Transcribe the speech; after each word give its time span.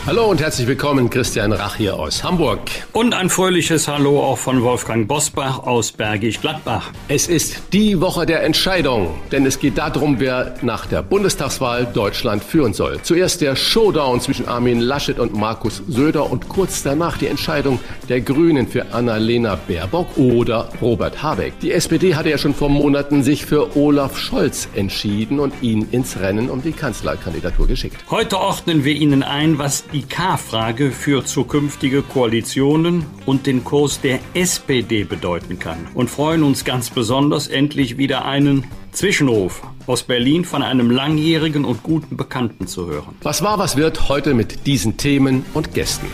Hallo 0.05 0.25
und 0.25 0.41
herzlich 0.41 0.67
willkommen, 0.67 1.11
Christian 1.11 1.53
Rach 1.53 1.77
hier 1.77 1.97
aus 1.97 2.25
Hamburg. 2.25 2.59
Und 2.93 3.15
ein 3.15 3.31
fröhliches 3.31 3.87
Hallo 3.87 4.21
auch 4.21 4.37
von 4.37 4.61
Wolfgang 4.65 5.07
Bosbach 5.07 5.61
aus 5.61 5.93
Bergisch 5.93 6.41
Gladbach. 6.41 6.91
Es 7.07 7.29
ist 7.29 7.73
die 7.73 8.01
Woche 8.01 8.27
der 8.27 8.43
Entscheidung, 8.43 9.15
denn 9.31 9.47
es 9.47 9.61
geht 9.61 9.79
darum, 9.79 10.19
wer 10.19 10.57
nach 10.61 10.87
der 10.87 11.03
Bundestagswahl 11.03 11.87
Deutschland 11.87 12.43
führen 12.43 12.75
soll. 12.75 13.01
Zuerst 13.03 13.43
der 13.43 13.55
Showdown 13.55 14.21
zwischen 14.21 14.49
Armin 14.49 14.81
Laschet 14.81 15.21
und 15.21 15.35
Markus 15.35 15.85
Söder 15.87 16.33
und 16.33 16.49
kurz 16.49 16.83
danach 16.83 17.17
die 17.17 17.29
Entscheidung 17.29 17.79
der 18.09 18.23
Grünen 18.23 18.67
für 18.67 18.93
Annalena 18.93 19.55
Baerbock 19.69 20.19
oder 20.19 20.69
Robert 20.81 21.23
Habeck. 21.23 21.61
Die 21.61 21.71
SPD 21.71 22.17
hatte 22.17 22.31
ja 22.31 22.39
schon 22.39 22.55
vor 22.55 22.71
Monaten 22.71 23.23
sich 23.23 23.47
für 23.47 23.77
Olaf 23.77 24.19
Scholz 24.19 24.69
entschieden 24.75 25.39
und 25.39 25.55
ihn 25.63 25.87
ins 25.93 26.19
Rennen 26.19 26.51
um 26.51 26.61
die 26.61 26.73
Kanzlerkandidatur 26.73 27.69
geschickt. 27.69 27.99
Heute 28.11 28.41
ordnen 28.41 28.83
wir 28.85 28.95
Ihnen 28.95 29.23
ein, 29.23 29.59
was 29.59 29.85
die 29.93 30.03
K-Frage 30.03 30.91
für 30.91 31.25
zukünftige 31.25 32.03
Koalitionen 32.03 33.05
und 33.27 33.47
den 33.47 33.63
Kurs 33.63 34.01
der 34.01 34.21
SPD 34.35 35.05
bedeuten 35.05 35.59
kann 35.59 35.87
und 35.95 36.09
freuen 36.09 36.43
uns 36.43 36.65
ganz 36.65 36.91
besonders 36.91 37.47
endlich 37.49 37.99
wieder 37.99 38.25
einen 38.25 38.65
Zwischenruf 38.93 39.63
aus 39.87 40.03
Berlin 40.03 40.45
von 40.45 40.63
einem 40.63 40.91
langjährigen 40.91 41.65
und 41.65 41.83
guten 41.83 42.17
Bekannten 42.17 42.67
zu 42.67 42.87
hören. 42.87 43.17
Was 43.23 43.43
war, 43.43 43.59
was 43.59 43.77
wird 43.77 44.09
heute 44.09 44.35
mit 44.35 44.67
diesen 44.67 44.97
Themen 44.97 45.45
und 45.55 45.75
Gästen? 45.75 46.07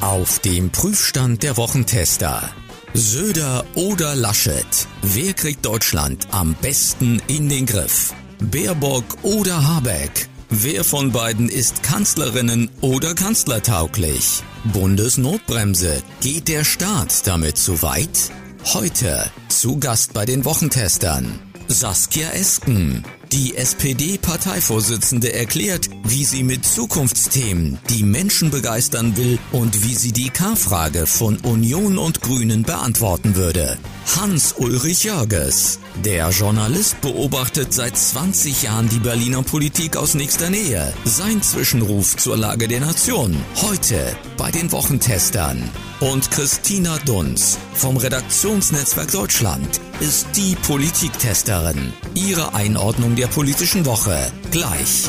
Auf 0.00 0.40
dem 0.40 0.70
Prüfstand 0.70 1.42
der 1.42 1.56
Wochentester. 1.56 2.50
Söder 2.94 3.64
oder 3.74 4.14
Laschet? 4.14 4.86
Wer 5.02 5.32
kriegt 5.32 5.64
Deutschland 5.64 6.26
am 6.30 6.54
besten 6.60 7.22
in 7.26 7.48
den 7.48 7.66
Griff? 7.66 8.12
Baerbock 8.40 9.04
oder 9.22 9.66
Habeck? 9.66 10.28
Wer 10.54 10.84
von 10.84 11.12
beiden 11.12 11.48
ist 11.48 11.82
Kanzlerinnen 11.82 12.68
oder 12.82 13.14
kanzlertauglich? 13.14 14.42
Bundesnotbremse. 14.74 16.02
Geht 16.20 16.48
der 16.48 16.64
Staat 16.64 17.26
damit 17.26 17.56
zu 17.56 17.80
weit? 17.80 18.30
Heute 18.74 19.30
zu 19.48 19.78
Gast 19.78 20.12
bei 20.12 20.26
den 20.26 20.44
Wochentestern. 20.44 21.40
Saskia 21.68 22.32
Esken. 22.32 23.02
Die 23.32 23.56
SPD-Parteivorsitzende 23.56 25.32
erklärt, 25.32 25.88
wie 26.04 26.26
sie 26.26 26.42
mit 26.42 26.66
Zukunftsthemen 26.66 27.78
die 27.88 28.02
Menschen 28.02 28.50
begeistern 28.50 29.16
will 29.16 29.38
und 29.52 29.82
wie 29.84 29.94
sie 29.94 30.12
die 30.12 30.28
K-Frage 30.28 31.06
von 31.06 31.38
Union 31.38 31.96
und 31.96 32.20
Grünen 32.20 32.64
beantworten 32.64 33.36
würde. 33.36 33.78
Hans-Ulrich 34.06 35.04
Jörges. 35.04 35.78
Der 36.04 36.30
Journalist 36.30 37.00
beobachtet 37.00 37.72
seit 37.72 37.96
20 37.96 38.64
Jahren 38.64 38.88
die 38.88 38.98
Berliner 38.98 39.42
Politik 39.42 39.96
aus 39.96 40.14
nächster 40.14 40.50
Nähe. 40.50 40.92
Sein 41.04 41.42
Zwischenruf 41.42 42.16
zur 42.16 42.36
Lage 42.36 42.68
der 42.68 42.80
Nation. 42.80 43.36
Heute 43.56 44.16
bei 44.36 44.50
den 44.50 44.70
Wochentestern. 44.72 45.62
Und 46.00 46.30
Christina 46.30 46.98
Dunz 47.06 47.58
vom 47.74 47.96
Redaktionsnetzwerk 47.96 49.10
Deutschland 49.12 49.80
ist 50.00 50.26
die 50.36 50.56
Politiktesterin. 50.56 51.92
Ihre 52.14 52.54
Einordnung 52.54 53.16
der 53.16 53.28
politischen 53.28 53.86
Woche 53.86 54.30
gleich. 54.50 55.08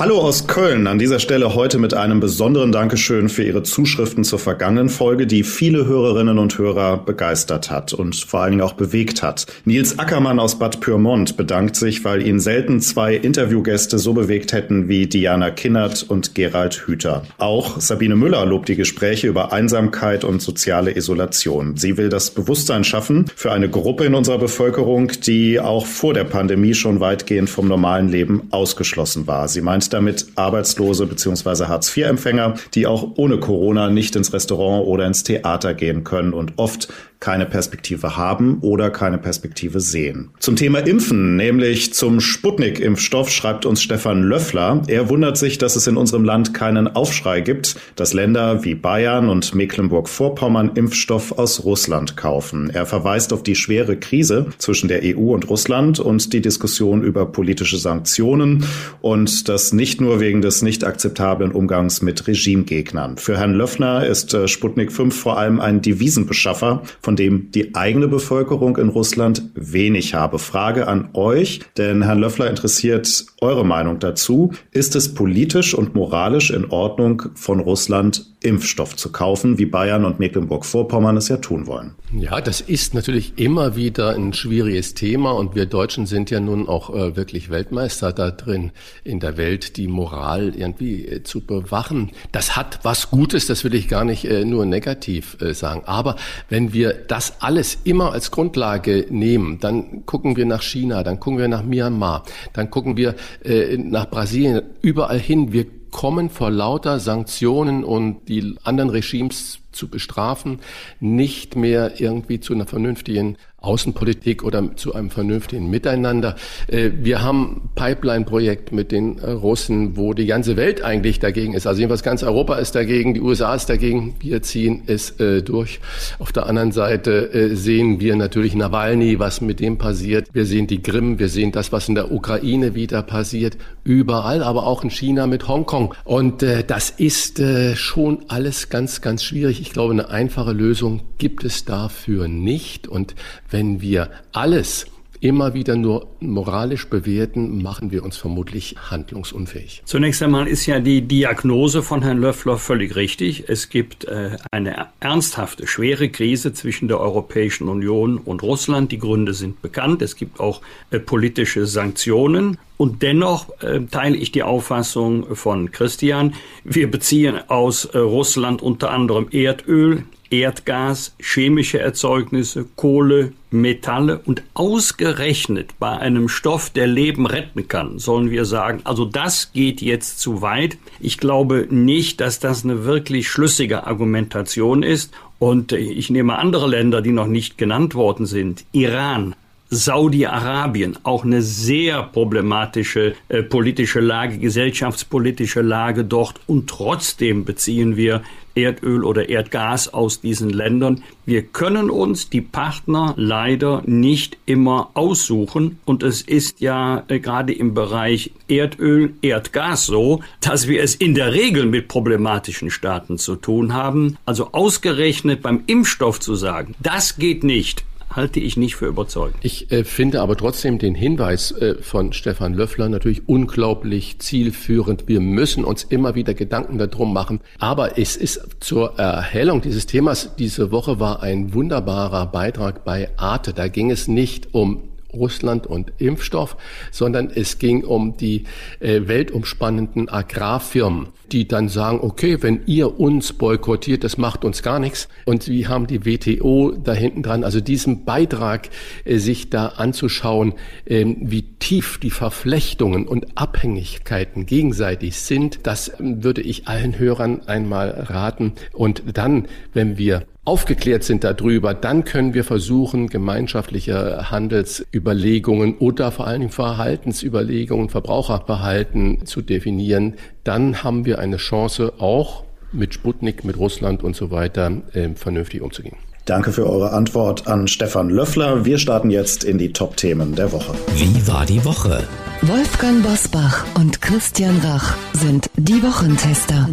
Hallo 0.00 0.18
aus 0.18 0.46
Köln. 0.46 0.86
An 0.86 0.98
dieser 0.98 1.18
Stelle 1.18 1.54
heute 1.54 1.76
mit 1.76 1.92
einem 1.92 2.20
besonderen 2.20 2.72
Dankeschön 2.72 3.28
für 3.28 3.42
Ihre 3.42 3.62
Zuschriften 3.62 4.24
zur 4.24 4.38
vergangenen 4.38 4.88
Folge, 4.88 5.26
die 5.26 5.42
viele 5.42 5.84
Hörerinnen 5.84 6.38
und 6.38 6.56
Hörer 6.56 6.96
begeistert 6.96 7.70
hat 7.70 7.92
und 7.92 8.16
vor 8.16 8.40
allen 8.40 8.52
Dingen 8.52 8.62
auch 8.62 8.72
bewegt 8.72 9.22
hat. 9.22 9.44
Nils 9.66 9.98
Ackermann 9.98 10.40
aus 10.40 10.58
Bad 10.58 10.80
Pyrmont 10.80 11.36
bedankt 11.36 11.76
sich, 11.76 12.02
weil 12.02 12.26
ihn 12.26 12.40
selten 12.40 12.80
zwei 12.80 13.14
Interviewgäste 13.14 13.98
so 13.98 14.14
bewegt 14.14 14.54
hätten 14.54 14.88
wie 14.88 15.06
Diana 15.06 15.50
Kinnert 15.50 16.02
und 16.08 16.34
Gerald 16.34 16.86
Hüther. 16.86 17.24
Auch 17.36 17.78
Sabine 17.78 18.16
Müller 18.16 18.46
lobt 18.46 18.70
die 18.70 18.76
Gespräche 18.76 19.26
über 19.26 19.52
Einsamkeit 19.52 20.24
und 20.24 20.40
soziale 20.40 20.96
Isolation. 20.96 21.76
Sie 21.76 21.98
will 21.98 22.08
das 22.08 22.30
Bewusstsein 22.30 22.84
schaffen 22.84 23.26
für 23.36 23.52
eine 23.52 23.68
Gruppe 23.68 24.06
in 24.06 24.14
unserer 24.14 24.38
Bevölkerung, 24.38 25.12
die 25.26 25.60
auch 25.60 25.84
vor 25.84 26.14
der 26.14 26.24
Pandemie 26.24 26.72
schon 26.72 27.00
weitgehend 27.00 27.50
vom 27.50 27.68
normalen 27.68 28.08
Leben 28.08 28.44
ausgeschlossen 28.50 29.26
war. 29.26 29.46
Sie 29.48 29.60
meint 29.60 29.89
damit 29.92 30.26
Arbeitslose 30.36 31.06
bzw. 31.06 31.66
Hartz-IV-Empfänger, 31.66 32.54
die 32.74 32.86
auch 32.86 33.12
ohne 33.16 33.38
Corona 33.38 33.90
nicht 33.90 34.16
ins 34.16 34.32
Restaurant 34.32 34.86
oder 34.86 35.06
ins 35.06 35.22
Theater 35.22 35.74
gehen 35.74 36.04
können 36.04 36.32
und 36.32 36.54
oft 36.56 36.88
keine 37.20 37.44
Perspektive 37.44 38.16
haben 38.16 38.58
oder 38.62 38.88
keine 38.88 39.18
Perspektive 39.18 39.80
sehen. 39.80 40.30
Zum 40.38 40.56
Thema 40.56 40.78
Impfen, 40.78 41.36
nämlich 41.36 41.92
zum 41.92 42.18
Sputnik-Impfstoff, 42.20 43.30
schreibt 43.30 43.66
uns 43.66 43.82
Stefan 43.82 44.22
Löffler. 44.22 44.82
Er 44.86 45.10
wundert 45.10 45.36
sich, 45.36 45.58
dass 45.58 45.76
es 45.76 45.86
in 45.86 45.98
unserem 45.98 46.24
Land 46.24 46.54
keinen 46.54 46.88
Aufschrei 46.88 47.42
gibt, 47.42 47.76
dass 47.94 48.14
Länder 48.14 48.64
wie 48.64 48.74
Bayern 48.74 49.28
und 49.28 49.54
Mecklenburg-Vorpommern 49.54 50.72
Impfstoff 50.74 51.32
aus 51.32 51.64
Russland 51.64 52.16
kaufen. 52.16 52.70
Er 52.70 52.86
verweist 52.86 53.34
auf 53.34 53.42
die 53.42 53.54
schwere 53.54 53.98
Krise 53.98 54.46
zwischen 54.56 54.88
der 54.88 55.02
EU 55.04 55.34
und 55.34 55.50
Russland 55.50 56.00
und 56.00 56.32
die 56.32 56.40
Diskussion 56.40 57.02
über 57.02 57.26
politische 57.26 57.76
Sanktionen 57.76 58.64
und 59.02 59.48
das 59.50 59.74
nicht 59.74 60.00
nur 60.00 60.20
wegen 60.20 60.40
des 60.40 60.62
nicht 60.62 60.84
akzeptablen 60.84 61.52
Umgangs 61.52 62.00
mit 62.00 62.26
Regimegegnern. 62.26 63.18
Für 63.18 63.36
Herrn 63.36 63.52
Löffner 63.52 64.06
ist 64.06 64.32
äh, 64.32 64.48
Sputnik 64.48 64.90
5 64.90 65.14
vor 65.14 65.38
allem 65.38 65.60
ein 65.60 65.82
Devisenbeschaffer, 65.82 66.82
von 67.10 67.16
dem 67.16 67.50
die 67.50 67.74
eigene 67.74 68.06
Bevölkerung 68.06 68.76
in 68.76 68.88
Russland 68.88 69.42
wenig 69.54 70.14
habe. 70.14 70.38
Frage 70.38 70.86
an 70.86 71.08
euch, 71.14 71.58
denn 71.76 72.02
Herrn 72.02 72.20
Löffler 72.20 72.48
interessiert 72.48 73.26
eure 73.40 73.66
Meinung 73.66 73.98
dazu. 73.98 74.52
Ist 74.70 74.94
es 74.94 75.12
politisch 75.12 75.74
und 75.74 75.96
moralisch 75.96 76.52
in 76.52 76.66
Ordnung, 76.66 77.22
von 77.34 77.58
Russland 77.58 78.26
Impfstoff 78.42 78.96
zu 78.96 79.12
kaufen, 79.12 79.58
wie 79.58 79.66
Bayern 79.66 80.04
und 80.04 80.18
Mecklenburg-Vorpommern 80.18 81.16
es 81.18 81.28
ja 81.28 81.36
tun 81.36 81.66
wollen? 81.66 81.94
Ja, 82.12 82.40
das 82.40 82.62
ist 82.62 82.94
natürlich 82.94 83.34
immer 83.36 83.76
wieder 83.76 84.14
ein 84.14 84.32
schwieriges 84.32 84.94
Thema 84.94 85.32
und 85.32 85.54
wir 85.54 85.66
Deutschen 85.66 86.06
sind 86.06 86.30
ja 86.30 86.40
nun 86.40 86.66
auch 86.66 86.94
äh, 86.94 87.16
wirklich 87.16 87.50
Weltmeister 87.50 88.12
da 88.12 88.30
drin, 88.30 88.72
in 89.04 89.20
der 89.20 89.36
Welt 89.36 89.76
die 89.76 89.88
Moral 89.88 90.54
irgendwie 90.56 91.06
äh, 91.06 91.22
zu 91.22 91.42
bewachen. 91.42 92.12
Das 92.32 92.56
hat 92.56 92.80
was 92.82 93.10
Gutes, 93.10 93.46
das 93.46 93.62
will 93.62 93.74
ich 93.74 93.88
gar 93.88 94.04
nicht 94.04 94.24
äh, 94.24 94.44
nur 94.46 94.64
negativ 94.64 95.36
äh, 95.40 95.52
sagen. 95.52 95.82
Aber 95.84 96.16
wenn 96.48 96.72
wir 96.72 96.94
das 96.94 97.34
alles 97.40 97.78
immer 97.84 98.12
als 98.12 98.30
Grundlage 98.30 99.06
nehmen, 99.10 99.58
dann 99.60 100.06
gucken 100.06 100.36
wir 100.36 100.46
nach 100.46 100.62
China, 100.62 101.02
dann 101.02 101.20
gucken 101.20 101.38
wir 101.38 101.48
nach 101.48 101.62
Myanmar, 101.62 102.24
dann 102.54 102.70
gucken 102.70 102.96
wir 102.96 103.16
äh, 103.44 103.76
nach 103.76 104.08
Brasilien, 104.08 104.62
überall 104.80 105.18
hin. 105.18 105.52
Wir 105.52 105.66
kommen 105.90 106.30
vor 106.30 106.50
lauter 106.50 107.00
Sanktionen 107.00 107.84
und 107.84 108.28
die 108.28 108.56
anderen 108.62 108.90
Regimes 108.90 109.60
zu 109.72 109.88
bestrafen, 109.88 110.60
nicht 110.98 111.56
mehr 111.56 112.00
irgendwie 112.00 112.40
zu 112.40 112.54
einer 112.54 112.66
vernünftigen 112.66 113.36
Außenpolitik 113.60 114.42
oder 114.42 114.76
zu 114.76 114.94
einem 114.94 115.10
vernünftigen 115.10 115.68
Miteinander. 115.68 116.36
Äh, 116.66 116.90
wir 117.02 117.22
haben 117.22 117.70
Pipeline-Projekt 117.74 118.72
mit 118.72 118.90
den 118.90 119.18
äh, 119.18 119.30
Russen, 119.30 119.96
wo 119.96 120.14
die 120.14 120.26
ganze 120.26 120.56
Welt 120.56 120.82
eigentlich 120.82 121.18
dagegen 121.18 121.52
ist. 121.52 121.66
Also 121.66 121.80
jedenfalls 121.80 122.02
ganz 122.02 122.22
Europa 122.22 122.56
ist 122.56 122.74
dagegen, 122.74 123.12
die 123.14 123.20
USA 123.20 123.54
ist 123.54 123.68
dagegen. 123.68 124.14
Wir 124.20 124.42
ziehen 124.42 124.84
es 124.86 125.20
äh, 125.20 125.42
durch. 125.42 125.80
Auf 126.18 126.32
der 126.32 126.46
anderen 126.46 126.72
Seite 126.72 127.56
sehen 127.56 128.00
wir 128.00 128.16
natürlich 128.16 128.54
Nawalny, 128.54 129.18
was 129.18 129.40
mit 129.40 129.60
dem 129.60 129.78
passiert. 129.78 130.28
Wir 130.32 130.46
sehen 130.46 130.66
die 130.66 130.82
Krim, 130.82 131.18
wir 131.18 131.28
sehen 131.28 131.52
das, 131.52 131.72
was 131.72 131.88
in 131.88 131.94
der 131.94 132.12
Ukraine 132.12 132.74
wieder 132.74 133.02
passiert. 133.02 133.56
Überall, 133.84 134.42
aber 134.42 134.66
auch 134.66 134.84
in 134.84 134.90
China 134.90 135.26
mit 135.26 135.48
Hongkong. 135.48 135.94
Und 136.04 136.42
das 136.42 136.90
ist 136.90 137.42
schon 137.74 138.24
alles 138.28 138.68
ganz, 138.68 139.00
ganz 139.00 139.22
schwierig. 139.22 139.60
Ich 139.60 139.70
glaube, 139.70 139.92
eine 139.92 140.10
einfache 140.10 140.52
Lösung 140.52 141.00
gibt 141.18 141.44
es 141.44 141.64
dafür 141.64 142.28
nicht. 142.28 142.88
Und 142.88 143.14
wenn 143.50 143.80
wir 143.80 144.10
alles 144.32 144.86
immer 145.20 145.52
wieder 145.54 145.76
nur 145.76 146.08
moralisch 146.20 146.88
bewerten, 146.88 147.62
machen 147.62 147.90
wir 147.90 148.02
uns 148.02 148.16
vermutlich 148.16 148.76
handlungsunfähig. 148.90 149.82
Zunächst 149.84 150.22
einmal 150.22 150.48
ist 150.48 150.66
ja 150.66 150.80
die 150.80 151.02
Diagnose 151.02 151.82
von 151.82 152.02
Herrn 152.02 152.18
Löffler 152.18 152.56
völlig 152.56 152.96
richtig. 152.96 153.44
Es 153.48 153.68
gibt 153.68 154.04
äh, 154.04 154.36
eine 154.50 154.88
ernsthafte, 155.00 155.66
schwere 155.66 156.08
Krise 156.08 156.52
zwischen 156.54 156.88
der 156.88 157.00
Europäischen 157.00 157.68
Union 157.68 158.18
und 158.18 158.42
Russland. 158.42 158.92
Die 158.92 158.98
Gründe 158.98 159.34
sind 159.34 159.60
bekannt. 159.60 160.00
Es 160.02 160.16
gibt 160.16 160.40
auch 160.40 160.62
äh, 160.90 160.98
politische 160.98 161.66
Sanktionen. 161.66 162.56
Und 162.78 163.02
dennoch 163.02 163.50
äh, 163.60 163.80
teile 163.90 164.16
ich 164.16 164.32
die 164.32 164.42
Auffassung 164.42 165.36
von 165.36 165.70
Christian. 165.70 166.34
Wir 166.64 166.90
beziehen 166.90 167.38
aus 167.48 167.84
äh, 167.84 167.98
Russland 167.98 168.62
unter 168.62 168.90
anderem 168.90 169.28
Erdöl, 169.30 170.04
Erdgas, 170.30 171.14
chemische 171.20 171.80
Erzeugnisse, 171.80 172.66
Kohle, 172.76 173.32
Metalle 173.50 174.20
und 174.24 174.42
ausgerechnet 174.54 175.74
bei 175.78 175.90
einem 175.90 176.28
Stoff, 176.28 176.70
der 176.70 176.86
Leben 176.86 177.26
retten 177.26 177.66
kann, 177.66 177.98
sollen 177.98 178.30
wir 178.30 178.44
sagen, 178.44 178.80
also 178.84 179.04
das 179.04 179.52
geht 179.52 179.82
jetzt 179.82 180.20
zu 180.20 180.40
weit. 180.40 180.78
Ich 181.00 181.18
glaube 181.18 181.66
nicht, 181.68 182.20
dass 182.20 182.38
das 182.38 182.64
eine 182.64 182.84
wirklich 182.84 183.28
schlüssige 183.28 183.86
Argumentation 183.86 184.82
ist. 184.82 185.12
Und 185.40 185.72
ich 185.72 186.10
nehme 186.10 186.38
andere 186.38 186.68
Länder, 186.68 187.00
die 187.00 187.12
noch 187.12 187.26
nicht 187.26 187.56
genannt 187.56 187.94
worden 187.94 188.26
sind. 188.26 188.66
Iran, 188.72 189.34
Saudi-Arabien 189.70 190.98
auch 191.04 191.24
eine 191.24 191.42
sehr 191.42 192.02
problematische 192.02 193.14
äh, 193.28 193.42
politische 193.42 194.00
Lage, 194.00 194.38
gesellschaftspolitische 194.38 195.62
Lage 195.62 196.04
dort 196.04 196.40
und 196.46 196.68
trotzdem 196.68 197.44
beziehen 197.44 197.96
wir 197.96 198.22
Erdöl 198.56 199.04
oder 199.04 199.28
Erdgas 199.28 199.94
aus 199.94 200.20
diesen 200.20 200.50
Ländern. 200.50 201.04
Wir 201.24 201.42
können 201.42 201.88
uns 201.88 202.30
die 202.30 202.40
Partner 202.40 203.14
leider 203.16 203.82
nicht 203.86 204.38
immer 204.44 204.90
aussuchen 204.94 205.78
und 205.84 206.02
es 206.02 206.22
ist 206.22 206.60
ja 206.60 207.04
äh, 207.08 207.20
gerade 207.20 207.52
im 207.52 207.74
Bereich 207.74 208.32
Erdöl, 208.48 209.14
Erdgas 209.22 209.86
so, 209.86 210.20
dass 210.40 210.66
wir 210.66 210.82
es 210.82 210.96
in 210.96 211.14
der 211.14 211.32
Regel 211.32 211.66
mit 211.66 211.86
problematischen 211.86 212.70
Staaten 212.70 213.18
zu 213.18 213.36
tun 213.36 213.72
haben. 213.72 214.16
Also 214.26 214.48
ausgerechnet 214.52 215.42
beim 215.42 215.62
Impfstoff 215.66 216.18
zu 216.18 216.34
sagen, 216.34 216.74
das 216.80 217.16
geht 217.16 217.44
nicht, 217.44 217.84
halte 218.10 218.40
ich 218.40 218.56
nicht 218.56 218.76
für 218.76 218.86
überzeugend. 218.86 219.36
Ich 219.42 219.70
äh, 219.70 219.84
finde 219.84 220.20
aber 220.20 220.36
trotzdem 220.36 220.78
den 220.78 220.94
Hinweis 220.94 221.52
äh, 221.52 221.76
von 221.80 222.12
Stefan 222.12 222.54
Löffler 222.54 222.88
natürlich 222.88 223.28
unglaublich 223.28 224.18
zielführend. 224.18 225.06
Wir 225.06 225.20
müssen 225.20 225.64
uns 225.64 225.84
immer 225.84 226.14
wieder 226.14 226.34
Gedanken 226.34 226.78
darum 226.78 227.12
machen. 227.12 227.40
Aber 227.58 227.98
es 227.98 228.16
ist 228.16 228.40
zur 228.60 228.98
Erhellung 228.98 229.60
dieses 229.60 229.86
Themas 229.86 230.34
diese 230.38 230.70
Woche 230.70 231.00
war 231.00 231.22
ein 231.22 231.54
wunderbarer 231.54 232.26
Beitrag 232.26 232.84
bei 232.84 233.10
Arte. 233.16 233.52
Da 233.52 233.68
ging 233.68 233.90
es 233.90 234.08
nicht 234.08 234.54
um 234.54 234.89
Russland 235.12 235.66
und 235.66 235.92
Impfstoff, 235.98 236.56
sondern 236.90 237.30
es 237.34 237.58
ging 237.58 237.84
um 237.84 238.16
die 238.16 238.44
äh, 238.80 239.02
weltumspannenden 239.04 240.08
Agrarfirmen, 240.08 241.08
die 241.32 241.46
dann 241.46 241.68
sagen, 241.68 242.00
okay, 242.02 242.42
wenn 242.42 242.62
ihr 242.66 242.98
uns 242.98 243.32
boykottiert, 243.32 244.04
das 244.04 244.18
macht 244.18 244.44
uns 244.44 244.62
gar 244.62 244.78
nichts. 244.78 245.08
Und 245.24 245.48
wie 245.48 245.66
haben 245.66 245.86
die 245.86 246.04
WTO 246.04 246.72
da 246.72 246.92
hinten 246.92 247.22
dran, 247.22 247.44
also 247.44 247.60
diesen 247.60 248.04
Beitrag, 248.04 248.68
äh, 249.04 249.18
sich 249.18 249.50
da 249.50 249.66
anzuschauen, 249.66 250.54
äh, 250.84 251.04
wie 251.20 251.42
tief 251.42 251.98
die 251.98 252.10
Verflechtungen 252.10 253.06
und 253.06 253.38
Abhängigkeiten 253.38 254.46
gegenseitig 254.46 255.16
sind, 255.16 255.66
das 255.66 255.88
äh, 255.88 255.94
würde 255.98 256.42
ich 256.42 256.68
allen 256.68 256.98
Hörern 256.98 257.42
einmal 257.46 257.90
raten. 257.90 258.52
Und 258.72 259.02
dann, 259.14 259.46
wenn 259.72 259.98
wir 259.98 260.24
aufgeklärt 260.44 261.04
sind 261.04 261.24
darüber, 261.24 261.74
dann 261.74 262.04
können 262.04 262.34
wir 262.34 262.44
versuchen, 262.44 263.08
gemeinschaftliche 263.08 264.30
Handelsüberlegungen 264.30 265.76
oder 265.78 266.10
vor 266.10 266.26
allen 266.26 266.40
Dingen 266.40 266.52
Verhaltensüberlegungen, 266.52 267.88
Verbraucherverhalten 267.88 269.26
zu 269.26 269.42
definieren. 269.42 270.14
Dann 270.44 270.82
haben 270.82 271.04
wir 271.04 271.18
eine 271.18 271.36
Chance, 271.36 271.94
auch 271.98 272.44
mit 272.72 272.94
Sputnik, 272.94 273.44
mit 273.44 273.58
Russland 273.58 274.02
und 274.02 274.16
so 274.16 274.30
weiter 274.30 274.72
äh, 274.92 275.10
vernünftig 275.14 275.60
umzugehen. 275.60 275.96
Danke 276.24 276.52
für 276.52 276.68
eure 276.68 276.92
Antwort 276.92 277.46
an 277.48 277.66
Stefan 277.66 278.08
Löffler. 278.10 278.64
Wir 278.64 278.78
starten 278.78 279.10
jetzt 279.10 279.42
in 279.42 279.58
die 279.58 279.72
Top-Themen 279.72 280.34
der 280.34 280.52
Woche. 280.52 280.74
Wie 280.94 281.26
war 281.26 281.44
die 281.46 281.64
Woche? 281.64 282.04
Wolfgang 282.42 283.02
Bosbach 283.02 283.64
und 283.74 284.00
Christian 284.00 284.56
Rach 284.58 284.94
sind 285.12 285.50
die 285.56 285.82
Wochentester. 285.82 286.68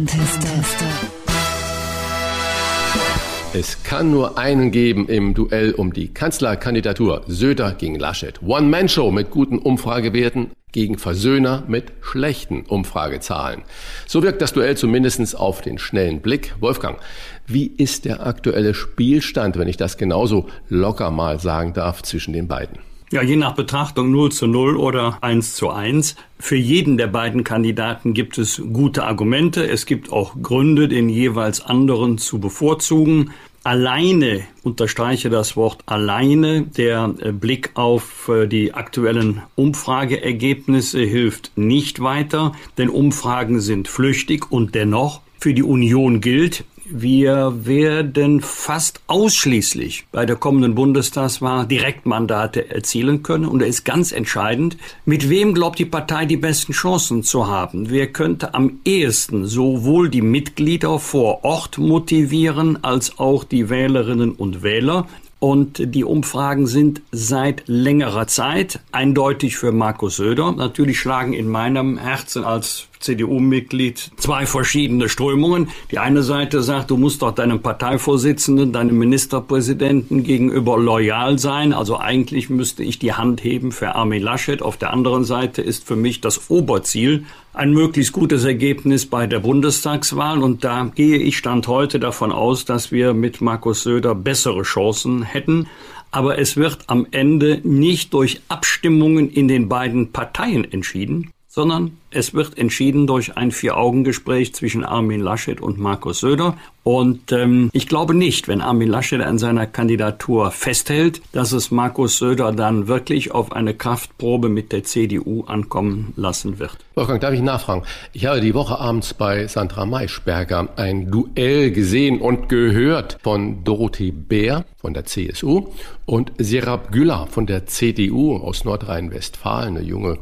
Es 3.54 3.82
kann 3.82 4.10
nur 4.10 4.36
einen 4.36 4.70
geben 4.72 5.08
im 5.08 5.32
Duell 5.32 5.72
um 5.72 5.94
die 5.94 6.12
Kanzlerkandidatur. 6.12 7.22
Söder 7.28 7.72
gegen 7.72 7.98
Laschet. 7.98 8.42
One-Man-Show 8.42 9.10
mit 9.10 9.30
guten 9.30 9.56
Umfragewerten 9.56 10.50
gegen 10.70 10.98
Versöhner 10.98 11.64
mit 11.66 11.92
schlechten 12.02 12.66
Umfragezahlen. 12.66 13.62
So 14.06 14.22
wirkt 14.22 14.42
das 14.42 14.52
Duell 14.52 14.76
zumindest 14.76 15.34
auf 15.34 15.62
den 15.62 15.78
schnellen 15.78 16.20
Blick. 16.20 16.56
Wolfgang, 16.60 16.98
wie 17.46 17.66
ist 17.66 18.04
der 18.04 18.26
aktuelle 18.26 18.74
Spielstand, 18.74 19.56
wenn 19.56 19.66
ich 19.66 19.78
das 19.78 19.96
genauso 19.96 20.48
locker 20.68 21.10
mal 21.10 21.40
sagen 21.40 21.72
darf, 21.72 22.02
zwischen 22.02 22.34
den 22.34 22.48
beiden? 22.48 22.78
Ja, 23.10 23.22
je 23.22 23.36
nach 23.36 23.54
Betrachtung 23.54 24.10
0 24.10 24.32
zu 24.32 24.46
0 24.46 24.76
oder 24.76 25.16
1 25.22 25.54
zu 25.54 25.70
1. 25.70 26.14
Für 26.38 26.56
jeden 26.56 26.98
der 26.98 27.06
beiden 27.06 27.42
Kandidaten 27.42 28.12
gibt 28.12 28.36
es 28.36 28.60
gute 28.70 29.04
Argumente. 29.04 29.66
Es 29.66 29.86
gibt 29.86 30.12
auch 30.12 30.34
Gründe, 30.42 30.88
den 30.88 31.08
jeweils 31.08 31.62
anderen 31.62 32.18
zu 32.18 32.38
bevorzugen. 32.38 33.30
Alleine, 33.64 34.42
unterstreiche 34.62 35.30
das 35.30 35.56
Wort 35.56 35.82
alleine, 35.86 36.62
der 36.62 37.14
äh, 37.20 37.32
Blick 37.32 37.70
auf 37.74 38.28
äh, 38.28 38.46
die 38.46 38.74
aktuellen 38.74 39.42
Umfrageergebnisse 39.56 41.00
hilft 41.00 41.52
nicht 41.56 42.00
weiter, 42.00 42.52
denn 42.76 42.90
Umfragen 42.90 43.60
sind 43.60 43.88
flüchtig 43.88 44.52
und 44.52 44.74
dennoch 44.74 45.22
für 45.38 45.54
die 45.54 45.62
Union 45.62 46.20
gilt, 46.20 46.64
wir 46.90 47.66
werden 47.66 48.40
fast 48.40 49.00
ausschließlich 49.06 50.06
bei 50.10 50.26
der 50.26 50.36
kommenden 50.36 50.74
Bundestagswahl 50.74 51.66
Direktmandate 51.66 52.70
erzielen 52.70 53.22
können. 53.22 53.44
Und 53.44 53.60
da 53.60 53.66
ist 53.66 53.84
ganz 53.84 54.12
entscheidend, 54.12 54.76
mit 55.04 55.28
wem 55.28 55.54
glaubt 55.54 55.78
die 55.78 55.84
Partei 55.84 56.24
die 56.24 56.36
besten 56.36 56.72
Chancen 56.72 57.22
zu 57.22 57.46
haben? 57.46 57.90
Wer 57.90 58.08
könnte 58.08 58.54
am 58.54 58.80
ehesten 58.84 59.46
sowohl 59.46 60.08
die 60.08 60.22
Mitglieder 60.22 60.98
vor 60.98 61.44
Ort 61.44 61.78
motivieren 61.78 62.82
als 62.82 63.18
auch 63.18 63.44
die 63.44 63.70
Wählerinnen 63.70 64.32
und 64.32 64.62
Wähler? 64.62 65.06
Und 65.40 65.94
die 65.94 66.04
Umfragen 66.04 66.66
sind 66.66 67.00
seit 67.12 67.62
längerer 67.66 68.26
Zeit 68.26 68.80
eindeutig 68.90 69.56
für 69.56 69.70
Markus 69.70 70.16
Söder. 70.16 70.50
Natürlich 70.50 70.98
schlagen 70.98 71.32
in 71.32 71.48
meinem 71.48 71.96
Herzen 71.96 72.42
als 72.42 72.87
CDU-Mitglied 73.00 74.10
zwei 74.16 74.46
verschiedene 74.46 75.08
Strömungen. 75.08 75.68
Die 75.90 75.98
eine 75.98 76.22
Seite 76.22 76.62
sagt, 76.62 76.90
du 76.90 76.96
musst 76.96 77.22
doch 77.22 77.32
deinem 77.32 77.60
Parteivorsitzenden, 77.60 78.72
deinem 78.72 78.98
Ministerpräsidenten 78.98 80.22
gegenüber 80.22 80.78
loyal 80.78 81.38
sein. 81.38 81.72
Also 81.72 81.98
eigentlich 81.98 82.50
müsste 82.50 82.82
ich 82.82 82.98
die 82.98 83.12
Hand 83.12 83.42
heben 83.44 83.72
für 83.72 83.94
Armin 83.94 84.22
Laschet. 84.22 84.62
Auf 84.62 84.76
der 84.76 84.92
anderen 84.92 85.24
Seite 85.24 85.62
ist 85.62 85.86
für 85.86 85.96
mich 85.96 86.20
das 86.20 86.50
Oberziel 86.50 87.24
ein 87.52 87.72
möglichst 87.72 88.12
gutes 88.12 88.44
Ergebnis 88.44 89.06
bei 89.06 89.26
der 89.26 89.40
Bundestagswahl. 89.40 90.42
Und 90.42 90.64
da 90.64 90.90
gehe 90.94 91.18
ich 91.18 91.38
Stand 91.38 91.66
heute 91.66 91.98
davon 91.98 92.32
aus, 92.32 92.64
dass 92.64 92.92
wir 92.92 93.14
mit 93.14 93.40
Markus 93.40 93.82
Söder 93.82 94.14
bessere 94.14 94.62
Chancen 94.62 95.22
hätten. 95.22 95.66
Aber 96.10 96.38
es 96.38 96.56
wird 96.56 96.78
am 96.86 97.06
Ende 97.10 97.60
nicht 97.64 98.14
durch 98.14 98.40
Abstimmungen 98.48 99.28
in 99.28 99.48
den 99.48 99.68
beiden 99.68 100.12
Parteien 100.12 100.70
entschieden, 100.70 101.30
sondern 101.58 101.96
es 102.12 102.34
wird 102.34 102.56
entschieden 102.56 103.08
durch 103.08 103.36
ein 103.36 103.50
Vier-Augen-Gespräch 103.50 104.54
zwischen 104.54 104.84
Armin 104.84 105.20
Laschet 105.20 105.60
und 105.60 105.76
Markus 105.76 106.20
Söder. 106.20 106.56
Und 106.84 107.32
ähm, 107.32 107.68
ich 107.72 107.88
glaube 107.88 108.14
nicht, 108.14 108.46
wenn 108.46 108.60
Armin 108.60 108.88
Laschet 108.88 109.20
an 109.20 109.38
seiner 109.38 109.66
Kandidatur 109.66 110.52
festhält, 110.52 111.20
dass 111.32 111.50
es 111.50 111.72
Markus 111.72 112.18
Söder 112.18 112.52
dann 112.52 112.86
wirklich 112.86 113.32
auf 113.32 113.50
eine 113.50 113.74
Kraftprobe 113.74 114.48
mit 114.48 114.70
der 114.70 114.84
CDU 114.84 115.42
ankommen 115.46 116.12
lassen 116.14 116.60
wird. 116.60 116.76
Wolfgang, 116.94 117.20
darf 117.20 117.34
ich 117.34 117.42
nachfragen? 117.42 117.82
Ich 118.12 118.26
habe 118.26 118.40
die 118.40 118.54
Woche 118.54 118.78
abends 118.78 119.14
bei 119.14 119.48
Sandra 119.48 119.84
Maischberger 119.84 120.68
ein 120.76 121.10
Duell 121.10 121.72
gesehen 121.72 122.20
und 122.20 122.48
gehört 122.48 123.18
von 123.24 123.64
Dorothee 123.64 124.12
Bär 124.12 124.64
von 124.76 124.94
der 124.94 125.06
CSU 125.06 125.72
und 126.06 126.30
Serap 126.38 126.92
Güller 126.92 127.26
von 127.28 127.46
der 127.46 127.66
CDU 127.66 128.36
aus 128.36 128.64
Nordrhein-Westfalen, 128.64 129.76
eine 129.76 129.84
junge 129.84 130.18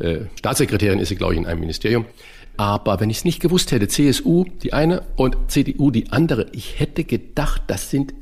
äh, 0.00 0.26
Staatssekretärin 0.36 0.98
ist 0.98 1.08
sie, 1.08 1.16
glaube 1.16 1.34
ich, 1.34 1.40
in 1.40 1.46
einem 1.46 1.60
Ministerium. 1.60 2.06
Aber 2.56 2.98
wenn 2.98 3.08
ich 3.08 3.18
es 3.18 3.24
nicht 3.24 3.40
gewusst 3.40 3.70
hätte, 3.70 3.86
CSU 3.86 4.44
die 4.62 4.72
eine 4.72 5.02
und 5.16 5.36
CDU 5.48 5.92
die 5.92 6.10
andere, 6.10 6.46
ich 6.52 6.80
hätte 6.80 7.04
gedacht, 7.04 7.62
das 7.68 7.90
sind 7.90 8.14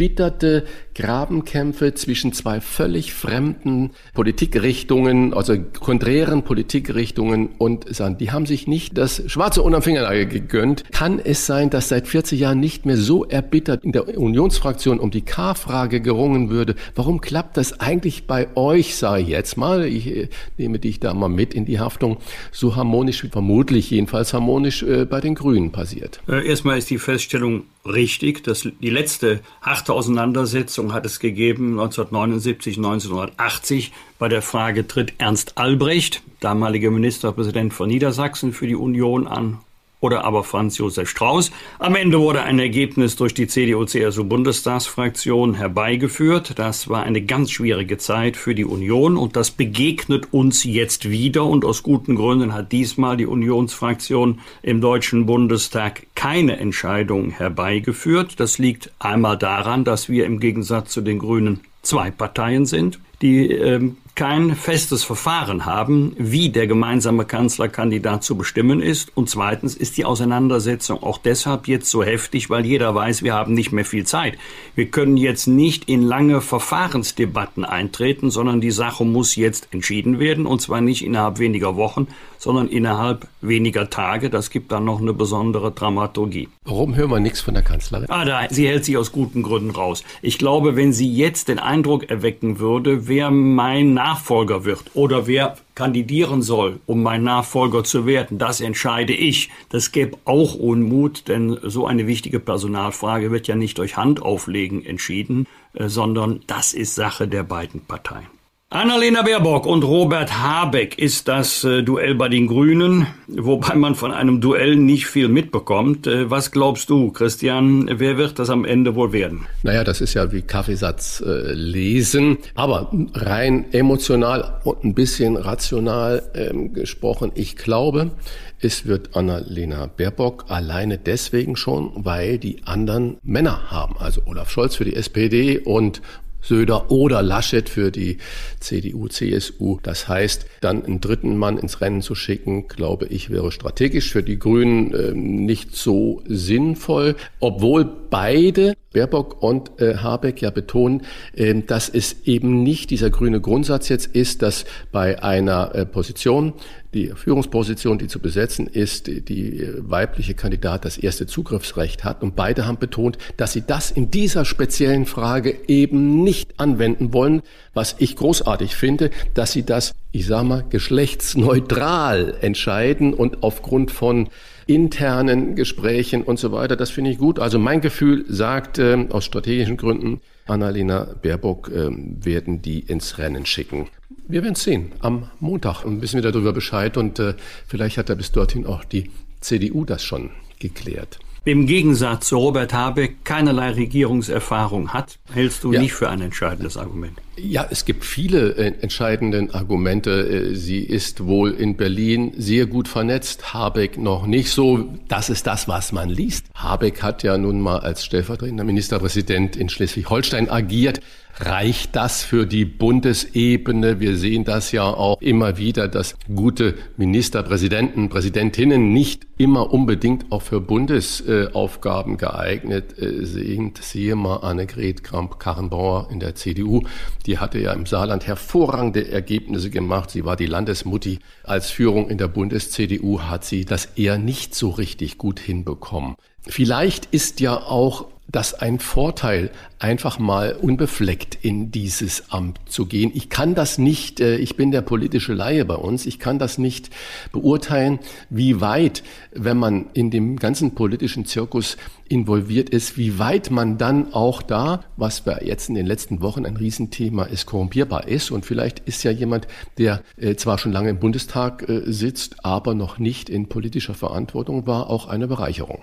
erbitterte 0.00 0.64
Grabenkämpfe 0.94 1.92
zwischen 1.94 2.32
zwei 2.32 2.62
völlig 2.62 3.12
fremden 3.12 3.90
Politikrichtungen, 4.14 5.34
also 5.34 5.56
konträren 5.78 6.42
Politikrichtungen 6.42 7.50
und 7.58 7.94
sagen, 7.94 8.16
die 8.16 8.30
haben 8.30 8.46
sich 8.46 8.66
nicht 8.66 8.96
das 8.96 9.22
schwarze 9.26 9.62
unterm 9.62 9.82
Fingernagel 9.82 10.26
gegönnt. 10.26 10.84
Kann 10.90 11.18
es 11.18 11.44
sein, 11.44 11.68
dass 11.68 11.90
seit 11.90 12.08
40 12.08 12.40
Jahren 12.40 12.60
nicht 12.60 12.86
mehr 12.86 12.96
so 12.96 13.24
erbittert 13.24 13.84
in 13.84 13.92
der 13.92 14.08
Unionsfraktion 14.18 14.98
um 14.98 15.10
die 15.10 15.20
K-Frage 15.20 16.00
gerungen 16.00 16.48
würde? 16.48 16.76
Warum 16.94 17.20
klappt 17.20 17.58
das 17.58 17.78
eigentlich 17.78 18.26
bei 18.26 18.48
euch, 18.56 19.02
ich 19.18 19.28
jetzt 19.28 19.58
mal, 19.58 19.84
ich 19.84 20.06
äh, 20.06 20.28
nehme 20.56 20.78
dich 20.78 21.00
da 21.00 21.12
mal 21.12 21.28
mit 21.28 21.52
in 21.52 21.66
die 21.66 21.78
Haftung, 21.78 22.16
so 22.52 22.74
harmonisch 22.74 23.22
wie 23.22 23.28
vermutlich 23.28 23.90
jedenfalls 23.90 24.32
harmonisch 24.32 24.82
äh, 24.82 25.04
bei 25.04 25.20
den 25.20 25.34
Grünen 25.34 25.72
passiert? 25.72 26.20
Äh, 26.26 26.46
erstmal 26.48 26.78
ist 26.78 26.88
die 26.88 26.98
Feststellung 26.98 27.64
richtig, 27.84 28.44
dass 28.44 28.68
die 28.80 28.90
letzte 28.90 29.40
harte 29.62 29.92
Auseinandersetzung 29.92 30.92
hat 30.92 31.06
es 31.06 31.20
gegeben 31.20 31.80
1979, 31.80 32.76
1980 32.76 33.92
bei 34.18 34.28
der 34.28 34.42
Frage 34.42 34.86
tritt 34.86 35.14
Ernst 35.18 35.56
Albrecht, 35.58 36.22
damaliger 36.40 36.90
Ministerpräsident 36.90 37.72
von 37.72 37.88
Niedersachsen 37.88 38.52
für 38.52 38.66
die 38.66 38.76
Union 38.76 39.26
an 39.26 39.58
oder 40.00 40.24
aber 40.24 40.44
Franz 40.44 40.78
Josef 40.78 41.08
Strauß. 41.08 41.50
Am 41.78 41.94
Ende 41.94 42.20
wurde 42.20 42.42
ein 42.42 42.58
Ergebnis 42.58 43.16
durch 43.16 43.34
die 43.34 43.46
CDU-CSU-Bundestagsfraktion 43.46 45.54
herbeigeführt. 45.54 46.58
Das 46.58 46.88
war 46.88 47.02
eine 47.02 47.22
ganz 47.22 47.50
schwierige 47.50 47.98
Zeit 47.98 48.36
für 48.36 48.54
die 48.54 48.64
Union 48.64 49.16
und 49.16 49.36
das 49.36 49.50
begegnet 49.50 50.32
uns 50.32 50.64
jetzt 50.64 51.10
wieder 51.10 51.44
und 51.44 51.64
aus 51.64 51.82
guten 51.82 52.16
Gründen 52.16 52.54
hat 52.54 52.72
diesmal 52.72 53.16
die 53.16 53.26
Unionsfraktion 53.26 54.40
im 54.62 54.80
Deutschen 54.80 55.26
Bundestag 55.26 56.06
keine 56.14 56.58
Entscheidung 56.58 57.30
herbeigeführt. 57.30 58.40
Das 58.40 58.58
liegt 58.58 58.90
einmal 58.98 59.36
daran, 59.36 59.84
dass 59.84 60.08
wir 60.08 60.24
im 60.24 60.40
Gegensatz 60.40 60.92
zu 60.92 61.02
den 61.02 61.18
Grünen 61.18 61.60
zwei 61.82 62.10
Parteien 62.10 62.66
sind, 62.66 62.98
die 63.22 63.50
ähm, 63.50 63.96
kein 64.20 64.54
festes 64.54 65.02
Verfahren 65.02 65.64
haben, 65.64 66.14
wie 66.18 66.50
der 66.50 66.66
gemeinsame 66.66 67.24
Kanzlerkandidat 67.24 68.22
zu 68.22 68.36
bestimmen 68.36 68.82
ist. 68.82 69.16
Und 69.16 69.30
zweitens 69.30 69.74
ist 69.74 69.96
die 69.96 70.04
Auseinandersetzung 70.04 71.02
auch 71.02 71.16
deshalb 71.16 71.66
jetzt 71.68 71.88
so 71.88 72.04
heftig, 72.04 72.50
weil 72.50 72.66
jeder 72.66 72.94
weiß, 72.94 73.22
wir 73.22 73.32
haben 73.32 73.54
nicht 73.54 73.72
mehr 73.72 73.86
viel 73.86 74.04
Zeit. 74.04 74.36
Wir 74.74 74.90
können 74.90 75.16
jetzt 75.16 75.46
nicht 75.46 75.88
in 75.88 76.02
lange 76.02 76.42
Verfahrensdebatten 76.42 77.64
eintreten, 77.64 78.30
sondern 78.30 78.60
die 78.60 78.72
Sache 78.72 79.06
muss 79.06 79.36
jetzt 79.36 79.68
entschieden 79.70 80.18
werden. 80.18 80.44
Und 80.44 80.60
zwar 80.60 80.82
nicht 80.82 81.02
innerhalb 81.02 81.38
weniger 81.38 81.76
Wochen, 81.76 82.06
sondern 82.36 82.68
innerhalb 82.68 83.26
weniger 83.40 83.88
Tage. 83.88 84.28
Das 84.28 84.50
gibt 84.50 84.70
dann 84.70 84.84
noch 84.84 85.00
eine 85.00 85.14
besondere 85.14 85.72
Dramaturgie. 85.72 86.48
Warum 86.64 86.94
hören 86.94 87.10
wir 87.10 87.20
nichts 87.20 87.40
von 87.40 87.54
der 87.54 87.62
Kanzlerin? 87.62 88.10
Ah, 88.10 88.24
da, 88.24 88.40
sie 88.50 88.66
hält 88.66 88.84
sich 88.84 88.98
aus 88.98 89.12
guten 89.12 89.42
Gründen 89.42 89.70
raus. 89.70 90.04
Ich 90.20 90.36
glaube, 90.38 90.76
wenn 90.76 90.92
sie 90.92 91.10
jetzt 91.10 91.48
den 91.48 91.58
Eindruck 91.58 92.10
erwecken 92.10 92.58
würde, 92.58 93.08
wer 93.08 93.30
mein 93.30 93.94
Nach 93.94 94.09
Nachfolger 94.10 94.64
wird 94.64 94.82
oder 94.94 95.28
wer 95.28 95.56
kandidieren 95.76 96.42
soll, 96.42 96.80
um 96.86 97.00
mein 97.00 97.22
Nachfolger 97.22 97.84
zu 97.84 98.06
werden, 98.06 98.38
das 98.38 98.60
entscheide 98.60 99.12
ich. 99.12 99.50
Das 99.68 99.92
gäbe 99.92 100.18
auch 100.24 100.56
Unmut, 100.56 101.28
denn 101.28 101.56
so 101.62 101.86
eine 101.86 102.08
wichtige 102.08 102.40
Personalfrage 102.40 103.30
wird 103.30 103.46
ja 103.46 103.54
nicht 103.54 103.78
durch 103.78 103.96
Handauflegen 103.96 104.84
entschieden, 104.84 105.46
äh, 105.74 105.88
sondern 105.88 106.40
das 106.48 106.74
ist 106.74 106.96
Sache 106.96 107.28
der 107.28 107.44
beiden 107.44 107.82
Parteien. 107.82 108.39
Annalena 108.72 109.22
Baerbock 109.22 109.66
und 109.66 109.82
Robert 109.82 110.32
Habeck 110.40 110.96
ist 110.96 111.26
das 111.26 111.64
äh, 111.64 111.82
Duell 111.82 112.14
bei 112.14 112.28
den 112.28 112.46
Grünen, 112.46 113.08
wobei 113.26 113.74
man 113.74 113.96
von 113.96 114.12
einem 114.12 114.40
Duell 114.40 114.76
nicht 114.76 115.06
viel 115.06 115.26
mitbekommt. 115.26 116.06
Äh, 116.06 116.30
was 116.30 116.52
glaubst 116.52 116.88
du, 116.88 117.10
Christian, 117.10 117.90
wer 117.98 118.16
wird 118.16 118.38
das 118.38 118.48
am 118.48 118.64
Ende 118.64 118.94
wohl 118.94 119.12
werden? 119.12 119.48
Naja, 119.64 119.82
das 119.82 120.00
ist 120.00 120.14
ja 120.14 120.30
wie 120.30 120.42
Kaffeesatz 120.42 121.20
äh, 121.20 121.52
lesen, 121.52 122.38
aber 122.54 122.92
rein 123.12 123.64
emotional 123.72 124.60
und 124.62 124.84
ein 124.84 124.94
bisschen 124.94 125.36
rational 125.36 126.22
ähm, 126.36 126.72
gesprochen, 126.72 127.32
ich 127.34 127.56
glaube, 127.56 128.12
es 128.60 128.86
wird 128.86 129.16
Annalena 129.16 129.86
Baerbock 129.86 130.44
alleine 130.46 130.96
deswegen 130.96 131.56
schon, 131.56 131.90
weil 131.96 132.38
die 132.38 132.62
anderen 132.66 133.16
Männer 133.24 133.72
haben. 133.72 133.96
Also 133.98 134.22
Olaf 134.26 134.48
Scholz 134.48 134.76
für 134.76 134.84
die 134.84 134.94
SPD 134.94 135.58
und 135.58 136.02
Söder 136.42 136.90
oder 136.90 137.22
Laschet 137.22 137.68
für 137.68 137.90
die 137.90 138.18
CDU, 138.60 139.08
CSU. 139.08 139.78
Das 139.82 140.08
heißt, 140.08 140.46
dann 140.60 140.84
einen 140.84 141.00
dritten 141.00 141.36
Mann 141.36 141.58
ins 141.58 141.80
Rennen 141.80 142.02
zu 142.02 142.14
schicken, 142.14 142.68
glaube 142.68 143.06
ich, 143.06 143.30
wäre 143.30 143.52
strategisch 143.52 144.10
für 144.10 144.22
die 144.22 144.38
Grünen 144.38 144.92
äh, 144.94 145.12
nicht 145.12 145.76
so 145.76 146.22
sinnvoll, 146.26 147.16
obwohl 147.40 147.84
beide 147.84 148.74
Baerbock 148.92 149.40
und 149.40 149.80
äh, 149.80 149.98
Habeck 149.98 150.42
ja 150.42 150.50
betonen, 150.50 151.02
äh, 151.34 151.54
dass 151.54 151.88
es 151.88 152.16
eben 152.24 152.62
nicht 152.62 152.90
dieser 152.90 153.10
grüne 153.10 153.40
Grundsatz 153.40 153.88
jetzt 153.88 154.06
ist, 154.06 154.42
dass 154.42 154.64
bei 154.90 155.22
einer 155.22 155.74
äh, 155.74 155.86
Position, 155.86 156.54
die 156.94 157.12
Führungsposition, 157.14 157.98
die 157.98 158.08
zu 158.08 158.18
besetzen 158.18 158.66
ist, 158.66 159.06
die, 159.06 159.20
die 159.20 159.66
weibliche 159.78 160.34
Kandidat 160.34 160.84
das 160.84 160.98
erste 160.98 161.26
Zugriffsrecht 161.26 162.04
hat. 162.04 162.22
Und 162.22 162.34
beide 162.36 162.66
haben 162.66 162.78
betont, 162.78 163.18
dass 163.36 163.52
sie 163.52 163.62
das 163.62 163.90
in 163.90 164.10
dieser 164.10 164.44
speziellen 164.44 165.06
Frage 165.06 165.56
eben 165.68 166.22
nicht 166.22 166.58
anwenden 166.58 167.12
wollen, 167.12 167.42
was 167.74 167.96
ich 167.98 168.16
großartig 168.16 168.74
finde, 168.74 169.10
dass 169.34 169.52
sie 169.52 169.64
das, 169.64 169.94
ich 170.12 170.26
sag 170.26 170.44
mal, 170.44 170.64
geschlechtsneutral 170.68 172.34
entscheiden 172.40 173.14
und 173.14 173.42
aufgrund 173.42 173.90
von 173.90 174.28
internen 174.66 175.56
Gesprächen 175.56 176.22
und 176.22 176.38
so 176.38 176.52
weiter. 176.52 176.76
Das 176.76 176.90
finde 176.90 177.10
ich 177.10 177.18
gut. 177.18 177.38
Also 177.38 177.58
mein 177.58 177.80
Gefühl 177.80 178.24
sagt 178.28 178.78
äh, 178.78 179.06
aus 179.10 179.24
strategischen 179.24 179.76
Gründen, 179.76 180.20
Annalena 180.46 181.06
Baerbock 181.22 181.70
äh, 181.70 181.88
werden 181.90 182.62
die 182.62 182.80
ins 182.80 183.18
Rennen 183.18 183.46
schicken. 183.46 183.88
Wir 184.30 184.42
werden 184.42 184.54
es 184.54 184.62
sehen. 184.62 184.92
Am 185.00 185.28
Montag 185.40 185.84
wissen 185.84 186.22
wir 186.22 186.30
darüber 186.30 186.52
Bescheid 186.52 186.96
und 186.96 187.18
äh, 187.18 187.34
vielleicht 187.66 187.98
hat 187.98 188.08
er 188.08 188.16
bis 188.16 188.30
dorthin 188.30 188.66
auch 188.66 188.84
die 188.84 189.10
CDU 189.40 189.84
das 189.84 190.04
schon 190.04 190.30
geklärt 190.58 191.18
im 191.44 191.66
Gegensatz 191.66 192.28
zu 192.28 192.36
Robert 192.36 192.72
Habeck 192.72 193.24
keinerlei 193.24 193.70
Regierungserfahrung 193.70 194.92
hat, 194.92 195.18
hältst 195.32 195.64
du 195.64 195.72
ja. 195.72 195.80
nicht 195.80 195.92
für 195.92 196.10
ein 196.10 196.20
entscheidendes 196.20 196.76
Argument. 196.76 197.18
Ja, 197.36 197.66
es 197.70 197.84
gibt 197.84 198.04
viele 198.04 198.56
äh, 198.56 198.72
entscheidende 198.80 199.48
Argumente. 199.52 200.10
Äh, 200.10 200.54
sie 200.54 200.80
ist 200.80 201.26
wohl 201.26 201.52
in 201.52 201.76
Berlin 201.76 202.32
sehr 202.36 202.66
gut 202.66 202.88
vernetzt, 202.88 203.54
Habeck 203.54 203.98
noch 203.98 204.26
nicht 204.26 204.50
so. 204.50 204.88
Das 205.08 205.30
ist 205.30 205.46
das, 205.46 205.68
was 205.68 205.92
man 205.92 206.08
liest. 206.08 206.46
Habeck 206.54 207.02
hat 207.02 207.22
ja 207.22 207.38
nun 207.38 207.60
mal 207.60 207.78
als 207.78 208.04
stellvertretender 208.04 208.64
Ministerpräsident 208.64 209.56
in 209.56 209.68
Schleswig-Holstein 209.68 210.50
agiert. 210.50 211.00
Reicht 211.38 211.96
das 211.96 212.22
für 212.22 212.44
die 212.44 212.66
Bundesebene? 212.66 213.98
Wir 213.98 214.18
sehen 214.18 214.44
das 214.44 214.72
ja 214.72 214.84
auch 214.84 215.20
immer 215.22 215.56
wieder, 215.56 215.88
dass 215.88 216.14
gute 216.34 216.74
Ministerpräsidenten, 216.98 218.10
Präsidentinnen 218.10 218.92
nicht 218.92 219.26
immer 219.38 219.72
unbedingt 219.72 220.30
auch 220.30 220.42
für 220.42 220.60
Bundesaufgaben 220.60 222.18
geeignet 222.18 222.98
äh, 222.98 223.24
sind. 223.24 223.82
Siehe 223.82 224.16
mal 224.16 224.38
Annegret 224.38 225.02
Kramp-Karrenbauer 225.02 226.08
in 226.12 226.20
der 226.20 226.34
CDU. 226.34 226.82
Die 227.26 227.38
hatte 227.38 227.58
ja 227.58 227.72
im 227.72 227.86
Saarland 227.86 228.26
hervorragende 228.26 229.10
Ergebnisse 229.10 229.70
gemacht. 229.70 230.10
Sie 230.10 230.24
war 230.24 230.36
die 230.36 230.46
Landesmutti. 230.46 231.18
Als 231.44 231.70
Führung 231.70 232.08
in 232.08 232.18
der 232.18 232.28
Bundes-CDU 232.28 233.22
hat 233.22 233.44
sie 233.44 233.64
das 233.64 233.86
eher 233.96 234.18
nicht 234.18 234.54
so 234.54 234.70
richtig 234.70 235.18
gut 235.18 235.38
hinbekommen. 235.38 236.16
Vielleicht 236.42 237.06
ist 237.06 237.40
ja 237.40 237.56
auch 237.56 238.06
das 238.30 238.54
ein 238.54 238.78
Vorteil, 238.78 239.50
einfach 239.78 240.18
mal 240.18 240.52
unbefleckt 240.52 241.38
in 241.42 241.70
dieses 241.70 242.30
Amt 242.30 242.60
zu 242.66 242.86
gehen. 242.86 243.10
Ich 243.14 243.28
kann 243.28 243.54
das 243.54 243.78
nicht, 243.78 244.20
äh, 244.20 244.36
ich 244.36 244.56
bin 244.56 244.70
der 244.70 244.82
politische 244.82 245.32
Laie 245.32 245.64
bei 245.64 245.74
uns, 245.74 246.06
ich 246.06 246.18
kann 246.18 246.38
das 246.38 246.58
nicht 246.58 246.90
beurteilen, 247.32 247.98
wie 248.28 248.60
weit, 248.60 249.02
wenn 249.32 249.56
man 249.56 249.86
in 249.94 250.10
dem 250.10 250.36
ganzen 250.36 250.74
politischen 250.74 251.24
Zirkus 251.24 251.76
involviert 252.08 252.70
ist, 252.70 252.98
wie 252.98 253.18
weit 253.18 253.50
man 253.50 253.78
dann 253.78 254.12
auch 254.12 254.42
da, 254.42 254.84
was 254.96 255.26
wir 255.26 255.44
jetzt 255.44 255.68
in 255.68 255.74
den 255.74 255.86
letzten 255.86 256.20
Wochen 256.20 256.44
ein 256.44 256.56
Riesenthema 256.56 257.24
ist, 257.24 257.46
korrumpierbar 257.46 258.06
ist. 258.08 258.30
Und 258.30 258.44
vielleicht 258.44 258.80
ist 258.80 259.02
ja 259.02 259.10
jemand, 259.10 259.48
der 259.78 260.02
äh, 260.16 260.34
zwar 260.34 260.58
schon 260.58 260.72
lange 260.72 260.90
im 260.90 260.98
Bundestag 260.98 261.68
äh, 261.68 261.82
sitzt, 261.86 262.44
aber 262.44 262.74
noch 262.74 262.98
nicht 262.98 263.30
in 263.30 263.48
politischer 263.48 263.94
Verantwortung 263.94 264.66
war, 264.66 264.90
auch 264.90 265.08
eine 265.08 265.26
Bereicherung. 265.26 265.80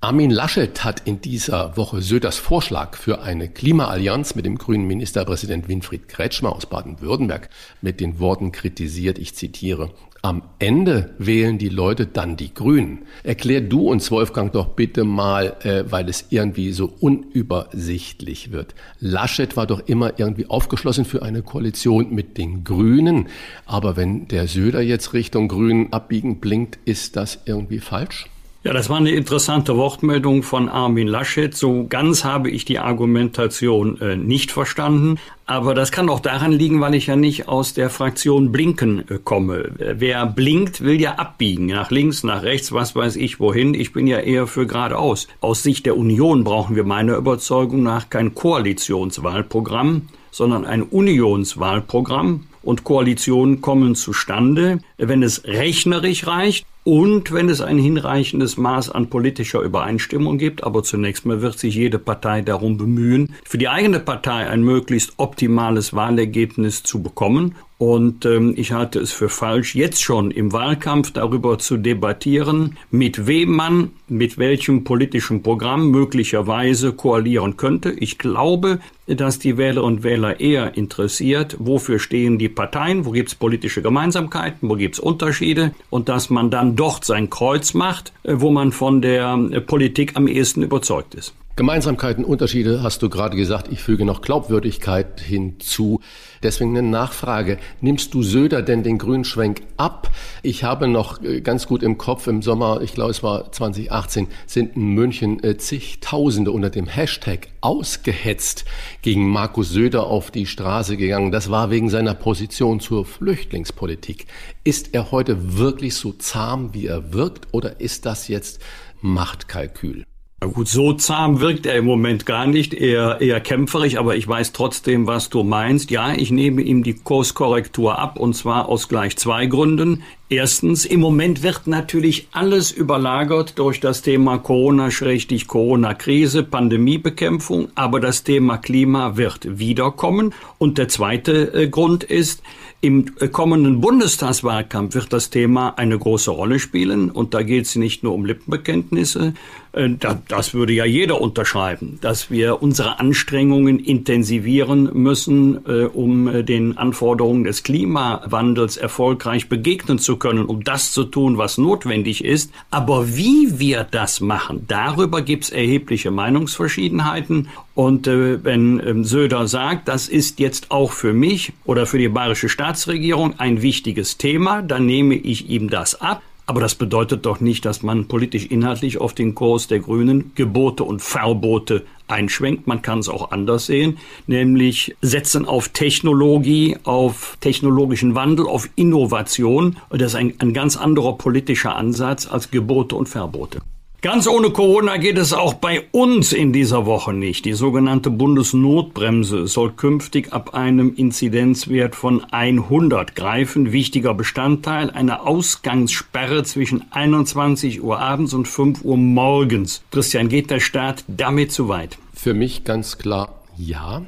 Armin 0.00 0.30
Laschet 0.30 0.84
hat 0.84 1.08
in 1.08 1.20
dieser 1.20 1.76
Woche 1.76 2.02
Söders 2.02 2.36
Vorschlag 2.36 2.96
für 2.96 3.20
eine 3.20 3.48
Klimaallianz 3.48 4.36
mit 4.36 4.46
dem 4.46 4.56
grünen 4.56 4.86
Ministerpräsident 4.86 5.66
Winfried 5.66 6.06
Kretschmer 6.06 6.54
aus 6.54 6.66
Baden-Württemberg 6.66 7.48
mit 7.82 7.98
den 7.98 8.20
Worten 8.20 8.52
kritisiert, 8.52 9.18
ich 9.18 9.34
zitiere, 9.34 9.90
am 10.22 10.42
Ende 10.60 11.16
wählen 11.18 11.58
die 11.58 11.68
Leute 11.68 12.06
dann 12.06 12.36
die 12.36 12.54
Grünen. 12.54 13.06
Erklär 13.24 13.60
du 13.60 13.90
uns, 13.90 14.12
Wolfgang, 14.12 14.52
doch 14.52 14.68
bitte 14.68 15.02
mal, 15.02 15.56
äh, 15.64 15.90
weil 15.90 16.08
es 16.08 16.26
irgendwie 16.30 16.70
so 16.70 16.92
unübersichtlich 17.00 18.52
wird. 18.52 18.76
Laschet 19.00 19.56
war 19.56 19.66
doch 19.66 19.80
immer 19.88 20.20
irgendwie 20.20 20.46
aufgeschlossen 20.46 21.06
für 21.06 21.22
eine 21.22 21.42
Koalition 21.42 22.14
mit 22.14 22.38
den 22.38 22.62
Grünen. 22.62 23.26
Aber 23.66 23.96
wenn 23.96 24.28
der 24.28 24.46
Söder 24.46 24.80
jetzt 24.80 25.12
Richtung 25.12 25.48
Grünen 25.48 25.92
abbiegen 25.92 26.38
blinkt, 26.38 26.78
ist 26.84 27.16
das 27.16 27.40
irgendwie 27.46 27.80
falsch? 27.80 28.26
Ja, 28.64 28.72
das 28.72 28.90
war 28.90 28.96
eine 28.96 29.12
interessante 29.12 29.76
Wortmeldung 29.76 30.42
von 30.42 30.68
Armin 30.68 31.06
Laschet. 31.06 31.56
So 31.56 31.86
ganz 31.88 32.24
habe 32.24 32.50
ich 32.50 32.64
die 32.64 32.80
Argumentation 32.80 34.00
äh, 34.00 34.16
nicht 34.16 34.50
verstanden. 34.50 35.20
Aber 35.46 35.74
das 35.74 35.92
kann 35.92 36.10
auch 36.10 36.18
daran 36.18 36.50
liegen, 36.50 36.80
weil 36.80 36.96
ich 36.96 37.06
ja 37.06 37.14
nicht 37.14 37.46
aus 37.46 37.72
der 37.72 37.88
Fraktion 37.88 38.50
Blinken 38.50 39.08
äh, 39.08 39.20
komme. 39.22 39.70
Wer 39.78 40.26
blinkt, 40.26 40.80
will 40.80 41.00
ja 41.00 41.14
abbiegen. 41.14 41.66
Nach 41.66 41.92
links, 41.92 42.24
nach 42.24 42.42
rechts, 42.42 42.72
was 42.72 42.96
weiß 42.96 43.14
ich 43.14 43.38
wohin. 43.38 43.74
Ich 43.74 43.92
bin 43.92 44.08
ja 44.08 44.18
eher 44.18 44.48
für 44.48 44.66
geradeaus. 44.66 45.28
Aus 45.40 45.62
Sicht 45.62 45.86
der 45.86 45.96
Union 45.96 46.42
brauchen 46.42 46.74
wir 46.74 46.84
meiner 46.84 47.16
Überzeugung 47.16 47.84
nach 47.84 48.10
kein 48.10 48.34
Koalitionswahlprogramm, 48.34 50.08
sondern 50.32 50.64
ein 50.64 50.82
Unionswahlprogramm. 50.82 52.48
Und 52.64 52.82
Koalitionen 52.82 53.60
kommen 53.60 53.94
zustande, 53.94 54.80
wenn 54.98 55.22
es 55.22 55.44
rechnerisch 55.44 56.26
reicht 56.26 56.66
und 56.88 57.32
wenn 57.32 57.50
es 57.50 57.60
ein 57.60 57.76
hinreichendes 57.76 58.56
Maß 58.56 58.88
an 58.88 59.10
politischer 59.10 59.60
Übereinstimmung 59.60 60.38
gibt. 60.38 60.64
Aber 60.64 60.82
zunächst 60.82 61.26
mal 61.26 61.42
wird 61.42 61.58
sich 61.58 61.74
jede 61.74 61.98
Partei 61.98 62.40
darum 62.40 62.78
bemühen, 62.78 63.34
für 63.44 63.58
die 63.58 63.68
eigene 63.68 64.00
Partei 64.00 64.48
ein 64.48 64.62
möglichst 64.62 65.12
optimales 65.18 65.92
Wahlergebnis 65.92 66.84
zu 66.84 67.02
bekommen. 67.02 67.56
Und 67.78 68.26
ähm, 68.26 68.54
ich 68.56 68.72
halte 68.72 68.98
es 68.98 69.12
für 69.12 69.28
falsch, 69.28 69.76
jetzt 69.76 70.02
schon 70.02 70.32
im 70.32 70.52
Wahlkampf 70.52 71.12
darüber 71.12 71.60
zu 71.60 71.76
debattieren, 71.76 72.76
mit 72.90 73.28
wem 73.28 73.52
man, 73.52 73.92
mit 74.08 74.36
welchem 74.36 74.82
politischen 74.82 75.44
Programm 75.44 75.92
möglicherweise 75.92 76.92
koalieren 76.92 77.56
könnte. 77.56 77.90
Ich 77.92 78.18
glaube, 78.18 78.80
dass 79.06 79.38
die 79.38 79.56
Wählerinnen 79.56 79.98
und 79.98 80.02
Wähler 80.02 80.40
eher 80.40 80.76
interessiert, 80.76 81.56
wofür 81.60 82.00
stehen 82.00 82.36
die 82.36 82.48
Parteien, 82.48 83.06
wo 83.06 83.12
gibt 83.12 83.28
es 83.28 83.36
politische 83.36 83.80
Gemeinsamkeiten, 83.80 84.68
wo 84.68 84.74
gibt 84.74 84.96
es 84.96 85.00
Unterschiede 85.00 85.72
und 85.88 86.08
dass 86.08 86.30
man 86.30 86.50
dann 86.50 86.74
dort 86.74 87.04
sein 87.04 87.30
Kreuz 87.30 87.74
macht, 87.74 88.12
äh, 88.24 88.34
wo 88.38 88.50
man 88.50 88.72
von 88.72 89.02
der 89.02 89.38
äh, 89.52 89.60
Politik 89.60 90.16
am 90.16 90.26
ehesten 90.26 90.64
überzeugt 90.64 91.14
ist. 91.14 91.32
Gemeinsamkeiten, 91.58 92.24
Unterschiede 92.24 92.84
hast 92.84 93.02
du 93.02 93.08
gerade 93.10 93.36
gesagt. 93.36 93.66
Ich 93.72 93.82
füge 93.82 94.04
noch 94.04 94.22
Glaubwürdigkeit 94.22 95.20
hinzu. 95.20 96.00
Deswegen 96.40 96.78
eine 96.78 96.88
Nachfrage. 96.88 97.58
Nimmst 97.80 98.14
du 98.14 98.22
Söder 98.22 98.62
denn 98.62 98.84
den 98.84 98.96
Grünschwenk 98.96 99.62
ab? 99.76 100.08
Ich 100.44 100.62
habe 100.62 100.86
noch 100.86 101.20
äh, 101.20 101.40
ganz 101.40 101.66
gut 101.66 101.82
im 101.82 101.98
Kopf, 101.98 102.28
im 102.28 102.42
Sommer, 102.42 102.80
ich 102.82 102.94
glaube 102.94 103.10
es 103.10 103.24
war 103.24 103.50
2018, 103.50 104.28
sind 104.46 104.76
in 104.76 104.94
München 104.94 105.42
äh, 105.42 105.56
zigtausende 105.56 106.52
unter 106.52 106.70
dem 106.70 106.86
Hashtag 106.86 107.48
ausgehetzt 107.60 108.64
gegen 109.02 109.28
Markus 109.28 109.70
Söder 109.70 110.06
auf 110.06 110.30
die 110.30 110.46
Straße 110.46 110.96
gegangen. 110.96 111.32
Das 111.32 111.50
war 111.50 111.72
wegen 111.72 111.90
seiner 111.90 112.14
Position 112.14 112.78
zur 112.78 113.04
Flüchtlingspolitik. 113.04 114.26
Ist 114.62 114.94
er 114.94 115.10
heute 115.10 115.58
wirklich 115.58 115.96
so 115.96 116.12
zahm, 116.12 116.72
wie 116.72 116.86
er 116.86 117.12
wirkt, 117.12 117.48
oder 117.50 117.80
ist 117.80 118.06
das 118.06 118.28
jetzt 118.28 118.62
Machtkalkül? 119.00 120.04
Na 120.40 120.46
gut, 120.46 120.68
so 120.68 120.92
zahm 120.92 121.40
wirkt 121.40 121.66
er 121.66 121.74
im 121.74 121.84
Moment 121.84 122.24
gar 122.24 122.46
nicht, 122.46 122.72
eher, 122.72 123.20
eher 123.20 123.40
kämpferig, 123.40 123.98
aber 123.98 124.14
ich 124.14 124.28
weiß 124.28 124.52
trotzdem, 124.52 125.08
was 125.08 125.30
du 125.30 125.42
meinst. 125.42 125.90
Ja, 125.90 126.12
ich 126.12 126.30
nehme 126.30 126.62
ihm 126.62 126.84
die 126.84 126.94
Kurskorrektur 126.94 127.98
ab 127.98 128.20
und 128.20 128.34
zwar 128.34 128.68
aus 128.68 128.86
gleich 128.88 129.16
zwei 129.16 129.46
Gründen. 129.46 130.04
Erstens, 130.30 130.84
im 130.84 131.00
Moment 131.00 131.42
wird 131.42 131.66
natürlich 131.66 132.28
alles 132.32 132.70
überlagert 132.70 133.58
durch 133.58 133.80
das 133.80 134.02
Thema 134.02 134.36
Corona, 134.36 134.90
schrägstich 134.90 135.46
Corona-Krise, 135.46 136.42
Pandemiebekämpfung, 136.42 137.68
aber 137.74 137.98
das 137.98 138.24
Thema 138.24 138.58
Klima 138.58 139.16
wird 139.16 139.58
wiederkommen. 139.58 140.34
Und 140.58 140.76
der 140.76 140.88
zweite 140.88 141.54
äh, 141.54 141.68
Grund 141.68 142.04
ist, 142.04 142.42
im 142.82 143.06
äh, 143.20 143.28
kommenden 143.28 143.80
Bundestagswahlkampf 143.80 144.94
wird 144.94 145.14
das 145.14 145.30
Thema 145.30 145.70
eine 145.78 145.98
große 145.98 146.30
Rolle 146.30 146.58
spielen 146.58 147.10
und 147.10 147.32
da 147.32 147.42
geht 147.42 147.64
es 147.64 147.76
nicht 147.76 148.02
nur 148.02 148.12
um 148.12 148.26
Lippenbekenntnisse. 148.26 149.32
Äh, 149.72 149.88
das 150.28 150.52
würde 150.52 150.74
ja 150.74 150.84
jeder 150.84 151.22
unterschreiben, 151.22 151.98
dass 152.02 152.30
wir 152.30 152.62
unsere 152.62 153.00
Anstrengungen 153.00 153.78
intensivieren 153.78 154.90
müssen, 154.92 155.56
um 155.58 156.44
den 156.44 156.76
Anforderungen 156.76 157.44
des 157.44 157.62
Klimawandels 157.62 158.76
erfolgreich 158.76 159.48
begegnen 159.48 159.98
zu 159.98 160.17
können, 160.18 160.44
um 160.44 160.64
das 160.64 160.92
zu 160.92 161.04
tun, 161.04 161.38
was 161.38 161.58
notwendig 161.58 162.24
ist. 162.24 162.52
Aber 162.70 163.16
wie 163.16 163.58
wir 163.58 163.86
das 163.90 164.20
machen, 164.20 164.64
darüber 164.68 165.22
gibt 165.22 165.44
es 165.44 165.50
erhebliche 165.50 166.10
Meinungsverschiedenheiten. 166.10 167.48
Und 167.74 168.06
wenn 168.06 168.80
ähm, 168.84 169.04
Söder 169.04 169.46
sagt, 169.46 169.88
das 169.88 170.08
ist 170.08 170.40
jetzt 170.40 170.70
auch 170.70 170.92
für 170.92 171.12
mich 171.12 171.52
oder 171.64 171.86
für 171.86 171.98
die 171.98 172.08
bayerische 172.08 172.48
Staatsregierung 172.48 173.38
ein 173.38 173.62
wichtiges 173.62 174.18
Thema, 174.18 174.62
dann 174.62 174.86
nehme 174.86 175.14
ich 175.14 175.48
ihm 175.48 175.70
das 175.70 176.00
ab. 176.00 176.22
Aber 176.48 176.62
das 176.62 176.76
bedeutet 176.76 177.26
doch 177.26 177.40
nicht, 177.40 177.66
dass 177.66 177.82
man 177.82 178.08
politisch 178.08 178.46
inhaltlich 178.46 178.96
auf 179.02 179.12
den 179.12 179.34
Kurs 179.34 179.66
der 179.66 179.80
Grünen 179.80 180.32
Gebote 180.34 180.82
und 180.82 181.02
Verbote 181.02 181.84
einschwenkt. 182.06 182.66
Man 182.66 182.80
kann 182.80 183.00
es 183.00 183.10
auch 183.10 183.32
anders 183.32 183.66
sehen, 183.66 183.98
nämlich 184.26 184.96
setzen 185.02 185.44
auf 185.44 185.68
Technologie, 185.68 186.78
auf 186.84 187.36
technologischen 187.42 188.14
Wandel, 188.14 188.46
auf 188.46 188.70
Innovation. 188.76 189.76
Und 189.90 190.00
das 190.00 190.12
ist 190.12 190.14
ein, 190.14 190.32
ein 190.38 190.54
ganz 190.54 190.78
anderer 190.78 191.18
politischer 191.18 191.76
Ansatz 191.76 192.26
als 192.26 192.50
Gebote 192.50 192.96
und 192.96 193.10
Verbote. 193.10 193.60
Ganz 194.00 194.28
ohne 194.28 194.50
Corona 194.50 194.96
geht 194.96 195.18
es 195.18 195.32
auch 195.32 195.54
bei 195.54 195.82
uns 195.90 196.32
in 196.32 196.52
dieser 196.52 196.86
Woche 196.86 197.12
nicht. 197.12 197.44
Die 197.44 197.52
sogenannte 197.52 198.10
Bundesnotbremse 198.10 199.48
soll 199.48 199.72
künftig 199.72 200.32
ab 200.32 200.54
einem 200.54 200.94
Inzidenzwert 200.94 201.96
von 201.96 202.22
100 202.22 203.16
greifen. 203.16 203.72
Wichtiger 203.72 204.14
Bestandteil 204.14 204.92
eine 204.92 205.26
Ausgangssperre 205.26 206.44
zwischen 206.44 206.84
21 206.92 207.82
Uhr 207.82 207.98
abends 207.98 208.34
und 208.34 208.46
5 208.46 208.84
Uhr 208.84 208.96
morgens. 208.96 209.82
Christian, 209.90 210.28
geht 210.28 210.52
der 210.52 210.60
Staat 210.60 211.02
damit 211.08 211.50
zu 211.50 211.68
weit? 211.68 211.98
Für 212.14 212.34
mich 212.34 212.62
ganz 212.62 212.98
klar 212.98 213.34
ja. 213.56 214.02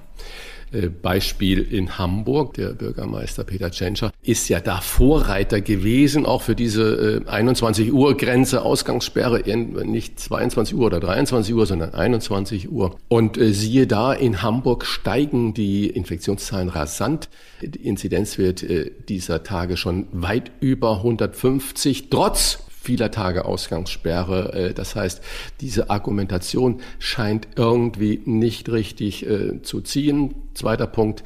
Äh, 0.72 0.88
Beispiel 0.88 1.60
in 1.62 1.98
Hamburg, 1.98 2.54
der 2.54 2.68
Bürgermeister 2.68 3.42
Peter 3.42 3.72
Tschentscher 3.72 4.12
ist 4.22 4.48
ja 4.48 4.60
da 4.60 4.80
Vorreiter 4.80 5.60
gewesen, 5.60 6.26
auch 6.26 6.42
für 6.42 6.54
diese 6.54 7.22
21 7.26 7.88
äh, 7.88 7.90
Uhr 7.90 8.16
Grenze, 8.16 8.62
Ausgangssperre, 8.62 9.42
nicht 9.84 10.20
22 10.20 10.76
Uhr 10.76 10.86
oder 10.86 11.00
23 11.00 11.54
Uhr, 11.54 11.66
sondern 11.66 11.94
21 11.94 12.70
Uhr. 12.70 12.96
Und 13.08 13.36
äh, 13.36 13.52
siehe 13.52 13.88
da, 13.88 14.12
in 14.12 14.42
Hamburg 14.42 14.86
steigen 14.86 15.54
die 15.54 15.88
Infektionszahlen 15.88 16.68
rasant. 16.68 17.28
Die 17.62 17.86
Inzidenzwert 17.86 18.64
dieser 19.08 19.42
Tage 19.42 19.76
schon 19.76 20.06
weit 20.12 20.52
über 20.60 20.98
150, 20.98 22.10
trotz 22.10 22.69
vieler 22.80 23.10
Tage 23.10 23.44
Ausgangssperre. 23.44 24.52
Äh, 24.52 24.74
das 24.74 24.96
heißt, 24.96 25.22
diese 25.60 25.90
Argumentation 25.90 26.80
scheint 26.98 27.48
irgendwie 27.56 28.22
nicht 28.24 28.70
richtig 28.70 29.26
äh, 29.26 29.62
zu 29.62 29.80
ziehen. 29.80 30.34
Zweiter 30.54 30.86
Punkt, 30.86 31.22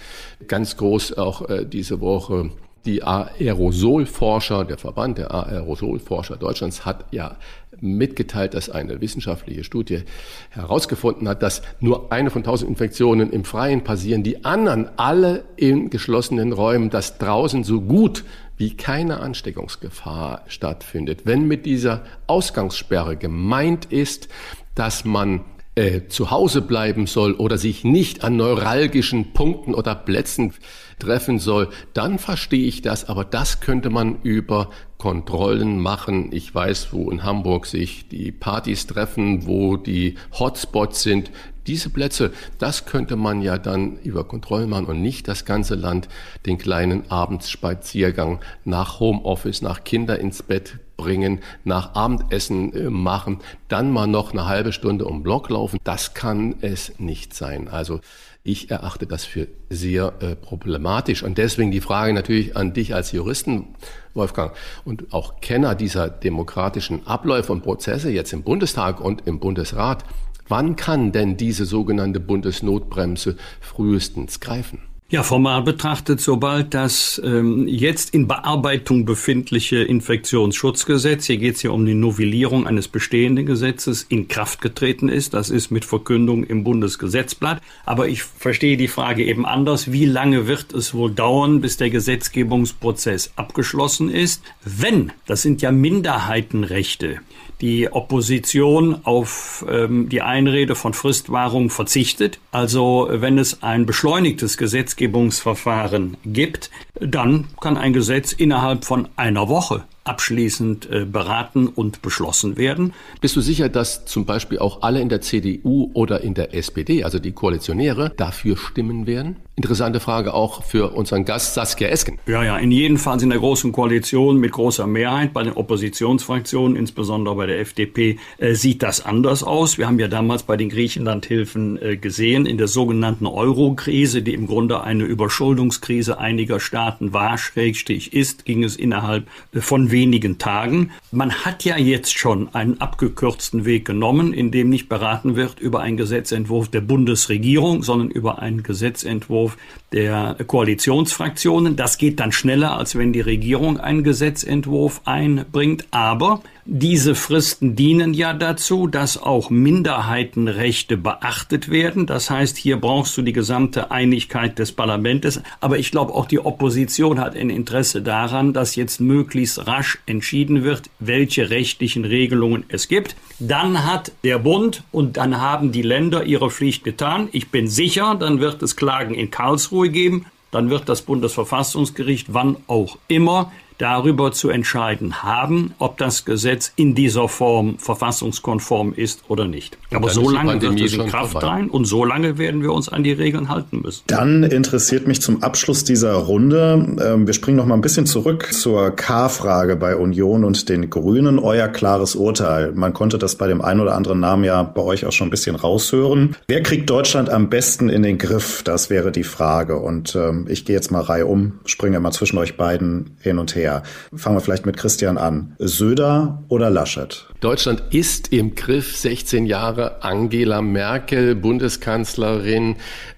ganz 0.49 0.77
groß 0.77 1.17
auch 1.17 1.49
äh, 1.49 1.65
diese 1.65 2.01
Woche 2.01 2.51
die 2.85 3.03
Aerosolforscher, 3.03 4.65
der 4.65 4.77
Verband 4.77 5.19
der 5.19 5.33
Aerosolforscher 5.33 6.37
Deutschlands 6.37 6.85
hat 6.85 7.07
ja 7.13 7.37
mitgeteilt, 7.85 8.55
dass 8.55 8.71
eine 8.71 9.01
wissenschaftliche 9.01 9.65
Studie 9.65 10.03
herausgefunden 10.51 11.29
hat, 11.29 11.43
dass 11.43 11.63
nur 11.81 12.13
eine 12.13 12.31
von 12.31 12.43
tausend 12.43 12.71
Infektionen 12.71 13.31
im 13.31 13.45
Freien 13.45 13.85
passieren, 13.85 14.23
die 14.23 14.45
anderen 14.45 14.89
alle 14.97 15.45
in 15.57 15.91
geschlossenen 15.91 16.53
Räumen, 16.53 16.91
dass 16.91 17.19
draußen 17.19 17.65
so 17.65 17.81
gut 17.81 18.25
wie 18.57 18.77
keine 18.77 19.21
Ansteckungsgefahr 19.21 20.43
stattfindet. 20.47 21.23
Wenn 21.25 21.47
mit 21.47 21.67
dieser 21.67 22.05
Ausgangssperre 22.27 23.17
gemeint 23.17 23.87
ist, 23.87 24.29
dass 24.75 25.05
man 25.05 25.45
äh, 25.75 26.03
zu 26.09 26.31
Hause 26.31 26.63
bleiben 26.63 27.07
soll 27.07 27.33
oder 27.33 27.59
sich 27.59 27.85
nicht 27.85 28.23
an 28.23 28.37
neuralgischen 28.37 29.33
Punkten 29.33 29.75
oder 29.75 29.95
Plätzen 29.95 30.53
treffen 30.99 31.39
soll, 31.39 31.69
dann 31.93 32.19
verstehe 32.19 32.67
ich 32.67 32.83
das, 32.83 33.09
aber 33.09 33.25
das 33.25 33.61
könnte 33.61 33.91
man 33.91 34.21
über 34.23 34.71
Kontrollen 34.99 35.81
machen. 35.81 36.31
Ich 36.33 36.55
weiß, 36.55 36.93
wo 36.93 37.11
in 37.11 37.25
Hamburg 37.25 37.67
sich 37.67 38.09
die 38.09 38.31
Partys 38.33 38.87
treffen, 38.87 39.47
wo 39.47 39.77
die 39.77 40.15
Hotspots 40.39 41.03
sind. 41.03 41.31
Diese 41.67 41.91
Plätze, 41.91 42.33
das 42.59 42.87
könnte 42.87 43.17
man 43.17 43.43
ja 43.43 43.59
dann 43.59 43.99
über 43.99 44.25
Kontrollen 44.25 44.69
machen 44.69 44.87
und 44.87 45.03
nicht 45.03 45.27
das 45.29 45.45
ganze 45.45 45.75
Land 45.75 46.09
den 46.47 46.59
kleinen 46.59 47.11
Abendsspaziergang 47.11 48.41
nach 48.65 49.01
Homeoffice, 49.01 49.63
nach 49.63 49.83
Kinder 49.83 50.19
ins 50.19 50.43
Bett 50.43 50.79
bringen, 51.05 51.41
nach 51.65 51.95
Abendessen 51.95 52.73
äh, 52.73 52.91
machen, 52.91 53.39
dann 53.69 53.91
mal 53.91 54.07
noch 54.07 54.33
eine 54.33 54.47
halbe 54.47 54.73
Stunde 54.73 55.05
um 55.05 55.23
Block 55.23 55.51
laufen. 55.51 55.79
Das 55.85 56.15
kann 56.15 56.57
es 56.61 56.99
nicht 56.99 57.35
sein. 57.35 57.69
Also 57.69 58.01
ich 58.43 58.71
erachte 58.71 59.07
das 59.07 59.25
für 59.25 59.49
sehr 59.71 60.13
äh, 60.21 60.37
problematisch. 60.37 61.23
Und 61.23 61.39
deswegen 61.39 61.71
die 61.71 61.81
Frage 61.81 62.13
natürlich 62.13 62.57
an 62.57 62.73
dich 62.73 62.95
als 62.95 63.13
Juristen, 63.13 63.75
Wolfgang, 64.13 64.53
und 64.85 65.13
auch 65.13 65.41
Kenner 65.41 65.75
dieser 65.75 66.09
demokratischen 66.11 67.07
Abläufe 67.07 67.53
und 67.53 67.63
Prozesse 67.63 68.11
jetzt 68.11 68.33
im 68.33 68.43
Bundestag 68.43 69.01
und 69.01 69.27
im 69.27 69.41
Bundesrat. 69.41 70.05
Wann 70.49 70.77
kann 70.77 71.13
denn 71.13 71.37
diese 71.39 71.65
sogenannte 71.65 72.21
Bundesnotbremse 72.21 73.37
frühestens 73.61 74.41
greifen? 74.41 74.81
Ja, 75.15 75.23
formal 75.23 75.63
betrachtet, 75.63 76.21
sobald 76.21 76.75
das 76.75 77.23
ähm, 77.25 77.69
jetzt 77.69 78.13
in 78.13 78.27
Bearbeitung 78.27 79.05
befindliche 79.05 79.77
Infektionsschutzgesetz, 79.77 81.27
hier 81.27 81.37
geht 81.37 81.55
es 81.55 81.63
ja 81.63 81.71
um 81.71 81.87
die 81.87 81.95
Novellierung 81.95 82.67
eines 82.67 82.89
bestehenden 82.89 83.47
Gesetzes, 83.47 84.03
in 84.09 84.27
Kraft 84.27 84.61
getreten 84.61 85.09
ist, 85.09 85.33
das 85.33 85.51
ist 85.51 85.71
mit 85.71 85.85
Verkündung 85.85 86.43
im 86.43 86.65
Bundesgesetzblatt. 86.65 87.63
Aber 87.85 88.09
ich 88.09 88.25
verstehe 88.25 88.77
die 88.77 88.89
Frage 88.89 89.25
eben 89.25 89.47
anders. 89.47 89.93
Wie 89.93 90.05
lange 90.05 90.49
wird 90.49 90.73
es 90.73 90.95
wohl 90.95 91.13
dauern, 91.13 91.61
bis 91.61 91.77
der 91.77 91.91
Gesetzgebungsprozess 91.91 93.35
abgeschlossen 93.37 94.11
ist? 94.11 94.43
Wenn, 94.65 95.13
das 95.27 95.43
sind 95.43 95.63
ja 95.63 95.71
Minderheitenrechte, 95.71 97.21
die 97.61 97.91
Opposition 97.93 99.01
auf 99.05 99.65
ähm, 99.69 100.09
die 100.09 100.23
Einrede 100.23 100.75
von 100.75 100.95
Fristwahrung 100.95 101.71
verzichtet. 101.71 102.39
Also 102.51 103.09
wenn 103.11 103.39
es 103.39 103.63
ein 103.63 103.87
beschleunigtes 103.87 104.57
Gesetzgebungsverfahren 104.59 106.17
gibt, 106.27 106.71
dann 107.01 107.47
kann 107.61 107.77
ein 107.77 107.93
Gesetz 107.93 108.33
innerhalb 108.33 108.85
von 108.85 109.09
einer 109.17 109.49
Woche 109.49 109.85
abschließend 110.05 110.91
äh, 110.91 111.05
beraten 111.05 111.67
und 111.67 112.03
beschlossen 112.03 112.57
werden. 112.57 112.93
Bist 113.21 113.37
du 113.37 113.41
sicher, 113.41 113.69
dass 113.69 114.05
zum 114.05 114.27
Beispiel 114.27 114.59
auch 114.59 114.83
alle 114.83 115.01
in 115.01 115.09
der 115.09 115.21
CDU 115.21 115.91
oder 115.95 116.21
in 116.21 116.35
der 116.35 116.55
SPD, 116.55 117.05
also 117.05 117.19
die 117.19 117.33
Koalitionäre, 117.33 118.13
dafür 118.17 118.57
stimmen 118.57 119.07
werden? 119.07 119.37
Interessante 119.57 120.01
Frage 120.01 120.35
auch 120.35 120.65
für 120.65 120.95
unseren 120.95 121.25
Gast 121.25 121.55
Saskia 121.55 121.87
Esken. 121.89 122.19
Ja, 122.27 122.43
ja, 122.43 122.59
in 122.59 122.73
jedem 122.73 122.99
Fall 122.99 123.23
in 123.23 123.31
der 123.31 123.39
großen 123.39 123.71
Koalition 123.71 124.39
mit 124.39 124.51
großer 124.51 124.89
Mehrheit. 124.89 125.33
Bei 125.33 125.45
den 125.45 125.53
Oppositionsfraktionen, 125.53 126.77
insbesondere 126.77 127.37
bei 127.37 127.47
der 127.47 127.61
FDP, 127.61 128.19
äh, 128.39 128.55
sieht 128.55 128.83
das 128.83 129.07
anders 129.07 129.45
aus. 129.45 129.79
Wir 129.79 129.87
haben 129.87 130.01
ja 130.01 130.09
damals 130.09 130.43
bei 130.43 130.57
den 130.57 130.71
Griechenlandhilfen 130.71 131.81
äh, 131.81 131.97
gesehen, 131.97 132.47
in 132.47 132.59
der 132.59 132.67
sogenannten 132.67 133.27
Euro-Krise, 133.27 134.23
die 134.23 134.35
im 134.35 134.49
Grunde 134.49 134.83
eine 134.83 135.05
Überschuldungskrise 135.05 136.19
einiger 136.19 136.59
Staaten 136.59 137.13
war, 137.13 137.39
schrägstich 137.39 138.13
ist, 138.13 138.45
ging 138.45 138.65
es 138.65 138.75
innerhalb 138.75 139.29
äh, 139.53 139.61
von 139.61 139.93
wenigen 139.95 140.39
Tagen. 140.39 140.91
Man 141.11 141.33
hat 141.47 141.65
ja 141.65 141.79
jetzt 141.79 142.19
schon 142.19 142.55
einen 142.55 142.83
abgekürzten 142.83 143.65
Weg 143.65 143.87
genommen, 143.87 144.35
in 144.35 144.51
dem 144.51 144.69
nicht 144.69 144.91
beraten 144.91 145.37
wird 145.37 145.61
über 145.61 145.81
einen 145.81 145.97
Gesetzentwurf 145.97 146.69
der 146.69 146.83
Bundesregierung, 146.83 147.83
sondern 147.83 148.11
über 148.11 148.41
einen 148.41 148.63
Gesetzentwurf 148.63 149.15
Entwurf 149.15 149.57
der 149.95 150.37
Koalitionsfraktionen. 150.47 151.77
Das 151.77 151.99
geht 151.99 152.19
dann 152.19 152.33
schneller, 152.33 152.77
als 152.77 152.99
wenn 152.99 153.13
die 153.13 153.21
Regierung 153.21 153.79
einen 153.79 154.03
Gesetzentwurf 154.03 155.01
einbringt. 155.05 155.87
Aber 155.93 156.43
diese 156.67 157.15
Fristen 157.15 157.77
dienen 157.77 158.15
ja 158.15 158.33
dazu, 158.33 158.87
dass 158.87 159.23
auch 159.23 159.51
Minderheitenrechte 159.51 160.97
beachtet 160.97 161.71
werden. 161.71 162.07
Das 162.07 162.31
heißt, 162.31 162.57
hier 162.57 162.81
brauchst 162.81 163.17
du 163.19 163.23
die 163.23 163.35
gesamte 163.35 163.91
Einigkeit 163.91 164.59
des 164.59 164.73
Parlaments. 164.73 165.43
Aber 165.61 165.79
ich 165.79 165.91
glaube, 165.91 166.15
auch 166.15 166.27
die 166.27 166.41
Opposition 166.41 167.21
hat 167.21 167.37
ein 167.37 167.51
Interesse 167.51 168.03
daran, 168.03 168.53
dass 168.55 168.77
jetzt 168.77 169.01
möglichst 169.01 169.67
rasch 169.67 169.99
entschieden 170.07 170.65
wird, 170.65 170.91
welche 170.99 171.51
rechtlichen 171.51 172.05
Regelungen 172.05 172.65
es 172.69 172.89
gibt. 172.89 173.15
Dann 173.39 173.85
hat 173.85 174.13
der 174.25 174.39
Bund 174.39 174.85
und 174.91 175.19
dann 175.19 175.41
haben 175.41 175.71
die 175.71 175.83
Länder 175.83 176.25
ihre 176.25 176.51
Pflicht 176.51 176.83
getan. 176.83 177.29
Ich 177.33 177.51
bin 177.51 177.69
sicher, 177.69 178.17
dann 178.19 178.41
wird 178.41 178.63
es 178.63 178.75
Klagen 178.75 179.15
in 179.15 179.31
Karlsruhe 179.31 179.84
geben. 179.89 180.27
Dann 180.51 180.71
wird 180.71 180.89
das 180.89 181.03
Bundesverfassungsgericht, 181.03 182.33
wann 182.33 182.57
auch 182.69 182.99
immer, 183.09 183.53
darüber 183.79 184.33
zu 184.33 184.49
entscheiden 184.49 185.23
haben, 185.23 185.75
ob 185.79 185.99
das 185.99 186.25
Gesetz 186.25 186.73
in 186.77 186.95
dieser 186.95 187.29
Form 187.29 187.79
verfassungskonform 187.79 188.93
ist 188.95 189.25
oder 189.29 189.47
nicht. 189.47 189.79
Aber 189.93 190.11
so 190.11 190.31
lange 190.31 190.61
wird 190.61 190.81
es 190.81 190.95
in 190.95 191.07
Kraft 191.07 191.41
sein 191.41 191.69
und 191.69 191.85
so 191.85 192.05
lange 192.05 192.39
werden 192.39 192.63
wir 192.63 192.73
uns 192.73 192.89
an 192.89 193.03
die 193.03 193.13
Regeln 193.13 193.49
halten 193.49 193.81
müssen. 193.83 194.05
Dann 194.07 194.45
interessiert 194.45 195.07
mich 195.07 195.21
zum 195.21 195.43
Abschluss 195.43 195.85
dieser 195.85 196.15
Runde, 196.15 196.97
ähm, 197.05 197.27
wir 197.27 197.35
springen 197.35 197.57
noch 197.57 197.67
mal 197.67 197.75
ein 197.75 197.81
bisschen 197.81 198.07
zurück 198.07 198.53
zur 198.53 198.91
K-Frage 198.91 199.77
bei 199.77 199.97
Union 199.97 200.45
und 200.45 200.69
den 200.69 200.91
Grünen. 200.91 201.39
Euer 201.39 201.69
klares 201.69 202.15
Urteil. 202.15 202.73
Man 202.73 202.93
konnte 202.93 203.19
das 203.19 203.37
bei 203.37 203.49
dem 203.49 203.61
einen 203.61 203.81
oder 203.81 203.95
anderen 203.95 204.21
Namen 204.21 204.45
ja 204.45 204.63
bei 204.63 204.83
euch 204.83 205.05
auch 205.07 205.13
schon 205.13 205.29
ein 205.29 205.31
bisschen 205.31 205.57
raushören. 205.57 206.37
Wer 206.47 206.63
kriegt 206.63 206.89
Deutschland 206.91 207.29
am 207.29 207.49
besten 207.49 207.89
in 207.89 208.03
den 208.03 208.19
Griff? 208.19 208.63
Das 208.63 208.91
wäre 208.91 209.11
die 209.13 209.25
Frage. 209.25 209.79
Und 209.79 210.15
ähm, 210.15 210.47
ich 210.49 210.65
gehe 210.65 210.77
jetzt 210.77 210.91
mal 210.91 211.01
Reihe 211.01 211.27
um, 211.27 211.61
springe 211.65 212.01
mal 212.01 212.13
zwischen 212.13 212.39
euch 212.39 212.57
beiden 212.57 213.17
hin 213.21 213.39
und 213.39 213.55
her 213.55 213.64
her. 213.65 213.83
Fangen 214.15 214.37
wir 214.37 214.41
vielleicht 214.41 214.67
mit 214.67 214.77
Christian 214.77 215.19
an. 215.19 215.57
Söder 215.59 216.45
oder 216.49 216.71
Laschet? 216.71 217.27
Deutschland 217.41 217.83
ist 217.91 218.33
im 218.33 218.55
Griff 218.55 218.97
16 218.97 219.47
Jahre 219.47 220.03
Angela 220.03 220.63
Merkel, 220.63 221.35
Bundeskanzlerin, 221.35 222.77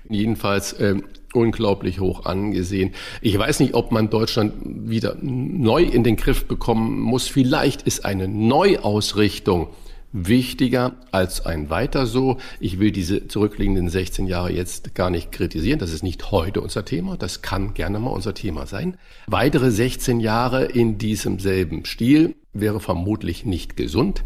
jedenfalls 0.08 0.72
äh, 0.74 0.96
unglaublich 1.34 2.00
hoch 2.00 2.24
angesehen. 2.24 2.94
Ich 3.20 3.38
weiß 3.38 3.60
nicht, 3.60 3.74
ob 3.74 3.92
man 3.92 4.08
Deutschland 4.08 4.54
wieder 4.64 5.16
neu 5.20 5.82
in 5.82 6.04
den 6.04 6.16
Griff 6.16 6.46
bekommen 6.46 7.00
muss. 7.00 7.28
Vielleicht 7.28 7.82
ist 7.82 8.04
eine 8.04 8.28
Neuausrichtung 8.28 9.68
wichtiger 10.16 10.94
als 11.12 11.44
ein 11.44 11.68
weiter 11.68 12.06
so. 12.06 12.38
Ich 12.58 12.78
will 12.78 12.90
diese 12.90 13.28
zurückliegenden 13.28 13.88
16 13.88 14.26
Jahre 14.26 14.50
jetzt 14.50 14.94
gar 14.94 15.10
nicht 15.10 15.30
kritisieren. 15.30 15.78
Das 15.78 15.92
ist 15.92 16.02
nicht 16.02 16.30
heute 16.30 16.60
unser 16.60 16.84
Thema. 16.84 17.16
Das 17.16 17.42
kann 17.42 17.74
gerne 17.74 17.98
mal 17.98 18.10
unser 18.10 18.34
Thema 18.34 18.66
sein. 18.66 18.96
Weitere 19.26 19.70
16 19.70 20.20
Jahre 20.20 20.64
in 20.64 20.98
diesem 20.98 21.38
selben 21.38 21.84
Stil 21.84 22.34
wäre 22.54 22.80
vermutlich 22.80 23.44
nicht 23.44 23.76
gesund. 23.76 24.22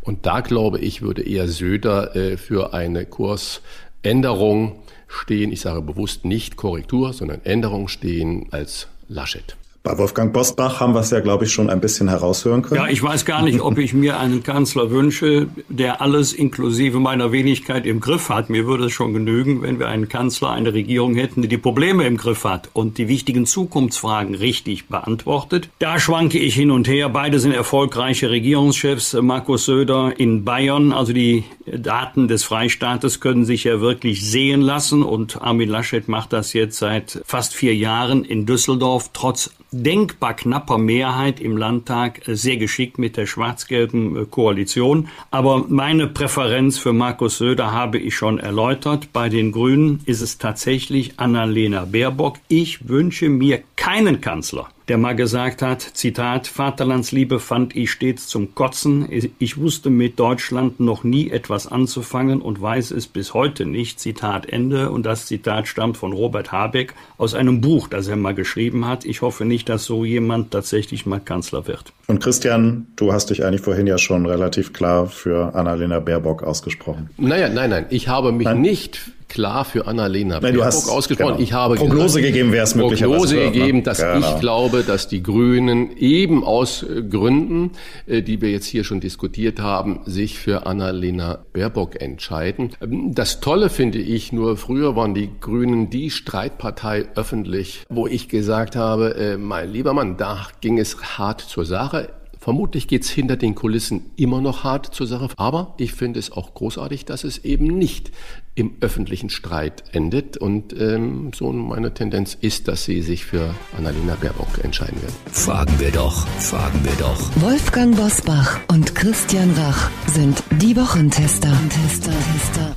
Und 0.00 0.26
da 0.26 0.40
glaube 0.40 0.78
ich, 0.78 1.02
würde 1.02 1.22
eher 1.22 1.48
Söder 1.48 2.14
äh, 2.14 2.36
für 2.36 2.72
eine 2.72 3.04
Kursänderung 3.04 4.80
stehen. 5.08 5.52
Ich 5.52 5.60
sage 5.60 5.82
bewusst 5.82 6.24
nicht 6.24 6.56
Korrektur, 6.56 7.12
sondern 7.12 7.44
Änderung 7.44 7.88
stehen 7.88 8.46
als 8.52 8.86
Laschet. 9.08 9.56
Bei 9.84 9.98
Wolfgang 9.98 10.32
Bosbach 10.32 10.78
haben 10.78 10.94
wir 10.94 11.00
es 11.00 11.10
ja, 11.10 11.18
glaube 11.18 11.44
ich, 11.44 11.52
schon 11.52 11.68
ein 11.68 11.80
bisschen 11.80 12.08
heraushören 12.08 12.62
können. 12.62 12.80
Ja, 12.80 12.88
ich 12.88 13.02
weiß 13.02 13.24
gar 13.24 13.42
nicht, 13.42 13.60
ob 13.60 13.78
ich 13.78 13.94
mir 13.94 14.20
einen 14.20 14.44
Kanzler 14.44 14.92
wünsche, 14.92 15.48
der 15.68 16.00
alles 16.00 16.32
inklusive 16.32 17.00
meiner 17.00 17.32
Wenigkeit 17.32 17.84
im 17.84 17.98
Griff 17.98 18.28
hat. 18.28 18.48
Mir 18.48 18.68
würde 18.68 18.84
es 18.84 18.92
schon 18.92 19.12
genügen, 19.12 19.62
wenn 19.62 19.80
wir 19.80 19.88
einen 19.88 20.08
Kanzler, 20.08 20.50
eine 20.50 20.72
Regierung 20.72 21.16
hätten, 21.16 21.42
die 21.42 21.48
die 21.48 21.58
Probleme 21.58 22.06
im 22.06 22.16
Griff 22.16 22.44
hat 22.44 22.70
und 22.74 22.96
die 22.96 23.08
wichtigen 23.08 23.44
Zukunftsfragen 23.44 24.36
richtig 24.36 24.86
beantwortet. 24.86 25.68
Da 25.80 25.98
schwanke 25.98 26.38
ich 26.38 26.54
hin 26.54 26.70
und 26.70 26.86
her. 26.86 27.08
Beide 27.08 27.40
sind 27.40 27.50
erfolgreiche 27.50 28.30
Regierungschefs. 28.30 29.14
Markus 29.14 29.64
Söder 29.64 30.12
in 30.16 30.44
Bayern, 30.44 30.92
also 30.92 31.12
die 31.12 31.42
Daten 31.66 32.28
des 32.28 32.44
Freistaates 32.44 33.18
können 33.18 33.44
sich 33.44 33.64
ja 33.64 33.80
wirklich 33.80 34.24
sehen 34.24 34.60
lassen 34.60 35.02
und 35.02 35.42
Armin 35.42 35.68
Laschet 35.68 36.06
macht 36.06 36.32
das 36.32 36.52
jetzt 36.52 36.78
seit 36.78 37.20
fast 37.24 37.52
vier 37.52 37.74
Jahren 37.74 38.24
in 38.24 38.46
Düsseldorf, 38.46 39.10
trotz 39.12 39.50
denkbar 39.72 40.34
knapper 40.34 40.78
Mehrheit 40.78 41.40
im 41.40 41.56
Landtag 41.56 42.28
äh, 42.28 42.36
sehr 42.36 42.56
geschickt 42.58 42.98
mit 42.98 43.16
der 43.16 43.26
schwarz-gelben 43.26 44.16
äh, 44.16 44.24
Koalition. 44.26 45.08
Aber 45.30 45.64
meine 45.68 46.06
Präferenz 46.06 46.78
für 46.78 46.92
Markus 46.92 47.38
Söder 47.38 47.72
habe 47.72 47.98
ich 47.98 48.14
schon 48.14 48.38
erläutert. 48.38 49.12
Bei 49.12 49.28
den 49.28 49.50
Grünen 49.52 50.00
ist 50.04 50.20
es 50.20 50.38
tatsächlich 50.38 51.18
Annalena 51.18 51.86
Baerbock. 51.86 52.38
Ich 52.48 52.88
wünsche 52.88 53.28
mir 53.28 53.62
keinen 53.76 54.20
Kanzler, 54.20 54.68
der 54.88 54.98
mal 54.98 55.14
gesagt 55.14 55.62
hat, 55.62 55.80
Zitat, 55.80 56.46
Vaterlandsliebe 56.46 57.38
fand 57.38 57.76
ich 57.76 57.90
stets 57.90 58.26
zum 58.26 58.54
Kotzen. 58.54 59.08
Ich 59.38 59.58
wusste 59.58 59.90
mit 59.90 60.18
Deutschland 60.18 60.80
noch 60.80 61.04
nie 61.04 61.30
etwas 61.30 61.66
anzufangen 61.66 62.42
und 62.42 62.60
weiß 62.60 62.90
es 62.90 63.06
bis 63.06 63.34
heute 63.34 63.64
nicht. 63.64 64.00
Zitat 64.00 64.48
Ende. 64.48 64.90
Und 64.90 65.06
das 65.06 65.26
Zitat 65.26 65.68
stammt 65.68 65.96
von 65.96 66.12
Robert 66.12 66.52
Habeck 66.52 66.94
aus 67.16 67.34
einem 67.34 67.60
Buch, 67.60 67.88
das 67.88 68.08
er 68.08 68.16
mal 68.16 68.34
geschrieben 68.34 68.86
hat. 68.86 69.04
Ich 69.04 69.22
hoffe 69.22 69.44
nicht, 69.44 69.68
dass 69.68 69.84
so 69.84 70.04
jemand 70.04 70.50
tatsächlich 70.50 71.06
mal 71.06 71.20
Kanzler 71.20 71.66
wird. 71.66 71.92
Und 72.08 72.20
Christian, 72.20 72.86
du 72.96 73.12
hast 73.12 73.30
dich 73.30 73.44
eigentlich 73.44 73.62
vorhin 73.62 73.86
ja 73.86 73.98
schon 73.98 74.26
relativ 74.26 74.72
klar 74.72 75.06
für 75.06 75.54
Annalena 75.54 76.00
Baerbock 76.00 76.42
ausgesprochen. 76.42 77.10
Naja, 77.16 77.48
nein, 77.48 77.70
nein, 77.70 77.86
ich 77.90 78.08
habe 78.08 78.32
mich 78.32 78.46
nein? 78.46 78.60
nicht 78.60 79.12
klar 79.32 79.64
für 79.64 79.86
Annalena 79.86 80.40
Nein, 80.40 80.54
du 80.54 80.64
hast, 80.64 80.88
ausgesprochen. 80.88 81.36
Genau. 81.36 81.42
Ich 81.42 81.52
habe 81.52 81.76
Prognose 81.76 82.20
gesagt, 82.20 82.34
gegeben, 82.34 82.52
wer 82.52 82.62
es 82.62 82.74
möglicherweise 82.74 83.16
Prognose 83.16 83.36
ne? 83.36 83.50
gegeben, 83.50 83.82
dass 83.82 83.98
genau. 83.98 84.18
ich 84.18 84.40
glaube, 84.40 84.82
dass 84.82 85.08
die 85.08 85.22
Grünen 85.22 85.96
eben 85.96 86.44
aus 86.44 86.82
äh, 86.82 87.02
Gründen, 87.02 87.70
äh, 88.06 88.22
die 88.22 88.40
wir 88.42 88.50
jetzt 88.50 88.66
hier 88.66 88.84
schon 88.84 89.00
diskutiert 89.00 89.60
haben, 89.60 90.00
sich 90.04 90.38
für 90.38 90.66
Annalena 90.66 91.38
Baerbock 91.52 92.00
entscheiden. 92.00 92.70
Ähm, 92.82 93.14
das 93.14 93.40
Tolle 93.40 93.70
finde 93.70 93.98
ich 93.98 94.32
nur, 94.32 94.56
früher 94.56 94.96
waren 94.96 95.14
die 95.14 95.30
Grünen 95.40 95.88
die 95.88 96.10
Streitpartei 96.10 97.06
öffentlich, 97.14 97.84
wo 97.88 98.06
ich 98.06 98.28
gesagt 98.28 98.76
habe, 98.76 99.16
äh, 99.16 99.36
mein 99.38 99.72
lieber 99.72 99.94
Mann, 99.94 100.18
da 100.18 100.46
ging 100.60 100.78
es 100.78 101.18
hart 101.18 101.40
zur 101.40 101.64
Sache. 101.64 102.10
Vermutlich 102.42 102.88
geht's 102.88 103.08
hinter 103.08 103.36
den 103.36 103.54
Kulissen 103.54 104.10
immer 104.16 104.40
noch 104.40 104.64
hart 104.64 104.92
zur 104.92 105.06
Sache, 105.06 105.28
aber 105.36 105.74
ich 105.76 105.92
finde 105.92 106.18
es 106.18 106.32
auch 106.32 106.54
großartig, 106.54 107.04
dass 107.04 107.22
es 107.22 107.44
eben 107.44 107.66
nicht 107.78 108.10
im 108.56 108.78
öffentlichen 108.80 109.30
Streit 109.30 109.84
endet. 109.92 110.38
Und 110.38 110.74
ähm, 110.76 111.30
so 111.32 111.52
meine 111.52 111.94
Tendenz 111.94 112.36
ist, 112.40 112.66
dass 112.66 112.84
sie 112.84 113.00
sich 113.00 113.24
für 113.26 113.54
Annalena 113.78 114.16
Baerbock 114.20 114.58
entscheiden 114.60 115.00
werden. 115.02 115.14
Fragen 115.30 115.78
wir 115.78 115.92
doch, 115.92 116.26
fragen 116.38 116.80
wir 116.82 116.94
doch. 116.98 117.30
Wolfgang 117.40 117.94
Bosbach 117.94 118.58
und 118.72 118.92
Christian 118.96 119.52
Rach 119.52 119.88
sind 120.08 120.42
die 120.60 120.76
Wochentester. 120.76 121.56
Tester, 121.68 122.10
Tester. 122.10 122.76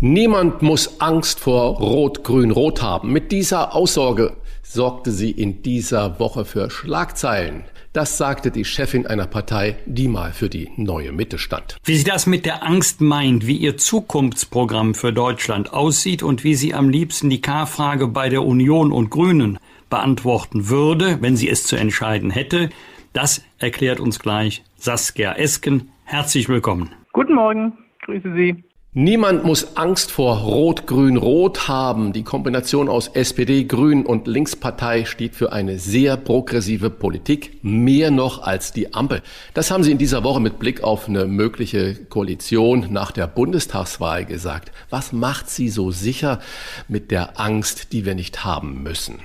Niemand 0.00 0.62
muss 0.62 1.00
Angst 1.00 1.38
vor 1.38 1.78
Rot-Grün-Rot 1.78 2.82
haben. 2.82 3.12
Mit 3.12 3.30
dieser 3.30 3.76
Aussage 3.76 4.36
sorgte 4.64 5.12
sie 5.12 5.30
in 5.30 5.62
dieser 5.62 6.18
Woche 6.18 6.44
für 6.44 6.68
Schlagzeilen. 6.68 7.62
Das 7.96 8.18
sagte 8.18 8.50
die 8.50 8.66
Chefin 8.66 9.06
einer 9.06 9.26
Partei, 9.26 9.78
die 9.86 10.06
mal 10.06 10.34
für 10.34 10.50
die 10.50 10.70
neue 10.76 11.12
Mitte 11.12 11.38
stand. 11.38 11.78
Wie 11.82 11.96
sie 11.96 12.04
das 12.04 12.26
mit 12.26 12.44
der 12.44 12.62
Angst 12.62 13.00
meint, 13.00 13.46
wie 13.46 13.56
ihr 13.56 13.78
Zukunftsprogramm 13.78 14.92
für 14.94 15.14
Deutschland 15.14 15.72
aussieht 15.72 16.22
und 16.22 16.44
wie 16.44 16.54
sie 16.54 16.74
am 16.74 16.90
liebsten 16.90 17.30
die 17.30 17.40
K-Frage 17.40 18.08
bei 18.08 18.28
der 18.28 18.44
Union 18.44 18.92
und 18.92 19.08
Grünen 19.08 19.58
beantworten 19.88 20.68
würde, 20.68 21.22
wenn 21.22 21.38
sie 21.38 21.48
es 21.48 21.64
zu 21.64 21.76
entscheiden 21.76 22.28
hätte, 22.28 22.68
das 23.14 23.42
erklärt 23.58 23.98
uns 23.98 24.18
gleich 24.18 24.62
Saskia 24.76 25.32
Esken. 25.32 25.88
Herzlich 26.04 26.50
willkommen. 26.50 26.90
Guten 27.14 27.34
Morgen, 27.34 27.78
grüße 28.04 28.30
Sie. 28.34 28.62
Niemand 28.98 29.44
muss 29.44 29.76
Angst 29.76 30.10
vor 30.10 30.38
Rot-Grün-Rot 30.38 31.68
haben. 31.68 32.14
Die 32.14 32.22
Kombination 32.22 32.88
aus 32.88 33.08
SPD, 33.08 33.64
Grün 33.64 34.06
und 34.06 34.26
Linkspartei 34.26 35.04
steht 35.04 35.34
für 35.34 35.52
eine 35.52 35.78
sehr 35.78 36.16
progressive 36.16 36.88
Politik, 36.88 37.62
mehr 37.62 38.10
noch 38.10 38.42
als 38.42 38.72
die 38.72 38.94
Ampel. 38.94 39.20
Das 39.52 39.70
haben 39.70 39.84
Sie 39.84 39.92
in 39.92 39.98
dieser 39.98 40.24
Woche 40.24 40.40
mit 40.40 40.58
Blick 40.58 40.82
auf 40.82 41.10
eine 41.10 41.26
mögliche 41.26 41.94
Koalition 42.06 42.86
nach 42.88 43.12
der 43.12 43.26
Bundestagswahl 43.26 44.24
gesagt. 44.24 44.72
Was 44.88 45.12
macht 45.12 45.50
Sie 45.50 45.68
so 45.68 45.90
sicher 45.90 46.40
mit 46.88 47.10
der 47.10 47.38
Angst, 47.38 47.92
die 47.92 48.06
wir 48.06 48.14
nicht 48.14 48.46
haben 48.46 48.82
müssen? 48.82 49.18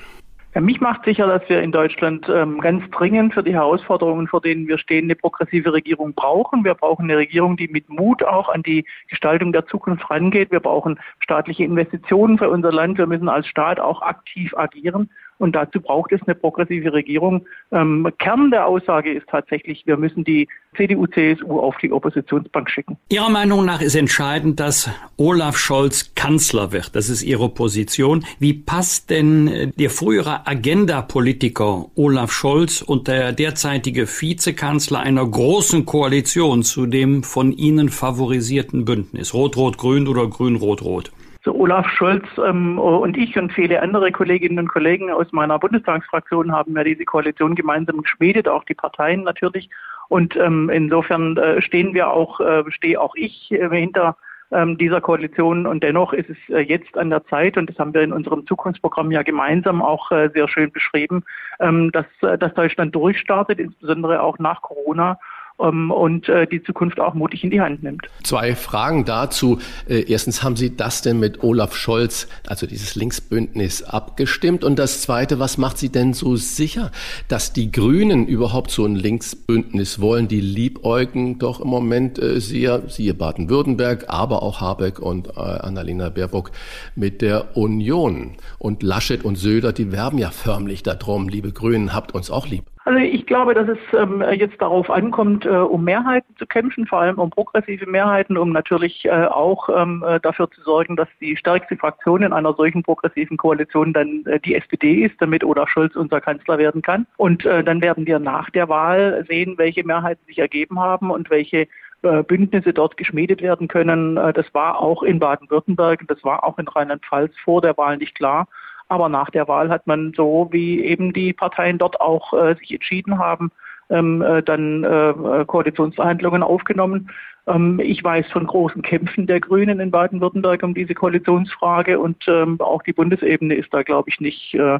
Ja, 0.53 0.59
mich 0.59 0.81
macht 0.81 1.05
sicher, 1.05 1.27
dass 1.27 1.47
wir 1.47 1.61
in 1.61 1.71
Deutschland 1.71 2.27
ähm, 2.27 2.59
ganz 2.59 2.83
dringend 2.91 3.33
für 3.33 3.41
die 3.41 3.53
Herausforderungen, 3.53 4.27
vor 4.27 4.41
denen 4.41 4.67
wir 4.67 4.77
stehen, 4.77 5.05
eine 5.05 5.15
progressive 5.15 5.71
Regierung 5.71 6.13
brauchen. 6.13 6.65
Wir 6.65 6.73
brauchen 6.73 7.03
eine 7.03 7.15
Regierung, 7.15 7.55
die 7.55 7.69
mit 7.69 7.87
Mut 7.87 8.21
auch 8.21 8.49
an 8.49 8.61
die 8.61 8.85
Gestaltung 9.07 9.53
der 9.53 9.65
Zukunft 9.65 10.09
rangeht. 10.09 10.51
Wir 10.51 10.59
brauchen 10.59 10.99
staatliche 11.19 11.63
Investitionen 11.63 12.37
für 12.37 12.49
unser 12.49 12.73
Land. 12.73 12.97
Wir 12.97 13.07
müssen 13.07 13.29
als 13.29 13.47
Staat 13.47 13.79
auch 13.79 14.01
aktiv 14.01 14.53
agieren. 14.57 15.09
Und 15.41 15.53
dazu 15.53 15.81
braucht 15.81 16.11
es 16.11 16.21
eine 16.27 16.35
progressive 16.35 16.93
Regierung. 16.93 17.47
Ähm, 17.71 18.07
Kern 18.19 18.51
der 18.51 18.67
Aussage 18.67 19.11
ist 19.11 19.25
tatsächlich, 19.27 19.87
wir 19.87 19.97
müssen 19.97 20.23
die 20.23 20.47
CDU, 20.77 21.07
CSU 21.07 21.59
auf 21.59 21.75
die 21.81 21.91
Oppositionsbank 21.91 22.69
schicken. 22.69 22.95
Ihrer 23.09 23.31
Meinung 23.31 23.65
nach 23.65 23.81
ist 23.81 23.95
entscheidend, 23.95 24.59
dass 24.59 24.87
Olaf 25.17 25.57
Scholz 25.57 26.13
Kanzler 26.13 26.71
wird. 26.71 26.95
Das 26.95 27.09
ist 27.09 27.23
Ihre 27.23 27.49
Position. 27.49 28.23
Wie 28.37 28.53
passt 28.53 29.09
denn 29.09 29.47
äh, 29.47 29.67
der 29.69 29.89
frühere 29.89 30.45
Agenda-Politiker 30.45 31.87
Olaf 31.95 32.31
Scholz 32.31 32.83
und 32.83 33.07
der 33.07 33.31
derzeitige 33.31 34.07
Vizekanzler 34.07 34.99
einer 34.99 35.25
großen 35.25 35.87
Koalition 35.87 36.61
zu 36.61 36.85
dem 36.85 37.23
von 37.23 37.51
Ihnen 37.51 37.89
favorisierten 37.89 38.85
Bündnis? 38.85 39.33
Rot-Rot-Grün 39.33 40.07
oder 40.07 40.27
Grün-Rot-Rot? 40.27 41.11
So 41.43 41.55
Olaf 41.55 41.87
Scholz 41.89 42.25
ähm, 42.37 42.77
und 42.77 43.17
ich 43.17 43.37
und 43.37 43.51
viele 43.51 43.81
andere 43.81 44.11
Kolleginnen 44.11 44.59
und 44.59 44.67
Kollegen 44.67 45.11
aus 45.11 45.31
meiner 45.31 45.57
Bundestagsfraktion 45.57 46.51
haben 46.51 46.75
ja 46.75 46.83
diese 46.83 47.05
Koalition 47.05 47.55
gemeinsam 47.55 48.01
geschmiedet, 48.01 48.47
auch 48.47 48.63
die 48.65 48.75
Parteien 48.75 49.23
natürlich. 49.23 49.69
Und 50.07 50.35
ähm, 50.35 50.69
insofern 50.69 51.37
äh, 51.37 51.61
stehen 51.61 51.93
wir 51.93 52.11
auch, 52.11 52.39
äh, 52.39 52.63
stehe 52.69 52.99
auch 52.99 53.15
ich 53.15 53.51
äh, 53.51 53.69
hinter 53.69 54.17
ähm, 54.51 54.77
dieser 54.77 55.01
Koalition. 55.01 55.65
Und 55.65 55.83
dennoch 55.83 56.13
ist 56.13 56.29
es 56.29 56.37
äh, 56.49 56.59
jetzt 56.59 56.97
an 56.97 57.09
der 57.09 57.25
Zeit, 57.25 57.57
und 57.57 57.69
das 57.69 57.79
haben 57.79 57.93
wir 57.93 58.01
in 58.01 58.13
unserem 58.13 58.45
Zukunftsprogramm 58.45 59.11
ja 59.11 59.23
gemeinsam 59.23 59.81
auch 59.81 60.11
äh, 60.11 60.29
sehr 60.33 60.47
schön 60.47 60.71
beschrieben, 60.71 61.23
ähm, 61.59 61.91
dass, 61.91 62.05
äh, 62.21 62.37
dass 62.37 62.53
Deutschland 62.53 62.93
durchstartet, 62.93 63.59
insbesondere 63.59 64.21
auch 64.21 64.37
nach 64.37 64.61
Corona 64.61 65.17
und 65.57 66.27
äh, 66.27 66.47
die 66.47 66.63
Zukunft 66.63 66.99
auch 66.99 67.13
mutig 67.13 67.43
in 67.43 67.51
die 67.51 67.61
Hand 67.61 67.83
nimmt. 67.83 68.07
Zwei 68.23 68.55
Fragen 68.55 69.05
dazu. 69.05 69.59
Äh, 69.87 70.05
erstens, 70.11 70.41
haben 70.41 70.55
Sie 70.55 70.75
das 70.75 71.03
denn 71.03 71.19
mit 71.19 71.43
Olaf 71.43 71.75
Scholz, 71.75 72.27
also 72.47 72.65
dieses 72.65 72.95
Linksbündnis, 72.95 73.83
abgestimmt? 73.83 74.63
Und 74.63 74.79
das 74.79 75.01
Zweite, 75.01 75.39
was 75.39 75.57
macht 75.57 75.77
Sie 75.77 75.89
denn 75.89 76.13
so 76.13 76.35
sicher, 76.35 76.91
dass 77.27 77.53
die 77.53 77.71
Grünen 77.71 78.25
überhaupt 78.25 78.71
so 78.71 78.85
ein 78.85 78.95
Linksbündnis 78.95 80.01
wollen? 80.01 80.27
Die 80.27 80.41
liebäugen 80.41 81.37
doch 81.37 81.59
im 81.59 81.67
Moment 81.67 82.17
äh, 82.17 82.39
sehr, 82.39 82.89
siehe 82.89 83.13
Baden-Württemberg, 83.13 84.05
aber 84.07 84.41
auch 84.41 84.61
Habeck 84.61 84.99
und 84.99 85.37
Annalena 85.37 86.09
Baerbock 86.09 86.51
mit 86.95 87.21
der 87.21 87.55
Union. 87.55 88.35
Und 88.57 88.83
Laschet 88.83 89.23
und 89.23 89.35
Söder, 89.35 89.73
die 89.73 89.91
werben 89.91 90.17
ja 90.17 90.31
förmlich 90.31 90.83
darum, 90.83 91.29
liebe 91.29 91.51
Grünen, 91.51 91.93
habt 91.93 92.13
uns 92.13 92.31
auch 92.31 92.47
lieb. 92.47 92.70
Also 92.83 92.97
ich 92.97 93.27
glaube, 93.27 93.53
dass 93.53 93.67
es 93.67 93.77
ähm, 93.93 94.23
jetzt 94.33 94.59
darauf 94.59 94.89
ankommt, 94.89 95.45
äh, 95.45 95.49
um 95.49 95.83
Mehrheiten 95.83 96.35
zu 96.37 96.47
kämpfen, 96.47 96.87
vor 96.87 97.01
allem 97.01 97.19
um 97.19 97.29
progressive 97.29 97.85
Mehrheiten, 97.85 98.37
um 98.37 98.51
natürlich 98.51 99.05
äh, 99.05 99.25
auch 99.25 99.69
ähm, 99.69 100.03
äh, 100.07 100.19
dafür 100.19 100.49
zu 100.49 100.61
sorgen, 100.61 100.95
dass 100.95 101.07
die 101.19 101.37
stärkste 101.37 101.77
Fraktion 101.77 102.23
in 102.23 102.33
einer 102.33 102.53
solchen 102.55 102.81
progressiven 102.81 103.37
Koalition 103.37 103.93
dann 103.93 104.25
äh, 104.25 104.39
die 104.39 104.55
SPD 104.55 105.05
ist, 105.05 105.15
damit 105.19 105.43
Olaf 105.43 105.69
Scholz 105.69 105.95
unser 105.95 106.21
Kanzler 106.21 106.57
werden 106.57 106.81
kann. 106.81 107.05
Und 107.17 107.45
äh, 107.45 107.63
dann 107.63 107.81
werden 107.81 108.07
wir 108.07 108.17
nach 108.17 108.49
der 108.49 108.67
Wahl 108.67 109.25
sehen, 109.27 109.59
welche 109.59 109.83
Mehrheiten 109.83 110.25
sich 110.25 110.39
ergeben 110.39 110.79
haben 110.79 111.11
und 111.11 111.29
welche 111.29 111.67
äh, 112.01 112.23
Bündnisse 112.23 112.73
dort 112.73 112.97
geschmiedet 112.97 113.43
werden 113.43 113.67
können. 113.67 114.15
Das 114.15 114.51
war 114.53 114.79
auch 114.79 115.03
in 115.03 115.19
Baden-Württemberg, 115.19 116.03
das 116.07 116.23
war 116.23 116.43
auch 116.43 116.57
in 116.57 116.67
Rheinland-Pfalz 116.67 117.31
vor 117.43 117.61
der 117.61 117.77
Wahl 117.77 117.97
nicht 117.97 118.15
klar. 118.15 118.47
Aber 118.91 119.07
nach 119.07 119.29
der 119.29 119.47
Wahl 119.47 119.69
hat 119.69 119.87
man 119.87 120.11
so, 120.17 120.49
wie 120.51 120.83
eben 120.83 121.13
die 121.13 121.31
Parteien 121.31 121.77
dort 121.77 122.01
auch 122.01 122.33
äh, 122.33 122.55
sich 122.55 122.73
entschieden 122.73 123.17
haben, 123.17 123.49
ähm, 123.89 124.21
äh, 124.21 124.43
dann 124.43 124.83
äh, 124.83 125.45
Koalitionsverhandlungen 125.47 126.43
aufgenommen. 126.43 127.09
Ähm, 127.47 127.79
ich 127.81 128.03
weiß 128.03 128.25
von 128.33 128.45
großen 128.45 128.81
Kämpfen 128.81 129.27
der 129.27 129.39
Grünen 129.39 129.79
in 129.79 129.91
Baden-Württemberg 129.91 130.63
um 130.63 130.73
diese 130.73 130.93
Koalitionsfrage 130.93 131.99
und 131.99 132.21
ähm, 132.27 132.59
auch 132.59 132.83
die 132.83 132.91
Bundesebene 132.91 133.55
ist 133.55 133.73
da, 133.73 133.83
glaube 133.83 134.09
ich, 134.09 134.19
nicht 134.19 134.55
äh, 134.55 134.77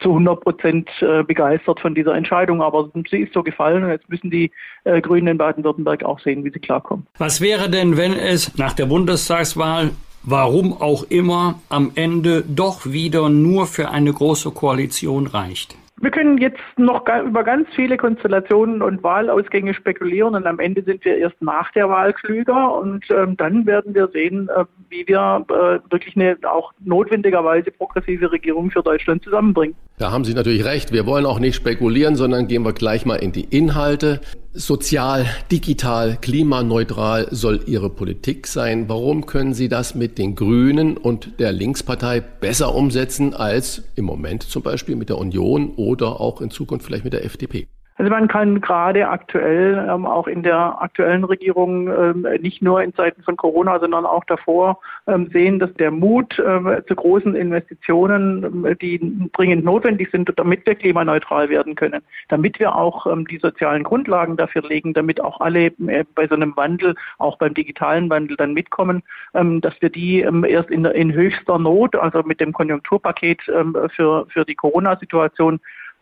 zu 0.00 0.10
100 0.10 0.42
Prozent 0.42 0.90
äh, 1.00 1.22
begeistert 1.22 1.80
von 1.80 1.94
dieser 1.94 2.14
Entscheidung. 2.14 2.60
Aber 2.60 2.90
sie 3.10 3.22
ist 3.22 3.32
so 3.32 3.42
gefallen 3.42 3.84
und 3.84 3.88
jetzt 3.88 4.10
müssen 4.10 4.30
die 4.30 4.50
äh, 4.84 5.00
Grünen 5.00 5.28
in 5.28 5.38
Baden-Württemberg 5.38 6.04
auch 6.04 6.20
sehen, 6.20 6.44
wie 6.44 6.50
sie 6.50 6.60
klarkommen. 6.60 7.06
Was 7.16 7.40
wäre 7.40 7.70
denn, 7.70 7.96
wenn 7.96 8.12
es 8.12 8.58
nach 8.58 8.74
der 8.74 8.84
Bundestagswahl 8.84 9.92
warum 10.22 10.72
auch 10.72 11.04
immer, 11.08 11.60
am 11.68 11.92
Ende 11.94 12.42
doch 12.46 12.86
wieder 12.86 13.28
nur 13.28 13.66
für 13.66 13.90
eine 13.90 14.12
große 14.12 14.50
Koalition 14.50 15.26
reicht. 15.26 15.76
Wir 16.02 16.10
können 16.10 16.38
jetzt 16.38 16.58
noch 16.78 17.04
über 17.26 17.44
ganz 17.44 17.68
viele 17.76 17.98
Konstellationen 17.98 18.80
und 18.80 19.02
Wahlausgänge 19.02 19.74
spekulieren 19.74 20.34
und 20.34 20.46
am 20.46 20.58
Ende 20.58 20.82
sind 20.82 21.04
wir 21.04 21.18
erst 21.18 21.42
nach 21.42 21.70
der 21.72 21.90
Wahl 21.90 22.14
klüger 22.14 22.80
und 22.80 23.04
ähm, 23.10 23.36
dann 23.36 23.66
werden 23.66 23.94
wir 23.94 24.08
sehen, 24.08 24.48
äh, 24.48 24.64
wie 24.88 25.06
wir 25.06 25.44
äh, 25.50 25.92
wirklich 25.92 26.16
eine 26.16 26.38
auch 26.50 26.72
notwendigerweise 26.82 27.70
progressive 27.70 28.32
Regierung 28.32 28.70
für 28.70 28.82
Deutschland 28.82 29.22
zusammenbringen. 29.22 29.76
Da 29.98 30.10
haben 30.10 30.24
Sie 30.24 30.32
natürlich 30.32 30.64
recht. 30.64 30.90
Wir 30.90 31.04
wollen 31.04 31.26
auch 31.26 31.38
nicht 31.38 31.54
spekulieren, 31.54 32.16
sondern 32.16 32.48
gehen 32.48 32.64
wir 32.64 32.72
gleich 32.72 33.04
mal 33.04 33.16
in 33.16 33.32
die 33.32 33.44
Inhalte. 33.44 34.22
Sozial, 34.52 35.26
digital, 35.52 36.18
klimaneutral 36.20 37.28
soll 37.30 37.60
Ihre 37.66 37.88
Politik 37.88 38.48
sein. 38.48 38.88
Warum 38.88 39.24
können 39.24 39.54
Sie 39.54 39.68
das 39.68 39.94
mit 39.94 40.18
den 40.18 40.34
Grünen 40.34 40.96
und 40.96 41.38
der 41.38 41.52
Linkspartei 41.52 42.20
besser 42.20 42.74
umsetzen 42.74 43.32
als 43.32 43.84
im 43.94 44.06
Moment 44.06 44.42
zum 44.42 44.64
Beispiel 44.64 44.96
mit 44.96 45.08
der 45.08 45.18
Union 45.18 45.74
oder 45.76 46.20
auch 46.20 46.40
in 46.40 46.50
Zukunft 46.50 46.84
vielleicht 46.84 47.04
mit 47.04 47.12
der 47.12 47.24
FDP? 47.24 47.68
Also 48.00 48.08
man 48.12 48.28
kann 48.28 48.62
gerade 48.62 49.08
aktuell, 49.08 49.86
ähm, 49.86 50.06
auch 50.06 50.26
in 50.26 50.42
der 50.42 50.80
aktuellen 50.80 51.22
Regierung, 51.22 51.88
ähm, 51.88 52.26
nicht 52.40 52.62
nur 52.62 52.82
in 52.82 52.94
Zeiten 52.94 53.22
von 53.22 53.36
Corona, 53.36 53.78
sondern 53.78 54.06
auch 54.06 54.24
davor 54.24 54.78
ähm, 55.06 55.28
sehen, 55.34 55.58
dass 55.58 55.70
der 55.74 55.90
Mut 55.90 56.42
ähm, 56.42 56.80
zu 56.88 56.96
großen 56.96 57.34
Investitionen, 57.34 58.42
ähm, 58.42 58.78
die 58.80 59.28
dringend 59.34 59.66
notwendig 59.66 60.08
sind, 60.10 60.32
damit 60.34 60.64
wir 60.64 60.76
klimaneutral 60.76 61.50
werden 61.50 61.74
können, 61.74 62.00
damit 62.30 62.58
wir 62.58 62.74
auch 62.74 63.06
ähm, 63.06 63.26
die 63.26 63.36
sozialen 63.36 63.82
Grundlagen 63.82 64.38
dafür 64.38 64.62
legen, 64.62 64.94
damit 64.94 65.20
auch 65.20 65.38
alle 65.42 65.66
äh, 65.66 66.04
bei 66.14 66.26
so 66.26 66.36
einem 66.36 66.56
Wandel, 66.56 66.94
auch 67.18 67.36
beim 67.36 67.52
digitalen 67.52 68.08
Wandel 68.08 68.38
dann 68.38 68.54
mitkommen, 68.54 69.02
dass 69.32 69.74
wir 69.80 69.90
die 69.90 70.20
erst 70.20 70.70
in, 70.70 70.84
in 70.86 71.12
höchster 71.12 71.58
Not, 71.58 71.94
also 71.96 72.22
mit 72.22 72.40
dem 72.40 72.52
Konjunkturpaket 72.52 73.42
für, 73.42 74.26
für 74.28 74.44
die 74.44 74.54
Corona-Situation 74.54 75.60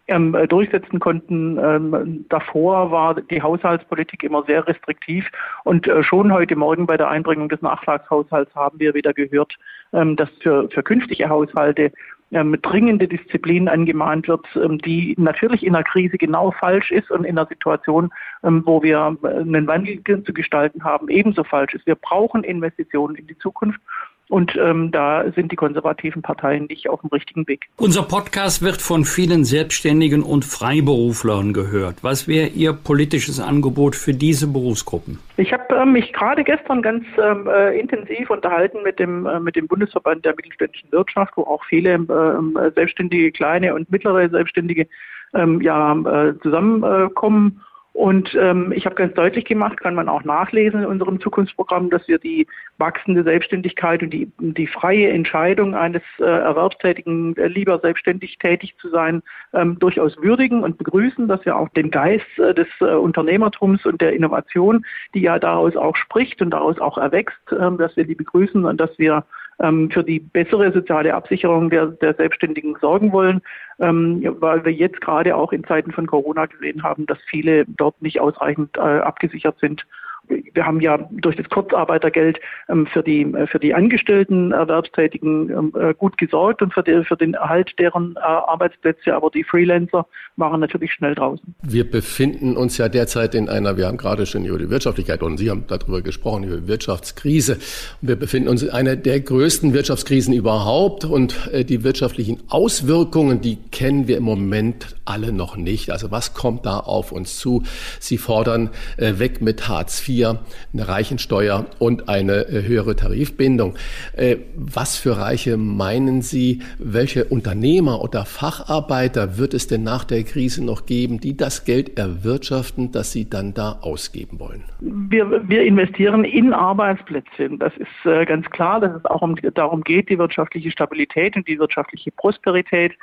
ähm, 0.09 0.37
durchsetzen 0.49 0.99
konnten. 0.99 1.59
Ähm, 1.59 2.25
davor 2.29 2.91
war 2.91 3.15
die 3.15 3.43
Haushaltspolitik 3.43 4.23
immer 4.25 4.43
sehr 4.45 4.67
restriktiv 4.67 5.31
und 5.65 5.87
äh, 5.87 6.03
schon 6.03 6.33
heute 6.33 6.57
Morgen 6.57 6.87
bei 6.87 6.97
der 6.97 7.09
Einbringung 7.09 7.49
des 7.49 7.63
Nachschlagshaushalts 7.63 8.55
haben 8.55 8.81
wir 8.81 8.95
wieder 8.95 9.13
gehört, 9.13 9.55
ähm, 9.93 10.17
dass 10.17 10.31
für, 10.41 10.69
für 10.71 10.83
künftige 10.83 11.29
Haushalte 11.29 11.93
ähm, 12.31 12.57
dringende 12.61 13.09
Disziplin 13.09 13.69
angemahnt 13.69 14.29
wird, 14.29 14.47
ähm, 14.57 14.79
die 14.79 15.15
natürlich 15.19 15.65
in 15.65 15.75
einer 15.75 15.85
Krise 15.85 16.19
genau 16.19 16.51
falsch 16.51 16.91
ist 16.91 17.11
und 17.11 17.25
in 17.25 17.39
einer 17.39 17.49
Situation, 17.49 18.11
ähm, 18.43 18.63
wo 18.67 18.83
wir 18.83 19.17
äh, 19.23 19.29
einen 19.29 19.67
Wandel 19.67 20.03
zu 20.05 20.33
gestalten 20.33 20.85
haben, 20.85 21.09
ebenso 21.09 21.45
falsch 21.45 21.75
ist. 21.75 21.87
Wir 21.87 21.95
brauchen 21.95 22.45
Investitionen 22.45 23.15
in 23.17 23.27
die 23.27 23.39
Zukunft 23.39 23.81
Und 24.29 24.57
ähm, 24.57 24.91
da 24.91 25.25
sind 25.33 25.53
die 25.53 25.57
konservativen 25.57 26.21
Parteien 26.21 26.67
nicht 26.67 26.89
auf 26.89 27.01
dem 27.01 27.09
richtigen 27.09 27.47
Weg. 27.49 27.67
Unser 27.77 28.03
Podcast 28.03 28.63
wird 28.63 28.83
von 28.83 29.05
vielen 29.05 29.45
Selbstständigen 29.45 30.23
und 30.23 30.45
Freiberuflern 30.45 31.53
gehört. 31.55 32.03
Was 32.03 32.29
wäre 32.29 32.49
Ihr 32.49 32.75
politisches 32.75 33.41
Angebot 33.41 33.97
für 33.97 34.13
diese 34.13 34.47
Berufsgruppen? 34.47 35.19
Ich 35.39 35.53
habe 35.53 35.75
äh, 35.75 35.87
mich 35.87 36.13
gerade 36.13 36.45
gestern 36.45 36.83
ganz 36.83 37.05
ähm, 37.23 37.49
äh, 37.49 37.79
intensiv 37.79 38.29
unterhalten 38.29 38.83
mit 38.83 38.99
dem, 38.99 39.25
äh, 39.25 39.41
mit 39.41 39.57
dem 39.57 39.67
Bundesverband 39.67 40.25
der 40.25 40.35
mittelständischen 40.37 40.93
Wirtschaft, 40.93 41.37
wo 41.37 41.43
auch 41.43 41.65
viele 41.65 41.95
ähm, 41.95 42.59
Selbstständige, 42.75 43.33
kleine 43.33 43.75
und 43.75 43.91
mittlere 43.91 44.29
Selbstständige 44.29 44.87
ähm, 45.35 45.61
ja, 45.63 45.93
äh, 45.93 46.39
zusammenkommen. 46.41 47.63
Und 47.99 48.33
ähm, 48.41 48.71
ich 48.71 48.87
habe 48.87 48.95
ganz 48.95 49.13
deutlich 49.15 49.45
gemacht, 49.45 49.81
kann 49.81 49.97
man 49.97 50.09
auch 50.09 50.23
nachlesen 50.23 50.83
in 50.83 50.87
unserem 50.87 51.21
Zukunftsprogramm, 51.21 51.91
dass 51.91 52.07
wir 52.07 52.21
die 52.21 52.47
wachsende 52.77 53.25
Selbstständigkeit 53.25 54.05
und 54.05 54.11
die, 54.11 54.31
die 54.39 54.69
freie 54.69 55.09
Entscheidung 55.09 55.75
eines 55.75 56.03
äh, 56.21 56.23
Erwerbstätigen, 56.23 57.37
äh, 57.37 57.49
lieber 57.49 57.81
selbstständig 57.81 58.39
tätig 58.39 58.77
zu 58.81 58.89
sein, 58.89 59.21
ähm, 59.53 59.81
durchaus 59.81 60.17
würdigen 60.23 60.63
und 60.63 60.79
begrüßen, 60.79 61.27
dass 61.27 61.45
wir 61.45 61.57
auch 61.57 61.71
den 61.71 61.91
Geist 61.91 62.39
äh, 62.39 62.55
des 62.55 62.69
äh, 62.81 62.85
Unternehmertums 62.85 63.85
und 63.85 64.01
der 64.01 64.13
Innovation, 64.13 64.87
die 65.13 65.23
ja 65.23 65.41
daraus 65.41 65.75
auch 65.75 65.97
spricht 65.97 66.41
und 66.41 66.51
daraus 66.51 66.79
auch 66.79 66.99
erwächst, 66.99 67.51
äh, 67.51 67.77
dass 67.79 67.97
wir 67.97 68.05
die 68.05 68.15
begrüßen 68.15 68.65
und 68.65 68.81
dass 68.81 68.97
wir 69.01 69.25
ähm, 69.61 69.91
für 69.91 70.05
die 70.05 70.21
bessere 70.21 70.73
soziale 70.73 71.15
Absicherung 71.15 71.71
der, 71.71 71.87
der 71.87 72.15
Selbstständigen 72.15 72.77
sorgen 72.81 73.13
wollen, 73.13 73.43
ähm, 73.81 74.23
weil 74.41 74.65
wir 74.65 74.73
jetzt 74.73 75.01
gerade 75.01 75.37
auch 75.37 75.53
in 75.53 75.65
Zeiten 75.65 75.93
von 75.93 76.07
Corona 76.07 76.47
gesehen 76.47 76.83
haben, 76.83 77.07
dass 77.07 77.19
viele 77.29 77.65
dort 77.67 78.01
nicht 78.03 78.21
ausreichend 78.21 78.77
äh, 78.77 78.81
abgesichert 78.81 79.59
sind 79.61 79.87
wir 80.29 80.67
haben 80.67 80.81
ja 80.81 80.99
durch 81.11 81.37
das 81.37 81.49
Kurzarbeitergeld 81.49 82.41
ähm, 82.69 82.87
für 82.87 83.03
die 83.03 83.23
äh, 83.23 83.47
für 83.47 83.59
die 83.59 83.75
angestellten 83.75 84.53
Erwerbstätigen 84.53 85.51
ähm, 85.51 85.73
äh, 85.79 85.95
gut 85.95 86.19
gesorgt 86.19 86.63
und 86.63 86.75
für, 86.75 86.83
die, 86.83 87.05
für 87.05 87.17
den 87.17 87.35
Erhalt 87.35 87.79
deren 87.79 88.17
äh, 88.17 88.21
Arbeitsplätze, 88.21 89.15
aber 89.15 89.31
die 89.31 89.45
Freelancer 89.45 90.07
waren 90.37 90.61
natürlich 90.61 90.93
schnell 90.93 91.15
draußen. 91.15 91.55
Wir 91.63 91.89
befinden 91.89 92.57
uns 92.57 92.77
ja 92.79 92.89
derzeit 92.89 93.35
in 93.35 93.49
einer, 93.49 93.77
wir 93.77 93.87
haben 93.87 93.97
gerade 93.97 94.27
schon 94.27 94.45
über 94.45 94.59
die 94.59 94.71
Wirtschaftlichkeit 94.71 95.23
und 95.23 95.39
Sie 95.39 95.51
haben 95.51 95.65
darüber 95.69 96.03
gesprochen, 96.03 96.45
über 96.45 96.69
Wirtschaftskrise. 96.69 97.59
Wir 98.01 98.17
befinden 98.17 98.49
uns 98.49 98.63
in 98.63 98.71
einer 98.71 98.97
der 98.97 99.21
größten 99.21 99.73
Wirtschaftskrisen 99.73 100.35
überhaupt 100.35 101.05
und 101.05 101.51
die 101.69 101.85
wirtschaftlichen 101.85 102.39
Auswirkungen, 102.49 103.41
die 103.41 103.57
kennen 103.71 104.09
wir 104.09 104.17
im 104.17 104.25
Moment 104.25 104.97
alle 105.05 105.33
noch 105.33 105.57
nicht. 105.57 105.91
Also 105.91 106.11
was 106.11 106.35
kommt 106.35 106.67
da 106.67 106.79
auf 106.79 107.13
uns 107.13 107.39
zu? 107.39 107.63
Sie 107.99 108.19
fordern 108.19 108.71
weg 108.97 109.41
mit 109.41 109.69
Hartz 109.69 110.07
IV 110.09 110.18
IV, 110.19 110.39
eine 110.73 110.89
Reichensteuer 110.89 111.67
und 111.79 112.09
eine 112.09 112.49
äh, 112.49 112.67
höhere 112.67 112.97
Tarifbindung. 112.97 113.75
Äh, 114.17 114.37
was 114.55 114.97
für 114.97 115.19
Reiche 115.19 115.57
meinen 115.57 116.23
Sie, 116.23 116.63
welche 116.79 117.25
Unternehmer 117.25 118.03
oder 118.03 118.25
Facharbeiter 118.25 119.39
wird 119.39 119.55
es 119.55 119.67
denn 119.67 119.83
nach 119.83 120.05
der 120.05 120.25
Krise 120.25 120.65
noch 120.65 120.87
geben, 120.87 121.21
die 121.21 121.37
das 121.37 121.65
Geld 121.65 121.99
erwirtschaften, 121.99 122.93
das 122.93 123.13
sie 123.13 123.29
dann 123.29 123.55
da 123.55 123.79
ausgeben 123.81 124.41
wollen? 124.41 124.65
Wir, 124.81 125.49
wir 125.49 125.63
investieren 125.63 126.25
in 126.25 126.53
Arbeitsplätze. 126.53 127.51
Das 127.59 127.73
ist 127.77 127.89
äh, 128.07 128.25
ganz 128.25 128.49
klar, 128.51 128.81
dass 128.81 128.95
es 128.95 129.05
auch 129.05 129.23
um, 129.23 129.37
darum 129.55 129.83
geht, 129.83 130.09
die 130.09 130.19
wirtschaftliche 130.19 130.71
Stabilität 130.71 131.37
und 131.37 131.47
die 131.49 131.59
wirtschaftliche 131.59 132.11
Prosperität 132.13 132.93
äh, 132.93 132.97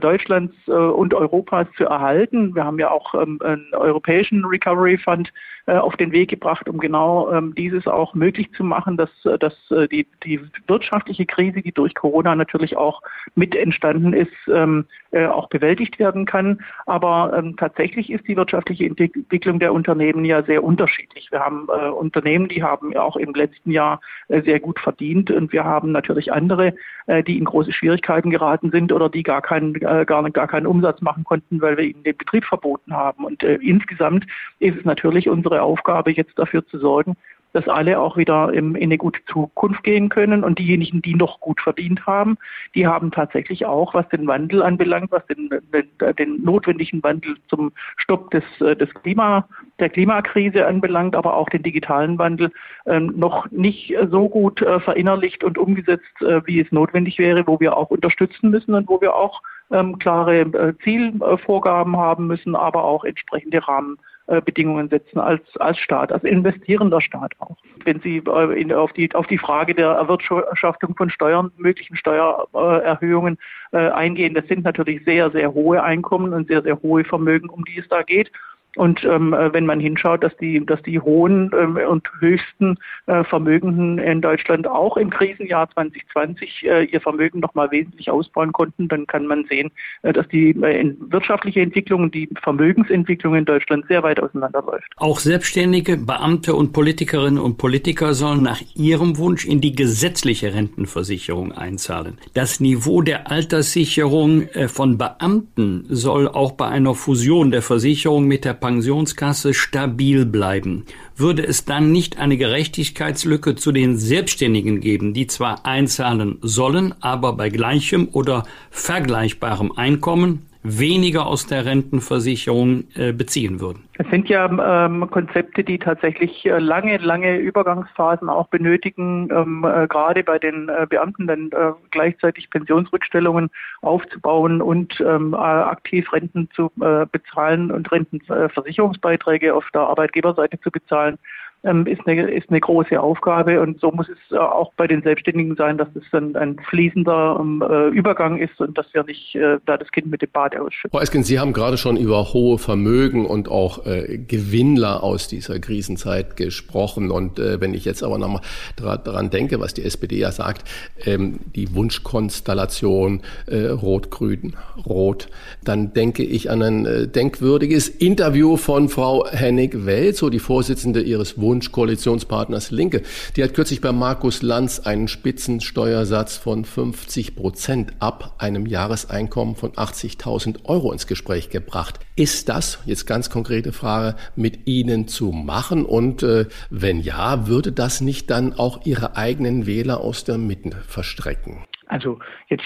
Deutschlands 0.00 0.54
äh, 0.66 0.72
und 0.72 1.14
Europas 1.14 1.66
zu 1.76 1.84
erhalten. 1.84 2.54
Wir 2.54 2.64
haben 2.64 2.78
ja 2.78 2.90
auch 2.90 3.14
ähm, 3.14 3.40
einen 3.42 3.72
europäischen 3.72 4.44
Recovery 4.44 4.98
Fund 4.98 5.32
äh, 5.68 5.76
auf 5.76 5.96
den 5.96 6.12
Weg 6.12 6.30
gebracht, 6.30 6.68
um 6.68 6.78
genau 6.78 7.30
ähm, 7.30 7.54
dieses 7.54 7.86
auch 7.86 8.14
möglich 8.14 8.50
zu 8.52 8.64
machen, 8.64 8.96
dass, 8.96 9.10
äh, 9.26 9.38
dass 9.38 9.54
äh, 9.70 9.86
die, 9.86 10.06
die 10.24 10.40
wirtschaftliche 10.66 11.26
Krise, 11.26 11.60
die 11.60 11.72
durch 11.72 11.94
Corona 11.94 12.34
natürlich 12.34 12.76
auch 12.76 13.02
mit 13.34 13.54
entstanden 13.54 14.14
ist, 14.14 14.32
ähm, 14.50 14.86
äh, 15.10 15.26
auch 15.26 15.48
bewältigt 15.48 15.98
werden 15.98 16.24
kann. 16.24 16.60
Aber 16.86 17.34
ähm, 17.36 17.56
tatsächlich 17.56 18.10
ist 18.10 18.26
die 18.26 18.36
wirtschaftliche 18.36 18.86
Entwicklung 18.86 19.58
der 19.58 19.74
Unternehmen 19.74 20.24
ja 20.24 20.42
sehr 20.42 20.64
unterschiedlich. 20.64 21.30
Wir 21.30 21.40
haben 21.40 21.68
äh, 21.68 21.88
Unternehmen, 21.88 22.48
die 22.48 22.62
haben 22.62 22.92
ja 22.92 23.02
auch 23.02 23.16
im 23.16 23.34
letzten 23.34 23.70
Jahr 23.70 24.00
äh, 24.28 24.40
sehr 24.42 24.60
gut 24.60 24.80
verdient 24.80 25.30
und 25.30 25.52
wir 25.52 25.64
haben 25.64 25.92
natürlich 25.92 26.32
andere, 26.32 26.74
äh, 27.08 27.22
die 27.22 27.36
in 27.36 27.44
große 27.44 27.72
Schwierigkeiten 27.72 28.30
geraten 28.30 28.70
sind 28.70 28.90
oder 28.90 29.10
die 29.10 29.22
gar 29.28 29.42
keinen, 29.42 29.74
äh, 29.74 30.06
gar, 30.06 30.28
gar 30.30 30.48
keinen 30.48 30.66
Umsatz 30.66 31.02
machen 31.02 31.22
konnten, 31.22 31.60
weil 31.60 31.76
wir 31.76 31.84
ihnen 31.84 32.02
den 32.02 32.16
Betrieb 32.16 32.46
verboten 32.46 32.94
haben. 32.94 33.26
Und 33.26 33.42
äh, 33.42 33.56
insgesamt 33.56 34.26
ist 34.58 34.78
es 34.78 34.84
natürlich 34.86 35.28
unsere 35.28 35.60
Aufgabe, 35.60 36.12
jetzt 36.12 36.38
dafür 36.38 36.66
zu 36.66 36.78
sorgen, 36.78 37.14
dass 37.58 37.66
alle 37.66 37.98
auch 37.98 38.16
wieder 38.16 38.52
in 38.52 38.76
eine 38.76 38.98
gute 38.98 39.18
Zukunft 39.24 39.82
gehen 39.82 40.10
können. 40.10 40.44
Und 40.44 40.60
diejenigen, 40.60 41.02
die 41.02 41.16
noch 41.16 41.40
gut 41.40 41.60
verdient 41.60 42.06
haben, 42.06 42.38
die 42.76 42.86
haben 42.86 43.10
tatsächlich 43.10 43.66
auch, 43.66 43.94
was 43.94 44.08
den 44.10 44.28
Wandel 44.28 44.62
anbelangt, 44.62 45.10
was 45.10 45.26
den, 45.26 45.50
den, 45.72 46.16
den 46.16 46.44
notwendigen 46.44 47.02
Wandel 47.02 47.36
zum 47.48 47.72
Stopp 47.96 48.30
des, 48.30 48.44
des 48.60 48.94
Klima, 49.02 49.48
der 49.80 49.88
Klimakrise 49.88 50.66
anbelangt, 50.66 51.16
aber 51.16 51.34
auch 51.34 51.48
den 51.48 51.64
digitalen 51.64 52.16
Wandel, 52.16 52.52
ähm, 52.86 53.12
noch 53.16 53.50
nicht 53.50 53.92
so 54.08 54.28
gut 54.28 54.62
äh, 54.62 54.78
verinnerlicht 54.78 55.42
und 55.42 55.58
umgesetzt, 55.58 56.22
äh, 56.22 56.40
wie 56.46 56.60
es 56.60 56.70
notwendig 56.70 57.18
wäre, 57.18 57.44
wo 57.48 57.58
wir 57.58 57.76
auch 57.76 57.90
unterstützen 57.90 58.50
müssen 58.50 58.74
und 58.74 58.88
wo 58.88 59.00
wir 59.00 59.16
auch 59.16 59.42
ähm, 59.72 59.98
klare 59.98 60.42
äh, 60.42 60.74
Zielvorgaben 60.84 61.96
haben 61.96 62.28
müssen, 62.28 62.54
aber 62.54 62.84
auch 62.84 63.02
entsprechende 63.02 63.66
Rahmen 63.66 63.96
äh, 63.96 64.17
Bedingungen 64.42 64.88
setzen 64.88 65.18
als, 65.18 65.42
als 65.56 65.78
Staat, 65.78 66.12
als 66.12 66.22
investierender 66.22 67.00
Staat 67.00 67.32
auch. 67.38 67.56
Wenn 67.84 68.00
Sie 68.00 68.18
äh, 68.18 68.60
in, 68.60 68.72
auf, 68.72 68.92
die, 68.92 69.12
auf 69.14 69.26
die 69.26 69.38
Frage 69.38 69.74
der 69.74 69.88
Erwirtschaftung 69.88 70.94
von 70.96 71.10
Steuern, 71.10 71.50
möglichen 71.56 71.96
Steuererhöhungen 71.96 73.38
äh, 73.72 73.88
eingehen, 73.90 74.34
das 74.34 74.46
sind 74.46 74.64
natürlich 74.64 75.04
sehr, 75.04 75.30
sehr 75.30 75.54
hohe 75.54 75.82
Einkommen 75.82 76.34
und 76.34 76.48
sehr, 76.48 76.62
sehr 76.62 76.80
hohe 76.82 77.04
Vermögen, 77.04 77.48
um 77.48 77.64
die 77.64 77.78
es 77.78 77.88
da 77.88 78.02
geht. 78.02 78.30
Und 78.78 79.02
ähm, 79.02 79.32
äh, 79.32 79.52
wenn 79.52 79.66
man 79.66 79.80
hinschaut, 79.80 80.22
dass 80.22 80.36
die, 80.36 80.64
dass 80.64 80.80
die 80.82 81.00
hohen 81.00 81.50
ähm, 81.52 81.76
und 81.88 82.08
höchsten 82.20 82.76
äh, 83.06 83.24
Vermögenden 83.24 83.98
in 83.98 84.20
Deutschland 84.20 84.68
auch 84.68 84.96
im 84.96 85.10
Krisenjahr 85.10 85.68
2020 85.70 86.64
äh, 86.64 86.84
ihr 86.84 87.00
Vermögen 87.00 87.40
noch 87.40 87.54
mal 87.56 87.72
wesentlich 87.72 88.08
ausbauen 88.08 88.52
konnten, 88.52 88.86
dann 88.86 89.08
kann 89.08 89.26
man 89.26 89.44
sehen, 89.48 89.72
äh, 90.02 90.12
dass 90.12 90.28
die 90.28 90.50
äh, 90.50 90.94
wirtschaftliche 91.10 91.60
Entwicklung 91.60 92.04
und 92.04 92.14
die 92.14 92.28
Vermögensentwicklung 92.40 93.34
in 93.34 93.44
Deutschland 93.44 93.84
sehr 93.88 94.04
weit 94.04 94.20
auseinanderläuft. 94.20 94.92
Auch 94.96 95.18
Selbstständige, 95.18 95.96
Beamte 95.96 96.54
und 96.54 96.72
Politikerinnen 96.72 97.40
und 97.40 97.58
Politiker 97.58 98.14
sollen 98.14 98.44
nach 98.44 98.60
ihrem 98.76 99.18
Wunsch 99.18 99.44
in 99.44 99.60
die 99.60 99.74
gesetzliche 99.74 100.54
Rentenversicherung 100.54 101.50
einzahlen. 101.50 102.18
Das 102.34 102.60
Niveau 102.60 103.02
der 103.02 103.28
Alterssicherung 103.28 104.42
äh, 104.42 104.68
von 104.68 104.98
Beamten 104.98 105.84
soll 105.88 106.28
auch 106.28 106.52
bei 106.52 106.68
einer 106.68 106.94
Fusion 106.94 107.50
der 107.50 107.62
Versicherung 107.62 108.28
mit 108.28 108.44
der 108.44 108.54
Pensionskasse 108.68 109.54
stabil 109.54 110.26
bleiben. 110.26 110.84
Würde 111.16 111.42
es 111.42 111.64
dann 111.64 111.90
nicht 111.90 112.18
eine 112.18 112.36
Gerechtigkeitslücke 112.36 113.54
zu 113.54 113.72
den 113.72 113.96
Selbstständigen 113.96 114.80
geben, 114.80 115.14
die 115.14 115.26
zwar 115.26 115.64
einzahlen 115.64 116.36
sollen, 116.42 116.94
aber 117.00 117.32
bei 117.32 117.48
gleichem 117.48 118.08
oder 118.12 118.44
vergleichbarem 118.70 119.72
Einkommen 119.72 120.48
weniger 120.68 121.26
aus 121.26 121.46
der 121.46 121.64
Rentenversicherung 121.64 122.84
äh, 122.94 123.12
beziehen 123.12 123.60
würden. 123.60 123.84
Es 123.98 124.08
sind 124.10 124.28
ja 124.28 124.46
ähm, 124.86 125.08
Konzepte, 125.10 125.64
die 125.64 125.78
tatsächlich 125.78 126.44
äh, 126.46 126.58
lange, 126.58 126.98
lange 126.98 127.38
Übergangsphasen 127.38 128.28
auch 128.28 128.48
benötigen, 128.48 129.28
ähm, 129.32 129.64
äh, 129.64 129.88
gerade 129.88 130.22
bei 130.22 130.38
den 130.38 130.68
äh, 130.68 130.86
Beamten 130.88 131.26
dann 131.26 131.50
gleichzeitig 131.90 132.50
Pensionsrückstellungen 132.50 133.50
aufzubauen 133.80 134.60
und 134.60 135.00
ähm, 135.00 135.34
aktiv 135.34 136.12
Renten 136.12 136.48
zu 136.54 136.70
bezahlen 137.12 137.70
und 137.70 137.90
Rentenversicherungsbeiträge 137.90 139.54
auf 139.54 139.64
der 139.72 139.82
Arbeitgeberseite 139.82 140.60
zu 140.60 140.70
bezahlen 140.70 141.18
ist, 141.62 142.06
eine, 142.06 142.30
ist 142.30 142.50
eine 142.50 142.60
große 142.60 143.00
Aufgabe 143.00 143.60
und 143.60 143.80
so 143.80 143.90
muss 143.90 144.08
es 144.08 144.18
äh, 144.30 144.38
auch 144.38 144.72
bei 144.76 144.86
den 144.86 145.02
Selbstständigen 145.02 145.56
sein, 145.56 145.76
dass 145.76 145.88
es 145.96 146.04
dann 146.12 146.36
ein 146.36 146.56
fließender 146.70 147.36
ähm, 147.40 147.64
äh, 147.68 147.88
Übergang 147.88 148.38
ist 148.38 148.60
und 148.60 148.78
dass 148.78 148.86
wir 148.94 149.02
nicht 149.02 149.34
äh, 149.34 149.58
da 149.66 149.76
das 149.76 149.90
Kind 149.90 150.06
mit 150.08 150.22
dem 150.22 150.30
Bad 150.30 150.56
ausschütten. 150.56 150.90
Frau 150.92 151.00
Esken, 151.00 151.24
Sie 151.24 151.40
haben 151.40 151.52
gerade 151.52 151.76
schon 151.76 151.96
über 151.96 152.32
hohe 152.32 152.58
Vermögen 152.58 153.26
und 153.26 153.50
auch 153.50 153.84
äh, 153.86 154.18
Gewinnler 154.18 155.02
aus 155.02 155.26
dieser 155.26 155.58
Krisenzeit 155.58 156.36
gesprochen 156.36 157.10
und 157.10 157.40
äh, 157.40 157.60
wenn 157.60 157.74
ich 157.74 157.84
jetzt 157.84 158.04
aber 158.04 158.18
nochmal 158.18 158.42
daran 158.76 159.30
denke, 159.30 159.58
was 159.58 159.74
die 159.74 159.82
SPD 159.82 160.16
ja 160.16 160.30
sagt, 160.30 160.68
ähm, 161.04 161.40
die 161.56 161.74
Wunschkonstellation 161.74 163.22
äh, 163.46 163.66
Rot-Grün, 163.66 164.54
Rot, 164.86 165.28
dann 165.64 165.92
denke 165.92 166.22
ich 166.22 166.50
an 166.50 166.62
ein 166.62 167.12
denkwürdiges 167.12 167.88
Interview 167.88 168.56
von 168.56 168.88
Frau 168.88 169.26
Hennig 169.28 169.86
Welz, 169.86 170.18
so 170.18 170.30
die 170.30 170.38
Vorsitzende 170.38 171.02
ihres 171.02 171.40
Wunsch 171.40 171.47
Wunsch 171.48 171.72
Koalitionspartners 171.72 172.70
Linke. 172.70 173.00
Die 173.34 173.42
hat 173.42 173.54
kürzlich 173.54 173.80
bei 173.80 173.90
Markus 173.90 174.42
Lanz 174.42 174.80
einen 174.80 175.08
Spitzensteuersatz 175.08 176.36
von 176.36 176.66
50 176.66 177.36
Prozent 177.36 177.94
ab 178.00 178.34
einem 178.36 178.66
Jahreseinkommen 178.66 179.56
von 179.56 179.72
80.000 179.72 180.66
Euro 180.66 180.92
ins 180.92 181.06
Gespräch 181.06 181.48
gebracht. 181.48 182.00
Ist 182.16 182.50
das, 182.50 182.80
jetzt 182.84 183.06
ganz 183.06 183.30
konkrete 183.30 183.72
Frage, 183.72 184.16
mit 184.36 184.66
Ihnen 184.66 185.08
zu 185.08 185.32
machen? 185.32 185.86
Und 185.86 186.22
äh, 186.22 186.44
wenn 186.68 187.00
ja, 187.00 187.46
würde 187.46 187.72
das 187.72 188.02
nicht 188.02 188.28
dann 188.28 188.52
auch 188.52 188.84
Ihre 188.84 189.16
eigenen 189.16 189.64
Wähler 189.64 190.00
aus 190.00 190.24
der 190.24 190.36
Mitte 190.36 190.76
verstrecken? 190.86 191.64
Also 191.88 192.18
jetzt 192.48 192.64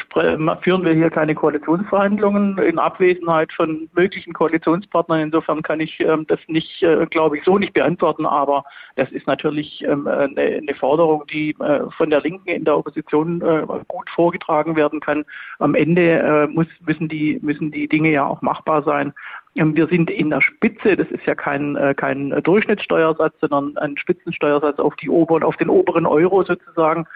führen 0.63 0.85
wir 0.85 0.93
hier 0.93 1.11
keine 1.11 1.35
Koalitionsverhandlungen 1.35 2.59
in 2.59 2.79
Abwesenheit 2.79 3.53
von 3.53 3.89
möglichen 3.95 4.33
Koalitionspartnern. 4.33 5.21
Insofern 5.21 5.63
kann 5.63 5.81
ich 5.81 6.01
ähm, 6.01 6.27
das 6.27 6.41
nicht, 6.49 6.83
äh, 6.83 7.07
glaube 7.07 7.39
ich, 7.39 7.45
so 7.45 7.59
nicht 7.59 7.73
beantworten. 7.73 8.27
Aber 8.27 8.65
das 8.97 9.11
ist 9.13 9.27
natürlich 9.27 9.83
ähm, 9.85 10.07
eine, 10.07 10.41
eine, 10.41 10.75
Forderung, 10.75 11.25
die 11.33 11.51
äh, 11.61 11.89
von 11.97 12.11
der 12.11 12.21
Linken 12.21 12.49
in 12.49 12.65
der 12.65 12.77
Opposition 12.77 13.41
äh, 13.43 13.65
gut 13.89 14.11
vorgetragen 14.11 14.77
werden 14.77 15.01
kann. 15.01 15.25
Am 15.61 15.75
Ende 15.75 16.19
äh, 16.19 16.47
muss, 16.49 16.67
müssen, 16.85 17.09
die, 17.09 17.39
müssen 17.43 17.71
die 17.71 17.89
Dinge 17.89 18.11
ja 18.11 18.27
auch 18.27 18.43
machbar 18.43 18.83
sein. 18.83 19.13
Ähm, 19.55 19.77
wir 19.77 19.87
sind 19.87 20.11
in 20.11 20.31
der 20.31 20.41
Spitze, 20.41 20.97
das 20.97 21.09
ist 21.11 21.25
ja 21.27 21.35
kein, 21.35 21.77
äh, 21.77 21.95
kein 21.95 22.31
Durchschnittssteuersatz, 22.43 23.35
sondern 23.41 23.77
ein 23.77 23.97
Spitzensteuersatz 23.97 24.79
auf 24.79 24.97
die 24.97 25.09
oberen, 25.09 25.43
auf 25.43 25.57
den 25.57 25.69
oberen 25.69 26.07
Euro 26.07 26.43
sozusagen 26.43 27.07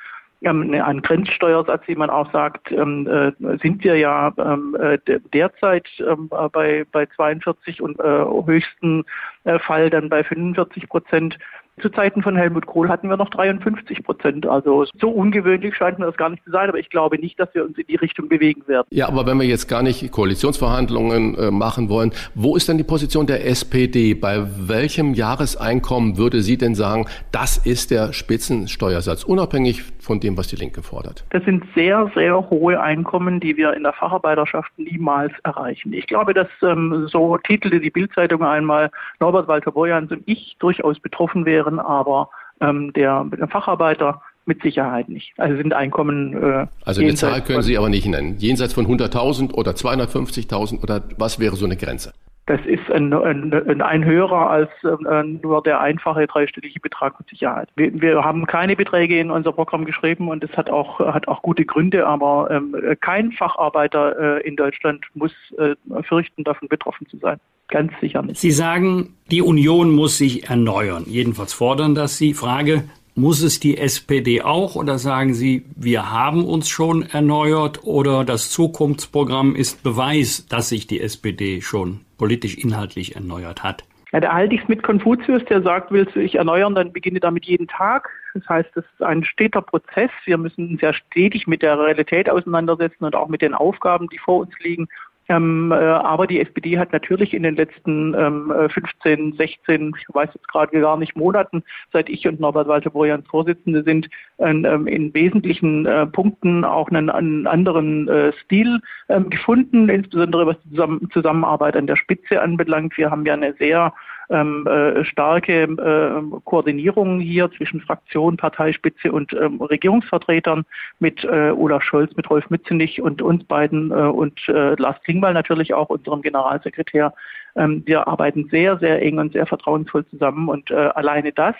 ähm, 0.42 0.72
ein 0.74 1.02
Grenzsteuersatz, 1.02 1.82
wie 1.86 1.96
man 1.96 2.10
auch 2.10 2.30
sagt, 2.32 2.70
ähm, 2.70 3.06
äh, 3.06 3.32
sind 3.58 3.82
wir 3.82 3.96
ja 3.96 4.32
ähm, 4.38 4.76
äh, 4.78 4.98
derzeit 5.32 5.88
ähm, 6.00 6.28
bei, 6.28 6.84
bei 6.92 7.06
42 7.06 7.80
und 7.80 7.98
äh, 8.00 8.24
höchsten 8.46 9.04
äh, 9.44 9.58
Fall 9.58 9.90
dann 9.90 10.08
bei 10.08 10.22
45 10.22 10.88
Prozent. 10.88 11.38
Zu 11.82 11.90
Zeiten 11.90 12.22
von 12.22 12.36
Helmut 12.36 12.64
Kohl 12.64 12.88
hatten 12.88 13.10
wir 13.10 13.18
noch 13.18 13.28
53 13.28 14.02
Prozent. 14.02 14.46
Also 14.46 14.86
so 14.98 15.10
ungewöhnlich 15.10 15.74
scheint 15.74 15.98
mir 15.98 16.06
das 16.06 16.16
gar 16.16 16.30
nicht 16.30 16.42
zu 16.42 16.50
sein, 16.50 16.70
aber 16.70 16.78
ich 16.78 16.88
glaube 16.88 17.18
nicht, 17.18 17.38
dass 17.38 17.54
wir 17.54 17.66
uns 17.66 17.76
in 17.76 17.86
die 17.86 17.96
Richtung 17.96 18.30
bewegen 18.30 18.66
werden. 18.66 18.86
Ja, 18.90 19.08
aber 19.08 19.26
wenn 19.26 19.38
wir 19.38 19.46
jetzt 19.46 19.68
gar 19.68 19.82
nicht 19.82 20.10
Koalitionsverhandlungen 20.10 21.36
äh, 21.36 21.50
machen 21.50 21.90
wollen, 21.90 22.12
wo 22.34 22.56
ist 22.56 22.70
denn 22.70 22.78
die 22.78 22.84
Position 22.84 23.26
der 23.26 23.46
SPD? 23.46 24.14
Bei 24.14 24.46
welchem 24.56 25.12
Jahreseinkommen 25.12 26.16
würde 26.16 26.40
sie 26.40 26.56
denn 26.56 26.74
sagen, 26.74 27.04
das 27.30 27.58
ist 27.58 27.90
der 27.90 28.14
Spitzensteuersatz, 28.14 29.24
unabhängig 29.24 29.82
von 30.00 30.18
dem, 30.18 30.38
was 30.38 30.48
die 30.48 30.56
Linke 30.56 30.82
fordert? 30.82 31.26
Das 31.30 31.44
sind 31.44 31.62
sehr, 31.74 32.10
sehr 32.14 32.48
hohe 32.48 32.80
Einkommen, 32.80 33.38
die 33.38 33.58
wir 33.58 33.74
in 33.74 33.82
der 33.82 33.92
Facharbeiterschaft 33.92 34.72
niemals 34.78 35.32
erreichen. 35.42 35.92
Ich 35.92 36.06
glaube, 36.06 36.32
dass 36.32 36.48
ähm, 36.62 37.06
so 37.10 37.36
titelte 37.36 37.80
die 37.80 37.90
Bildzeitung 37.90 38.42
einmal 38.42 38.90
Norbert 39.20 39.46
Walter 39.46 39.72
Borjans 39.72 40.10
und 40.10 40.22
ich 40.24 40.56
durchaus 40.58 40.98
betroffen 41.00 41.44
wären 41.44 41.65
wären, 41.66 41.78
aber 41.78 42.30
ähm, 42.60 42.92
der, 42.94 43.26
Facharbeiter 43.50 44.22
mit 44.46 44.62
Sicherheit 44.62 45.08
nicht. 45.08 45.32
Also 45.38 45.56
sind 45.56 45.72
Einkommen. 45.72 46.32
Äh, 46.40 46.66
also 46.84 47.02
eine 47.02 47.14
Zahl 47.14 47.42
können 47.42 47.62
Sie 47.62 47.76
aber 47.76 47.88
nicht 47.88 48.06
nennen. 48.06 48.36
Jenseits 48.38 48.74
von 48.74 48.86
100.000 48.86 49.52
oder 49.52 49.72
250.000 49.72 50.82
oder 50.82 51.02
was 51.18 51.40
wäre 51.40 51.56
so 51.56 51.66
eine 51.66 51.76
Grenze? 51.76 52.12
Das 52.46 52.60
ist 52.64 52.88
ein, 52.92 53.12
ein, 53.12 53.82
ein 53.82 54.04
höherer 54.04 54.48
als 54.48 54.70
äh, 54.84 55.24
nur 55.24 55.64
der 55.64 55.80
einfache 55.80 56.28
dreistellige 56.28 56.78
Betrag 56.78 57.18
mit 57.18 57.28
Sicherheit. 57.28 57.68
Wir, 57.74 58.00
wir, 58.00 58.22
haben 58.22 58.46
keine 58.46 58.76
Beträge 58.76 59.18
in 59.18 59.32
unser 59.32 59.50
Programm 59.50 59.84
geschrieben 59.84 60.28
und 60.28 60.44
es 60.44 60.56
hat 60.56 60.70
auch, 60.70 61.00
hat 61.00 61.26
auch 61.26 61.42
gute 61.42 61.64
Gründe, 61.64 62.06
aber 62.06 62.48
ähm, 62.52 62.76
kein 63.00 63.32
Facharbeiter 63.32 64.36
äh, 64.36 64.46
in 64.46 64.54
Deutschland 64.54 65.04
muss 65.14 65.32
äh, 65.58 65.74
fürchten, 66.04 66.44
davon 66.44 66.68
betroffen 66.68 67.08
zu 67.08 67.16
sein. 67.16 67.40
Ganz 67.68 67.92
sicher 68.00 68.22
nicht. 68.22 68.38
Sie 68.38 68.52
sagen, 68.52 69.16
die 69.30 69.42
Union 69.42 69.94
muss 69.94 70.18
sich 70.18 70.48
erneuern. 70.48 71.04
Jedenfalls 71.06 71.52
fordern 71.52 71.94
das 71.94 72.16
Sie. 72.16 72.32
Frage, 72.32 72.84
muss 73.16 73.42
es 73.42 73.58
die 73.58 73.78
SPD 73.78 74.42
auch 74.42 74.76
oder 74.76 74.98
sagen 74.98 75.34
Sie, 75.34 75.64
wir 75.74 76.12
haben 76.12 76.44
uns 76.44 76.68
schon 76.68 77.02
erneuert 77.02 77.82
oder 77.84 78.24
das 78.24 78.50
Zukunftsprogramm 78.50 79.56
ist 79.56 79.82
Beweis, 79.82 80.46
dass 80.46 80.68
sich 80.68 80.86
die 80.86 81.00
SPD 81.00 81.60
schon 81.60 82.00
politisch 82.18 82.56
inhaltlich 82.56 83.16
erneuert 83.16 83.62
hat? 83.62 83.84
Ja, 84.12 84.20
da 84.20 84.32
halte 84.32 84.54
ich 84.54 84.62
es 84.62 84.68
mit 84.68 84.82
Konfuzius, 84.82 85.44
der 85.46 85.62
sagt, 85.62 85.90
willst 85.90 86.14
du 86.14 86.20
dich 86.20 86.36
erneuern, 86.36 86.74
dann 86.74 86.92
beginne 86.92 87.18
damit 87.18 87.44
jeden 87.46 87.66
Tag. 87.66 88.08
Das 88.34 88.48
heißt, 88.48 88.76
es 88.76 88.84
ist 88.84 89.02
ein 89.02 89.24
steter 89.24 89.62
Prozess. 89.62 90.10
Wir 90.24 90.38
müssen 90.38 90.70
uns 90.70 90.80
ja 90.80 90.92
stetig 90.92 91.46
mit 91.46 91.62
der 91.62 91.78
Realität 91.78 92.30
auseinandersetzen 92.30 93.04
und 93.04 93.16
auch 93.16 93.28
mit 93.28 93.42
den 93.42 93.54
Aufgaben, 93.54 94.08
die 94.08 94.18
vor 94.18 94.40
uns 94.40 94.52
liegen. 94.60 94.88
Ähm, 95.28 95.72
äh, 95.72 95.74
aber 95.74 96.26
die 96.26 96.40
SPD 96.40 96.78
hat 96.78 96.92
natürlich 96.92 97.34
in 97.34 97.42
den 97.42 97.56
letzten 97.56 98.14
ähm, 98.14 98.52
15, 98.68 99.34
16, 99.34 99.92
ich 99.98 100.14
weiß 100.14 100.30
jetzt 100.34 100.48
gerade 100.48 100.80
gar 100.80 100.96
nicht, 100.96 101.16
Monaten, 101.16 101.64
seit 101.92 102.08
ich 102.08 102.26
und 102.28 102.40
Norbert 102.40 102.68
Walter 102.68 102.90
Borjans 102.90 103.26
Vorsitzende 103.26 103.82
sind, 103.82 104.08
ähm, 104.38 104.86
in 104.86 105.12
wesentlichen 105.14 105.86
äh, 105.86 106.06
Punkten 106.06 106.64
auch 106.64 106.88
einen, 106.88 107.10
einen 107.10 107.46
anderen 107.46 108.08
äh, 108.08 108.32
Stil 108.44 108.80
ähm, 109.08 109.30
gefunden, 109.30 109.88
insbesondere 109.88 110.46
was 110.46 110.56
die 110.64 111.08
Zusammenarbeit 111.10 111.76
an 111.76 111.86
der 111.86 111.96
Spitze 111.96 112.40
anbelangt. 112.40 112.96
Wir 112.96 113.10
haben 113.10 113.26
ja 113.26 113.34
eine 113.34 113.54
sehr 113.54 113.92
ähm, 114.30 114.66
äh, 114.66 115.04
starke 115.04 115.62
äh, 115.62 116.40
Koordinierung 116.44 117.20
hier 117.20 117.50
zwischen 117.52 117.80
Fraktion, 117.80 118.36
Parteispitze 118.36 119.12
und 119.12 119.32
ähm, 119.32 119.60
Regierungsvertretern 119.60 120.64
mit 120.98 121.24
äh, 121.24 121.50
Olaf 121.50 121.82
Scholz, 121.82 122.14
mit 122.16 122.28
Rolf 122.28 122.48
Mützenich 122.50 123.00
und 123.00 123.22
uns 123.22 123.44
beiden 123.44 123.90
äh, 123.90 123.94
und 123.94 124.40
äh, 124.48 124.74
Lars 124.74 125.00
Klingbeil 125.02 125.34
natürlich 125.34 125.74
auch, 125.74 125.88
unserem 125.88 126.22
Generalsekretär. 126.22 127.14
Ähm, 127.56 127.82
wir 127.86 128.06
arbeiten 128.08 128.48
sehr, 128.50 128.78
sehr 128.78 129.00
eng 129.02 129.18
und 129.18 129.32
sehr 129.32 129.46
vertrauensvoll 129.46 130.06
zusammen 130.06 130.48
und 130.48 130.70
äh, 130.70 130.74
alleine 130.74 131.32
das 131.32 131.54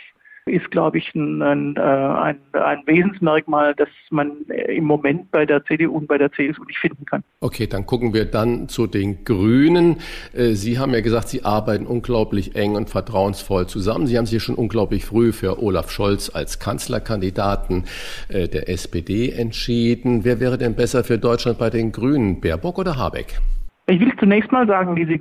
ist, 0.47 0.71
glaube 0.71 0.99
ich, 0.99 1.13
ein, 1.15 1.77
äh, 1.77 1.81
ein, 1.81 2.39
ein, 2.53 2.83
Wesensmerkmal, 2.87 3.75
das 3.75 3.89
man 4.11 4.43
im 4.69 4.85
Moment 4.85 5.31
bei 5.33 5.45
der 5.45 5.65
CDU 5.65 5.97
und 5.97 6.07
bei 6.07 6.19
der 6.19 6.31
CSU 6.31 6.65
nicht 6.65 6.79
finden 6.79 7.05
kann. 7.05 7.25
Okay, 7.41 7.67
dann 7.67 7.85
gucken 7.85 8.15
wir 8.15 8.27
dann 8.27 8.69
zu 8.69 8.87
den 8.87 9.25
Grünen. 9.25 9.97
Äh, 10.33 10.53
Sie 10.53 10.79
haben 10.79 10.95
ja 10.95 11.01
gesagt, 11.01 11.29
Sie 11.29 11.45
arbeiten 11.45 11.85
unglaublich 11.87 12.55
eng 12.55 12.77
und 12.77 12.89
vertrauensvoll 12.89 13.67
zusammen. 13.67 14.07
Sie 14.07 14.17
haben 14.17 14.27
sich 14.27 14.41
schon 14.41 14.55
unglaublich 14.55 15.05
früh 15.05 15.33
für 15.33 15.61
Olaf 15.61 15.91
Scholz 15.91 16.31
als 16.33 16.61
Kanzlerkandidaten 16.61 17.85
äh, 18.29 18.47
der 18.47 18.69
SPD 18.69 19.33
entschieden. 19.33 20.25
Wer 20.25 20.39
wäre 20.39 20.59
denn 20.59 20.77
besser 20.77 21.03
für 21.03 21.19
Deutschland 21.19 21.59
bei 21.59 21.71
den 21.71 21.91
Grünen, 21.91 22.41
Baerbock 22.41 22.79
oder 22.79 22.97
Habeck? 22.97 23.41
Ich 23.89 24.01
will 24.01 24.13
zunächst 24.17 24.51
mal 24.51 24.67
sagen, 24.67 24.97
diese 24.97 25.17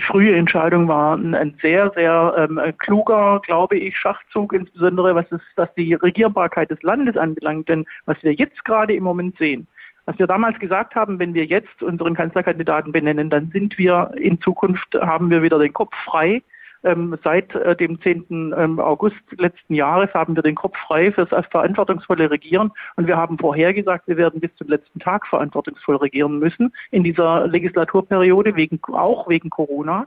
frühe 0.00 0.34
Entscheidung 0.34 0.88
war 0.88 1.16
ein, 1.16 1.54
sehr, 1.62 1.92
sehr 1.94 2.34
ähm, 2.36 2.60
kluger, 2.78 3.40
glaube 3.46 3.78
ich, 3.78 3.96
Schachzug, 3.96 4.52
insbesondere 4.52 5.14
was, 5.14 5.30
es, 5.30 5.40
was 5.54 5.72
die 5.74 5.94
Regierbarkeit 5.94 6.68
des 6.72 6.82
Landes 6.82 7.16
anbelangt. 7.16 7.68
Denn 7.68 7.86
was 8.06 8.20
wir 8.24 8.32
jetzt 8.32 8.64
gerade 8.64 8.92
im 8.94 9.04
Moment 9.04 9.38
sehen, 9.38 9.68
was 10.06 10.18
wir 10.18 10.26
damals 10.26 10.58
gesagt 10.58 10.96
haben, 10.96 11.20
wenn 11.20 11.32
wir 11.32 11.44
jetzt 11.44 11.80
unseren 11.80 12.14
Kanzlerkandidaten 12.14 12.90
benennen, 12.90 13.30
dann 13.30 13.52
sind 13.52 13.78
wir 13.78 14.10
in 14.16 14.40
Zukunft, 14.40 14.94
haben 14.94 15.30
wir 15.30 15.44
wieder 15.44 15.60
den 15.60 15.72
Kopf 15.72 15.94
frei 16.04 16.42
seit 16.82 17.54
äh, 17.54 17.74
dem 17.76 18.00
10. 18.00 18.54
Ähm, 18.56 18.80
August 18.80 19.16
letzten 19.36 19.74
Jahres 19.74 20.12
haben 20.14 20.36
wir 20.36 20.42
den 20.42 20.54
Kopf 20.54 20.76
frei 20.86 21.10
für 21.10 21.26
das 21.26 21.46
verantwortungsvolle 21.46 22.30
Regieren 22.30 22.70
und 22.96 23.06
wir 23.06 23.16
haben 23.16 23.38
vorhergesagt, 23.38 24.06
wir 24.06 24.16
werden 24.16 24.40
bis 24.40 24.54
zum 24.56 24.68
letzten 24.68 25.00
Tag 25.00 25.26
verantwortungsvoll 25.26 25.96
regieren 25.96 26.38
müssen 26.38 26.72
in 26.90 27.02
dieser 27.02 27.46
Legislaturperiode, 27.48 28.54
wegen, 28.54 28.80
auch 28.92 29.28
wegen 29.28 29.50
Corona. 29.50 30.06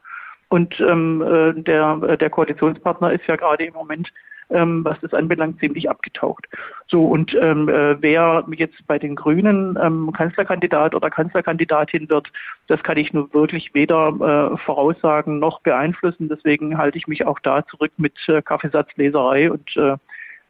Und 0.50 0.80
ähm, 0.82 1.22
äh, 1.22 1.54
der, 1.62 2.18
der 2.18 2.30
Koalitionspartner 2.30 3.14
ist 3.14 3.26
ja 3.28 3.36
gerade 3.36 3.66
im 3.66 3.74
Moment 3.74 4.10
ähm, 4.52 4.84
was 4.84 5.00
das 5.02 5.14
anbelangt, 5.14 5.60
ziemlich 5.60 5.90
abgetaucht. 5.90 6.48
So, 6.88 7.06
und 7.06 7.34
ähm, 7.36 7.70
äh, 7.70 8.02
wer 8.02 8.46
jetzt 8.56 8.86
bei 8.88 9.00
den 9.00 9.16
Grünen 9.16 9.78
ähm, 9.82 10.12
Kanzlerkandidat 10.12 10.96
oder 10.96 11.10
Kanzlerkandidatin 11.10 12.10
wird, 12.10 12.32
das 12.68 12.84
kann 12.84 12.98
ich 12.98 13.14
nur 13.14 13.34
wirklich 13.34 13.74
weder 13.74 14.54
äh, 14.54 14.58
voraussagen 14.58 15.40
noch 15.40 15.62
beeinflussen. 15.62 16.30
Deswegen 16.30 16.78
halte 16.78 16.98
ich 16.98 17.08
mich 17.08 17.26
auch 17.26 17.40
da 17.40 17.66
zurück 17.68 17.92
mit 17.98 18.18
äh, 18.28 18.42
Kaffeesatzleserei 18.42 19.52
und 19.52 19.76
äh, 19.78 19.98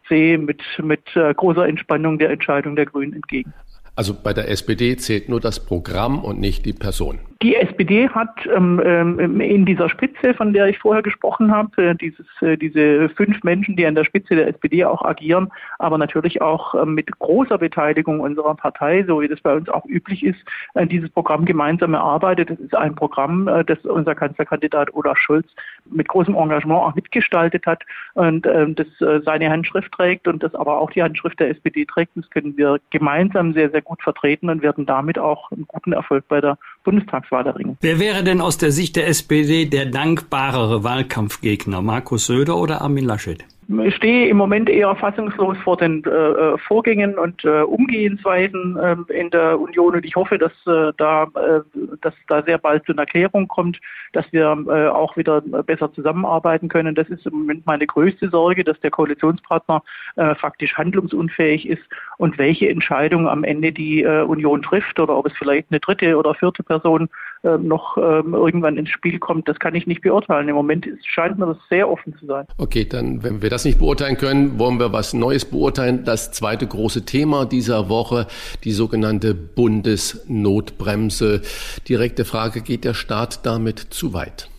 sehe 0.10 0.38
mit, 0.38 0.62
mit 0.82 1.16
äh, 1.16 1.34
großer 1.34 1.68
Entspannung 1.68 2.20
der 2.20 2.32
Entscheidung 2.32 2.76
der 2.76 2.86
Grünen 2.86 3.14
entgegen. 3.14 3.54
Also 3.96 4.14
bei 4.14 4.34
der 4.34 4.50
SPD 4.50 4.96
zählt 4.98 5.28
nur 5.28 5.42
das 5.42 5.66
Programm 5.66 6.24
und 6.24 6.40
nicht 6.40 6.66
die 6.66 6.74
Person. 6.74 7.20
Die 7.42 7.56
SPD 7.56 8.08
hat 8.08 8.48
ähm, 8.56 8.80
ähm, 8.86 9.42
in 9.42 9.66
dieser 9.66 9.90
Spitze, 9.90 10.36
von 10.36 10.54
der 10.54 10.68
ich 10.68 10.78
vorher 10.78 11.02
gesprochen 11.02 11.52
habe, 11.52 11.88
äh, 11.90 11.96
dieses, 11.96 12.28
äh, 12.42 12.56
diese 12.56 13.10
fünf 13.10 13.44
Menschen, 13.44 13.76
die 13.76 13.86
an 13.88 13.96
der 13.96 14.04
Spitze 14.04 14.36
der 14.36 14.48
SPD 14.48 14.86
auch 14.86 15.04
agieren, 15.04 15.52
aber 15.80 15.98
natürlich 15.98 16.40
auch 16.40 16.76
äh, 16.76 16.86
mit 16.86 17.18
großer 17.18 17.58
Beteiligung 17.58 18.20
unserer 18.20 18.54
Partei, 18.54 19.04
so 19.08 19.22
wie 19.22 19.28
das 19.28 19.42
bei 19.42 19.56
uns 19.56 19.70
auch 19.70 19.86
üblich 19.88 20.24
ist, 20.24 20.38
äh, 20.76 20.86
dieses 20.86 21.10
Programm 21.10 21.46
gemeinsam 21.46 21.96
erarbeitet. 21.96 22.52
Das 22.52 22.60
ist 22.60 22.76
ein 22.76 22.94
Programm, 22.94 23.50
das 23.66 23.80
unser 23.86 24.14
Kanzlerkandidat 24.14 24.94
Olaf 24.94 25.18
Scholz 25.18 25.48
mit 25.90 26.08
großem 26.08 26.36
Engagement 26.36 26.82
auch 26.82 26.94
mitgestaltet 26.96 27.66
hat 27.66 27.82
und 28.14 28.46
ähm, 28.46 28.76
das 28.76 28.88
seine 29.26 29.50
Handschrift 29.50 29.92
trägt 29.92 30.28
und 30.28 30.44
das 30.44 30.54
aber 30.54 30.80
auch 30.80 30.92
die 30.92 31.02
Handschrift 31.02 31.40
der 31.40 31.50
SPD 31.50 31.86
trägt. 31.86 32.12
Das 32.16 32.30
können 32.30 32.56
wir 32.56 32.80
gemeinsam 32.92 33.54
sehr, 33.54 33.70
sehr 33.72 33.81
gut 33.82 34.02
vertreten 34.02 34.50
und 34.50 34.62
werden 34.62 34.86
damit 34.86 35.20
auch 35.20 35.52
einen 35.52 35.66
guten 35.68 35.94
Erfolg 35.94 36.28
bei 36.28 36.42
der 36.42 36.58
Bundestagswahl 36.84 37.46
erringen. 37.46 37.78
Wer 37.82 38.00
wäre 38.00 38.24
denn 38.24 38.42
aus 38.42 38.58
der 38.58 38.72
Sicht 38.72 38.96
der 38.96 39.08
SPD 39.08 39.66
der 39.66 39.86
dankbarere 39.86 40.84
Wahlkampfgegner, 40.84 41.82
Markus 41.82 42.26
Söder 42.26 42.58
oder 42.58 42.82
Armin 42.82 43.06
Laschet? 43.06 43.46
Stehe 43.90 44.28
im 44.28 44.38
Moment 44.38 44.70
eher 44.70 44.96
fassungslos 44.96 45.58
vor 45.60 45.78
den 45.78 46.04
äh, 46.06 46.58
Vorgängen 46.58 47.18
und 47.18 47.44
äh, 47.44 47.62
Umgehensweisen 47.62 48.78
äh, 48.78 48.96
in 49.14 49.30
der 49.30 49.60
Union 49.60 49.96
und 49.96 50.06
ich 50.06 50.16
hoffe, 50.16 50.38
dass 50.38 50.52
äh, 50.68 50.92
da 50.98 51.24
äh, 51.24 51.62
dass 52.02 52.14
da 52.28 52.44
sehr 52.44 52.58
bald 52.58 52.86
zu 52.86 52.92
einer 52.92 53.06
Klärung 53.06 53.48
kommt, 53.48 53.80
dass 54.14 54.26
wir 54.32 54.58
äh, 54.68 54.88
auch 54.88 55.18
wieder 55.18 55.42
besser 55.42 55.92
zusammenarbeiten 55.94 56.68
können. 56.68 56.96
Das 56.96 57.10
ist 57.10 57.26
im 57.26 57.34
Moment 57.34 57.66
meine 57.66 57.88
größte 57.88 58.30
Sorge, 58.30 58.64
dass 58.64 58.80
der 58.82 58.92
Koalitionspartner 58.92 59.84
äh, 60.16 60.36
faktisch 60.36 60.76
handlungsunfähig 60.78 61.68
ist 61.68 61.84
und 62.18 62.38
welche 62.38 62.70
Entscheidung 62.70 63.28
am 63.28 63.44
Ende 63.44 63.72
die 63.72 64.04
äh, 64.04 64.22
Union 64.22 64.62
trifft 64.62 65.00
oder 65.00 65.18
ob 65.18 65.28
es 65.28 65.34
vielleicht 65.38 65.68
eine 65.72 65.80
dritte 65.80 66.18
oder 66.18 66.34
vierte 66.34 66.64
Person 66.64 67.04
äh, 67.06 67.31
noch 67.44 67.98
ähm, 67.98 68.34
irgendwann 68.34 68.78
ins 68.78 68.90
Spiel 68.90 69.18
kommt, 69.18 69.48
das 69.48 69.60
kann 69.60 69.74
ich 69.74 69.88
nicht 69.88 70.02
beurteilen. 70.02 70.48
Im 70.48 70.56
Moment 70.56 70.88
scheint 71.04 71.40
mir 71.40 71.48
das 71.48 71.58
sehr 71.70 71.90
offen 71.90 72.16
zu 72.20 72.28
sein. 72.28 72.46
Okay, 72.58 72.86
dann, 72.86 73.24
wenn 73.24 73.42
wir 73.42 73.50
das 73.50 73.66
nicht 73.66 73.80
beurteilen 73.80 74.18
können, 74.18 74.60
wollen 74.60 74.80
wir 74.80 74.94
was 74.94 75.14
Neues 75.14 75.46
beurteilen. 75.46 76.04
Das 76.04 76.32
zweite 76.32 76.68
große 76.68 77.06
Thema 77.06 77.46
dieser 77.46 77.90
Woche, 77.90 78.28
die 78.64 78.72
sogenannte 78.72 79.34
Bundesnotbremse. 79.34 81.42
Direkte 81.90 82.26
Frage, 82.26 82.62
geht 82.62 82.84
der 82.84 82.94
Staat 82.94 83.46
damit 83.46 83.80
zu 83.80 84.14
weit? 84.14 84.51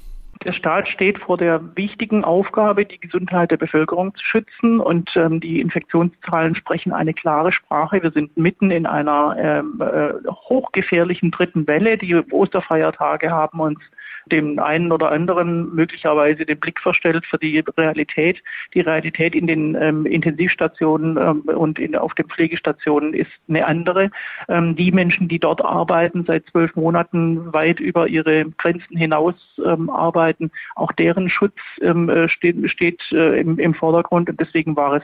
Der 0.44 0.52
Staat 0.52 0.88
steht 0.88 1.18
vor 1.18 1.36
der 1.36 1.60
wichtigen 1.76 2.24
Aufgabe, 2.24 2.84
die 2.84 2.98
Gesundheit 2.98 3.50
der 3.50 3.56
Bevölkerung 3.56 4.14
zu 4.14 4.24
schützen. 4.24 4.80
Und 4.80 5.10
ähm, 5.16 5.40
die 5.40 5.60
Infektionszahlen 5.60 6.54
sprechen 6.56 6.92
eine 6.92 7.14
klare 7.14 7.52
Sprache. 7.52 8.02
Wir 8.02 8.10
sind 8.10 8.36
mitten 8.36 8.70
in 8.70 8.86
einer 8.86 9.36
ähm, 9.38 9.80
äh, 9.80 10.28
hochgefährlichen 10.28 11.30
dritten 11.30 11.66
Welle. 11.66 11.96
Die 11.96 12.14
Osterfeiertage 12.14 13.30
haben 13.30 13.60
uns 13.60 13.78
dem 14.26 14.58
einen 14.58 14.92
oder 14.92 15.10
anderen 15.10 15.74
möglicherweise 15.74 16.46
den 16.46 16.60
Blick 16.60 16.80
verstellt 16.80 17.26
für 17.26 17.38
die 17.38 17.62
Realität. 17.76 18.42
Die 18.74 18.80
Realität 18.80 19.34
in 19.34 19.46
den 19.46 19.74
ähm, 19.74 20.06
Intensivstationen 20.06 21.16
ähm, 21.16 21.40
und 21.42 21.78
in, 21.78 21.96
auf 21.96 22.14
den 22.14 22.28
Pflegestationen 22.28 23.14
ist 23.14 23.30
eine 23.48 23.66
andere. 23.66 24.10
Ähm, 24.48 24.76
die 24.76 24.92
Menschen, 24.92 25.28
die 25.28 25.38
dort 25.38 25.64
arbeiten, 25.64 26.24
seit 26.26 26.46
zwölf 26.46 26.74
Monaten 26.76 27.52
weit 27.52 27.80
über 27.80 28.06
ihre 28.06 28.44
Grenzen 28.58 28.96
hinaus 28.96 29.34
ähm, 29.64 29.90
arbeiten, 29.90 30.50
auch 30.76 30.92
deren 30.92 31.28
Schutz 31.28 31.56
ähm, 31.80 32.08
äh, 32.08 32.28
steht, 32.28 32.70
steht 32.70 33.00
äh, 33.12 33.40
im, 33.40 33.58
im 33.58 33.74
Vordergrund. 33.74 34.30
Und 34.30 34.40
deswegen 34.40 34.76
war 34.76 34.94
es 34.94 35.02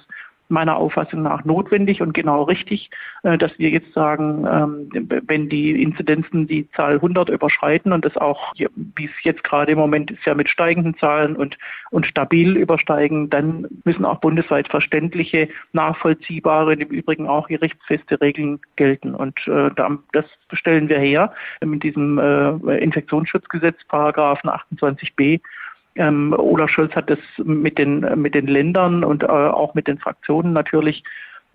meiner 0.48 0.76
Auffassung 0.76 1.22
nach 1.22 1.44
notwendig 1.44 2.00
und 2.02 2.14
genau 2.14 2.42
richtig, 2.44 2.90
äh, 3.22 3.38
dass 3.38 3.56
wir 3.58 3.70
jetzt 3.70 3.92
sagen, 3.92 4.46
ähm, 4.50 5.10
wenn 5.26 5.48
die 5.48 5.82
Inzidenzen 5.82 6.46
die 6.46 6.70
Zahl 6.72 6.94
100 6.94 7.28
überschreiten 7.28 7.92
und 7.92 8.04
das 8.04 8.16
auch, 8.16 8.54
wie 8.54 9.04
es 9.04 9.24
jetzt 9.24 9.44
gerade 9.44 9.72
im 9.72 9.78
Moment 9.78 10.10
ist, 10.10 10.24
ja 10.24 10.34
mit 10.34 10.48
steigenden 10.48 10.96
Zahlen 10.98 11.36
und, 11.36 11.58
und 11.90 12.06
stabil 12.06 12.56
übersteigen, 12.56 13.30
dann 13.30 13.66
müssen 13.84 14.04
auch 14.04 14.20
bundesweit 14.20 14.68
verständliche, 14.68 15.48
nachvollziehbare, 15.72 16.74
im 16.74 16.88
Übrigen 16.88 17.26
auch 17.26 17.48
gerichtsfeste 17.48 18.20
Regeln 18.20 18.60
gelten. 18.76 19.14
Und 19.14 19.46
äh, 19.46 19.70
das 20.12 20.24
stellen 20.52 20.88
wir 20.88 20.98
her 20.98 21.32
mit 21.64 21.82
diesem 21.82 22.18
äh, 22.18 22.78
Infektionsschutzgesetz, 22.78 23.76
Paragraphen 23.88 24.50
28b, 24.50 25.40
ähm, 25.98 26.34
Olaf 26.36 26.70
Scholz 26.70 26.94
hat 26.94 27.10
das 27.10 27.18
mit 27.38 27.78
den, 27.78 28.00
mit 28.20 28.34
den 28.34 28.46
Ländern 28.46 29.04
und 29.04 29.22
äh, 29.22 29.26
auch 29.26 29.74
mit 29.74 29.86
den 29.86 29.98
Fraktionen 29.98 30.52
natürlich 30.52 31.02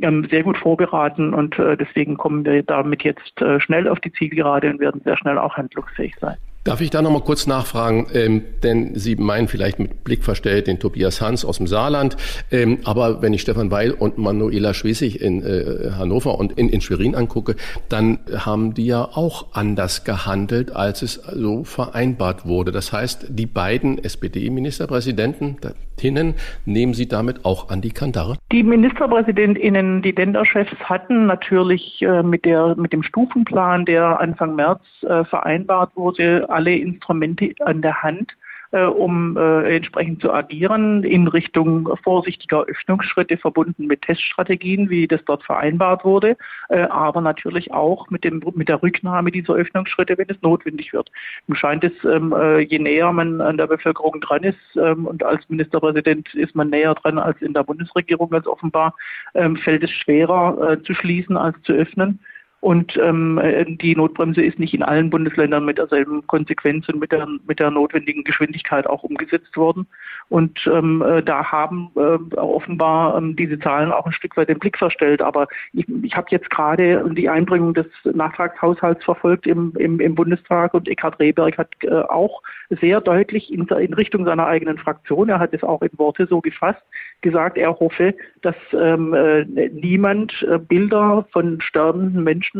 ähm, 0.02 0.28
sehr 0.30 0.44
gut 0.44 0.58
vorgeraten 0.58 1.34
und 1.34 1.58
äh, 1.60 1.78
deswegen 1.78 2.18
kommen 2.18 2.46
wir 2.46 2.64
damit 2.64 3.04
jetzt 3.04 3.42
äh, 3.42 3.60
schnell 3.60 3.88
auf 3.88 4.00
die 4.00 4.12
Zielgerade 4.12 4.70
und 4.70 4.80
werden 4.80 5.02
sehr 5.04 5.18
schnell 5.18 5.38
auch 5.38 5.56
handlungsfähig 5.56 6.16
sein. 6.20 6.38
Darf 6.64 6.80
ich 6.80 6.90
da 6.92 7.02
noch 7.02 7.12
mal 7.12 7.22
kurz 7.22 7.46
nachfragen, 7.46 8.08
ähm, 8.14 8.42
denn 8.64 8.96
Sie 8.96 9.18
meinen 9.18 9.50
vielleicht 9.50 9.80
mit 9.80 10.06
Blick 10.06 10.24
verstellt 10.24 10.68
den 10.68 10.80
Tobias 10.80 11.20
Hans 11.20 11.44
aus 11.44 11.58
dem 11.58 11.68
Saarland, 11.68 12.16
ähm, 12.52 12.80
aber 12.86 13.22
wenn 13.22 13.34
ich 13.34 13.42
Stefan 13.42 13.70
Weil 13.70 13.92
und 13.92 14.18
Manuela 14.18 14.74
Schwesig 14.74 15.20
in 15.20 15.44
äh, 15.44 15.92
Hannover 15.98 16.40
und 16.40 16.54
in, 16.54 16.70
in 16.70 16.80
Schwerin 16.80 17.16
angucke, 17.16 17.58
dann 17.90 18.20
haben 18.34 18.74
die 18.74 18.86
ja 18.86 19.04
auch 19.04 19.48
anders 19.52 20.06
gehandelt, 20.06 20.74
als 20.74 21.02
es 21.02 21.22
so 21.36 21.66
vereinbart 21.66 22.46
wurde. 22.46 22.72
Das 22.72 22.94
heißt, 22.94 23.26
die 23.28 23.46
beiden 23.46 24.02
SPD-Ministerpräsidenten 24.02 25.58
Hinnen 26.00 26.36
nehmen 26.66 26.94
Sie 26.94 27.08
damit 27.08 27.46
auch 27.46 27.70
an 27.70 27.82
die 27.82 27.92
Kandare? 27.92 28.38
Die 28.52 28.64
Ministerpräsidentinnen, 28.64 30.02
die 30.02 30.12
Länderchefs 30.12 30.74
hatten 30.84 31.26
natürlich 31.26 32.02
äh, 32.02 32.24
mit, 32.24 32.46
der, 32.46 32.76
mit 32.76 32.94
dem 32.94 33.04
Stufenplan, 33.04 33.86
der 33.86 34.20
Anfang 34.20 34.56
März 34.56 34.82
äh, 35.02 35.24
vereinbart 35.26 35.92
wurde, 35.96 36.46
alle 36.50 36.76
Instrumente 36.76 37.54
an 37.62 37.82
der 37.82 38.02
Hand, 38.04 38.34
um 38.80 39.38
äh, 39.38 39.76
entsprechend 39.76 40.22
zu 40.22 40.32
agieren 40.32 41.04
in 41.04 41.28
Richtung 41.28 41.90
vorsichtiger 42.04 42.64
Öffnungsschritte 42.64 43.38
verbunden 43.38 43.86
mit 43.86 44.02
Teststrategien, 44.02 44.90
wie 44.90 45.08
das 45.08 45.24
dort 45.26 45.44
vereinbart 45.44 46.04
wurde, 46.04 46.36
äh, 46.70 46.82
aber 46.82 47.22
natürlich 47.22 47.72
auch 47.72 48.10
mit, 48.10 48.24
dem, 48.24 48.42
mit 48.56 48.70
der 48.70 48.82
Rücknahme 48.82 49.32
dieser 49.32 49.54
Öffnungsschritte, 49.54 50.18
wenn 50.18 50.30
es 50.30 50.42
notwendig 50.42 50.92
wird. 50.94 51.12
Nun 51.48 51.56
scheint 51.56 51.84
es, 51.84 51.94
ähm, 52.04 52.34
äh, 52.34 52.60
je 52.60 52.80
näher 52.80 53.12
man 53.12 53.42
an 53.42 53.58
der 53.58 53.68
Bevölkerung 53.68 54.20
dran 54.22 54.44
ist 54.44 54.58
ähm, 54.76 55.06
und 55.06 55.24
als 55.24 55.48
Ministerpräsident 55.50 56.34
ist 56.34 56.56
man 56.56 56.70
näher 56.70 56.96
dran 56.96 57.20
als 57.20 57.42
in 57.42 57.54
der 57.54 57.64
Bundesregierung 57.64 58.30
ganz 58.30 58.48
offenbar, 58.48 58.96
ähm, 59.36 59.56
fällt 59.58 59.84
es 59.84 59.92
schwerer 59.92 60.72
äh, 60.72 60.84
zu 60.84 60.94
schließen 60.94 61.38
als 61.38 61.62
zu 61.64 61.74
öffnen. 61.74 62.20
Und 62.64 62.96
ähm, 62.96 63.42
die 63.82 63.94
Notbremse 63.94 64.42
ist 64.42 64.58
nicht 64.58 64.74
in 64.74 64.84
allen 64.84 65.10
Bundesländern 65.10 65.66
mit 65.66 65.80
derselben 65.80 66.26
Konsequenz 66.28 66.88
und 66.88 66.98
mit 66.98 67.12
der, 67.12 67.28
mit 67.46 67.60
der 67.60 67.72
notwendigen 67.72 68.24
Geschwindigkeit 68.24 68.88
auch 68.88 69.04
umgesetzt 69.04 69.58
worden. 69.58 69.86
Und 70.30 70.66
ähm, 70.74 71.02
äh, 71.02 71.22
da 71.22 71.52
haben 71.52 71.92
äh, 71.98 72.36
offenbar 72.38 73.18
ähm, 73.18 73.36
diese 73.36 73.60
Zahlen 73.60 73.92
auch 73.92 74.06
ein 74.06 74.14
Stück 74.14 74.38
weit 74.38 74.48
den 74.48 74.60
Blick 74.60 74.78
verstellt. 74.78 75.22
Aber 75.22 75.50
ich, 75.74 75.86
ich 76.04 76.16
habe 76.16 76.28
jetzt 76.30 76.50
gerade 76.52 77.04
die 77.14 77.28
Einbringung 77.28 77.74
des 77.74 77.88
Nachtragshaushalts 78.06 79.04
verfolgt 79.04 79.46
im, 79.46 79.74
im, 79.78 80.00
im 80.00 80.16
Bundestag 80.16 80.74
und 80.74 80.88
Eckhard 80.88 81.20
Rehberg 81.20 81.58
hat 81.58 81.68
äh, 81.82 81.90
auch 81.90 82.42
sehr 82.70 83.02
deutlich 83.02 83.52
in, 83.52 83.68
in 83.68 83.94
Richtung 83.94 84.24
seiner 84.24 84.48
eigenen 84.48 84.78
Fraktion, 84.78 85.28
er 85.28 85.40
hat 85.40 85.54
es 85.54 85.64
auch 85.64 85.82
in 85.82 85.92
Worte 85.98 86.28
so 86.28 86.40
gefasst, 86.40 86.82
gesagt, 87.22 87.58
er 87.58 87.78
hoffe, 87.80 88.16
dass 88.42 88.56
ähm, 88.74 89.14
äh, 89.14 89.44
niemand 89.70 90.46
äh, 90.50 90.58
Bilder 90.58 91.26
von 91.32 91.60
sterbenden 91.62 92.24
Menschen 92.24 92.53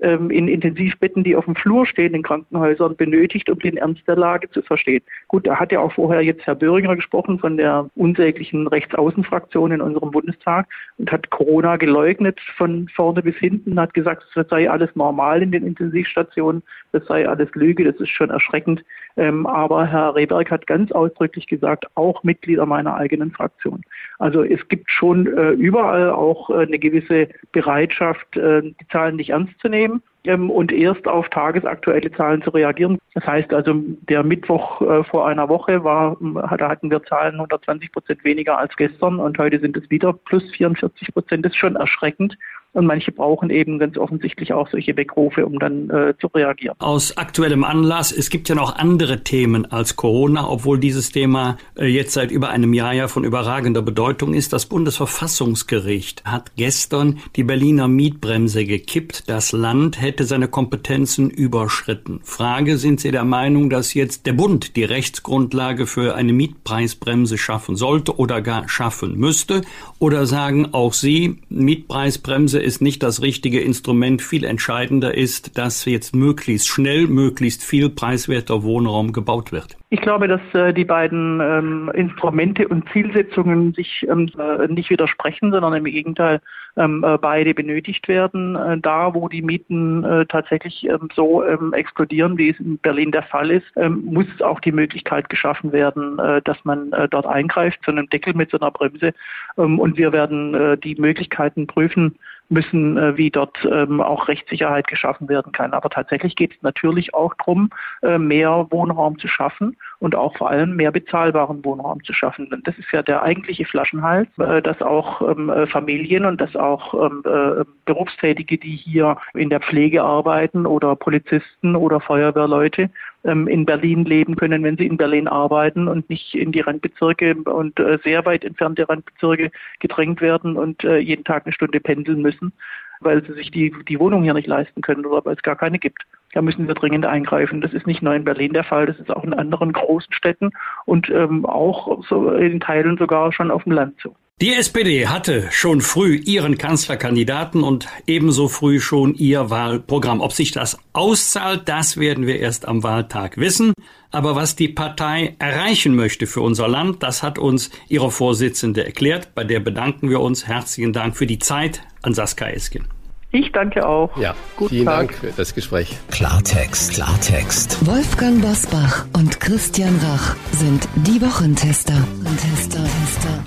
ähm, 0.00 0.30
in 0.30 0.48
Intensivbetten, 0.48 1.24
die 1.24 1.36
auf 1.36 1.46
dem 1.46 1.56
Flur 1.56 1.86
stehen 1.86 2.14
in 2.14 2.22
Krankenhäusern, 2.22 2.96
benötigt, 2.96 3.48
um 3.48 3.58
den 3.58 3.76
Ernst 3.76 4.06
der 4.06 4.16
Lage 4.16 4.50
zu 4.50 4.62
verstehen. 4.62 5.02
Gut, 5.28 5.46
da 5.46 5.56
hat 5.56 5.72
ja 5.72 5.80
auch 5.80 5.92
vorher 5.92 6.20
jetzt 6.22 6.46
Herr 6.46 6.54
Böhringer 6.54 6.96
gesprochen 6.96 7.38
von 7.38 7.56
der 7.56 7.88
unsäglichen 7.94 8.66
Rechtsaußenfraktion 8.66 9.72
in 9.72 9.80
unserem 9.80 10.10
Bundestag 10.10 10.66
und 10.98 11.10
hat 11.10 11.30
Corona 11.30 11.76
geleugnet 11.76 12.38
von 12.56 12.88
vorne 12.94 13.22
bis 13.22 13.36
hinten, 13.36 13.80
hat 13.80 13.94
gesagt, 13.94 14.24
es 14.34 14.48
sei 14.48 14.70
alles 14.70 14.94
normal 14.94 15.42
in 15.42 15.52
den 15.52 15.66
Intensivstationen, 15.66 16.62
das 16.92 17.06
sei 17.06 17.26
alles 17.26 17.48
Lüge, 17.54 17.84
das 17.84 17.96
ist 17.96 18.10
schon 18.10 18.30
erschreckend. 18.30 18.84
Ähm, 19.16 19.46
aber 19.46 19.86
Herr 19.86 20.14
Rehberg 20.14 20.50
hat 20.50 20.66
ganz 20.66 20.92
ausdrücklich 20.92 21.46
gesagt, 21.46 21.86
auch 21.94 22.22
Mitglieder 22.22 22.66
meiner 22.66 22.94
eigenen 22.94 23.30
Fraktion. 23.32 23.82
Also 24.18 24.42
es 24.42 24.66
gibt 24.68 24.90
schon 24.90 25.26
äh, 25.26 25.50
überall 25.50 26.10
auch 26.10 26.50
äh, 26.50 26.62
eine 26.62 26.78
gewisse 26.78 27.28
Bereitschaft, 27.52 28.36
äh, 28.36 28.62
die 28.62 28.88
Zahlen 28.90 29.16
nicht 29.16 29.30
ernst 29.30 29.58
zu 29.60 29.68
nehmen 29.68 30.02
ähm, 30.26 30.50
und 30.50 30.72
erst 30.72 31.06
auf 31.08 31.28
tagesaktuelle 31.28 32.10
Zahlen 32.12 32.42
zu 32.42 32.50
reagieren. 32.50 32.98
Das 33.14 33.26
heißt 33.26 33.52
also, 33.52 33.74
der 34.08 34.22
Mittwoch 34.22 34.80
äh, 34.82 35.04
vor 35.04 35.26
einer 35.26 35.48
Woche 35.48 35.84
war, 35.84 36.16
da 36.58 36.68
hatten 36.68 36.90
wir 36.90 37.02
Zahlen 37.04 37.34
120 37.34 37.92
Prozent 37.92 38.24
weniger 38.24 38.58
als 38.58 38.76
gestern 38.76 39.18
und 39.18 39.38
heute 39.38 39.60
sind 39.60 39.76
es 39.76 39.88
wieder 39.90 40.12
plus 40.12 40.44
44 40.52 41.12
Prozent. 41.12 41.44
Das 41.44 41.52
ist 41.52 41.58
schon 41.58 41.76
erschreckend. 41.76 42.36
Und 42.76 42.84
manche 42.84 43.10
brauchen 43.10 43.48
eben 43.48 43.78
ganz 43.78 43.96
offensichtlich 43.96 44.52
auch 44.52 44.68
solche 44.68 44.98
Weckrufe, 44.98 45.46
um 45.46 45.58
dann 45.58 45.88
äh, 45.88 46.12
zu 46.20 46.26
reagieren. 46.26 46.76
Aus 46.78 47.16
aktuellem 47.16 47.64
Anlass, 47.64 48.12
es 48.12 48.28
gibt 48.28 48.50
ja 48.50 48.54
noch 48.54 48.76
andere 48.76 49.24
Themen 49.24 49.64
als 49.64 49.96
Corona, 49.96 50.46
obwohl 50.46 50.78
dieses 50.78 51.10
Thema 51.10 51.56
äh, 51.78 51.86
jetzt 51.86 52.12
seit 52.12 52.30
über 52.30 52.50
einem 52.50 52.74
Jahr 52.74 52.92
ja 52.92 53.08
von 53.08 53.24
überragender 53.24 53.80
Bedeutung 53.80 54.34
ist. 54.34 54.52
Das 54.52 54.66
Bundesverfassungsgericht 54.66 56.24
hat 56.26 56.52
gestern 56.56 57.18
die 57.36 57.44
Berliner 57.44 57.88
Mietbremse 57.88 58.66
gekippt. 58.66 59.30
Das 59.30 59.52
Land 59.52 59.98
hätte 60.02 60.15
seine 60.24 60.48
Kompetenzen 60.48 61.30
überschritten. 61.30 62.20
Frage, 62.22 62.76
sind 62.76 63.00
Sie 63.00 63.10
der 63.10 63.24
Meinung, 63.24 63.70
dass 63.70 63.94
jetzt 63.94 64.26
der 64.26 64.32
Bund 64.32 64.76
die 64.76 64.84
Rechtsgrundlage 64.84 65.86
für 65.86 66.14
eine 66.14 66.32
Mietpreisbremse 66.32 67.38
schaffen 67.38 67.76
sollte 67.76 68.18
oder 68.18 68.42
gar 68.42 68.68
schaffen 68.68 69.18
müsste? 69.18 69.62
Oder 69.98 70.26
sagen 70.26 70.68
auch 70.72 70.92
Sie, 70.92 71.38
Mietpreisbremse 71.48 72.60
ist 72.60 72.80
nicht 72.80 73.02
das 73.02 73.22
richtige 73.22 73.60
Instrument. 73.60 74.22
Viel 74.22 74.44
entscheidender 74.44 75.16
ist, 75.16 75.58
dass 75.58 75.84
jetzt 75.84 76.14
möglichst 76.14 76.68
schnell, 76.68 77.06
möglichst 77.06 77.62
viel 77.62 77.90
preiswerter 77.90 78.62
Wohnraum 78.62 79.12
gebaut 79.12 79.52
wird. 79.52 79.76
Ich 79.88 80.00
glaube, 80.00 80.26
dass 80.28 80.40
äh, 80.52 80.74
die 80.74 80.84
beiden 80.84 81.40
ähm, 81.40 81.90
Instrumente 81.94 82.66
und 82.66 82.88
Zielsetzungen 82.92 83.72
sich 83.72 84.04
ähm, 84.08 84.30
äh, 84.38 84.66
nicht 84.66 84.90
widersprechen, 84.90 85.52
sondern 85.52 85.74
im 85.74 85.84
Gegenteil 85.84 86.40
beide 86.76 87.54
benötigt 87.54 88.06
werden. 88.06 88.54
Äh, 88.54 88.78
da, 88.78 89.14
wo 89.14 89.28
die 89.28 89.42
Mieten 89.42 90.04
äh, 90.04 90.26
tatsächlich 90.26 90.84
ähm, 90.84 91.08
so 91.14 91.42
ähm, 91.44 91.72
explodieren, 91.72 92.36
wie 92.36 92.50
es 92.50 92.60
in 92.60 92.78
Berlin 92.78 93.12
der 93.12 93.22
Fall 93.22 93.50
ist, 93.50 93.66
ähm, 93.76 94.04
muss 94.04 94.26
auch 94.42 94.60
die 94.60 94.72
Möglichkeit 94.72 95.28
geschaffen 95.28 95.72
werden, 95.72 96.18
äh, 96.18 96.42
dass 96.42 96.58
man 96.64 96.92
äh, 96.92 97.08
dort 97.08 97.26
eingreift, 97.26 97.82
zu 97.82 97.90
einem 97.90 98.08
Deckel 98.10 98.34
mit 98.34 98.50
so 98.50 98.58
einer 98.58 98.70
Bremse. 98.70 99.14
Ähm, 99.56 99.78
und 99.78 99.96
wir 99.96 100.12
werden 100.12 100.54
äh, 100.54 100.76
die 100.76 100.96
Möglichkeiten 100.96 101.66
prüfen, 101.66 102.16
müssen, 102.48 102.96
äh, 102.96 103.16
wie 103.16 103.30
dort 103.30 103.56
ähm, 103.64 104.00
auch 104.00 104.28
Rechtssicherheit 104.28 104.86
geschaffen 104.86 105.28
werden 105.28 105.52
kann. 105.52 105.72
Aber 105.72 105.90
tatsächlich 105.90 106.36
geht 106.36 106.54
es 106.54 106.62
natürlich 106.62 107.14
auch 107.14 107.34
darum, 107.34 107.70
äh, 108.02 108.18
mehr 108.18 108.66
Wohnraum 108.70 109.18
zu 109.18 109.28
schaffen 109.28 109.76
und 109.98 110.14
auch 110.14 110.36
vor 110.36 110.50
allem 110.50 110.76
mehr 110.76 110.92
bezahlbaren 110.92 111.64
Wohnraum 111.64 112.02
zu 112.04 112.12
schaffen. 112.12 112.52
Und 112.52 112.66
das 112.66 112.76
ist 112.78 112.90
ja 112.92 113.02
der 113.02 113.22
eigentliche 113.22 113.64
Flaschenhals, 113.64 114.28
äh, 114.38 114.62
dass 114.62 114.80
auch 114.82 115.22
ähm, 115.22 115.50
äh, 115.50 115.66
Familien 115.66 116.24
und 116.24 116.40
dass 116.40 116.54
auch 116.56 116.94
ähm, 116.94 117.22
äh, 117.24 117.64
Berufstätige, 117.84 118.58
die 118.58 118.76
hier 118.76 119.16
in 119.34 119.50
der 119.50 119.60
Pflege 119.60 120.02
arbeiten 120.02 120.66
oder 120.66 120.96
Polizisten 120.96 121.76
oder 121.76 122.00
Feuerwehrleute, 122.00 122.90
in 123.22 123.66
Berlin 123.66 124.04
leben 124.04 124.36
können, 124.36 124.62
wenn 124.62 124.76
sie 124.76 124.86
in 124.86 124.96
Berlin 124.96 125.26
arbeiten 125.26 125.88
und 125.88 126.08
nicht 126.08 126.34
in 126.34 126.52
die 126.52 126.60
Randbezirke 126.60 127.34
und 127.34 127.78
äh, 127.80 127.98
sehr 128.04 128.24
weit 128.24 128.44
entfernte 128.44 128.88
Randbezirke 128.88 129.50
gedrängt 129.80 130.20
werden 130.20 130.56
und 130.56 130.84
äh, 130.84 130.98
jeden 130.98 131.24
Tag 131.24 131.44
eine 131.44 131.52
Stunde 131.52 131.80
pendeln 131.80 132.22
müssen, 132.22 132.52
weil 133.00 133.24
sie 133.26 133.32
sich 133.32 133.50
die, 133.50 133.74
die 133.88 133.98
Wohnung 133.98 134.22
hier 134.22 134.34
nicht 134.34 134.46
leisten 134.46 134.80
können 134.80 135.04
oder 135.04 135.24
weil 135.24 135.34
es 135.34 135.42
gar 135.42 135.56
keine 135.56 135.78
gibt. 135.78 136.04
Da 136.34 136.42
müssen 136.42 136.68
wir 136.68 136.74
dringend 136.74 137.06
eingreifen. 137.06 137.60
Das 137.60 137.72
ist 137.72 137.86
nicht 137.86 138.02
nur 138.02 138.14
in 138.14 138.24
Berlin 138.24 138.52
der 138.52 138.64
Fall, 138.64 138.86
das 138.86 138.98
ist 138.98 139.10
auch 139.10 139.24
in 139.24 139.34
anderen 139.34 139.72
großen 139.72 140.12
Städten 140.12 140.50
und 140.84 141.10
ähm, 141.10 141.44
auch 141.46 142.04
so 142.04 142.30
in 142.30 142.60
Teilen 142.60 142.96
sogar 142.96 143.32
schon 143.32 143.50
auf 143.50 143.64
dem 143.64 143.72
Land 143.72 144.00
so. 144.02 144.14
Die 144.42 144.52
SPD 144.52 145.06
hatte 145.06 145.48
schon 145.50 145.80
früh 145.80 146.16
ihren 146.16 146.58
Kanzlerkandidaten 146.58 147.62
und 147.62 147.88
ebenso 148.06 148.48
früh 148.48 148.80
schon 148.80 149.14
ihr 149.14 149.48
Wahlprogramm. 149.48 150.20
Ob 150.20 150.34
sich 150.34 150.50
das 150.50 150.78
auszahlt, 150.92 151.62
das 151.70 151.96
werden 151.96 152.26
wir 152.26 152.38
erst 152.38 152.68
am 152.68 152.82
Wahltag 152.82 153.38
wissen. 153.38 153.72
Aber 154.10 154.36
was 154.36 154.54
die 154.54 154.68
Partei 154.68 155.36
erreichen 155.38 155.96
möchte 155.96 156.26
für 156.26 156.42
unser 156.42 156.68
Land, 156.68 157.02
das 157.02 157.22
hat 157.22 157.38
uns 157.38 157.70
ihre 157.88 158.10
Vorsitzende 158.10 158.84
erklärt. 158.84 159.34
Bei 159.34 159.42
der 159.42 159.60
bedanken 159.60 160.10
wir 160.10 160.20
uns. 160.20 160.46
Herzlichen 160.46 160.92
Dank 160.92 161.16
für 161.16 161.26
die 161.26 161.38
Zeit 161.38 161.80
an 162.02 162.12
Saskia 162.12 162.48
Eskin. 162.48 162.84
Ich 163.30 163.52
danke 163.52 163.88
auch. 163.88 164.14
Ja, 164.18 164.34
Guten 164.56 164.68
vielen 164.68 164.84
Tag. 164.84 165.08
Dank 165.08 165.14
für 165.14 165.32
das 165.34 165.54
Gespräch. 165.54 165.96
Klartext, 166.10 166.92
Klartext. 166.92 167.86
Wolfgang 167.86 168.42
Bosbach 168.42 169.06
und 169.14 169.40
Christian 169.40 169.98
Rach 170.02 170.36
sind 170.52 170.86
die 170.94 171.22
Wochentester. 171.22 172.06
Tester, 172.36 172.84
Tester. 172.84 173.44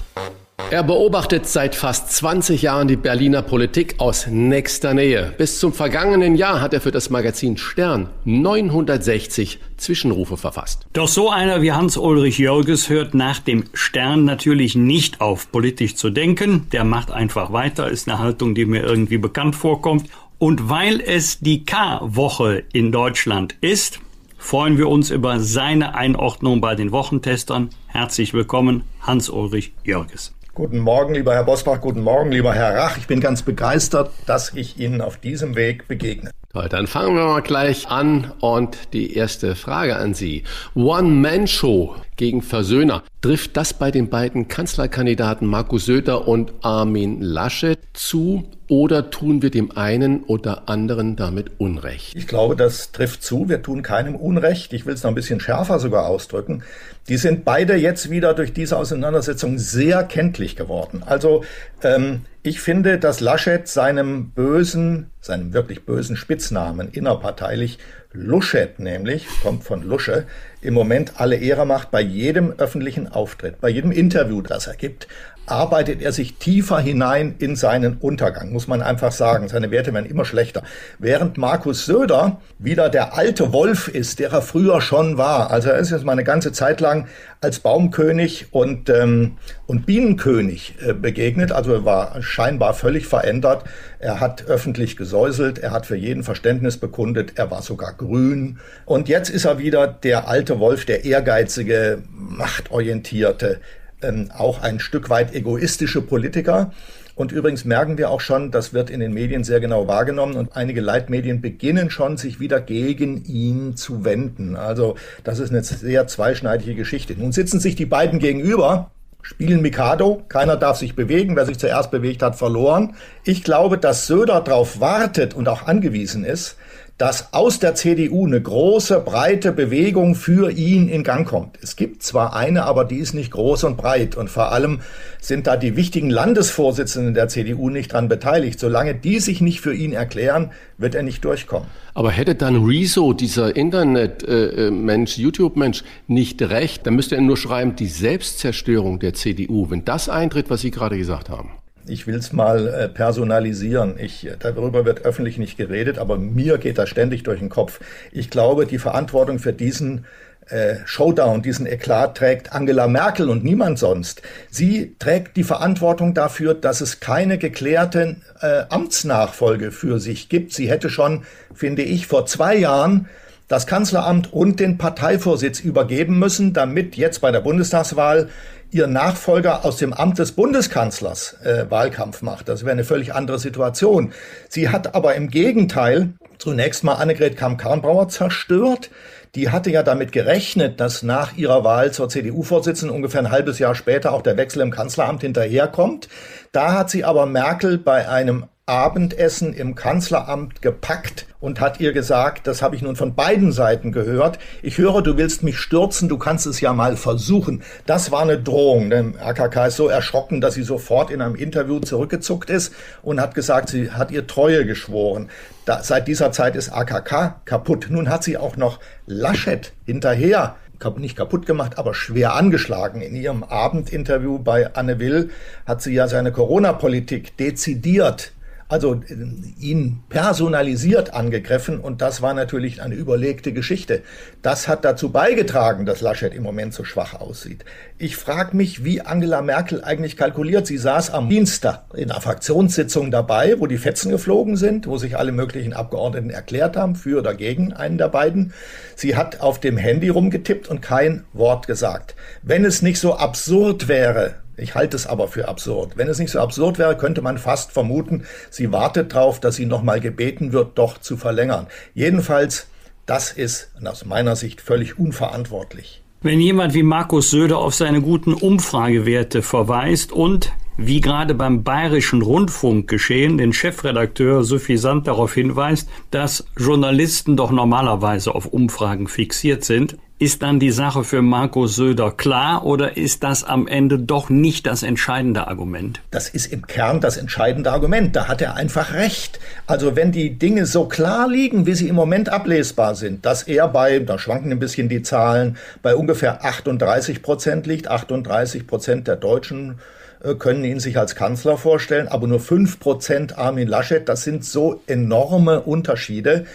Er 0.72 0.84
beobachtet 0.84 1.48
seit 1.48 1.74
fast 1.74 2.12
20 2.12 2.62
Jahren 2.62 2.88
die 2.88 2.96
Berliner 2.96 3.42
Politik 3.42 3.96
aus 3.98 4.28
nächster 4.28 4.94
Nähe. 4.94 5.34
Bis 5.36 5.60
zum 5.60 5.74
vergangenen 5.74 6.36
Jahr 6.36 6.62
hat 6.62 6.76
er 6.76 6.82
für 6.82 6.92
das 6.92 7.10
Magazin 7.10 7.58
Stern 7.58 8.10
960 8.26 9.58
Zwischenrufe 9.78 10.38
verfasst. 10.38 10.86
Doch 10.94 11.08
so 11.08 11.32
einer 11.32 11.64
wie 11.64 11.72
Hans-Ulrich 11.72 12.38
Jörges 12.38 12.88
hört 12.88 13.16
nach 13.16 13.40
dem 13.40 13.64
Stern 13.74 14.26
natürlich 14.26 14.76
nicht 14.76 15.22
auf, 15.22 15.52
politisch 15.52 15.96
zu 15.96 16.12
denken. 16.12 16.68
Der 16.72 16.84
macht 16.84 17.10
einfach 17.10 17.52
weiter, 17.52 17.90
ist 17.90 18.08
eine 18.08 18.20
Haltung, 18.20 18.54
die 18.54 18.66
mir 18.66 18.84
irgendwie 18.84 19.18
bekannt 19.18 19.56
vorkommt. 19.56 20.06
Und 20.38 20.70
weil 20.70 21.02
es 21.02 21.40
die 21.40 21.66
K-Woche 21.66 22.64
in 22.74 22.92
Deutschland 22.92 23.56
ist, 23.62 24.00
freuen 24.38 24.78
wir 24.78 24.88
uns 24.88 25.10
über 25.10 25.40
seine 25.40 25.96
Einordnung 25.96 26.62
bei 26.62 26.76
den 26.76 26.92
Wochentestern. 26.92 27.72
Herzlich 27.88 28.36
willkommen, 28.36 28.84
Hans-Ulrich 29.02 29.74
Jörges. 29.84 30.34
Guten 30.60 30.80
Morgen, 30.80 31.14
lieber 31.14 31.34
Herr 31.34 31.46
Bosbach. 31.46 31.80
Guten 31.80 32.02
Morgen, 32.02 32.34
lieber 32.34 32.54
Herr 32.54 32.76
Rach. 32.76 32.98
Ich 32.98 33.08
bin 33.08 33.22
ganz 33.22 33.44
begeistert, 33.44 34.12
dass 34.26 34.54
ich 34.54 34.78
Ihnen 34.78 35.00
auf 35.00 35.16
diesem 35.16 35.56
Weg 35.56 35.88
begegne. 35.88 36.32
Toll, 36.52 36.68
dann 36.68 36.88
fangen 36.88 37.16
wir 37.16 37.26
mal 37.26 37.42
gleich 37.44 37.90
an 37.90 38.32
und 38.40 38.92
die 38.94 39.14
erste 39.14 39.54
Frage 39.54 39.98
an 39.98 40.16
Sie. 40.16 40.44
One-Man-Show 40.74 41.96
gegen 42.16 42.42
Versöhner. 42.42 43.04
Trifft 43.22 43.56
das 43.56 43.76
bei 43.76 43.92
den 43.92 44.10
beiden 44.10 44.48
Kanzlerkandidaten 44.48 45.48
Markus 45.48 45.86
Söder 45.86 46.28
und 46.28 46.52
Armin 46.62 47.22
Laschet 47.22 47.78
zu 47.94 48.46
oder 48.68 49.12
tun 49.12 49.44
wir 49.44 49.52
dem 49.52 49.78
einen 49.78 50.24
oder 50.24 50.70
anderen 50.70 51.16
damit 51.16 51.52
Unrecht? 51.60 52.16
Ich 52.16 52.26
glaube, 52.26 52.56
das 52.56 52.92
trifft 52.94 53.22
zu. 53.22 53.48
Wir 53.48 53.62
tun 53.62 53.84
keinem 53.84 54.16
Unrecht. 54.16 54.74
Ich 54.74 54.88
will 54.88 54.96
es 54.96 55.04
noch 55.04 55.12
ein 55.12 55.16
bisschen 55.16 55.40
schärfer 55.40 55.78
sogar 55.78 56.08
ausdrücken. 56.08 56.64
Die 57.10 57.18
sind 57.18 57.46
beide 57.46 57.76
jetzt 57.76 58.10
wieder 58.10 58.34
durch 58.34 58.54
diese 58.54 58.78
Auseinandersetzung 58.78 59.60
sehr 59.60 60.04
kenntlich 60.04 60.56
geworden. 60.56 61.04
Also 61.06 61.44
ähm, 61.84 62.22
ich 62.50 62.62
finde, 62.62 62.98
dass 62.98 63.20
Laschet 63.20 63.68
seinem 63.68 64.32
bösen, 64.32 65.12
seinem 65.22 65.54
wirklich 65.54 65.86
bösen 65.86 66.16
Spitznamen 66.16 66.90
innerparteilich 66.90 67.78
Luschet 68.12 68.80
nämlich, 68.80 69.28
kommt 69.44 69.64
von 69.64 69.84
Lusche, 69.84 70.26
im 70.60 70.74
Moment 70.74 71.14
alle 71.18 71.36
Ehre 71.36 71.68
macht 71.68 71.92
bei 71.92 72.02
jedem 72.02 72.54
öffentlichen 72.54 73.08
Auftritt, 73.08 73.62
bei 73.62 73.70
jedem 73.70 73.92
Interview, 73.92 74.42
das 74.42 74.66
er 74.66 74.76
gibt, 74.76 75.08
arbeitet 75.52 76.02
er 76.02 76.12
sich 76.12 76.36
tiefer 76.36 76.80
hinein 76.80 77.36
in 77.40 77.56
seinen 77.56 77.98
Untergang, 77.98 78.52
muss 78.52 78.68
man 78.68 78.82
einfach 78.82 79.12
sagen. 79.12 79.48
Seine 79.48 79.72
Werte 79.72 79.94
werden 79.94 80.06
immer 80.06 80.26
schlechter. 80.26 80.64
Während 80.98 81.38
Markus 81.38 81.86
Söder 81.86 82.40
wieder 82.58 82.90
der 82.90 83.18
alte 83.18 83.54
Wolf 83.54 83.88
ist, 83.88 84.20
der 84.20 84.32
er 84.32 84.42
früher 84.42 84.82
schon 84.82 85.18
war. 85.18 85.52
Also 85.52 85.70
er 85.70 85.78
ist 85.78 85.92
jetzt 85.92 86.06
mal 86.06 86.14
eine 86.14 86.24
ganze 86.24 86.52
Zeit 86.52 86.82
lang 86.82 87.08
als 87.42 87.60
Baumkönig 87.60 88.48
und, 88.52 88.90
ähm, 88.90 89.38
und 89.66 89.86
Bienenkönig 89.86 90.76
äh, 90.86 90.94
begegnet. 90.94 91.52
Also 91.52 91.74
er 91.74 91.86
war 91.86 92.22
scheinbar 92.22 92.74
völlig 92.74 93.08
verändert. 93.08 93.64
Er 94.00 94.20
hat 94.20 94.46
öffentlich 94.46 94.98
gesäuselt, 94.98 95.60
er 95.60 95.72
hat 95.72 95.86
für 95.86 95.96
jeden 95.96 96.24
Verständnis 96.24 96.78
bekundet, 96.78 97.34
er 97.36 97.52
war 97.52 97.62
sogar 97.62 97.94
grün. 97.94 98.60
Und 98.86 99.10
jetzt 99.10 99.30
ist 99.30 99.46
er 99.46 99.58
wieder 99.58 99.88
der 99.88 100.28
alte 100.28 100.60
Wolf, 100.60 100.86
der 100.86 101.06
ehrgeizige, 101.06 102.04
machtorientierte, 102.12 103.60
ähm, 104.02 104.30
auch 104.36 104.62
ein 104.62 104.80
Stück 104.80 105.10
weit 105.10 105.34
egoistische 105.34 106.02
Politiker. 106.02 106.72
Und 107.16 107.34
übrigens 107.34 107.66
merken 107.66 107.98
wir 107.98 108.12
auch 108.12 108.22
schon, 108.22 108.50
das 108.50 108.74
wird 108.74 108.90
in 108.90 109.02
den 109.02 109.14
Medien 109.14 109.44
sehr 109.44 109.60
genau 109.60 109.88
wahrgenommen 109.88 110.36
und 110.36 110.56
einige 110.56 110.80
Leitmedien 110.80 111.42
beginnen 111.42 111.90
schon, 111.90 112.16
sich 112.16 112.40
wieder 112.40 112.62
gegen 112.62 113.26
ihn 113.26 113.76
zu 113.76 114.06
wenden. 114.06 114.56
Also 114.56 114.96
das 115.26 115.40
ist 115.40 115.50
eine 115.50 115.62
sehr 115.62 116.08
zweischneidige 116.08 116.76
Geschichte. 116.76 117.16
Nun 117.18 117.34
sitzen 117.34 117.60
sich 117.60 117.76
die 117.76 117.86
beiden 117.86 118.20
gegenüber, 118.20 118.92
spielen 119.22 119.62
Mikado, 119.62 120.24
keiner 120.30 120.56
darf 120.56 120.78
sich 120.78 120.96
bewegen, 120.96 121.36
wer 121.36 121.46
sich 121.46 121.60
zuerst 121.60 121.92
bewegt 121.92 122.24
hat, 122.24 122.38
verloren. 122.38 122.96
Ich 123.26 123.44
glaube, 123.44 123.78
dass 123.78 124.08
Söder 124.08 124.40
darauf 124.40 124.80
wartet 124.80 125.34
und 125.34 125.50
auch 125.50 125.68
angewiesen 125.68 126.24
ist, 126.24 126.56
dass 127.00 127.34
aus 127.34 127.60
der 127.60 127.76
CDU 127.76 128.28
eine 128.28 128.42
große, 128.42 129.00
breite 129.00 129.54
Bewegung 129.54 130.16
für 130.16 130.52
ihn 130.52 130.90
in 130.90 131.04
Gang 131.06 131.26
kommt. 131.26 131.58
Es 131.64 131.78
gibt 131.78 132.04
zwar 132.04 132.36
eine, 132.36 132.66
aber 132.66 132.84
die 132.84 132.98
ist 132.98 133.14
nicht 133.14 133.32
groß 133.32 133.64
und 133.64 133.78
breit. 133.78 134.18
Und 134.18 134.30
vor 134.30 134.52
allem 134.52 134.82
sind 135.22 135.48
da 135.48 135.56
die 135.56 135.78
wichtigen 135.78 136.10
Landesvorsitzenden 136.10 137.14
der 137.14 137.30
CDU 137.30 137.70
nicht 137.70 137.94
dran 137.94 138.10
beteiligt. 138.10 138.60
Solange 138.60 138.96
die 138.96 139.22
sich 139.22 139.40
nicht 139.40 139.62
für 139.62 139.74
ihn 139.74 139.94
erklären, 139.94 140.52
wird 140.78 140.94
er 140.94 141.04
nicht 141.04 141.24
durchkommen. 141.24 141.70
Aber 141.94 142.12
hätte 142.12 142.36
dann 142.36 142.66
Rezo, 142.66 143.14
dieser 143.14 143.56
Internet-Mensch, 143.56 145.18
YouTube-Mensch, 145.18 145.86
nicht 146.08 146.42
recht, 146.42 146.86
dann 146.86 146.96
müsste 146.96 147.16
er 147.16 147.22
nur 147.22 147.38
schreiben, 147.38 147.78
die 147.78 147.88
Selbstzerstörung 147.88 149.00
der 149.00 149.14
CDU, 149.14 149.70
wenn 149.70 149.86
das 149.86 150.10
eintritt, 150.10 150.50
was 150.50 150.60
Sie 150.60 150.72
gerade 150.72 150.98
gesagt 150.98 151.30
haben 151.30 151.59
ich 151.90 152.08
will 152.08 152.16
es 152.16 152.32
mal 152.32 152.68
äh, 152.68 152.88
personalisieren. 152.88 153.96
Ich, 154.00 154.28
darüber 154.40 154.86
wird 154.86 155.06
öffentlich 155.06 155.38
nicht 155.38 155.58
geredet, 155.58 155.98
aber 155.98 156.18
mir 156.18 156.58
geht 156.58 156.78
das 156.78 156.90
ständig 156.90 157.24
durch 157.24 157.40
den 157.40 157.50
Kopf. 157.50 157.80
Ich 158.12 158.30
glaube, 158.30 158.66
die 158.66 158.78
Verantwortung 158.78 159.40
für 159.40 159.54
diesen 159.54 160.06
äh, 160.50 160.78
Showdown, 160.86 161.42
diesen 161.42 161.68
Eklat 161.68 162.18
trägt 162.18 162.54
Angela 162.54 162.88
Merkel 162.88 163.30
und 163.30 163.44
niemand 163.44 163.78
sonst. 163.78 164.22
Sie 164.50 164.96
trägt 164.98 165.38
die 165.38 165.44
Verantwortung 165.44 166.14
dafür, 166.14 166.56
dass 166.56 166.82
es 166.82 167.00
keine 167.00 167.38
geklärte 167.38 168.18
äh, 168.42 168.64
Amtsnachfolge 168.70 169.72
für 169.72 170.00
sich 170.00 170.30
gibt. 170.30 170.54
Sie 170.54 170.70
hätte 170.70 170.90
schon, 170.90 171.24
finde 171.54 171.84
ich, 171.84 172.08
vor 172.08 172.26
zwei 172.26 172.56
Jahren 172.56 173.08
das 173.48 173.68
Kanzleramt 173.68 174.32
und 174.32 174.60
den 174.60 174.78
Parteivorsitz 174.78 175.60
übergeben 175.60 176.20
müssen, 176.20 176.54
damit 176.54 176.96
jetzt 176.96 177.20
bei 177.20 177.32
der 177.32 177.42
Bundestagswahl 177.42 178.30
ihr 178.72 178.88
Nachfolger 178.88 179.66
aus 179.66 179.78
dem 179.78 179.94
Amt 179.94 180.20
des 180.20 180.34
Bundeskanzlers 180.34 181.38
äh, 181.44 181.66
Wahlkampf 181.70 182.22
macht. 182.22 182.50
Das 182.50 182.62
wäre 182.62 182.72
eine 182.72 182.84
völlig 182.84 183.14
andere 183.14 183.40
Situation. 183.40 184.14
Sie 184.48 184.70
hat 184.70 184.96
aber 184.96 185.16
im 185.16 185.30
Gegenteil 185.30 186.14
zunächst 186.38 186.84
mal 186.84 186.96
Annegret 186.96 187.36
Kamm-Karrenbauer 187.36 188.10
zerstört. 188.10 188.90
Die 189.36 189.50
hatte 189.50 189.70
ja 189.70 189.84
damit 189.84 190.12
gerechnet, 190.12 190.80
dass 190.80 191.04
nach 191.04 191.38
ihrer 191.38 191.64
Wahl 191.64 191.92
zur 191.92 192.10
CDU-Vorsitzenden 192.10 192.96
ungefähr 192.96 193.22
ein 193.22 193.32
halbes 193.32 193.60
Jahr 193.60 193.76
später 193.76 194.14
auch 194.14 194.24
der 194.24 194.38
Wechsel 194.38 194.62
im 194.62 194.72
Kanzleramt 194.72 195.22
hinterherkommt. 195.22 196.08
Da 196.52 196.74
hat 196.74 196.90
sie 196.90 197.04
aber 197.04 197.26
Merkel 197.26 197.78
bei 197.78 198.10
einem 198.10 198.46
Abendessen 198.70 199.54
im 199.54 199.74
Kanzleramt 199.74 200.62
gepackt 200.62 201.26
und 201.40 201.60
hat 201.60 201.80
ihr 201.80 201.92
gesagt, 201.92 202.46
das 202.46 202.62
habe 202.62 202.76
ich 202.76 202.84
nun 202.84 202.96
von 202.96 203.16
beiden 203.16 203.52
Seiten 203.52 203.92
gehört, 203.92 204.38
ich 204.62 204.78
höre, 204.78 205.02
du 205.02 205.18
willst 205.18 205.42
mich 205.42 205.58
stürzen, 205.58 206.08
du 206.08 206.20
kannst 206.20 206.46
es 206.46 206.62
ja 206.62 206.72
mal 206.72 206.96
versuchen. 206.96 207.64
Das 207.88 208.12
war 208.12 208.22
eine 208.22 208.40
Drohung. 208.40 208.92
Der 208.92 209.06
AKK 209.20 209.68
ist 209.68 209.78
so 209.78 209.88
erschrocken, 209.88 210.40
dass 210.40 210.54
sie 210.54 210.62
sofort 210.62 211.10
in 211.10 211.22
einem 211.22 211.36
Interview 211.36 211.80
zurückgezuckt 211.80 212.52
ist 212.52 212.74
und 213.02 213.20
hat 213.20 213.34
gesagt, 213.34 213.70
sie 213.70 213.90
hat 213.92 214.12
ihr 214.12 214.28
Treue 214.28 214.66
geschworen. 214.66 215.30
Da, 215.66 215.82
seit 215.82 216.08
dieser 216.08 216.32
Zeit 216.32 216.56
ist 216.56 216.70
AKK 216.70 217.42
kaputt. 217.46 217.88
Nun 217.90 218.08
hat 218.08 218.24
sie 218.24 218.38
auch 218.38 218.56
noch 218.56 218.80
Laschet 219.08 219.74
hinterher 219.86 220.56
nicht 220.98 221.18
kaputt 221.18 221.46
gemacht, 221.46 221.78
aber 221.78 221.94
schwer 221.94 222.36
angeschlagen. 222.36 223.02
In 223.02 223.14
ihrem 223.14 223.44
Abendinterview 223.44 224.40
bei 224.40 224.74
Anne 224.76 225.00
Will 225.00 225.30
hat 225.66 225.82
sie 225.82 225.94
ja 225.94 226.08
seine 226.08 226.32
Corona-Politik 226.32 227.36
dezidiert 227.36 228.32
also 228.70 228.94
äh, 228.94 229.16
ihn 229.60 230.04
personalisiert 230.08 231.14
angegriffen 231.14 231.80
und 231.80 232.02
das 232.02 232.22
war 232.22 232.34
natürlich 232.34 232.82
eine 232.82 232.96
überlegte 232.96 233.52
Geschichte. 233.52 234.04
Das 234.42 234.68
hat 234.68 234.86
dazu 234.86 235.12
beigetragen, 235.12 235.86
dass 235.86 236.02
Laschet 236.02 236.34
im 236.34 236.44
Moment 236.44 236.74
so 236.74 236.86
schwach 236.86 237.16
aussieht. 237.16 237.66
Ich 237.98 238.16
frage 238.16 238.56
mich, 238.56 238.86
wie 238.86 239.02
Angela 239.02 239.42
Merkel 239.42 239.84
eigentlich 239.84 240.16
kalkuliert. 240.16 240.68
Sie 240.68 240.78
saß 240.78 241.10
am 241.10 241.30
Dienstag 241.30 241.84
in 241.96 242.12
einer 242.12 242.22
Fraktionssitzung 242.22 243.12
dabei, 243.12 243.56
wo 243.60 243.66
die 243.68 243.80
Fetzen 243.80 244.12
geflogen 244.12 244.56
sind, 244.56 244.88
wo 244.88 244.98
sich 244.98 245.18
alle 245.18 245.32
möglichen 245.32 245.74
Abgeordneten 245.74 246.30
erklärt 246.30 246.78
haben, 246.78 246.96
für 246.96 247.18
oder 247.18 247.34
gegen 247.34 247.74
einen 247.74 247.98
der 247.98 248.10
beiden. 248.10 248.54
Sie 248.96 249.16
hat 249.16 249.42
auf 249.42 249.60
dem 249.60 249.78
Handy 249.78 250.10
rumgetippt 250.10 250.68
und 250.68 250.82
kein 250.82 251.26
Wort 251.34 251.66
gesagt. 251.66 252.16
Wenn 252.44 252.64
es 252.64 252.84
nicht 252.84 253.00
so 253.00 253.16
absurd 253.16 253.88
wäre, 253.88 254.36
ich 254.60 254.76
halte 254.76 254.96
es 254.96 255.08
aber 255.08 255.28
für 255.28 255.48
absurd. 255.48 255.94
Wenn 255.96 256.08
es 256.08 256.20
nicht 256.20 256.32
so 256.32 256.40
absurd 256.40 256.78
wäre, 256.78 256.98
könnte 256.98 257.22
man 257.22 257.38
fast 257.38 257.72
vermuten, 257.72 258.26
sie 258.50 258.72
wartet 258.72 259.14
darauf, 259.14 259.40
dass 259.40 259.56
sie 259.56 259.66
nochmal 259.66 260.00
gebeten 260.00 260.52
wird, 260.52 260.78
doch 260.78 260.98
zu 260.98 261.18
verlängern. 261.18 261.68
Jedenfalls, 261.94 262.68
das 263.06 263.32
ist 263.32 263.72
aus 263.84 264.06
meiner 264.06 264.36
Sicht 264.36 264.62
völlig 264.62 265.00
unverantwortlich. 265.00 266.04
Wenn 266.22 266.42
jemand 266.42 266.74
wie 266.74 266.84
Markus 266.84 267.30
Söder 267.30 267.60
auf 267.60 267.74
seine 267.74 268.02
guten 268.02 268.34
Umfragewerte 268.34 269.42
verweist 269.42 270.12
und, 270.12 270.52
wie 270.76 271.00
gerade 271.00 271.34
beim 271.34 271.64
Bayerischen 271.64 272.22
Rundfunk 272.22 272.90
geschehen, 272.90 273.38
den 273.38 273.54
Chefredakteur 273.54 274.44
suffisant 274.44 275.08
darauf 275.08 275.34
hinweist, 275.34 275.90
dass 276.12 276.46
Journalisten 276.58 277.38
doch 277.38 277.52
normalerweise 277.52 278.36
auf 278.36 278.48
Umfragen 278.48 279.08
fixiert 279.08 279.64
sind, 279.64 279.98
ist 280.20 280.44
dann 280.44 280.60
die 280.60 280.72
Sache 280.72 281.06
für 281.06 281.22
Markus 281.22 281.78
Söder 281.78 282.12
klar 282.12 282.66
oder 282.66 282.98
ist 282.98 283.24
das 283.24 283.46
am 283.46 283.68
Ende 283.68 283.98
doch 283.98 284.30
nicht 284.30 284.68
das 284.68 284.84
entscheidende 284.84 285.48
Argument? 285.48 286.02
Das 286.12 286.28
ist 286.28 286.52
im 286.52 286.68
Kern 286.68 287.00
das 287.00 287.16
entscheidende 287.16 287.72
Argument. 287.72 288.14
Da 288.14 288.28
hat 288.28 288.42
er 288.42 288.56
einfach 288.56 288.94
recht. 288.94 289.40
Also 289.66 289.96
wenn 289.96 290.12
die 290.12 290.38
Dinge 290.38 290.66
so 290.66 290.86
klar 290.86 291.30
liegen, 291.30 291.66
wie 291.66 291.74
sie 291.74 291.88
im 291.88 291.96
Moment 291.96 292.28
ablesbar 292.28 292.96
sind, 292.96 293.26
dass 293.26 293.44
er 293.44 293.70
bei, 293.70 294.00
da 294.00 294.20
schwanken 294.20 294.52
ein 294.52 294.60
bisschen 294.60 294.90
die 294.90 295.04
Zahlen, 295.04 295.58
bei 295.82 295.96
ungefähr 295.96 296.44
38 296.44 297.22
Prozent 297.22 297.66
liegt, 297.66 297.88
38 297.88 298.68
Prozent 298.68 299.08
der 299.08 299.16
Deutschen 299.16 299.80
äh, 300.22 300.36
können 300.36 300.66
ihn 300.66 300.82
sich 300.82 301.00
als 301.00 301.16
Kanzler 301.16 301.56
vorstellen, 301.56 302.10
aber 302.10 302.28
nur 302.28 302.42
5 302.42 302.82
Prozent 302.82 303.38
Armin 303.38 303.70
Laschet, 303.70 304.08
das 304.10 304.26
sind 304.26 304.44
so 304.44 304.82
enorme 304.86 305.62
Unterschiede, 305.62 306.46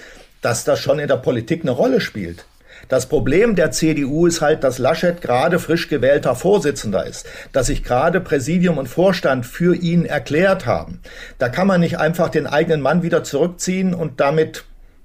dass 0.43 0.65
das 0.65 0.81
schon 0.81 0.99
in 0.99 1.09
der 1.09 1.17
Politik 1.17 1.63
eine 1.63 1.71
Rolle 1.71 2.03
spielt. 2.03 2.45
Das 2.89 3.07
Problem 3.07 3.55
der 3.55 3.71
CDU 3.71 4.27
ist 4.27 4.41
halt, 4.41 4.65
dass 4.65 4.79
Laschet 4.79 5.21
gerade 5.21 5.59
frisch 5.59 5.89
gewählter 5.89 6.35
Vorsitzender 6.35 7.07
ist, 7.07 7.27
dass 7.53 7.67
sich 7.67 7.83
gerade 7.83 8.21
Präsidium 8.21 8.79
und 8.79 8.89
Vorstand 8.89 9.47
für 9.47 9.75
ihn 9.75 10.05
erklärt 10.05 10.67
haben. 10.67 11.01
Da 11.39 11.49
kann 11.49 11.67
man 11.67 11.81
nicht 11.81 11.99
einfach 11.99 12.29
den 12.29 12.47
eigenen 12.47 12.81
Mann 12.81 13.03
wieder 13.03 13.25
zurückziehen 13.25 13.95
und 13.95 14.21
damit 14.21 14.65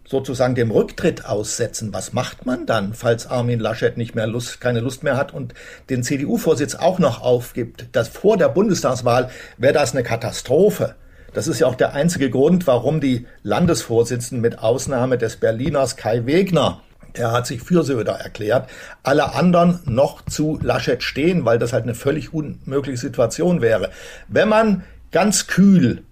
sozusagen 0.10 0.56
dem 0.56 0.72
Rücktritt 0.72 1.26
aussetzen. 1.26 1.94
Was 1.94 2.14
macht 2.14 2.46
man 2.46 2.66
dann, 2.66 2.96
falls 2.96 3.28
Armin 3.28 3.60
Laschet 3.60 3.96
nicht 3.96 4.16
mehr 4.16 4.26
Lust, 4.26 4.60
keine 4.60 4.80
Lust 4.80 5.04
mehr 5.04 5.16
hat 5.16 5.34
und 5.34 5.54
den 5.90 6.02
CDU-Vorsitz 6.02 6.76
auch 6.76 6.98
noch 6.98 7.22
aufgibt? 7.22 7.88
Das 7.92 8.08
vor 8.08 8.36
der 8.36 8.50
Bundestagswahl 8.50 9.30
wäre 9.58 9.74
das 9.74 9.94
eine 9.94 10.04
Katastrophe. 10.04 10.96
Das 11.34 11.48
ist 11.48 11.60
ja 11.60 11.68
auch 11.68 11.76
der 11.76 11.94
einzige 11.94 12.32
Grund, 12.32 12.66
warum 12.66 13.02
die 13.02 13.28
Landesvorsitzenden 13.44 14.42
mit 14.42 14.58
Ausnahme 14.60 15.20
des 15.20 15.38
Berliners 15.38 15.96
Kai 15.96 16.26
Wegner 16.26 16.82
er 17.14 17.32
hat 17.32 17.48
sich 17.48 17.62
für 17.62 17.84
Söder 17.84 18.14
erklärt. 18.14 18.70
Alle 19.04 19.36
anderen 19.36 19.80
noch 19.86 20.26
zu 20.26 20.60
Laschet 20.62 21.04
stehen, 21.04 21.46
weil 21.46 21.60
das 21.60 21.74
halt 21.74 21.84
eine 21.84 21.96
völlig 21.96 22.34
unmögliche 22.34 22.98
Situation 22.98 23.62
wäre. 23.62 23.92
Wenn 24.28 24.50
man 24.50 24.84
ganz 25.12 25.48
kühl 25.48 26.04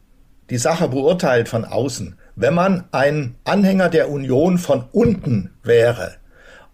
die 0.49 0.57
Sache 0.57 0.87
beurteilt 0.87 1.49
von 1.49 1.65
außen, 1.65 2.15
wenn 2.35 2.53
man 2.53 2.85
ein 2.91 3.35
Anhänger 3.43 3.89
der 3.89 4.09
Union 4.09 4.57
von 4.57 4.85
unten 4.91 5.51
wäre 5.63 6.15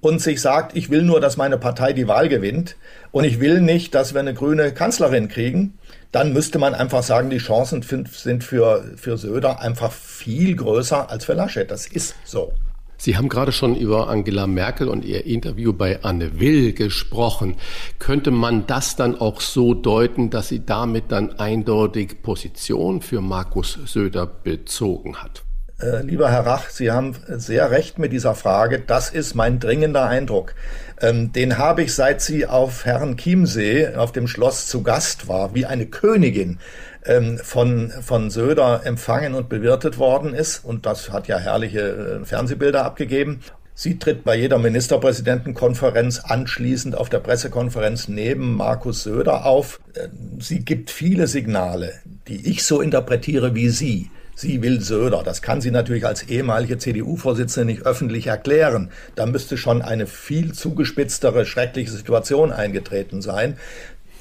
und 0.02 0.22
sich 0.22 0.42
sagt, 0.42 0.76
ich 0.76 0.90
will 0.90 1.04
nur, 1.04 1.22
dass 1.22 1.38
meine 1.38 1.58
Partei 1.58 1.94
die 1.94 2.08
Wahl 2.08 2.28
gewinnt 2.28 2.76
und 3.12 3.24
ich 3.24 3.40
will 3.40 3.62
nicht, 3.62 3.96
dass 3.96 4.14
wir 4.14 4.20
eine 4.20 4.34
grüne 4.34 4.74
Kanzlerin 4.74 5.30
kriegen, 5.30 5.80
dann 6.12 6.34
müsste 6.34 6.60
man 6.60 6.76
einfach 6.76 7.02
sagen, 7.02 7.30
die 7.30 7.38
Chancen 7.38 7.82
sind 7.82 8.44
für, 8.44 8.84
für 8.98 9.18
Söder 9.18 9.62
einfach 9.62 9.92
viel 9.92 10.56
größer 10.56 11.10
als 11.10 11.26
für 11.26 11.34
Laschet. 11.34 11.72
Das 11.72 11.88
ist 11.88 12.16
so. 12.26 12.54
Sie 12.98 13.18
haben 13.18 13.30
gerade 13.30 13.52
schon 13.52 13.76
über 13.76 14.08
Angela 14.08 14.48
Merkel 14.48 14.88
und 14.88 15.04
ihr 15.06 15.26
Interview 15.26 15.74
bei 15.74 16.04
Anne 16.04 16.40
Will 16.40 16.74
gesprochen. 16.74 17.56
Könnte 18.00 18.32
man 18.32 18.66
das 18.68 18.96
dann 18.96 19.20
auch 19.20 19.42
so 19.42 19.74
deuten, 19.74 20.30
dass 20.30 20.48
sie 20.48 20.66
damit 20.66 21.12
dann 21.12 21.40
eindeutig 21.40 22.22
Position 22.22 23.02
für 23.02 23.22
Markus 23.22 23.78
Söder 23.86 24.26
bezogen 24.26 25.18
hat? 25.18 25.44
Äh, 25.84 26.04
lieber 26.04 26.32
Herr 26.32 26.46
Rach, 26.46 26.70
Sie 26.70 26.92
haben 26.92 27.16
sehr 27.28 27.72
recht 27.72 28.00
mit 28.00 28.14
dieser 28.14 28.36
Frage. 28.36 28.80
Das 28.80 29.10
ist 29.10 29.36
mein 29.36 29.60
dringender 29.60 30.08
Eindruck. 30.08 30.56
Ähm, 31.02 31.34
den 31.34 31.58
habe 31.58 31.84
ich, 31.84 31.94
seit 31.94 32.22
sie 32.22 32.46
auf 32.46 32.86
Herrn 32.86 33.18
Chiemsee 33.18 33.96
auf 33.96 34.12
dem 34.12 34.28
Schloss 34.28 34.68
zu 34.68 34.84
Gast 34.84 35.28
war, 35.28 35.54
wie 35.54 35.66
eine 35.66 35.88
Königin 35.88 36.60
ähm, 37.06 37.38
von, 37.38 37.92
von 38.02 38.30
Söder 38.30 38.82
empfangen 38.86 39.34
und 39.34 39.50
bewirtet 39.50 39.98
worden 39.98 40.34
ist. 40.34 40.64
Und 40.64 40.86
das 40.86 41.12
hat 41.12 41.28
ja 41.28 41.38
herrliche 41.38 42.22
äh, 42.22 42.26
Fernsehbilder 42.26 42.86
abgegeben. 42.86 43.40
Sie 43.76 43.98
tritt 43.98 44.24
bei 44.24 44.36
jeder 44.36 44.60
Ministerpräsidentenkonferenz 44.60 46.20
anschließend 46.20 46.96
auf 46.96 47.10
der 47.10 47.20
Pressekonferenz 47.20 48.08
neben 48.08 48.56
Markus 48.56 49.04
Söder 49.04 49.46
auf. 49.46 49.80
Äh, 49.96 50.10
sie 50.40 50.60
gibt 50.60 50.92
viele 50.92 51.28
Signale, 51.28 51.94
die 52.28 52.50
ich 52.50 52.64
so 52.64 52.82
interpretiere 52.82 53.56
wie 53.56 53.70
Sie. 53.70 54.12
Sie 54.36 54.62
will 54.64 54.82
Söder. 54.82 55.22
Das 55.24 55.42
kann 55.42 55.62
sie 55.62 55.70
natürlich 55.70 56.06
als 56.08 56.24
ehemalige 56.24 56.78
CDU-Vorsitzende 56.80 57.72
nicht 57.72 57.86
öffentlich 57.86 58.28
erklären. 58.28 58.90
Da 59.16 59.28
müsste 59.28 59.58
schon 59.58 59.82
eine 59.84 60.08
viel 60.08 60.54
zugespitztere, 60.54 61.46
schreckliche 61.46 61.92
Situation 61.92 62.52
eingetreten 62.52 63.22
sein. 63.22 63.58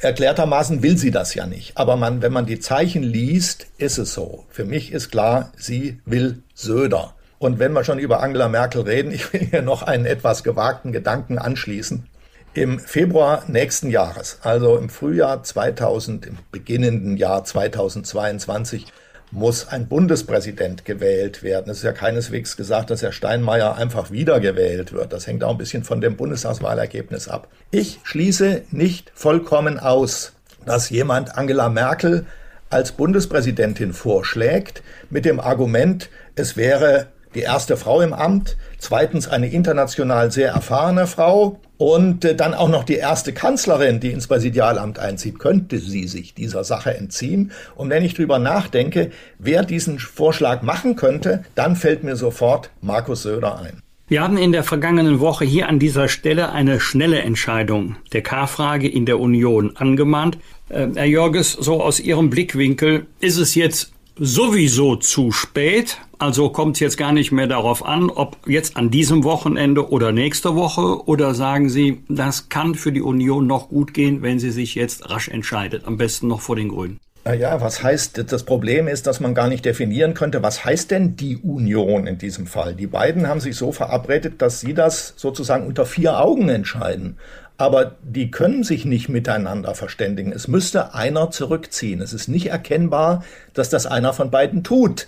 Erklärtermaßen 0.02 0.82
will 0.82 0.98
sie 0.98 1.12
das 1.12 1.34
ja 1.34 1.46
nicht. 1.46 1.76
Aber 1.78 1.96
man, 1.96 2.22
wenn 2.22 2.32
man 2.32 2.44
die 2.44 2.58
Zeichen 2.58 3.04
liest, 3.04 3.68
ist 3.78 3.98
es 3.98 4.12
so. 4.12 4.44
Für 4.50 4.64
mich 4.64 4.92
ist 4.92 5.10
klar, 5.12 5.52
sie 5.56 6.00
will 6.04 6.42
Söder. 6.54 7.14
Und 7.38 7.60
wenn 7.60 7.72
wir 7.72 7.84
schon 7.84 8.00
über 8.00 8.20
Angela 8.20 8.48
Merkel 8.48 8.82
reden, 8.82 9.12
ich 9.12 9.32
will 9.32 9.46
hier 9.50 9.62
noch 9.62 9.84
einen 9.84 10.04
etwas 10.04 10.42
gewagten 10.42 10.90
Gedanken 10.90 11.38
anschließen. 11.38 12.08
Im 12.52 12.80
Februar 12.80 13.44
nächsten 13.46 13.90
Jahres, 13.90 14.40
also 14.42 14.76
im 14.76 14.88
Frühjahr 14.88 15.44
2000, 15.44 16.26
im 16.26 16.38
beginnenden 16.50 17.16
Jahr 17.16 17.44
2022, 17.44 18.86
muss 19.32 19.66
ein 19.66 19.88
Bundespräsident 19.88 20.84
gewählt 20.84 21.42
werden. 21.42 21.70
Es 21.70 21.78
ist 21.78 21.84
ja 21.84 21.92
keineswegs 21.92 22.56
gesagt, 22.56 22.90
dass 22.90 23.02
Herr 23.02 23.12
Steinmeier 23.12 23.76
einfach 23.76 24.10
wiedergewählt 24.10 24.92
wird. 24.92 25.12
Das 25.12 25.26
hängt 25.26 25.42
auch 25.42 25.50
ein 25.50 25.58
bisschen 25.58 25.84
von 25.84 26.02
dem 26.02 26.16
Bundestagswahlergebnis 26.16 27.28
ab. 27.28 27.48
Ich 27.70 27.98
schließe 28.04 28.62
nicht 28.70 29.10
vollkommen 29.14 29.78
aus, 29.78 30.34
dass 30.66 30.90
jemand 30.90 31.36
Angela 31.36 31.70
Merkel 31.70 32.26
als 32.68 32.92
Bundespräsidentin 32.92 33.94
vorschlägt 33.94 34.82
mit 35.08 35.24
dem 35.24 35.40
Argument, 35.40 36.10
es 36.36 36.56
wäre 36.56 37.06
die 37.34 37.40
erste 37.40 37.78
Frau 37.78 38.02
im 38.02 38.12
Amt, 38.12 38.58
zweitens 38.78 39.28
eine 39.28 39.50
international 39.50 40.30
sehr 40.30 40.50
erfahrene 40.52 41.06
Frau 41.06 41.58
und 41.82 42.24
äh, 42.24 42.36
dann 42.36 42.54
auch 42.54 42.68
noch 42.68 42.84
die 42.84 42.94
erste 42.94 43.32
Kanzlerin, 43.32 43.98
die 43.98 44.12
ins 44.12 44.28
Präsidialamt 44.28 45.00
einzieht, 45.00 45.40
könnte 45.40 45.78
sie 45.78 46.06
sich 46.06 46.32
dieser 46.32 46.62
Sache 46.62 46.96
entziehen. 46.96 47.50
Und 47.74 47.90
wenn 47.90 48.04
ich 48.04 48.14
drüber 48.14 48.38
nachdenke, 48.38 49.10
wer 49.38 49.64
diesen 49.64 49.98
Vorschlag 49.98 50.62
machen 50.62 50.94
könnte, 50.94 51.42
dann 51.56 51.74
fällt 51.74 52.04
mir 52.04 52.14
sofort 52.14 52.70
Markus 52.80 53.22
Söder 53.22 53.58
ein. 53.58 53.82
Wir 54.06 54.22
haben 54.22 54.36
in 54.36 54.52
der 54.52 54.62
vergangenen 54.62 55.18
Woche 55.18 55.44
hier 55.44 55.68
an 55.68 55.80
dieser 55.80 56.06
Stelle 56.08 56.52
eine 56.52 56.78
schnelle 56.78 57.20
Entscheidung 57.22 57.96
der 58.12 58.22
K-Frage 58.22 58.88
in 58.88 59.04
der 59.04 59.18
Union 59.18 59.74
angemahnt. 59.76 60.38
Äh, 60.68 60.86
Herr 60.94 61.06
Jörges, 61.06 61.52
so 61.52 61.82
aus 61.82 61.98
Ihrem 61.98 62.30
Blickwinkel, 62.30 63.06
ist 63.18 63.38
es 63.38 63.56
jetzt 63.56 63.92
sowieso 64.16 64.96
zu 64.96 65.32
spät. 65.32 65.98
Also 66.18 66.50
kommt 66.50 66.76
es 66.76 66.80
jetzt 66.80 66.96
gar 66.96 67.12
nicht 67.12 67.32
mehr 67.32 67.46
darauf 67.46 67.84
an, 67.84 68.08
ob 68.08 68.36
jetzt 68.46 68.76
an 68.76 68.90
diesem 68.90 69.24
Wochenende 69.24 69.90
oder 69.90 70.12
nächste 70.12 70.54
Woche 70.54 71.04
oder 71.06 71.34
sagen 71.34 71.68
Sie, 71.68 72.02
das 72.08 72.48
kann 72.48 72.74
für 72.74 72.92
die 72.92 73.02
Union 73.02 73.46
noch 73.46 73.68
gut 73.68 73.92
gehen, 73.92 74.22
wenn 74.22 74.38
sie 74.38 74.52
sich 74.52 74.74
jetzt 74.74 75.10
rasch 75.10 75.28
entscheidet, 75.28 75.84
am 75.86 75.96
besten 75.96 76.28
noch 76.28 76.40
vor 76.40 76.56
den 76.56 76.68
Grünen. 76.68 77.00
Ja, 77.24 77.60
was 77.60 77.84
heißt, 77.84 78.32
das 78.32 78.42
Problem 78.42 78.88
ist, 78.88 79.06
dass 79.06 79.20
man 79.20 79.32
gar 79.32 79.46
nicht 79.46 79.64
definieren 79.64 80.12
könnte, 80.12 80.42
was 80.42 80.64
heißt 80.64 80.90
denn 80.90 81.14
die 81.14 81.36
Union 81.36 82.08
in 82.08 82.18
diesem 82.18 82.48
Fall? 82.48 82.74
Die 82.74 82.88
beiden 82.88 83.28
haben 83.28 83.38
sich 83.38 83.54
so 83.54 83.70
verabredet, 83.70 84.42
dass 84.42 84.58
sie 84.58 84.74
das 84.74 85.14
sozusagen 85.16 85.68
unter 85.68 85.86
vier 85.86 86.18
Augen 86.18 86.48
entscheiden. 86.48 87.18
Aber 87.62 87.92
die 88.02 88.32
können 88.32 88.64
sich 88.64 88.84
nicht 88.86 89.08
miteinander 89.08 89.76
verständigen. 89.76 90.32
Es 90.32 90.48
müsste 90.48 90.94
einer 90.94 91.30
zurückziehen. 91.30 92.00
Es 92.00 92.12
ist 92.12 92.26
nicht 92.26 92.46
erkennbar, 92.46 93.22
dass 93.54 93.70
das 93.70 93.86
einer 93.86 94.12
von 94.12 94.32
beiden 94.32 94.64
tut. 94.64 95.06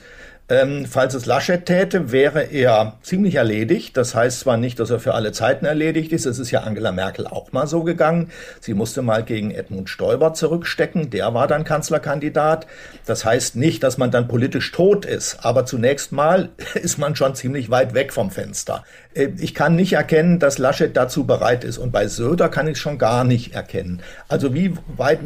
Ähm, 0.51 0.85
falls 0.85 1.15
es 1.15 1.25
Laschet 1.25 1.65
täte, 1.65 2.13
wäre 2.13 2.43
er 2.43 2.99
ziemlich 3.01 3.37
erledigt. 3.37 3.97
Das 3.97 4.15
heißt 4.15 4.41
zwar 4.41 4.59
nicht, 4.59 4.79
dass 4.79 4.91
er 4.91 5.01
für 5.01 5.15
alle 5.15 5.33
Zeiten 5.33 5.65
erledigt 5.65 6.13
ist. 6.13 6.27
Es 6.27 6.39
ist 6.39 6.51
ja 6.51 6.61
Angela 6.61 6.93
Merkel 6.93 7.27
auch 7.27 7.53
mal 7.53 7.67
so 7.67 7.83
gegangen. 7.83 8.31
Sie 8.61 8.75
musste 8.75 9.01
mal 9.01 9.25
gegen 9.25 9.53
Edmund 9.53 9.89
Stoiber 9.89 10.35
zurückstecken. 10.35 11.09
Der 11.09 11.33
war 11.33 11.49
dann 11.49 11.65
Kanzlerkandidat. 11.65 12.67
Das 13.07 13.25
heißt 13.25 13.57
nicht, 13.57 13.83
dass 13.83 13.97
man 13.97 14.11
dann 14.11 14.29
politisch 14.29 14.71
tot 14.71 15.07
ist. 15.07 15.39
Aber 15.41 15.65
zunächst 15.65 16.13
mal 16.13 16.51
ist 16.75 16.99
man 16.99 17.17
schon 17.17 17.35
ziemlich 17.35 17.71
weit 17.71 17.95
weg 17.95 18.13
vom 18.13 18.31
Fenster. 18.31 18.85
Äh, 19.15 19.29
ich 19.39 19.55
kann 19.55 19.77
nicht 19.77 19.95
erkennen, 19.95 20.41
dass 20.41 20.59
Laschet 20.59 20.95
dazu 20.95 21.25
bereit 21.25 21.65
ist. 21.65 21.79
Und 21.79 21.91
bei 21.91 22.07
Söder 22.07 22.51
kann 22.51 22.69
ich 22.69 22.77
schon 22.77 22.99
gar 22.99 23.25
nicht 23.25 23.55
erkennen. 23.55 24.03
Also 24.29 24.53
wie, 24.53 24.75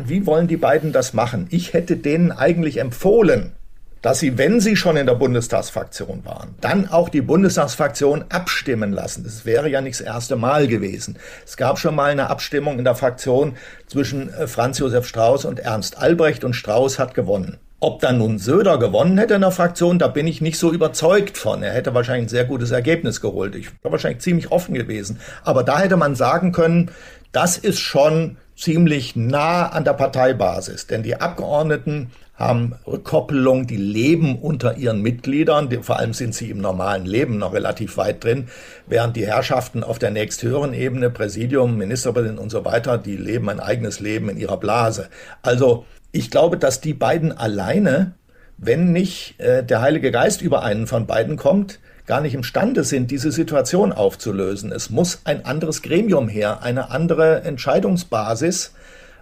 wie 0.06 0.26
wollen 0.26 0.46
die 0.46 0.56
beiden 0.56 0.92
das 0.92 1.12
machen? 1.12 1.48
Ich 1.50 1.72
hätte 1.72 1.96
denen 1.96 2.30
eigentlich 2.30 2.76
empfohlen, 2.76 3.54
dass 4.02 4.20
sie, 4.20 4.38
wenn 4.38 4.60
sie 4.60 4.76
schon 4.76 4.96
in 4.96 5.06
der 5.06 5.14
Bundestagsfraktion 5.14 6.24
waren, 6.24 6.54
dann 6.60 6.88
auch 6.88 7.08
die 7.08 7.20
Bundestagsfraktion 7.20 8.24
abstimmen 8.28 8.92
lassen. 8.92 9.24
Das 9.24 9.44
wäre 9.44 9.68
ja 9.68 9.80
nicht 9.80 10.00
das 10.00 10.06
erste 10.06 10.36
Mal 10.36 10.68
gewesen. 10.68 11.18
Es 11.44 11.56
gab 11.56 11.78
schon 11.78 11.94
mal 11.94 12.10
eine 12.10 12.30
Abstimmung 12.30 12.78
in 12.78 12.84
der 12.84 12.94
Fraktion 12.94 13.56
zwischen 13.86 14.32
äh, 14.32 14.46
Franz 14.46 14.78
Josef 14.78 15.06
Strauß 15.06 15.44
und 15.44 15.60
Ernst 15.60 15.98
Albrecht 15.98 16.44
und 16.44 16.54
Strauß 16.54 16.98
hat 16.98 17.14
gewonnen. 17.14 17.58
Ob 17.80 18.00
dann 18.00 18.18
nun 18.18 18.38
Söder 18.38 18.76
gewonnen 18.76 19.18
hätte 19.18 19.34
in 19.34 19.42
der 19.42 19.52
Fraktion, 19.52 20.00
da 20.00 20.08
bin 20.08 20.26
ich 20.26 20.40
nicht 20.40 20.58
so 20.58 20.72
überzeugt 20.72 21.38
von. 21.38 21.62
Er 21.62 21.72
hätte 21.72 21.94
wahrscheinlich 21.94 22.26
ein 22.26 22.28
sehr 22.28 22.44
gutes 22.44 22.72
Ergebnis 22.72 23.20
geholt. 23.20 23.54
Ich 23.54 23.70
war 23.84 23.92
wahrscheinlich 23.92 24.20
ziemlich 24.20 24.50
offen 24.50 24.74
gewesen. 24.74 25.20
Aber 25.44 25.62
da 25.62 25.78
hätte 25.78 25.96
man 25.96 26.16
sagen 26.16 26.50
können, 26.50 26.90
das 27.30 27.56
ist 27.56 27.78
schon 27.78 28.36
ziemlich 28.56 29.14
nah 29.14 29.68
an 29.68 29.84
der 29.84 29.92
Parteibasis. 29.92 30.88
Denn 30.88 31.04
die 31.04 31.20
Abgeordneten 31.20 32.10
haben 32.38 32.76
Rückkoppelung, 32.86 33.66
die 33.66 33.76
leben 33.76 34.38
unter 34.38 34.76
ihren 34.76 35.02
Mitgliedern, 35.02 35.68
die, 35.68 35.78
vor 35.78 35.98
allem 35.98 36.14
sind 36.14 36.34
sie 36.34 36.50
im 36.50 36.58
normalen 36.58 37.04
Leben 37.04 37.36
noch 37.38 37.52
relativ 37.52 37.96
weit 37.96 38.22
drin, 38.22 38.46
während 38.86 39.16
die 39.16 39.26
Herrschaften 39.26 39.82
auf 39.82 39.98
der 39.98 40.12
nächsthöheren 40.12 40.72
Ebene, 40.72 41.10
Präsidium, 41.10 41.76
Ministerpräsident 41.76 42.38
und 42.38 42.50
so 42.50 42.64
weiter, 42.64 42.96
die 42.96 43.16
leben 43.16 43.50
ein 43.50 43.58
eigenes 43.58 43.98
Leben 43.98 44.28
in 44.28 44.36
ihrer 44.36 44.56
Blase. 44.56 45.08
Also 45.42 45.84
ich 46.12 46.30
glaube, 46.30 46.56
dass 46.56 46.80
die 46.80 46.94
beiden 46.94 47.36
alleine, 47.36 48.12
wenn 48.56 48.92
nicht 48.92 49.40
äh, 49.40 49.64
der 49.64 49.80
Heilige 49.80 50.12
Geist 50.12 50.40
über 50.40 50.62
einen 50.62 50.86
von 50.86 51.06
beiden 51.06 51.36
kommt, 51.36 51.80
gar 52.06 52.20
nicht 52.20 52.34
imstande 52.34 52.84
sind, 52.84 53.10
diese 53.10 53.32
Situation 53.32 53.92
aufzulösen. 53.92 54.72
Es 54.72 54.90
muss 54.90 55.22
ein 55.24 55.44
anderes 55.44 55.82
Gremium 55.82 56.28
her, 56.28 56.62
eine 56.62 56.90
andere 56.90 57.42
Entscheidungsbasis, 57.42 58.72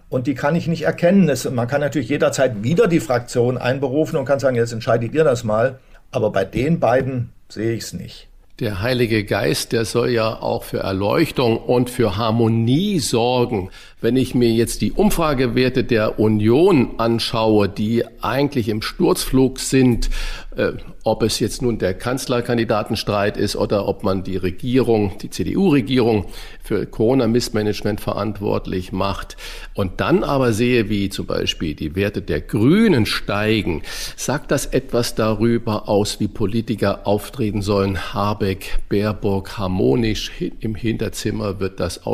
und 0.09 0.27
die 0.27 0.35
kann 0.35 0.55
ich 0.55 0.69
nicht 0.69 0.83
erkennen. 0.83 1.29
Es, 1.29 1.49
man 1.51 1.69
kann 1.69 1.81
natürlich 1.81 2.09
jederzeit 2.09 2.63
wieder 2.63 2.87
die 2.87 3.01
Fraktion 3.01 3.59
einberufen 3.59 4.17
und 4.17 4.25
kann 4.25 4.39
sagen, 4.39 4.57
jetzt 4.57 4.73
entscheidet 4.73 5.15
ihr 5.15 5.25
das 5.25 5.45
mal. 5.45 5.79
Aber 6.13 6.31
bei 6.31 6.45
den 6.45 6.79
beiden 6.79 7.31
sehe 7.49 7.73
ich 7.73 7.85
es 7.85 7.93
nicht. 7.93 8.29
Der 8.59 8.81
Heilige 8.81 9.25
Geist, 9.25 9.73
der 9.73 9.85
soll 9.85 10.11
ja 10.11 10.41
auch 10.41 10.63
für 10.63 10.79
Erleuchtung 10.79 11.59
und 11.59 11.91
für 11.91 12.17
Harmonie 12.17 13.01
sorgen. 13.01 13.71
Wenn 13.99 14.16
ich 14.16 14.34
mir 14.34 14.51
jetzt 14.51 14.82
die 14.82 14.92
Umfragewerte 14.92 15.82
der 15.82 16.18
Union 16.18 16.97
anschaue, 16.99 17.66
die 17.66 18.05
eigentlich 18.20 18.68
im 18.68 18.82
Sturzflug 18.82 19.59
sind, 19.59 20.11
äh, 20.55 20.72
ob 21.03 21.22
es 21.22 21.40
jetzt 21.40 21.62
nun 21.62 21.78
der 21.78 21.94
Kanzlerkandidatenstreit 21.94 23.38
ist 23.38 23.57
oder 23.57 23.88
ob 23.88 24.05
man 24.05 24.22
die 24.22 24.36
Regierung, 24.36 25.16
die 25.22 25.30
CDU-Regierung 25.30 26.26
für 26.62 26.84
Corona-Missmanagement 26.84 28.03
verantwortlich 28.03 28.92
macht 28.92 29.38
und 29.72 29.99
dann 29.99 30.24
aber 30.24 30.53
sehe, 30.53 30.90
wie 30.90 31.09
zum 31.09 31.24
Beispiel 31.24 31.74
die 31.74 31.97
Werte 31.97 32.20
der 32.20 32.42
Grünen 32.42 33.07
steigen, 33.07 33.80
sagt 34.14 34.51
das 34.51 34.66
etwas 34.66 35.14
darüber 35.14 35.88
aus, 35.88 36.20
wie 36.20 36.28
Politiker 36.28 37.07
auftreten 37.07 37.62
sollen. 37.62 38.12
Habeck, 38.12 38.78
Baerbock, 38.90 39.57
harmonisch 39.57 40.32
im 40.61 40.74
Hinterzimmer 40.74 41.61
wird 41.61 41.80
das 41.80 42.05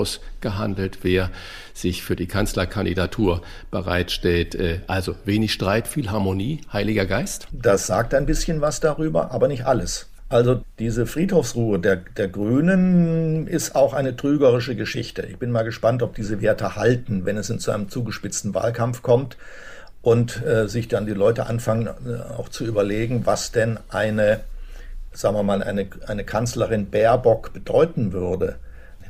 ausgehandelt, 0.42 0.98
wer 1.02 1.30
sich 1.74 2.02
für 2.02 2.16
die 2.16 2.26
Kanzlerkandidatur 2.26 3.42
bereitstellt. 3.70 4.54
Äh, 4.54 4.80
also 4.86 5.14
wenig 5.24 5.52
Streit, 5.52 5.88
viel 5.88 6.10
Harmonie, 6.10 6.60
Heiliger 6.72 7.06
Geist? 7.06 7.46
Das 7.52 7.86
sagt 7.86 8.14
ein 8.14 8.26
bisschen 8.26 8.60
was 8.60 8.80
darüber, 8.80 9.30
aber 9.30 9.48
nicht 9.48 9.64
alles. 9.66 10.08
Also 10.28 10.62
diese 10.78 11.06
Friedhofsruhe 11.06 11.78
der, 11.78 11.96
der 11.96 12.28
Grünen 12.28 13.46
ist 13.46 13.74
auch 13.74 13.92
eine 13.92 14.16
trügerische 14.16 14.74
Geschichte. 14.74 15.22
Ich 15.22 15.38
bin 15.38 15.50
mal 15.50 15.62
gespannt, 15.62 16.02
ob 16.02 16.14
diese 16.14 16.40
Werte 16.40 16.74
halten, 16.74 17.26
wenn 17.26 17.36
es 17.36 17.50
in 17.50 17.58
zu 17.58 17.70
einem 17.70 17.90
zugespitzten 17.90 18.54
Wahlkampf 18.54 19.02
kommt 19.02 19.36
und 20.00 20.42
äh, 20.42 20.68
sich 20.68 20.88
dann 20.88 21.04
die 21.04 21.12
Leute 21.12 21.46
anfangen 21.46 21.86
äh, 21.86 22.32
auch 22.32 22.48
zu 22.48 22.64
überlegen, 22.64 23.26
was 23.26 23.52
denn 23.52 23.78
eine, 23.90 24.40
sagen 25.12 25.36
wir 25.36 25.42
mal, 25.42 25.62
eine, 25.62 25.86
eine 26.06 26.24
Kanzlerin 26.24 26.90
Baerbock 26.90 27.52
bedeuten 27.52 28.12
würde 28.12 28.56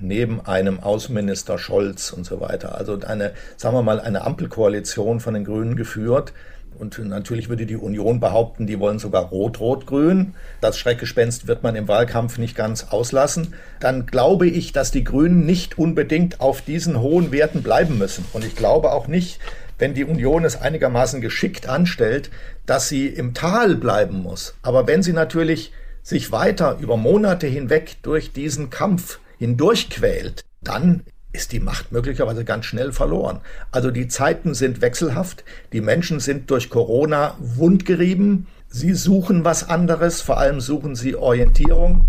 neben 0.03 0.41
einem 0.41 0.81
Außenminister 0.81 1.59
Scholz 1.59 2.13
und 2.13 2.25
so 2.25 2.41
weiter. 2.41 2.77
Also 2.77 2.99
eine, 3.01 3.33
sagen 3.57 3.77
wir 3.77 3.83
mal, 3.83 4.01
eine 4.01 4.23
Ampelkoalition 4.23 5.21
von 5.21 5.35
den 5.35 5.45
Grünen 5.45 5.77
geführt. 5.77 6.33
Und 6.79 6.99
natürlich 6.99 7.49
würde 7.49 7.67
die 7.67 7.77
Union 7.77 8.19
behaupten, 8.19 8.67
die 8.67 8.81
wollen 8.81 8.99
sogar 8.99 9.25
Rot-Rot-Grün. 9.27 10.35
Das 10.61 10.79
Schreckgespenst 10.79 11.47
wird 11.47 11.63
man 11.63 11.77
im 11.77 11.87
Wahlkampf 11.87 12.39
nicht 12.39 12.57
ganz 12.57 12.85
auslassen. 12.91 13.55
Dann 13.79 14.07
glaube 14.07 14.49
ich, 14.49 14.73
dass 14.73 14.91
die 14.91 15.05
Grünen 15.05 15.47
nicht 15.47 15.79
unbedingt 15.79 16.41
auf 16.41 16.63
diesen 16.63 17.01
hohen 17.01 17.31
Werten 17.31 17.63
bleiben 17.63 17.99
müssen. 17.99 18.25
Und 18.33 18.45
ich 18.45 18.57
glaube 18.57 18.93
auch 18.93 19.07
nicht, 19.07 19.39
wenn 19.79 19.95
die 19.95 20.05
Union 20.05 20.45
es 20.45 20.61
einigermaßen 20.61 21.21
geschickt 21.21 21.69
anstellt, 21.69 22.31
dass 22.67 22.89
sie 22.89 23.07
im 23.07 23.35
Tal 23.35 23.77
bleiben 23.77 24.23
muss. 24.23 24.55
Aber 24.63 24.87
wenn 24.87 25.03
sie 25.03 25.13
natürlich 25.13 25.73
sich 26.03 26.33
weiter 26.33 26.79
über 26.81 26.97
Monate 26.97 27.47
hinweg 27.47 27.97
durch 28.03 28.33
diesen 28.33 28.71
Kampf 28.71 29.21
hindurchquält, 29.43 30.45
dann 30.63 31.03
ist 31.33 31.51
die 31.51 31.59
Macht 31.59 31.91
möglicherweise 31.91 32.45
ganz 32.45 32.67
schnell 32.67 32.93
verloren. 32.93 33.41
Also 33.73 33.91
die 33.91 34.07
Zeiten 34.07 34.55
sind 34.55 34.81
wechselhaft, 34.81 35.45
die 35.73 35.81
Menschen 35.81 36.21
sind 36.21 36.49
durch 36.51 36.71
Corona 36.71 37.37
wundgerieben, 37.41 38.47
sie 38.69 38.95
suchen 38.95 39.45
was 39.45 39.69
anderes, 39.69 40.21
vor 40.21 40.39
allem 40.39 40.61
suchen 40.61 40.95
sie 40.95 41.17
Orientierung 41.17 42.07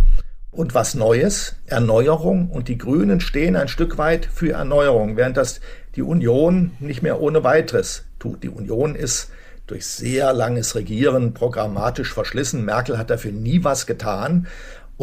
und 0.52 0.76
was 0.76 0.94
Neues, 0.94 1.56
Erneuerung 1.66 2.52
und 2.52 2.68
die 2.68 2.78
Grünen 2.78 3.20
stehen 3.20 3.56
ein 3.56 3.68
Stück 3.68 3.98
weit 3.98 4.28
für 4.32 4.52
Erneuerung, 4.52 5.18
während 5.18 5.36
das 5.36 5.60
die 5.96 6.04
Union 6.04 6.74
nicht 6.80 7.02
mehr 7.02 7.20
ohne 7.20 7.44
weiteres 7.44 8.06
tut. 8.20 8.44
Die 8.44 8.50
Union 8.50 8.94
ist 8.94 9.32
durch 9.66 9.88
sehr 9.88 10.34
langes 10.34 10.76
Regieren 10.76 11.34
programmatisch 11.34 12.14
verschlissen. 12.14 12.66
Merkel 12.66 12.98
hat 12.98 13.10
dafür 13.10 13.32
nie 13.32 13.64
was 13.64 13.88
getan. 13.88 14.48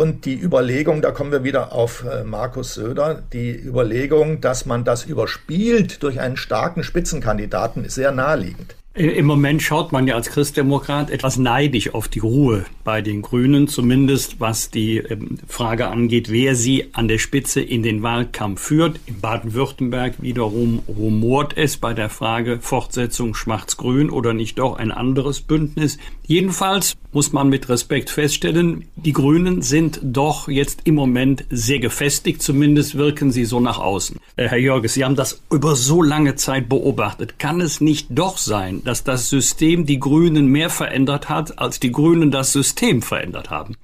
Und 0.01 0.25
die 0.25 0.41
Überlegung, 0.41 1.03
da 1.03 1.11
kommen 1.11 1.31
wir 1.31 1.45
wieder 1.45 1.75
auf 1.75 2.07
äh, 2.07 2.25
Markus 2.25 2.73
Söder, 2.73 3.23
die 3.35 3.55
Überlegung, 3.55 4.41
dass 4.41 4.65
man 4.65 4.83
das 4.83 5.05
überspielt 5.05 6.03
durch 6.03 6.21
einen 6.21 6.39
starken 6.39 6.83
Spitzenkandidaten, 6.83 7.85
ist 7.85 7.97
sehr 7.97 8.11
naheliegend. 8.11 8.77
Im 8.95 9.27
Moment 9.27 9.63
schaut 9.63 9.93
man 9.93 10.09
ja 10.09 10.17
als 10.17 10.31
Christdemokrat 10.31 11.11
etwas 11.11 11.37
neidisch 11.37 11.95
auf 11.95 12.09
die 12.09 12.19
Ruhe 12.19 12.65
bei 12.83 13.03
den 13.03 13.23
Grünen, 13.23 13.69
zumindest 13.69 14.41
was 14.41 14.69
die 14.73 14.97
ähm, 14.97 15.39
Frage 15.47 15.87
angeht, 15.87 16.29
wer 16.29 16.57
sie 16.57 16.93
an 16.93 17.07
der 17.07 17.19
Spitze 17.19 17.61
in 17.61 17.85
den 17.85 18.03
Wahlkampf 18.03 18.61
führt. 18.61 18.99
In 19.07 19.21
Baden-Württemberg 19.21 20.21
wiederum 20.21 20.83
rumort 20.89 21.57
es 21.57 21.77
bei 21.77 21.95
der 21.95 22.11
Frage 22.11 22.59
Fortsetzung 22.61 23.35
Schwarz-Grün 23.35 24.11
oder 24.11 24.35
nicht 24.35 24.59
doch 24.59 24.77
ein 24.77 24.91
anderes 24.91 25.41
Bündnis. 25.41 25.97
Jedenfalls 26.27 26.97
muss 27.13 27.33
man 27.33 27.49
mit 27.49 27.69
Respekt 27.69 28.11
feststellen, 28.11 28.87
die 28.97 29.13
Grünen 29.13 29.63
sind 29.63 30.01
doch 30.03 30.49
jetzt 30.49 30.81
im 30.85 30.97
Moment 30.97 31.45
sehr 31.51 31.79
gefestigt, 31.79 32.43
zumindest 32.43 32.97
wirken 32.97 33.31
sie 33.31 33.45
so 33.45 33.61
nach 33.61 33.79
außen. 33.79 34.17
Äh, 34.37 34.49
Herr 34.49 34.59
Jörges, 34.59 34.95
Sie 34.95 35.05
haben 35.05 35.17
das 35.17 35.43
über 35.51 35.77
so 35.77 36.03
lange 36.03 36.35
Zeit 36.35 36.69
beobachtet. 36.69 37.39
Kann 37.39 37.61
es 37.61 37.81
nicht 37.81 38.09
doch 38.11 38.39
sein, 38.39 38.80
dass 38.85 39.05
das 39.05 39.29
System 39.29 39.87
die 39.87 39.99
Grünen 39.99 40.47
mehr 40.47 40.71
verändert 40.71 41.29
hat, 41.29 41.59
als 41.59 41.81
die 41.81 41.93
Grünen 41.93 42.31
das 42.31 42.53
System 42.53 43.03
verändert 43.03 43.51
haben? 43.51 43.77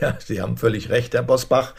Ja, 0.00 0.16
Sie 0.18 0.40
haben 0.40 0.56
völlig 0.56 0.88
recht, 0.90 1.14
Herr 1.14 1.22
Bosbach. 1.22 1.74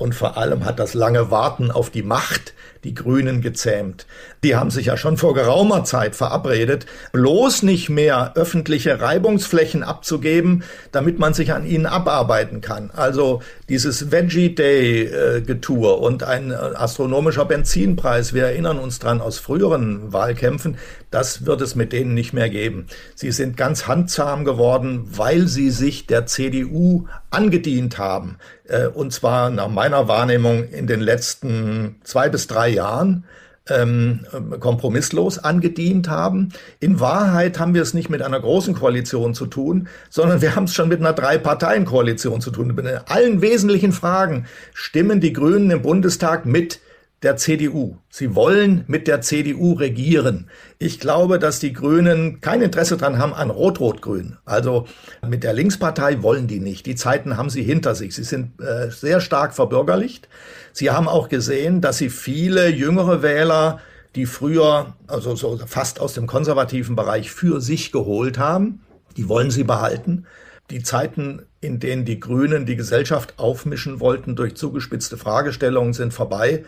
Und 0.00 0.14
vor 0.14 0.38
allem 0.38 0.64
hat 0.64 0.78
das 0.78 0.94
lange 0.94 1.30
Warten 1.30 1.70
auf 1.70 1.90
die 1.90 2.02
Macht 2.02 2.54
die 2.84 2.94
Grünen 2.94 3.42
gezähmt. 3.42 4.06
Die 4.42 4.56
haben 4.56 4.70
sich 4.70 4.86
ja 4.86 4.96
schon 4.96 5.18
vor 5.18 5.34
geraumer 5.34 5.84
Zeit 5.84 6.16
verabredet, 6.16 6.86
bloß 7.12 7.62
nicht 7.62 7.90
mehr 7.90 8.32
öffentliche 8.36 9.00
Reibungsflächen 9.00 9.82
abzugeben, 9.82 10.64
damit 10.92 11.18
man 11.18 11.34
sich 11.34 11.52
an 11.52 11.66
ihnen 11.66 11.86
abarbeiten 11.86 12.60
kann. 12.62 12.90
Also 12.90 13.42
dieses 13.68 14.10
Veggie 14.10 14.54
Day 14.54 15.42
Getue 15.44 15.92
und 15.92 16.22
ein 16.22 16.50
äh, 16.50 16.54
astronomischer 16.54 17.44
Benzinpreis, 17.44 18.32
wir 18.32 18.44
erinnern 18.44 18.78
uns 18.78 18.98
dran 18.98 19.20
aus 19.20 19.38
früheren 19.38 20.12
Wahlkämpfen, 20.12 20.78
das 21.10 21.44
wird 21.44 21.60
es 21.60 21.74
mit 21.74 21.92
denen 21.92 22.14
nicht 22.14 22.32
mehr 22.32 22.48
geben. 22.48 22.86
Sie 23.14 23.32
sind 23.32 23.56
ganz 23.56 23.86
handzahm 23.86 24.44
geworden, 24.44 25.02
weil 25.04 25.48
sie 25.48 25.70
sich 25.70 26.06
der 26.06 26.26
CDU 26.26 27.06
angedient 27.30 27.98
haben. 27.98 28.36
Äh, 28.70 28.86
und 28.86 29.12
zwar 29.12 29.50
nach 29.50 29.68
meiner 29.68 30.08
Wahrnehmung 30.08 30.68
in 30.68 30.86
den 30.86 31.00
letzten 31.00 31.96
zwei 32.04 32.28
bis 32.28 32.46
drei 32.46 32.68
Jahren 32.68 33.24
ähm, 33.68 34.20
kompromisslos 34.58 35.38
angedient 35.38 36.08
haben. 36.08 36.50
In 36.78 37.00
Wahrheit 37.00 37.58
haben 37.58 37.74
wir 37.74 37.82
es 37.82 37.94
nicht 37.94 38.10
mit 38.10 38.22
einer 38.22 38.40
großen 38.40 38.74
Koalition 38.74 39.34
zu 39.34 39.46
tun, 39.46 39.88
sondern 40.08 40.40
wir 40.40 40.56
haben 40.56 40.64
es 40.64 40.74
schon 40.74 40.88
mit 40.88 41.00
einer 41.00 41.12
Drei-Parteien-Koalition 41.12 42.40
zu 42.40 42.50
tun. 42.50 42.76
In 42.76 42.86
allen 43.06 43.42
wesentlichen 43.42 43.92
Fragen 43.92 44.46
stimmen 44.72 45.20
die 45.20 45.32
Grünen 45.32 45.70
im 45.70 45.82
Bundestag 45.82 46.46
mit 46.46 46.80
der 47.22 47.36
CDU. 47.36 47.96
Sie 48.08 48.34
wollen 48.34 48.84
mit 48.86 49.06
der 49.06 49.20
CDU 49.20 49.74
regieren. 49.74 50.48
Ich 50.78 51.00
glaube, 51.00 51.38
dass 51.38 51.58
die 51.58 51.74
Grünen 51.74 52.40
kein 52.40 52.62
Interesse 52.62 52.96
dran 52.96 53.18
haben 53.18 53.34
an 53.34 53.50
Rot-Rot-Grün. 53.50 54.38
Also 54.46 54.86
mit 55.26 55.44
der 55.44 55.52
Linkspartei 55.52 56.22
wollen 56.22 56.46
die 56.46 56.60
nicht. 56.60 56.86
Die 56.86 56.94
Zeiten 56.94 57.36
haben 57.36 57.50
sie 57.50 57.62
hinter 57.62 57.94
sich. 57.94 58.14
Sie 58.14 58.24
sind 58.24 58.58
äh, 58.60 58.90
sehr 58.90 59.20
stark 59.20 59.54
verbürgerlicht. 59.54 60.28
Sie 60.72 60.90
haben 60.90 61.08
auch 61.08 61.28
gesehen, 61.28 61.82
dass 61.82 61.98
sie 61.98 62.08
viele 62.08 62.68
jüngere 62.68 63.22
Wähler, 63.22 63.80
die 64.14 64.24
früher, 64.24 64.94
also 65.06 65.36
so 65.36 65.58
fast 65.66 66.00
aus 66.00 66.14
dem 66.14 66.26
konservativen 66.26 66.96
Bereich 66.96 67.30
für 67.30 67.60
sich 67.60 67.92
geholt 67.92 68.38
haben, 68.38 68.80
die 69.18 69.28
wollen 69.28 69.50
sie 69.50 69.64
behalten. 69.64 70.26
Die 70.70 70.82
Zeiten, 70.82 71.42
in 71.60 71.80
denen 71.80 72.06
die 72.06 72.18
Grünen 72.18 72.64
die 72.64 72.76
Gesellschaft 72.76 73.34
aufmischen 73.38 74.00
wollten 74.00 74.36
durch 74.36 74.54
zugespitzte 74.54 75.18
Fragestellungen, 75.18 75.92
sind 75.92 76.14
vorbei. 76.14 76.64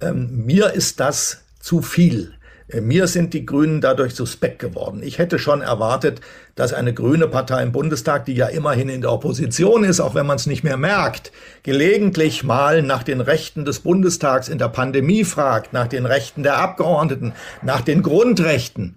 Ähm, 0.00 0.44
mir 0.44 0.72
ist 0.72 1.00
das 1.00 1.42
zu 1.60 1.82
viel. 1.82 2.34
Äh, 2.68 2.80
mir 2.80 3.06
sind 3.06 3.32
die 3.34 3.46
Grünen 3.46 3.80
dadurch 3.80 4.14
suspekt 4.14 4.58
geworden. 4.58 5.02
Ich 5.02 5.18
hätte 5.18 5.38
schon 5.38 5.62
erwartet, 5.62 6.20
dass 6.54 6.72
eine 6.72 6.92
grüne 6.92 7.28
Partei 7.28 7.62
im 7.62 7.72
Bundestag, 7.72 8.24
die 8.24 8.34
ja 8.34 8.46
immerhin 8.46 8.88
in 8.88 9.00
der 9.00 9.12
Opposition 9.12 9.84
ist, 9.84 10.00
auch 10.00 10.14
wenn 10.14 10.26
man 10.26 10.36
es 10.36 10.46
nicht 10.46 10.64
mehr 10.64 10.76
merkt, 10.76 11.32
gelegentlich 11.62 12.44
mal 12.44 12.82
nach 12.82 13.02
den 13.02 13.20
Rechten 13.20 13.64
des 13.64 13.80
Bundestags 13.80 14.48
in 14.48 14.58
der 14.58 14.68
Pandemie 14.68 15.24
fragt, 15.24 15.72
nach 15.72 15.86
den 15.86 16.06
Rechten 16.06 16.42
der 16.42 16.58
Abgeordneten, 16.58 17.32
nach 17.62 17.80
den 17.80 18.02
Grundrechten. 18.02 18.96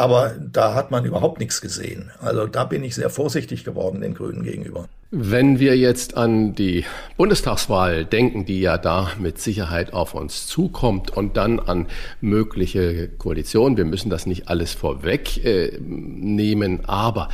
Aber 0.00 0.34
da 0.50 0.74
hat 0.74 0.90
man 0.90 1.04
überhaupt 1.04 1.40
nichts 1.40 1.60
gesehen. 1.60 2.10
Also 2.22 2.46
da 2.46 2.64
bin 2.64 2.82
ich 2.82 2.94
sehr 2.94 3.10
vorsichtig 3.10 3.64
geworden 3.64 4.00
den 4.00 4.14
Grünen 4.14 4.42
gegenüber. 4.42 4.88
Wenn 5.10 5.58
wir 5.58 5.76
jetzt 5.76 6.16
an 6.16 6.54
die 6.54 6.86
Bundestagswahl 7.18 8.06
denken, 8.06 8.46
die 8.46 8.62
ja 8.62 8.78
da 8.78 9.10
mit 9.18 9.38
Sicherheit 9.38 9.92
auf 9.92 10.14
uns 10.14 10.46
zukommt 10.46 11.14
und 11.14 11.36
dann 11.36 11.60
an 11.60 11.86
mögliche 12.22 13.08
Koalitionen, 13.08 13.76
wir 13.76 13.84
müssen 13.84 14.08
das 14.08 14.24
nicht 14.24 14.48
alles 14.48 14.72
vorwegnehmen, 14.72 16.80
äh, 16.80 16.86
aber 16.86 17.28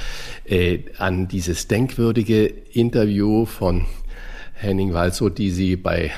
äh, 0.44 0.80
an 0.98 1.28
dieses 1.28 1.68
denkwürdige 1.68 2.46
Interview 2.46 3.44
von 3.44 3.84
Henning 4.54 4.92
Walzow, 4.92 5.30
die 5.30 5.52
Sie 5.52 5.76
bei 5.76 6.10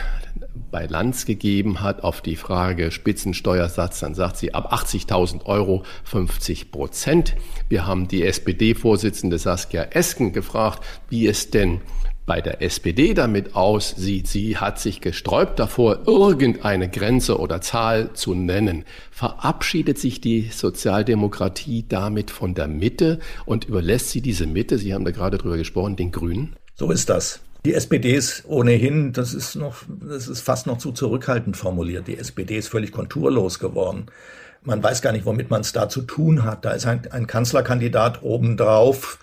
bei 0.71 0.87
Lanz 0.87 1.27
gegeben 1.27 1.81
hat 1.81 2.03
auf 2.03 2.21
die 2.21 2.37
Frage 2.37 2.91
Spitzensteuersatz, 2.91 4.01
dann 4.01 4.15
sagt 4.15 4.37
sie 4.37 4.55
ab 4.55 4.73
80.000 4.73 5.47
Euro 5.47 5.85
50 6.05 6.71
Prozent. 6.71 7.37
Wir 7.69 7.87
haben 7.87 8.09
die 8.09 8.25
SPD-Vorsitzende 8.25 9.39
Saskia 9.39 9.85
Esken 9.85 10.33
gefragt, 10.33 10.85
wie 11.09 11.27
es 11.27 11.51
denn 11.51 11.81
bei 12.29 12.41
der 12.43 12.63
SPD 12.63 13.15
damit 13.15 13.57
aussieht. 13.57 14.29
Sie 14.29 14.59
hat 14.59 14.79
sich 14.79 15.01
gesträubt 15.01 15.59
davor, 15.59 16.07
irgendeine 16.07 16.89
Grenze 16.89 17.39
oder 17.39 17.61
Zahl 17.61 18.13
zu 18.13 18.35
nennen. 18.35 18.85
Verabschiedet 19.11 19.99
sich 19.99 20.21
die 20.21 20.51
Sozialdemokratie 20.53 21.87
damit 21.89 22.31
von 22.31 22.55
der 22.55 22.69
Mitte 22.69 23.19
und 23.47 23.65
überlässt 23.65 24.11
sie 24.11 24.21
diese 24.21 24.47
Mitte, 24.47 24.79
Sie 24.79 24.95
haben 24.95 25.07
da 25.07 25.11
gerade 25.11 25.39
drüber 25.39 25.57
gesprochen, 25.57 25.97
den 25.97 26.13
Grünen? 26.13 26.55
So 26.75 26.91
ist 26.93 27.09
das. 27.09 27.41
Die 27.65 27.75
SPD 27.75 28.15
ist 28.15 28.45
ohnehin, 28.47 29.13
das 29.13 29.35
ist 29.35 29.57
noch, 29.57 29.83
das 29.89 30.29
ist 30.29 30.41
fast 30.41 30.67
noch 30.67 30.79
zu 30.79 30.93
zurückhaltend 30.93 31.57
formuliert. 31.57 32.07
Die 32.07 32.19
SPD 32.19 32.57
ist 32.57 32.69
völlig 32.69 32.93
konturlos 32.93 33.59
geworden. 33.59 34.07
Man 34.63 34.83
weiß 34.83 35.03
gar 35.03 35.13
nicht, 35.13 35.27
womit 35.27 35.51
man 35.51 35.63
es 35.63 35.73
da 35.73 35.89
zu 35.89 36.03
tun 36.03 36.45
hat. 36.45 36.65
Da 36.65 36.71
ist 36.71 36.87
ein, 36.87 37.11
ein 37.11 37.27
Kanzlerkandidat 37.27 38.23
obendrauf, 38.23 39.19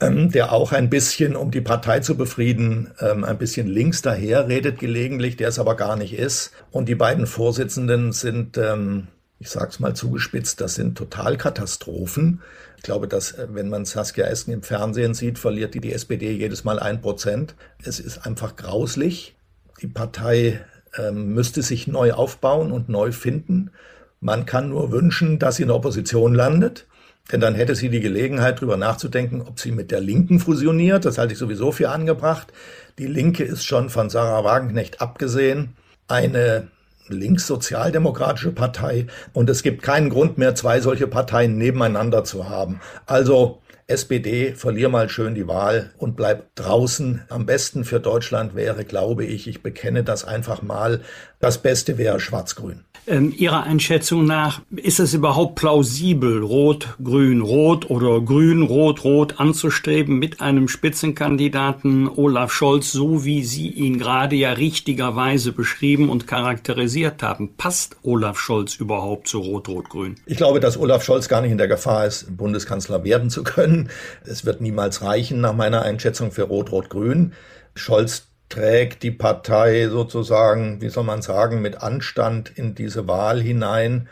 ähm, 0.00 0.30
der 0.30 0.52
auch 0.52 0.72
ein 0.72 0.90
bisschen, 0.90 1.36
um 1.36 1.50
die 1.50 1.60
Partei 1.60 2.00
zu 2.00 2.16
befrieden, 2.16 2.92
ähm, 3.00 3.24
ein 3.24 3.38
bisschen 3.38 3.66
links 3.66 4.02
daher 4.02 4.48
redet 4.48 4.78
gelegentlich, 4.78 5.36
der 5.36 5.48
es 5.48 5.58
aber 5.58 5.76
gar 5.76 5.96
nicht 5.96 6.14
ist. 6.14 6.52
Und 6.70 6.88
die 6.88 6.94
beiden 6.94 7.26
Vorsitzenden 7.26 8.12
sind, 8.12 8.58
ähm, 8.58 9.08
ich 9.38 9.50
sag's 9.50 9.80
mal 9.80 9.94
zugespitzt, 9.94 10.60
das 10.60 10.74
sind 10.74 10.96
Totalkatastrophen. 10.98 12.40
Ich 12.86 12.88
glaube, 12.88 13.08
dass 13.08 13.32
äh, 13.32 13.48
wenn 13.50 13.68
man 13.68 13.84
Saskia 13.84 14.26
Esken 14.26 14.52
im 14.52 14.62
Fernsehen 14.62 15.12
sieht, 15.12 15.40
verliert 15.40 15.74
die, 15.74 15.80
die 15.80 15.92
SPD 15.92 16.30
jedes 16.30 16.62
Mal 16.62 16.78
ein 16.78 17.00
Prozent. 17.00 17.56
Es 17.82 17.98
ist 17.98 18.24
einfach 18.24 18.54
grauslich. 18.54 19.34
Die 19.82 19.88
Partei 19.88 20.60
ähm, 20.96 21.34
müsste 21.34 21.62
sich 21.62 21.88
neu 21.88 22.12
aufbauen 22.12 22.70
und 22.70 22.88
neu 22.88 23.10
finden. 23.10 23.72
Man 24.20 24.46
kann 24.46 24.68
nur 24.68 24.92
wünschen, 24.92 25.40
dass 25.40 25.56
sie 25.56 25.62
in 25.62 25.68
der 25.70 25.76
Opposition 25.78 26.32
landet. 26.32 26.86
Denn 27.32 27.40
dann 27.40 27.56
hätte 27.56 27.74
sie 27.74 27.88
die 27.88 27.98
Gelegenheit, 27.98 28.58
darüber 28.58 28.76
nachzudenken, 28.76 29.42
ob 29.42 29.58
sie 29.58 29.72
mit 29.72 29.90
der 29.90 30.00
Linken 30.00 30.38
fusioniert. 30.38 31.04
Das 31.06 31.18
halte 31.18 31.32
ich 31.32 31.40
sowieso 31.40 31.72
für 31.72 31.90
angebracht. 31.90 32.52
Die 33.00 33.08
Linke 33.08 33.42
ist 33.42 33.64
schon 33.64 33.90
von 33.90 34.10
Sarah 34.10 34.44
Wagenknecht 34.44 35.00
abgesehen 35.00 35.74
eine 36.06 36.68
linkssozialdemokratische 37.08 38.52
Partei 38.52 39.06
und 39.32 39.50
es 39.50 39.62
gibt 39.62 39.82
keinen 39.82 40.10
Grund 40.10 40.38
mehr, 40.38 40.54
zwei 40.54 40.80
solche 40.80 41.06
Parteien 41.06 41.56
nebeneinander 41.58 42.24
zu 42.24 42.48
haben. 42.48 42.80
Also 43.06 43.62
SPD, 43.88 44.52
verlier 44.54 44.88
mal 44.88 45.08
schön 45.08 45.36
die 45.36 45.46
Wahl 45.46 45.92
und 45.96 46.16
bleib 46.16 46.54
draußen. 46.56 47.22
Am 47.28 47.46
besten 47.46 47.84
für 47.84 48.00
Deutschland 48.00 48.56
wäre, 48.56 48.84
glaube 48.84 49.24
ich, 49.24 49.46
ich 49.46 49.62
bekenne 49.62 50.02
das 50.02 50.24
einfach 50.24 50.60
mal, 50.60 51.02
das 51.38 51.58
Beste 51.58 51.96
wäre 51.96 52.18
Schwarz-Grün. 52.18 52.84
Ähm, 53.08 53.32
Ihrer 53.36 53.62
Einschätzung 53.62 54.24
nach, 54.24 54.62
ist 54.74 54.98
es 54.98 55.14
überhaupt 55.14 55.54
plausibel, 55.54 56.42
Rot, 56.42 56.96
Grün, 57.02 57.40
Rot 57.40 57.88
oder 57.88 58.20
Grün, 58.20 58.62
Rot, 58.62 59.04
Rot 59.04 59.38
anzustreben 59.38 60.18
mit 60.18 60.40
einem 60.40 60.66
Spitzenkandidaten 60.66 62.08
Olaf 62.08 62.52
Scholz, 62.52 62.90
so 62.90 63.24
wie 63.24 63.44
Sie 63.44 63.68
ihn 63.68 63.98
gerade 63.98 64.34
ja 64.34 64.52
richtigerweise 64.52 65.52
beschrieben 65.52 66.08
und 66.08 66.26
charakterisiert 66.26 67.22
haben? 67.22 67.54
Passt 67.56 67.96
Olaf 68.02 68.40
Scholz 68.40 68.74
überhaupt 68.74 69.28
zu 69.28 69.38
Rot, 69.38 69.68
Rot, 69.68 69.88
Grün? 69.88 70.16
Ich 70.26 70.36
glaube, 70.36 70.58
dass 70.58 70.76
Olaf 70.76 71.04
Scholz 71.04 71.28
gar 71.28 71.42
nicht 71.42 71.52
in 71.52 71.58
der 71.58 71.68
Gefahr 71.68 72.06
ist, 72.06 72.36
Bundeskanzler 72.36 73.04
werden 73.04 73.30
zu 73.30 73.44
können. 73.44 73.88
Es 74.24 74.44
wird 74.44 74.60
niemals 74.60 75.02
reichen, 75.02 75.40
nach 75.40 75.54
meiner 75.54 75.82
Einschätzung, 75.82 76.32
für 76.32 76.42
Rot, 76.42 76.72
Rot, 76.72 76.90
Grün. 76.90 77.34
Scholz 77.76 78.26
trägt 78.48 79.02
die 79.02 79.10
Partei 79.10 79.88
sozusagen, 79.88 80.80
wie 80.80 80.88
soll 80.88 81.04
man 81.04 81.22
sagen, 81.22 81.62
mit 81.62 81.82
Anstand 81.82 82.50
in 82.56 82.74
diese 82.74 83.08
Wahl 83.08 83.40
hinein. 83.40 84.08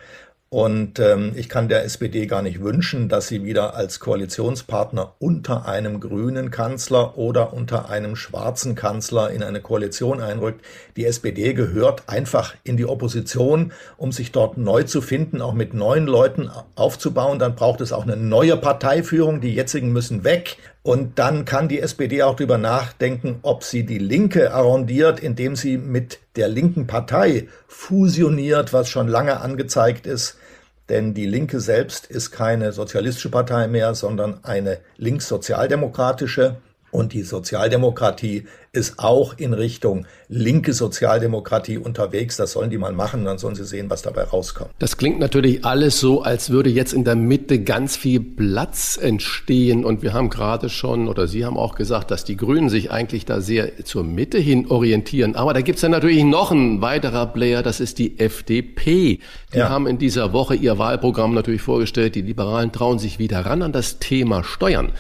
Und 0.55 1.01
ähm, 1.01 1.33
ich 1.35 1.49
kann 1.49 1.69
der 1.69 1.83
SPD 1.83 2.27
gar 2.27 2.41
nicht 2.41 2.63
wünschen, 2.63 3.09
dass 3.09 3.27
sie 3.27 3.43
wieder 3.43 3.75
als 3.75 3.99
Koalitionspartner 3.99 5.15
unter 5.19 5.67
einem 5.67 5.99
grünen 5.99 6.53
Kanzler 6.53 7.19
oder 7.19 7.53
unter 7.53 7.91
einem 7.91 8.15
schwarzen 8.15 8.77
Kanzler 8.77 9.31
in 9.31 9.43
eine 9.43 9.61
Koalition 9.61 10.21
einrückt. 10.21 10.65
Die 10.97 11.07
SPD 11.07 11.55
gehört 11.55 12.05
einfach 12.07 12.55
in 12.63 12.77
die 12.77 12.87
Opposition, 12.87 13.73
um 13.97 14.13
sich 14.13 14.31
dort 14.31 14.57
neu 14.57 14.85
zu 14.85 15.01
finden, 15.01 15.43
auch 15.43 15.55
mit 15.55 15.75
neuen 15.75 16.07
Leuten 16.07 16.49
aufzubauen. 16.77 17.41
Dann 17.41 17.57
braucht 17.57 17.81
es 17.81 17.93
auch 17.93 18.05
eine 18.05 18.17
neue 18.17 18.57
Parteiführung. 18.57 19.41
Die 19.41 19.57
jetzigen 19.57 19.93
müssen 19.93 20.23
weg. 20.23 20.59
Und 20.85 21.19
dann 21.19 21.47
kann 21.47 21.69
die 21.69 21.81
SPD 21.81 22.23
auch 22.23 22.35
darüber 22.37 22.59
nachdenken, 22.59 23.39
ob 23.41 23.65
sie 23.65 23.87
die 23.87 23.97
Linke 23.97 24.53
arrondiert, 24.53 25.19
indem 25.19 25.57
sie 25.57 25.79
mit 25.79 26.19
der 26.37 26.49
linken 26.49 26.87
Partei 26.87 27.49
fusioniert, 27.67 28.75
was 28.75 28.91
schon 28.91 29.09
lange 29.09 29.41
angezeigt 29.41 30.07
ist. 30.07 30.37
Denn 30.91 31.15
die 31.15 31.25
Linke 31.25 31.61
selbst 31.61 32.07
ist 32.07 32.33
keine 32.33 32.73
sozialistische 32.73 33.31
Partei 33.31 33.67
mehr, 33.67 33.95
sondern 33.95 34.45
eine 34.45 34.81
linkssozialdemokratische. 34.99 36.57
Und 36.95 37.13
die 37.13 37.23
Sozialdemokratie 37.23 38.45
ist 38.71 39.01
auch 39.01 39.37
in 39.37 39.53
Richtung 39.53 40.07
linke 40.29 40.73
Sozialdemokratie 40.73 41.77
unterwegs. 41.77 42.37
Das 42.37 42.53
sollen 42.53 42.71
die 42.71 42.79
mal 42.79 42.93
machen, 42.93 43.25
dann 43.25 43.37
sollen 43.37 43.57
sie 43.57 43.65
sehen, 43.65 43.91
was 43.91 44.03
dabei 44.03 44.23
rauskommt. 44.23 44.71
Das 44.79 44.97
klingt 44.97 45.19
natürlich 45.19 45.65
alles 45.65 45.99
so, 45.99 46.23
als 46.23 46.51
würde 46.51 46.71
jetzt 46.71 46.93
in 46.93 47.03
der 47.03 47.17
Mitte 47.17 47.65
ganz 47.65 47.97
viel 47.97 48.21
Platz 48.21 48.97
entstehen. 48.97 49.85
Und 49.85 50.03
wir 50.03 50.13
haben 50.13 50.31
gerade 50.31 50.69
schon, 50.69 51.09
oder 51.09 51.27
Sie 51.27 51.45
haben 51.45 51.59
auch 51.59 51.75
gesagt, 51.75 52.13
dass 52.13 52.23
die 52.23 52.37
Grünen 52.37 52.69
sich 52.69 52.93
eigentlich 52.93 53.25
da 53.25 53.41
sehr 53.41 53.85
zur 53.85 54.05
Mitte 54.05 54.39
hin 54.39 54.71
orientieren. 54.71 55.35
Aber 55.35 55.53
da 55.53 55.63
gibt 55.63 55.79
es 55.79 55.83
ja 55.83 55.89
natürlich 55.89 56.23
noch 56.23 56.53
ein 56.53 56.81
weiterer 56.81 57.27
Player, 57.27 57.65
das 57.65 57.81
ist 57.81 57.99
die 57.99 58.21
FDP. 58.21 59.19
Die 59.53 59.59
ja. 59.59 59.69
haben 59.69 59.89
in 59.89 59.99
dieser 59.99 60.33
Woche 60.33 60.55
ihr 60.55 60.79
Wahlprogramm 60.79 61.35
natürlich 61.35 61.63
vorgestellt. 61.63 62.15
Die 62.15 62.23
Liberalen 62.23 62.71
trauen 62.71 63.01
sich 63.01 63.19
wieder 63.19 63.41
ran 63.41 63.63
an 63.63 63.73
das 63.73 63.99
Thema 63.99 64.45
Steuern. 64.45 64.93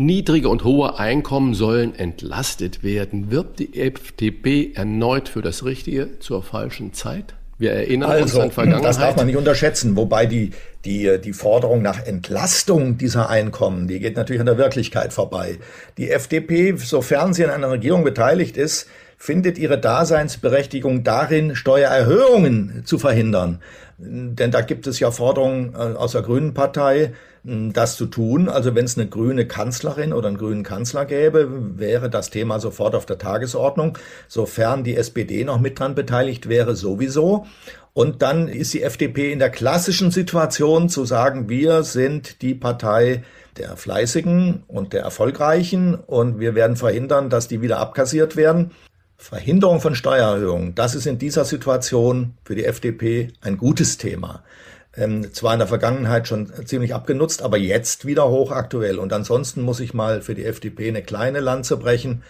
Niedrige 0.00 0.48
und 0.48 0.64
hohe 0.64 0.98
Einkommen 0.98 1.52
sollen 1.52 1.94
entlastet 1.94 2.82
werden. 2.82 3.30
Wirbt 3.30 3.58
die 3.58 3.78
FDP 3.78 4.72
erneut 4.74 5.28
für 5.28 5.42
das 5.42 5.62
Richtige 5.66 6.18
zur 6.20 6.42
falschen 6.42 6.94
Zeit? 6.94 7.34
Wir 7.58 7.72
erinnern 7.72 8.10
also, 8.10 8.38
uns 8.38 8.46
an 8.46 8.50
Vergangenheit. 8.50 8.84
Das 8.86 8.98
darf 8.98 9.16
man 9.16 9.26
nicht 9.26 9.36
unterschätzen, 9.36 9.96
wobei 9.96 10.24
die, 10.24 10.52
die, 10.86 11.18
die 11.22 11.34
Forderung 11.34 11.82
nach 11.82 12.02
Entlastung 12.06 12.96
dieser 12.96 13.28
Einkommen, 13.28 13.88
die 13.88 14.00
geht 14.00 14.16
natürlich 14.16 14.40
an 14.40 14.46
der 14.46 14.56
Wirklichkeit 14.56 15.12
vorbei. 15.12 15.58
Die 15.98 16.10
FDP, 16.10 16.74
sofern 16.78 17.34
sie 17.34 17.42
in 17.42 17.50
einer 17.50 17.70
Regierung 17.70 18.02
beteiligt 18.02 18.56
ist, 18.56 18.86
findet 19.18 19.58
ihre 19.58 19.78
Daseinsberechtigung 19.78 21.04
darin, 21.04 21.54
Steuererhöhungen 21.54 22.86
zu 22.86 22.98
verhindern. 22.98 23.60
Denn 24.02 24.50
da 24.50 24.62
gibt 24.62 24.86
es 24.86 24.98
ja 24.98 25.10
Forderungen 25.10 25.74
äh, 25.74 25.96
aus 25.96 26.12
der 26.12 26.22
Grünen 26.22 26.54
Partei, 26.54 27.12
das 27.42 27.96
zu 27.96 28.06
tun. 28.06 28.48
Also 28.48 28.74
wenn 28.74 28.84
es 28.84 28.98
eine 28.98 29.08
grüne 29.08 29.46
Kanzlerin 29.46 30.12
oder 30.12 30.28
einen 30.28 30.38
grünen 30.38 30.62
Kanzler 30.62 31.04
gäbe, 31.06 31.78
wäre 31.78 32.10
das 32.10 32.30
Thema 32.30 32.60
sofort 32.60 32.94
auf 32.94 33.06
der 33.06 33.18
Tagesordnung, 33.18 33.98
sofern 34.28 34.84
die 34.84 34.96
SPD 34.96 35.44
noch 35.44 35.60
mit 35.60 35.78
dran 35.78 35.94
beteiligt 35.94 36.48
wäre, 36.48 36.76
sowieso. 36.76 37.46
Und 37.92 38.22
dann 38.22 38.48
ist 38.48 38.72
die 38.74 38.82
FDP 38.82 39.32
in 39.32 39.38
der 39.38 39.50
klassischen 39.50 40.10
Situation 40.10 40.88
zu 40.88 41.04
sagen, 41.04 41.48
wir 41.48 41.82
sind 41.82 42.40
die 42.42 42.54
Partei 42.54 43.24
der 43.56 43.76
Fleißigen 43.76 44.62
und 44.68 44.92
der 44.92 45.02
Erfolgreichen 45.02 45.94
und 45.94 46.38
wir 46.40 46.54
werden 46.54 46.76
verhindern, 46.76 47.30
dass 47.30 47.48
die 47.48 47.62
wieder 47.62 47.78
abkassiert 47.78 48.36
werden. 48.36 48.70
Verhinderung 49.22 49.80
von 49.80 49.94
Steuererhöhungen, 49.94 50.74
das 50.74 50.94
ist 50.94 51.06
in 51.06 51.18
dieser 51.18 51.44
Situation 51.44 52.34
für 52.42 52.54
die 52.54 52.64
FDP 52.64 53.28
ein 53.42 53.58
gutes 53.58 53.98
Thema 53.98 54.42
ähm, 54.96 55.32
zwar 55.32 55.52
in 55.52 55.60
der 55.60 55.68
Vergangenheit 55.68 56.26
schon 56.26 56.50
ziemlich 56.66 56.94
abgenutzt, 56.94 57.42
aber 57.42 57.56
jetzt 57.58 58.06
wieder 58.06 58.28
hochaktuell. 58.28 58.98
Und 58.98 59.12
ansonsten 59.12 59.62
muss 59.62 59.80
ich 59.80 59.94
mal 59.94 60.22
für 60.22 60.34
die 60.34 60.44
FDP 60.44 60.88
eine 60.88 61.02
kleine 61.02 61.40
Lanze 61.40 61.76
brechen. 61.76 62.22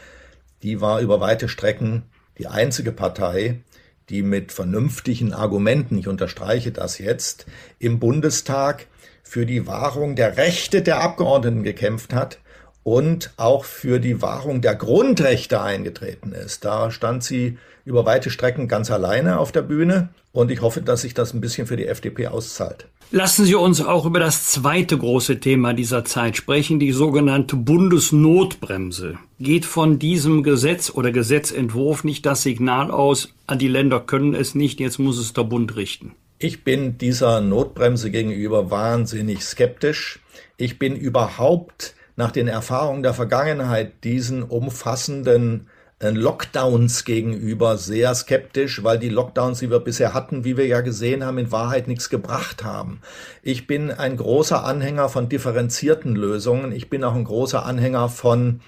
Die 0.62 0.80
war 0.80 1.00
über 1.00 1.20
weite 1.20 1.48
Strecken 1.48 2.02
die 2.38 2.46
einzige 2.46 2.92
Partei, 2.92 3.60
die 4.08 4.22
mit 4.22 4.52
vernünftigen 4.52 5.32
Argumenten, 5.32 5.96
ich 5.98 6.08
unterstreiche 6.08 6.72
das 6.72 6.98
jetzt, 6.98 7.46
im 7.78 7.98
Bundestag 7.98 8.86
für 9.22 9.46
die 9.46 9.66
Wahrung 9.66 10.16
der 10.16 10.36
Rechte 10.36 10.82
der 10.82 11.00
Abgeordneten 11.00 11.62
gekämpft 11.62 12.12
hat 12.12 12.38
und 12.82 13.32
auch 13.36 13.64
für 13.64 13.98
die 13.98 14.22
Wahrung 14.22 14.60
der 14.60 14.74
Grundrechte 14.74 15.60
eingetreten 15.60 16.32
ist. 16.32 16.64
Da 16.64 16.90
stand 16.90 17.22
sie 17.22 17.58
über 17.84 18.06
weite 18.06 18.30
Strecken 18.30 18.68
ganz 18.68 18.90
alleine 18.90 19.38
auf 19.38 19.52
der 19.52 19.62
Bühne 19.62 20.10
und 20.32 20.50
ich 20.50 20.62
hoffe, 20.62 20.80
dass 20.80 21.02
sich 21.02 21.14
das 21.14 21.34
ein 21.34 21.40
bisschen 21.40 21.66
für 21.66 21.76
die 21.76 21.86
FDP 21.86 22.28
auszahlt. 22.28 22.86
Lassen 23.12 23.44
Sie 23.44 23.56
uns 23.56 23.80
auch 23.80 24.06
über 24.06 24.20
das 24.20 24.46
zweite 24.46 24.96
große 24.96 25.40
Thema 25.40 25.72
dieser 25.72 26.04
Zeit 26.04 26.36
sprechen, 26.36 26.78
die 26.78 26.92
sogenannte 26.92 27.56
Bundesnotbremse. 27.56 29.18
Geht 29.40 29.64
von 29.64 29.98
diesem 29.98 30.44
Gesetz 30.44 30.90
oder 30.90 31.10
Gesetzentwurf 31.10 32.04
nicht 32.04 32.24
das 32.24 32.44
Signal 32.44 32.92
aus, 32.92 33.34
an 33.48 33.58
die 33.58 33.66
Länder 33.66 33.98
können 33.98 34.36
es 34.36 34.54
nicht, 34.54 34.78
jetzt 34.78 35.00
muss 35.00 35.18
es 35.18 35.32
der 35.32 35.42
Bund 35.42 35.74
richten? 35.74 36.12
Ich 36.38 36.62
bin 36.62 36.98
dieser 36.98 37.40
Notbremse 37.40 38.12
gegenüber 38.12 38.70
wahnsinnig 38.70 39.44
skeptisch. 39.44 40.20
Ich 40.56 40.78
bin 40.78 40.94
überhaupt 40.94 41.96
nach 42.20 42.30
den 42.30 42.48
Erfahrungen 42.48 43.02
der 43.02 43.14
Vergangenheit 43.14 44.04
diesen 44.04 44.42
umfassenden 44.42 45.68
äh, 46.00 46.10
Lockdowns 46.10 47.06
gegenüber 47.06 47.78
sehr 47.78 48.14
skeptisch, 48.14 48.84
weil 48.84 48.98
die 48.98 49.08
Lockdowns, 49.08 49.60
die 49.60 49.70
wir 49.70 49.80
bisher 49.80 50.12
hatten, 50.12 50.44
wie 50.44 50.58
wir 50.58 50.66
ja 50.66 50.82
gesehen 50.82 51.24
haben, 51.24 51.38
in 51.38 51.50
Wahrheit 51.50 51.88
nichts 51.88 52.10
gebracht 52.10 52.62
haben. 52.62 53.00
Ich 53.42 53.66
bin 53.66 53.90
ein 53.90 54.18
großer 54.18 54.62
Anhänger 54.64 55.08
von 55.08 55.30
differenzierten 55.30 56.14
Lösungen. 56.14 56.72
Ich 56.72 56.90
bin 56.90 57.04
auch 57.04 57.14
ein 57.14 57.24
großer 57.24 57.64
Anhänger 57.64 58.10
von 58.10 58.60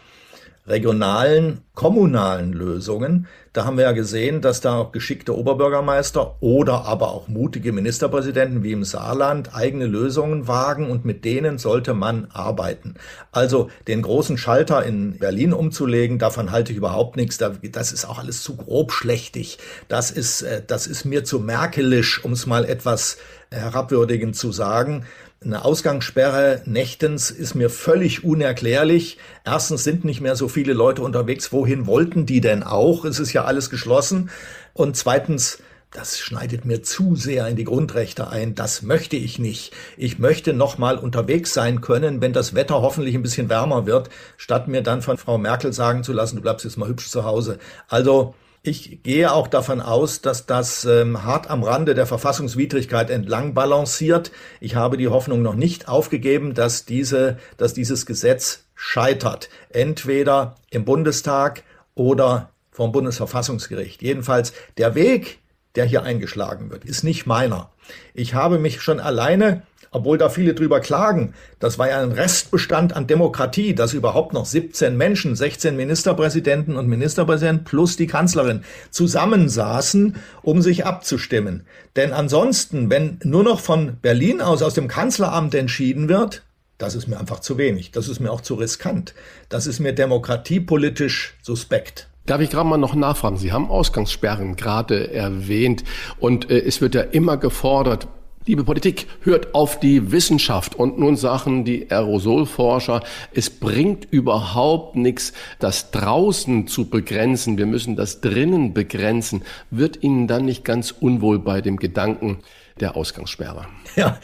regionalen, 0.66 1.62
kommunalen 1.74 2.52
Lösungen. 2.52 3.26
Da 3.52 3.64
haben 3.64 3.76
wir 3.76 3.84
ja 3.84 3.92
gesehen, 3.92 4.40
dass 4.40 4.60
da 4.60 4.76
auch 4.76 4.92
geschickte 4.92 5.36
Oberbürgermeister 5.36 6.36
oder 6.40 6.84
aber 6.84 7.10
auch 7.10 7.28
mutige 7.28 7.72
Ministerpräsidenten 7.72 8.62
wie 8.62 8.72
im 8.72 8.84
Saarland 8.84 9.54
eigene 9.54 9.86
Lösungen 9.86 10.46
wagen 10.46 10.90
und 10.90 11.04
mit 11.04 11.24
denen 11.24 11.58
sollte 11.58 11.94
man 11.94 12.28
arbeiten. 12.32 12.94
Also 13.32 13.70
den 13.88 14.02
großen 14.02 14.38
Schalter 14.38 14.84
in 14.84 15.18
Berlin 15.18 15.52
umzulegen, 15.52 16.18
davon 16.18 16.52
halte 16.52 16.72
ich 16.72 16.78
überhaupt 16.78 17.16
nichts. 17.16 17.38
Das 17.38 17.92
ist 17.92 18.04
auch 18.04 18.18
alles 18.18 18.42
zu 18.42 18.56
grobschlächtig. 18.56 19.58
Das 19.88 20.10
ist, 20.10 20.42
äh, 20.42 20.62
das 20.64 20.86
ist 20.86 21.04
mir 21.04 21.24
zu 21.24 21.40
merkelisch, 21.40 22.24
um 22.24 22.32
es 22.32 22.46
mal 22.46 22.64
etwas 22.64 23.18
herabwürdigend 23.50 24.36
zu 24.36 24.52
sagen. 24.52 25.04
Eine 25.44 25.64
Ausgangssperre 25.64 26.62
nächtens 26.66 27.30
ist 27.32 27.54
mir 27.54 27.68
völlig 27.68 28.22
unerklärlich. 28.22 29.18
Erstens 29.44 29.82
sind 29.82 30.04
nicht 30.04 30.20
mehr 30.20 30.36
so 30.36 30.46
viele 30.46 30.72
Leute 30.72 31.02
unterwegs. 31.02 31.52
Wohin 31.52 31.86
wollten 31.86 32.26
die 32.26 32.40
denn 32.40 32.62
auch? 32.62 33.04
Es 33.04 33.18
ist 33.18 33.32
ja 33.32 33.44
alles 33.44 33.68
geschlossen. 33.68 34.30
Und 34.72 34.96
zweitens, 34.96 35.58
das 35.90 36.20
schneidet 36.20 36.64
mir 36.64 36.82
zu 36.82 37.16
sehr 37.16 37.48
in 37.48 37.56
die 37.56 37.64
Grundrechte 37.64 38.28
ein. 38.28 38.54
Das 38.54 38.82
möchte 38.82 39.16
ich 39.16 39.40
nicht. 39.40 39.72
Ich 39.96 40.20
möchte 40.20 40.52
noch 40.52 40.78
mal 40.78 40.96
unterwegs 40.96 41.52
sein 41.52 41.80
können, 41.80 42.20
wenn 42.20 42.32
das 42.32 42.54
Wetter 42.54 42.80
hoffentlich 42.80 43.16
ein 43.16 43.22
bisschen 43.22 43.48
wärmer 43.48 43.84
wird, 43.84 44.10
statt 44.36 44.68
mir 44.68 44.82
dann 44.82 45.02
von 45.02 45.18
Frau 45.18 45.38
Merkel 45.38 45.72
sagen 45.72 46.04
zu 46.04 46.12
lassen, 46.12 46.36
du 46.36 46.42
bleibst 46.42 46.64
jetzt 46.64 46.76
mal 46.76 46.88
hübsch 46.88 47.10
zu 47.10 47.24
Hause. 47.24 47.58
Also 47.88 48.34
ich 48.62 49.02
gehe 49.02 49.32
auch 49.32 49.48
davon 49.48 49.80
aus, 49.80 50.20
dass 50.20 50.46
das 50.46 50.84
ähm, 50.84 51.24
hart 51.24 51.50
am 51.50 51.64
Rande 51.64 51.94
der 51.94 52.06
Verfassungswidrigkeit 52.06 53.10
entlang 53.10 53.54
balanciert. 53.54 54.30
Ich 54.60 54.76
habe 54.76 54.96
die 54.96 55.08
Hoffnung 55.08 55.42
noch 55.42 55.56
nicht 55.56 55.88
aufgegeben, 55.88 56.54
dass 56.54 56.84
diese, 56.84 57.38
dass 57.56 57.74
dieses 57.74 58.06
Gesetz 58.06 58.64
scheitert. 58.76 59.48
Entweder 59.70 60.54
im 60.70 60.84
Bundestag 60.84 61.64
oder 61.96 62.50
vom 62.70 62.92
Bundesverfassungsgericht. 62.92 64.00
Jedenfalls 64.00 64.52
der 64.78 64.94
Weg, 64.94 65.40
der 65.74 65.84
hier 65.84 66.04
eingeschlagen 66.04 66.70
wird, 66.70 66.84
ist 66.84 67.02
nicht 67.02 67.26
meiner. 67.26 67.70
Ich 68.14 68.34
habe 68.34 68.60
mich 68.60 68.80
schon 68.80 69.00
alleine 69.00 69.62
obwohl 69.92 70.18
da 70.18 70.28
viele 70.28 70.54
drüber 70.54 70.80
klagen. 70.80 71.34
Das 71.60 71.78
war 71.78 71.88
ja 71.88 72.02
ein 72.02 72.12
Restbestand 72.12 72.96
an 72.96 73.06
Demokratie, 73.06 73.74
dass 73.74 73.92
überhaupt 73.92 74.32
noch 74.32 74.46
17 74.46 74.96
Menschen, 74.96 75.36
16 75.36 75.76
Ministerpräsidenten 75.76 76.76
und 76.76 76.88
Ministerpräsidenten 76.88 77.64
plus 77.64 77.96
die 77.96 78.06
Kanzlerin 78.06 78.64
zusammensaßen, 78.90 80.16
um 80.42 80.62
sich 80.62 80.84
abzustimmen. 80.84 81.64
Denn 81.94 82.12
ansonsten, 82.12 82.90
wenn 82.90 83.20
nur 83.22 83.44
noch 83.44 83.60
von 83.60 83.98
Berlin 84.00 84.40
aus, 84.40 84.62
aus 84.62 84.74
dem 84.74 84.88
Kanzleramt 84.88 85.54
entschieden 85.54 86.08
wird, 86.08 86.42
das 86.78 86.96
ist 86.96 87.06
mir 87.06 87.20
einfach 87.20 87.40
zu 87.40 87.58
wenig. 87.58 87.92
Das 87.92 88.08
ist 88.08 88.18
mir 88.18 88.32
auch 88.32 88.40
zu 88.40 88.54
riskant. 88.54 89.14
Das 89.48 89.68
ist 89.68 89.78
mir 89.78 89.92
demokratiepolitisch 89.92 91.36
suspekt. 91.40 92.08
Darf 92.26 92.40
ich 92.40 92.50
gerade 92.50 92.68
mal 92.68 92.76
noch 92.76 92.94
nachfragen? 92.94 93.36
Sie 93.36 93.52
haben 93.52 93.70
Ausgangssperren 93.70 94.56
gerade 94.56 95.12
erwähnt 95.12 95.84
und 96.18 96.50
äh, 96.50 96.58
es 96.60 96.80
wird 96.80 96.94
ja 96.94 97.02
immer 97.02 97.36
gefordert, 97.36 98.08
Liebe 98.44 98.64
Politik, 98.64 99.06
hört 99.20 99.54
auf 99.54 99.78
die 99.78 100.10
Wissenschaft. 100.10 100.74
Und 100.74 100.98
nun 100.98 101.16
sagen 101.16 101.64
die 101.64 101.88
Aerosolforscher, 101.92 103.00
es 103.32 103.50
bringt 103.50 104.08
überhaupt 104.10 104.96
nichts, 104.96 105.32
das 105.60 105.92
draußen 105.92 106.66
zu 106.66 106.90
begrenzen. 106.90 107.56
Wir 107.56 107.66
müssen 107.66 107.94
das 107.94 108.20
drinnen 108.20 108.74
begrenzen. 108.74 109.42
Wird 109.70 110.02
Ihnen 110.02 110.26
dann 110.26 110.44
nicht 110.44 110.64
ganz 110.64 110.90
unwohl 110.90 111.38
bei 111.38 111.60
dem 111.60 111.76
Gedanken 111.76 112.38
der 112.80 112.96
Ausgangssperre? 112.96 113.66
Ja, 113.94 114.18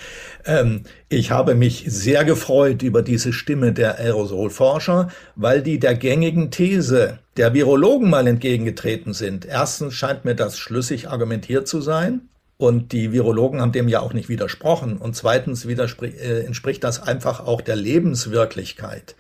ähm, 0.47 0.83
ich 1.09 1.31
habe 1.31 1.55
mich 1.55 1.85
sehr 1.87 2.25
gefreut 2.25 2.83
über 2.83 3.03
diese 3.03 3.33
Stimme 3.33 3.73
der 3.73 4.01
Aerosolforscher, 4.01 5.11
weil 5.37 5.63
die 5.63 5.79
der 5.79 5.95
gängigen 5.95 6.51
These 6.51 7.21
der 7.37 7.55
Virologen 7.55 8.11
mal 8.11 8.27
entgegengetreten 8.27 9.13
sind. 9.13 9.45
Erstens 9.45 9.95
scheint 9.95 10.25
mir 10.25 10.35
das 10.35 10.59
schlüssig 10.59 11.09
argumentiert 11.09 11.69
zu 11.69 11.81
sein. 11.81 12.23
Und 12.59 12.91
die 12.91 13.13
Virologen 13.13 13.61
haben 13.61 13.71
dem 13.73 13.89
ja 13.89 14.01
auch 14.01 14.13
nicht 14.13 14.29
widersprochen. 14.29 14.99
Und 14.99 15.15
zweitens 15.15 15.65
äh, 15.65 16.45
entspricht 16.45 16.85
das 16.85 17.01
einfach 17.01 17.47
auch 17.47 17.61
der 17.61 17.77
Lebenswirklichkeit. 17.77 19.15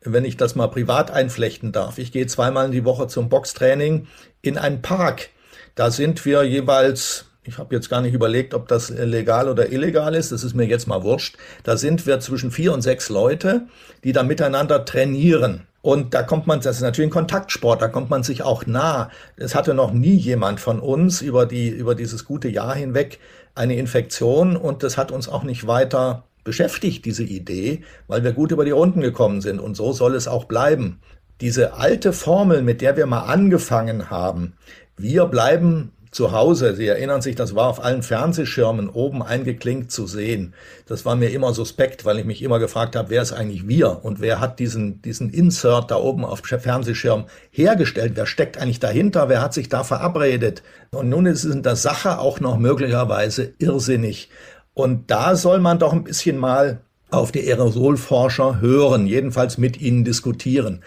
Wenn 0.00 0.24
ich 0.24 0.36
das 0.36 0.54
mal 0.54 0.68
privat 0.68 1.10
einflechten 1.10 1.72
darf. 1.72 1.98
Ich 1.98 2.12
gehe 2.12 2.26
zweimal 2.28 2.66
in 2.66 2.72
die 2.72 2.84
Woche 2.84 3.08
zum 3.08 3.28
Boxtraining 3.28 4.06
in 4.42 4.56
einen 4.56 4.80
Park. 4.80 5.30
Da 5.74 5.90
sind 5.90 6.24
wir 6.24 6.44
jeweils, 6.44 7.26
ich 7.42 7.58
habe 7.58 7.74
jetzt 7.74 7.90
gar 7.90 8.00
nicht 8.00 8.14
überlegt, 8.14 8.54
ob 8.54 8.68
das 8.68 8.90
legal 8.90 9.48
oder 9.48 9.72
illegal 9.72 10.14
ist, 10.14 10.30
das 10.30 10.44
ist 10.44 10.54
mir 10.54 10.66
jetzt 10.66 10.86
mal 10.86 11.02
wurscht. 11.02 11.36
Da 11.64 11.76
sind 11.76 12.06
wir 12.06 12.20
zwischen 12.20 12.52
vier 12.52 12.72
und 12.72 12.82
sechs 12.82 13.08
Leute, 13.08 13.66
die 14.04 14.12
da 14.12 14.22
miteinander 14.22 14.84
trainieren. 14.84 15.67
Und 15.80 16.12
da 16.12 16.22
kommt 16.22 16.46
man, 16.46 16.60
das 16.60 16.76
ist 16.76 16.82
natürlich 16.82 17.08
ein 17.08 17.12
Kontaktsport, 17.12 17.80
da 17.80 17.88
kommt 17.88 18.10
man 18.10 18.22
sich 18.22 18.42
auch 18.42 18.66
nah. 18.66 19.10
Es 19.36 19.54
hatte 19.54 19.74
noch 19.74 19.92
nie 19.92 20.16
jemand 20.16 20.60
von 20.60 20.80
uns 20.80 21.22
über 21.22 21.46
die, 21.46 21.68
über 21.68 21.94
dieses 21.94 22.24
gute 22.24 22.48
Jahr 22.48 22.74
hinweg 22.74 23.20
eine 23.54 23.76
Infektion 23.76 24.56
und 24.56 24.82
das 24.82 24.96
hat 24.96 25.12
uns 25.12 25.28
auch 25.28 25.44
nicht 25.44 25.66
weiter 25.66 26.24
beschäftigt, 26.44 27.04
diese 27.04 27.24
Idee, 27.24 27.82
weil 28.06 28.24
wir 28.24 28.32
gut 28.32 28.50
über 28.52 28.64
die 28.64 28.70
Runden 28.70 29.00
gekommen 29.00 29.40
sind 29.40 29.60
und 29.60 29.76
so 29.76 29.92
soll 29.92 30.14
es 30.14 30.28
auch 30.28 30.44
bleiben. 30.44 31.00
Diese 31.40 31.74
alte 31.74 32.12
Formel, 32.12 32.62
mit 32.62 32.80
der 32.80 32.96
wir 32.96 33.06
mal 33.06 33.22
angefangen 33.22 34.10
haben, 34.10 34.54
wir 34.96 35.26
bleiben 35.26 35.92
zu 36.10 36.32
Hause, 36.32 36.74
Sie 36.74 36.86
erinnern 36.86 37.22
sich, 37.22 37.34
das 37.34 37.54
war 37.54 37.68
auf 37.68 37.84
allen 37.84 38.02
Fernsehschirmen 38.02 38.88
oben 38.88 39.22
eingeklinkt 39.22 39.90
zu 39.90 40.06
sehen. 40.06 40.54
Das 40.86 41.04
war 41.04 41.16
mir 41.16 41.30
immer 41.30 41.52
suspekt, 41.52 42.04
weil 42.04 42.18
ich 42.18 42.24
mich 42.24 42.42
immer 42.42 42.58
gefragt 42.58 42.96
habe, 42.96 43.10
wer 43.10 43.22
ist 43.22 43.32
eigentlich 43.32 43.68
wir 43.68 44.04
und 44.04 44.20
wer 44.20 44.40
hat 44.40 44.58
diesen, 44.58 45.02
diesen 45.02 45.30
Insert 45.30 45.90
da 45.90 45.96
oben 45.96 46.24
auf 46.24 46.40
dem 46.42 46.60
Fernsehschirm 46.60 47.26
hergestellt? 47.50 48.12
Wer 48.14 48.26
steckt 48.26 48.58
eigentlich 48.58 48.80
dahinter? 48.80 49.28
Wer 49.28 49.42
hat 49.42 49.54
sich 49.54 49.68
da 49.68 49.84
verabredet? 49.84 50.62
Und 50.90 51.08
nun 51.08 51.26
ist 51.26 51.44
es 51.44 51.54
in 51.54 51.62
der 51.62 51.76
Sache 51.76 52.18
auch 52.18 52.40
noch 52.40 52.58
möglicherweise 52.58 53.52
irrsinnig. 53.58 54.30
Und 54.74 55.10
da 55.10 55.36
soll 55.36 55.60
man 55.60 55.78
doch 55.78 55.92
ein 55.92 56.04
bisschen 56.04 56.38
mal 56.38 56.80
auf 57.10 57.32
die 57.32 57.40
Aerosolforscher 57.40 58.60
hören, 58.60 59.06
jedenfalls 59.06 59.58
mit 59.58 59.80
ihnen 59.80 60.04
diskutieren. 60.04 60.82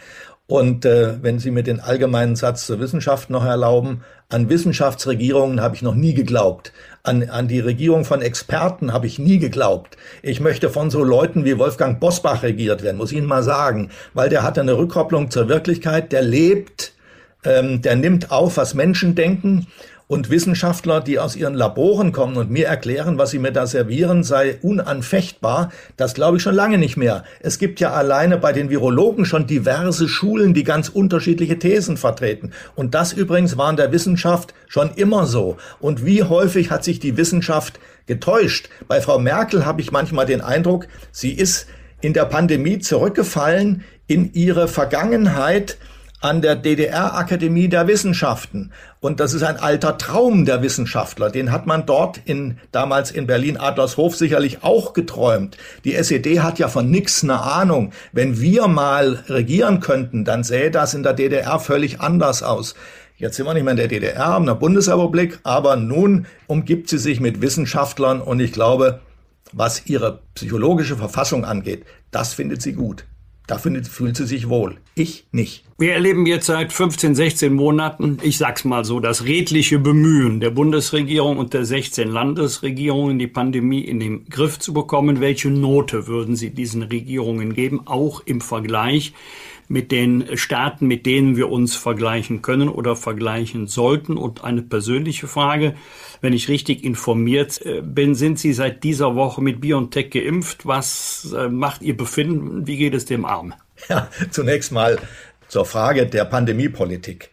Und 0.52 0.84
äh, 0.84 1.14
wenn 1.24 1.40
Sie 1.40 1.50
mir 1.50 1.64
den 1.64 1.80
allgemeinen 1.80 2.36
Satz 2.36 2.66
zur 2.66 2.82
Wissenschaft 2.82 3.30
noch 3.30 3.46
erlauben, 3.46 4.02
an 4.28 4.50
Wissenschaftsregierungen 4.50 5.62
habe 5.62 5.78
ich 5.78 5.82
noch 5.82 5.96
nie 5.96 6.14
geglaubt. 6.14 6.74
An, 7.04 7.30
an 7.30 7.48
die 7.48 7.62
Regierung 7.62 8.04
von 8.04 8.22
Experten 8.22 8.92
habe 8.92 9.08
ich 9.08 9.18
nie 9.18 9.40
geglaubt. 9.40 9.96
Ich 10.22 10.42
möchte 10.42 10.70
von 10.70 10.90
so 10.90 11.06
Leuten 11.06 11.46
wie 11.46 11.58
Wolfgang 11.58 12.02
Bosbach 12.02 12.44
regiert 12.44 12.84
werden, 12.84 12.98
muss 12.98 13.14
ich 13.14 13.18
Ihnen 13.18 13.28
mal 13.28 13.44
sagen, 13.44 13.92
weil 14.14 14.28
der 14.28 14.44
hat 14.44 14.60
eine 14.60 14.78
Rückkopplung 14.78 15.32
zur 15.32 15.48
Wirklichkeit, 15.48 16.12
der 16.12 16.22
lebt, 16.22 16.92
ähm, 17.46 17.82
der 17.82 17.96
nimmt 17.96 18.30
auf, 18.30 18.58
was 18.58 18.74
Menschen 18.74 19.16
denken 19.16 19.68
und 20.12 20.30
Wissenschaftler, 20.30 21.00
die 21.00 21.20
aus 21.20 21.38
ihren 21.38 21.54
Laboren 21.54 22.12
kommen 22.12 22.36
und 22.36 22.52
mir 22.52 22.68
erklären, 22.68 23.18
was 23.18 23.32
sie 23.32 23.40
mir 23.40 23.54
da 23.54 23.66
servieren, 23.66 24.26
sei 24.26 24.58
unanfechtbar, 24.62 25.72
das 25.96 26.16
glaube 26.16 26.36
ich 26.36 26.44
schon 26.44 26.54
lange 26.54 26.78
nicht 26.78 26.98
mehr. 26.98 27.24
Es 27.40 27.60
gibt 27.60 27.80
ja 27.80 27.94
alleine 27.94 28.38
bei 28.38 28.52
den 28.52 28.70
Virologen 28.70 29.24
schon 29.24 29.48
diverse 29.48 30.10
Schulen, 30.10 30.54
die 30.54 30.66
ganz 30.66 30.90
unterschiedliche 30.90 31.60
Thesen 31.60 31.96
vertreten. 31.96 32.52
Und 32.76 32.94
das 32.94 33.14
übrigens 33.14 33.58
war 33.58 33.70
in 33.70 33.78
der 33.78 33.94
Wissenschaft 33.94 34.54
schon 34.68 34.92
immer 34.96 35.28
so. 35.28 35.56
Und 35.80 36.06
wie 36.06 36.24
häufig 36.24 36.72
hat 36.72 36.84
sich 36.84 37.00
die 37.00 37.16
Wissenschaft 37.16 37.80
getäuscht? 38.06 38.68
Bei 38.90 39.00
Frau 39.00 39.18
Merkel 39.18 39.66
habe 39.66 39.80
ich 39.80 39.94
manchmal 39.94 40.26
den 40.26 40.42
Eindruck, 40.42 40.88
sie 41.14 41.32
ist 41.32 41.68
in 42.02 42.12
der 42.12 42.26
Pandemie 42.26 42.80
zurückgefallen 42.80 43.86
in 44.08 44.34
ihre 44.34 44.68
Vergangenheit, 44.68 45.78
an 46.22 46.42
der 46.42 46.56
DDR-Akademie 46.56 47.68
der 47.68 47.88
Wissenschaften. 47.88 48.72
Und 49.00 49.20
das 49.20 49.34
ist 49.34 49.42
ein 49.42 49.58
alter 49.58 49.98
Traum 49.98 50.46
der 50.46 50.62
Wissenschaftler. 50.62 51.32
Den 51.32 51.52
hat 51.52 51.66
man 51.66 51.88
dort 51.88 52.20
in, 52.26 52.60
damals 52.72 53.10
in 53.10 53.26
Berlin-Adlershof 53.26 54.16
sicherlich 54.16 54.64
auch 54.64 54.94
geträumt. 54.94 55.58
Die 55.84 55.96
SED 55.96 56.40
hat 56.42 56.60
ja 56.60 56.68
von 56.68 56.90
nix 56.90 57.24
eine 57.24 57.42
Ahnung. 57.42 57.92
Wenn 58.12 58.40
wir 58.40 58.68
mal 58.68 59.24
regieren 59.28 59.80
könnten, 59.80 60.24
dann 60.24 60.44
sähe 60.44 60.70
das 60.70 60.94
in 60.94 61.02
der 61.02 61.14
DDR 61.14 61.60
völlig 61.60 62.00
anders 62.00 62.44
aus. 62.44 62.76
Jetzt 63.18 63.36
sind 63.36 63.46
wir 63.46 63.54
nicht 63.54 63.64
mehr 63.64 63.72
in 63.72 63.78
der 63.78 63.88
DDR, 63.88 64.38
in 64.38 64.46
der 64.46 64.56
Bundesrepublik, 64.56 65.40
aber 65.44 65.76
nun 65.76 66.28
umgibt 66.48 66.90
sie 66.90 66.98
sich 66.98 67.20
mit 67.20 67.42
Wissenschaftlern 67.42 68.22
und 68.22 68.40
ich 68.40 68.52
glaube, 68.52 69.02
was 69.52 69.86
ihre 69.86 70.22
psychologische 70.34 70.98
Verfassung 70.98 71.46
angeht, 71.46 71.86
das 72.12 72.34
findet 72.34 72.62
sie 72.62 72.74
gut. 72.74 73.06
Da 73.48 73.58
fühlt 73.58 74.16
sie 74.16 74.26
sich 74.26 74.50
wohl. 74.50 74.78
Ich 74.96 75.28
nicht. 75.32 75.66
Wir 75.82 75.96
erleben 75.96 76.28
jetzt 76.28 76.46
seit 76.46 76.72
15, 76.72 77.16
16 77.16 77.52
Monaten, 77.56 78.20
ich 78.22 78.38
sag's 78.38 78.66
mal 78.66 78.86
so, 78.86 79.00
das 79.00 79.26
redliche 79.26 79.80
Bemühen 79.80 80.40
der 80.40 80.52
Bundesregierung 80.52 81.40
und 81.40 81.56
der 81.56 81.66
16 81.66 82.08
Landesregierungen, 82.08 83.18
die 83.18 83.26
Pandemie 83.26 83.82
in 83.82 84.00
den 84.00 84.26
Griff 84.26 84.60
zu 84.60 84.74
bekommen. 84.74 85.22
Welche 85.22 85.50
Note 85.50 86.06
würden 86.06 86.36
Sie 86.36 86.52
diesen 86.52 86.84
Regierungen 86.84 87.56
geben, 87.56 87.82
auch 87.88 88.22
im 88.24 88.42
Vergleich 88.42 89.14
mit 89.70 89.92
den 89.92 90.38
Staaten, 90.38 90.86
mit 90.86 91.08
denen 91.08 91.36
wir 91.36 91.50
uns 91.50 91.76
vergleichen 91.76 92.44
können 92.44 92.70
oder 92.70 92.96
vergleichen 92.96 93.66
sollten? 93.66 94.18
Und 94.18 94.44
eine 94.44 94.62
persönliche 94.62 95.26
Frage. 95.26 95.74
Wenn 96.22 96.34
ich 96.34 96.48
richtig 96.48 96.84
informiert 96.84 97.60
äh, 97.66 97.82
bin, 97.82 98.14
sind 98.14 98.38
Sie 98.38 98.54
seit 98.54 98.84
dieser 98.84 99.16
Woche 99.16 99.42
mit 99.42 99.60
BioNTech 99.62 100.12
geimpft. 100.12 100.68
Was 100.68 101.34
äh, 101.36 101.50
macht 101.50 101.82
Ihr 101.82 101.98
Befinden? 101.98 102.68
Wie 102.68 102.78
geht 102.78 102.94
es 102.94 103.06
dem 103.06 103.26
Arm? 103.26 103.56
Ja, 103.90 104.10
zunächst 104.30 104.72
mal 104.72 105.00
zur 105.52 105.66
Frage 105.66 106.08
der 106.08 106.24
Pandemiepolitik. 106.24 107.32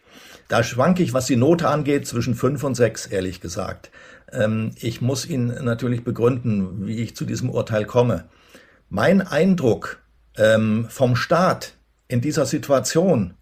Da 0.49 0.61
schwanke 0.61 1.03
ich, 1.03 1.13
was 1.13 1.27
die 1.27 1.37
Note 1.37 1.69
angeht, 1.69 2.05
zwischen 2.05 2.35
fünf 2.35 2.65
und 2.65 2.75
sechs, 2.75 3.05
ehrlich 3.05 3.39
gesagt. 3.39 3.91
Ähm, 4.33 4.71
ich 4.75 4.99
muss 4.99 5.25
Ihnen 5.25 5.63
natürlich 5.63 6.03
begründen, 6.03 6.85
wie 6.85 6.97
ich 6.97 7.15
zu 7.15 7.23
diesem 7.23 7.49
Urteil 7.49 7.85
komme. 7.85 8.25
Mein 8.89 9.21
Eindruck 9.21 9.99
ähm, 10.35 10.87
vom 10.89 11.15
Staat 11.15 11.75
in 12.09 12.19
dieser 12.19 12.45
Situation 12.45 13.35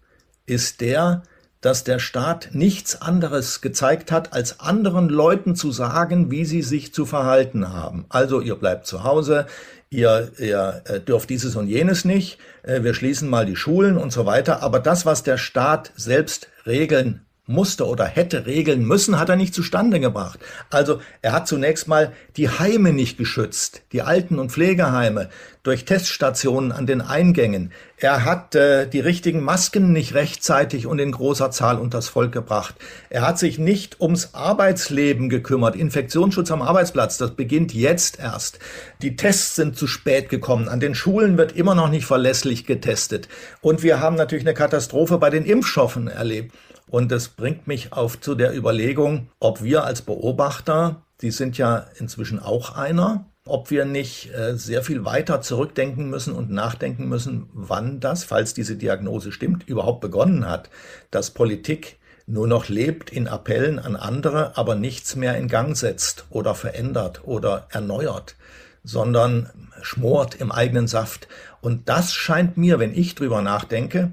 ist 0.46 0.80
der, 0.80 1.24
dass 1.60 1.82
der 1.82 1.98
Staat 1.98 2.50
nichts 2.52 3.02
anderes 3.02 3.60
gezeigt 3.60 4.12
hat, 4.12 4.32
als 4.32 4.60
anderen 4.60 5.08
Leuten 5.08 5.56
zu 5.56 5.72
sagen, 5.72 6.30
wie 6.30 6.44
sie 6.44 6.62
sich 6.62 6.94
zu 6.94 7.04
verhalten 7.04 7.72
haben. 7.72 8.06
Also 8.10 8.40
ihr 8.40 8.54
bleibt 8.54 8.86
zu 8.86 9.02
Hause, 9.02 9.46
ihr, 9.90 10.32
ihr 10.38 10.82
äh, 10.86 11.00
dürft 11.00 11.30
dieses 11.30 11.56
und 11.56 11.68
jenes 11.68 12.04
nicht, 12.04 12.38
äh, 12.62 12.82
wir 12.82 12.94
schließen 12.94 13.28
mal 13.28 13.46
die 13.46 13.56
Schulen 13.56 13.96
und 13.96 14.12
so 14.12 14.26
weiter. 14.26 14.62
Aber 14.62 14.80
das, 14.80 15.06
was 15.06 15.22
der 15.22 15.38
Staat 15.38 15.92
selbst 15.96 16.48
regeln 16.66 17.22
musste 17.48 17.86
oder 17.86 18.04
hätte 18.04 18.46
regeln 18.46 18.84
müssen, 18.84 19.18
hat 19.18 19.28
er 19.28 19.36
nicht 19.36 19.54
zustande 19.54 20.00
gebracht. 20.00 20.38
Also 20.70 21.00
er 21.22 21.32
hat 21.32 21.48
zunächst 21.48 21.88
mal 21.88 22.12
die 22.36 22.48
Heime 22.48 22.92
nicht 22.92 23.18
geschützt, 23.18 23.82
die 23.92 24.02
Alten- 24.02 24.38
und 24.38 24.52
Pflegeheime 24.52 25.30
durch 25.62 25.84
Teststationen 25.84 26.72
an 26.72 26.86
den 26.86 27.00
Eingängen. 27.00 27.72
Er 27.98 28.24
hat 28.24 28.54
äh, 28.54 28.86
die 28.86 29.00
richtigen 29.00 29.42
Masken 29.42 29.92
nicht 29.92 30.14
rechtzeitig 30.14 30.86
und 30.86 30.98
in 30.98 31.12
großer 31.12 31.50
Zahl 31.50 31.78
unters 31.78 32.08
Volk 32.08 32.32
gebracht. 32.32 32.74
Er 33.10 33.26
hat 33.26 33.38
sich 33.38 33.58
nicht 33.58 34.00
ums 34.00 34.34
Arbeitsleben 34.34 35.28
gekümmert. 35.28 35.74
Infektionsschutz 35.74 36.50
am 36.50 36.62
Arbeitsplatz, 36.62 37.18
das 37.18 37.32
beginnt 37.32 37.74
jetzt 37.74 38.18
erst. 38.18 38.60
Die 39.02 39.16
Tests 39.16 39.56
sind 39.56 39.76
zu 39.76 39.86
spät 39.86 40.28
gekommen. 40.28 40.68
An 40.68 40.80
den 40.80 40.94
Schulen 40.94 41.36
wird 41.36 41.52
immer 41.52 41.74
noch 41.74 41.90
nicht 41.90 42.06
verlässlich 42.06 42.64
getestet. 42.64 43.28
Und 43.60 43.82
wir 43.82 44.00
haben 44.00 44.16
natürlich 44.16 44.46
eine 44.46 44.54
Katastrophe 44.54 45.18
bei 45.18 45.30
den 45.30 45.44
Impfstoffen 45.44 46.08
erlebt. 46.08 46.54
Und 46.90 47.12
das 47.12 47.28
bringt 47.28 47.66
mich 47.66 47.92
auf 47.92 48.20
zu 48.20 48.34
der 48.34 48.56
Überlegung, 48.56 49.28
ob 49.40 49.62
wir 49.62 49.84
als 49.84 50.02
Beobachter, 50.02 51.02
die 51.20 51.30
sind 51.30 51.58
ja 51.58 51.86
inzwischen 51.98 52.38
auch 52.38 52.76
einer, 52.76 53.26
ob 53.44 53.70
wir 53.70 53.84
nicht 53.84 54.32
äh, 54.34 54.56
sehr 54.56 54.82
viel 54.82 55.04
weiter 55.04 55.40
zurückdenken 55.40 56.10
müssen 56.10 56.34
und 56.34 56.50
nachdenken 56.50 57.08
müssen, 57.08 57.48
wann 57.52 58.00
das, 58.00 58.24
falls 58.24 58.54
diese 58.54 58.76
Diagnose 58.76 59.32
stimmt, 59.32 59.66
überhaupt 59.66 60.00
begonnen 60.00 60.48
hat, 60.48 60.70
dass 61.10 61.30
Politik 61.30 61.98
nur 62.26 62.46
noch 62.46 62.68
lebt 62.68 63.10
in 63.10 63.26
Appellen 63.26 63.78
an 63.78 63.96
andere, 63.96 64.56
aber 64.58 64.74
nichts 64.74 65.16
mehr 65.16 65.36
in 65.38 65.48
Gang 65.48 65.76
setzt 65.76 66.26
oder 66.28 66.54
verändert 66.54 67.22
oder 67.24 67.66
erneuert, 67.70 68.36
sondern 68.84 69.50
schmort 69.80 70.34
im 70.34 70.52
eigenen 70.52 70.86
Saft. 70.86 71.26
Und 71.62 71.88
das 71.88 72.12
scheint 72.12 72.58
mir, 72.58 72.78
wenn 72.78 72.94
ich 72.94 73.14
drüber 73.14 73.40
nachdenke, 73.40 74.12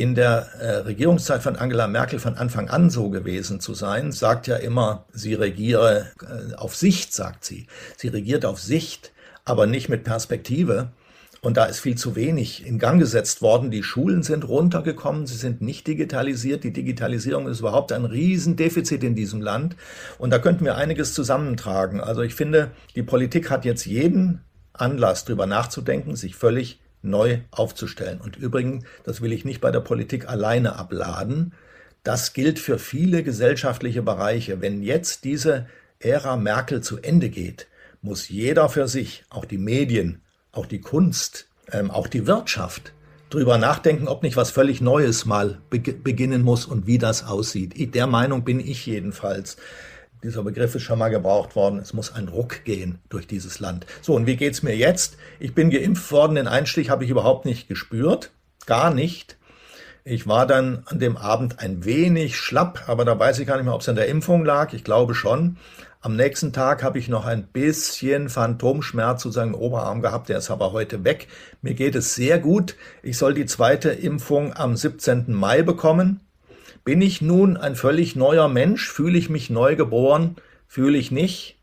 in 0.00 0.14
der 0.14 0.48
äh, 0.58 0.76
Regierungszeit 0.78 1.42
von 1.42 1.56
Angela 1.56 1.86
Merkel 1.86 2.18
von 2.18 2.36
Anfang 2.36 2.70
an 2.70 2.88
so 2.88 3.10
gewesen 3.10 3.60
zu 3.60 3.74
sein, 3.74 4.12
sagt 4.12 4.46
ja 4.46 4.56
immer, 4.56 5.04
sie 5.12 5.34
regiere 5.34 6.10
äh, 6.22 6.54
auf 6.54 6.74
Sicht, 6.74 7.12
sagt 7.12 7.44
sie. 7.44 7.66
Sie 7.96 8.08
regiert 8.08 8.46
auf 8.46 8.60
Sicht, 8.60 9.12
aber 9.44 9.66
nicht 9.66 9.88
mit 9.88 10.04
Perspektive. 10.04 10.90
Und 11.42 11.56
da 11.56 11.64
ist 11.64 11.80
viel 11.80 11.96
zu 11.96 12.16
wenig 12.16 12.66
in 12.66 12.78
Gang 12.78 12.98
gesetzt 12.98 13.42
worden. 13.42 13.70
Die 13.70 13.82
Schulen 13.82 14.22
sind 14.22 14.46
runtergekommen, 14.46 15.26
sie 15.26 15.36
sind 15.36 15.60
nicht 15.60 15.86
digitalisiert. 15.86 16.64
Die 16.64 16.72
Digitalisierung 16.72 17.46
ist 17.46 17.60
überhaupt 17.60 17.92
ein 17.92 18.04
Riesendefizit 18.04 19.04
in 19.04 19.14
diesem 19.14 19.40
Land. 19.40 19.76
Und 20.18 20.30
da 20.30 20.38
könnten 20.38 20.64
wir 20.64 20.76
einiges 20.76 21.14
zusammentragen. 21.14 22.00
Also 22.00 22.22
ich 22.22 22.34
finde, 22.34 22.70
die 22.94 23.02
Politik 23.02 23.50
hat 23.50 23.64
jetzt 23.64 23.86
jeden 23.86 24.40
Anlass, 24.72 25.24
drüber 25.24 25.46
nachzudenken, 25.46 26.16
sich 26.16 26.36
völlig 26.36 26.80
neu 27.02 27.38
aufzustellen. 27.50 28.20
Und 28.20 28.36
übrigens, 28.36 28.84
das 29.04 29.20
will 29.20 29.32
ich 29.32 29.44
nicht 29.44 29.60
bei 29.60 29.70
der 29.70 29.80
Politik 29.80 30.28
alleine 30.28 30.76
abladen, 30.76 31.52
das 32.02 32.32
gilt 32.32 32.58
für 32.58 32.78
viele 32.78 33.22
gesellschaftliche 33.22 34.02
Bereiche. 34.02 34.60
Wenn 34.60 34.82
jetzt 34.82 35.24
diese 35.24 35.66
Ära 35.98 36.36
Merkel 36.36 36.80
zu 36.80 36.98
Ende 36.98 37.28
geht, 37.28 37.66
muss 38.00 38.28
jeder 38.28 38.68
für 38.70 38.88
sich, 38.88 39.24
auch 39.28 39.44
die 39.44 39.58
Medien, 39.58 40.22
auch 40.52 40.66
die 40.66 40.80
Kunst, 40.80 41.48
ähm, 41.70 41.90
auch 41.90 42.06
die 42.06 42.26
Wirtschaft, 42.26 42.94
drüber 43.28 43.58
nachdenken, 43.58 44.08
ob 44.08 44.22
nicht 44.22 44.36
was 44.36 44.50
völlig 44.50 44.80
Neues 44.80 45.24
mal 45.24 45.60
beginnen 45.68 46.42
muss 46.42 46.66
und 46.66 46.86
wie 46.86 46.98
das 46.98 47.24
aussieht. 47.24 47.94
Der 47.94 48.06
Meinung 48.06 48.44
bin 48.44 48.60
ich 48.60 48.86
jedenfalls. 48.86 49.56
Dieser 50.22 50.42
Begriff 50.42 50.74
ist 50.74 50.82
schon 50.82 50.98
mal 50.98 51.08
gebraucht 51.08 51.56
worden. 51.56 51.78
Es 51.78 51.94
muss 51.94 52.12
ein 52.12 52.28
Ruck 52.28 52.64
gehen 52.64 52.98
durch 53.08 53.26
dieses 53.26 53.58
Land. 53.58 53.86
So, 54.02 54.14
und 54.14 54.26
wie 54.26 54.36
geht's 54.36 54.62
mir 54.62 54.76
jetzt? 54.76 55.16
Ich 55.38 55.54
bin 55.54 55.70
geimpft 55.70 56.12
worden. 56.12 56.34
Den 56.34 56.46
Einstich 56.46 56.90
habe 56.90 57.04
ich 57.04 57.10
überhaupt 57.10 57.46
nicht 57.46 57.68
gespürt. 57.68 58.30
gar 58.66 58.92
nicht. 58.92 59.38
Ich 60.04 60.26
war 60.26 60.46
dann 60.46 60.82
an 60.86 60.98
dem 60.98 61.16
Abend 61.16 61.58
ein 61.58 61.84
wenig 61.84 62.36
schlapp, 62.36 62.84
aber 62.86 63.04
da 63.04 63.18
weiß 63.18 63.38
ich 63.38 63.46
gar 63.46 63.56
nicht 63.56 63.64
mehr, 63.64 63.74
ob 63.74 63.80
es 63.80 63.88
an 63.88 63.96
der 63.96 64.08
Impfung 64.08 64.44
lag. 64.44 64.72
Ich 64.72 64.84
glaube 64.84 65.14
schon. 65.14 65.56
Am 66.02 66.16
nächsten 66.16 66.54
Tag 66.54 66.82
habe 66.82 66.98
ich 66.98 67.08
noch 67.08 67.26
ein 67.26 67.46
bisschen 67.46 68.30
Phantomschmerz 68.30 69.20
zu 69.20 69.30
seinem 69.30 69.54
Oberarm 69.54 70.00
gehabt, 70.00 70.30
der 70.30 70.38
ist 70.38 70.50
aber 70.50 70.72
heute 70.72 71.04
weg. 71.04 71.28
Mir 71.60 71.74
geht 71.74 71.94
es 71.94 72.14
sehr 72.14 72.38
gut. 72.38 72.76
Ich 73.02 73.18
soll 73.18 73.34
die 73.34 73.44
zweite 73.44 73.90
Impfung 73.90 74.56
am 74.56 74.76
17. 74.76 75.32
Mai 75.34 75.60
bekommen. 75.60 76.20
Bin 76.84 77.02
ich 77.02 77.20
nun 77.20 77.56
ein 77.56 77.76
völlig 77.76 78.16
neuer 78.16 78.48
Mensch? 78.48 78.90
Fühle 78.90 79.18
ich 79.18 79.28
mich 79.28 79.50
neu 79.50 79.76
geboren? 79.76 80.36
Fühle 80.66 80.98
ich 80.98 81.10
nicht? 81.10 81.56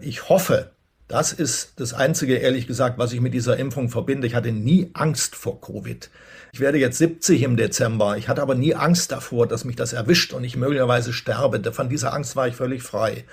Ich 0.00 0.28
hoffe, 0.28 0.70
das 1.08 1.32
ist 1.32 1.80
das 1.80 1.92
Einzige, 1.92 2.36
ehrlich 2.36 2.66
gesagt, 2.66 2.98
was 2.98 3.12
ich 3.12 3.20
mit 3.20 3.34
dieser 3.34 3.56
Impfung 3.56 3.88
verbinde. 3.88 4.26
Ich 4.26 4.34
hatte 4.34 4.52
nie 4.52 4.90
Angst 4.94 5.36
vor 5.36 5.60
Covid. 5.60 6.10
Ich 6.52 6.60
werde 6.60 6.78
jetzt 6.78 6.98
70 6.98 7.42
im 7.42 7.56
Dezember. 7.56 8.16
Ich 8.16 8.28
hatte 8.28 8.42
aber 8.42 8.54
nie 8.54 8.74
Angst 8.74 9.12
davor, 9.12 9.46
dass 9.46 9.64
mich 9.64 9.76
das 9.76 9.92
erwischt 9.92 10.32
und 10.32 10.44
ich 10.44 10.56
möglicherweise 10.56 11.12
sterbe. 11.12 11.72
Von 11.72 11.88
dieser 11.88 12.14
Angst 12.14 12.36
war 12.36 12.48
ich 12.48 12.54
völlig 12.54 12.82
frei. 12.82 13.24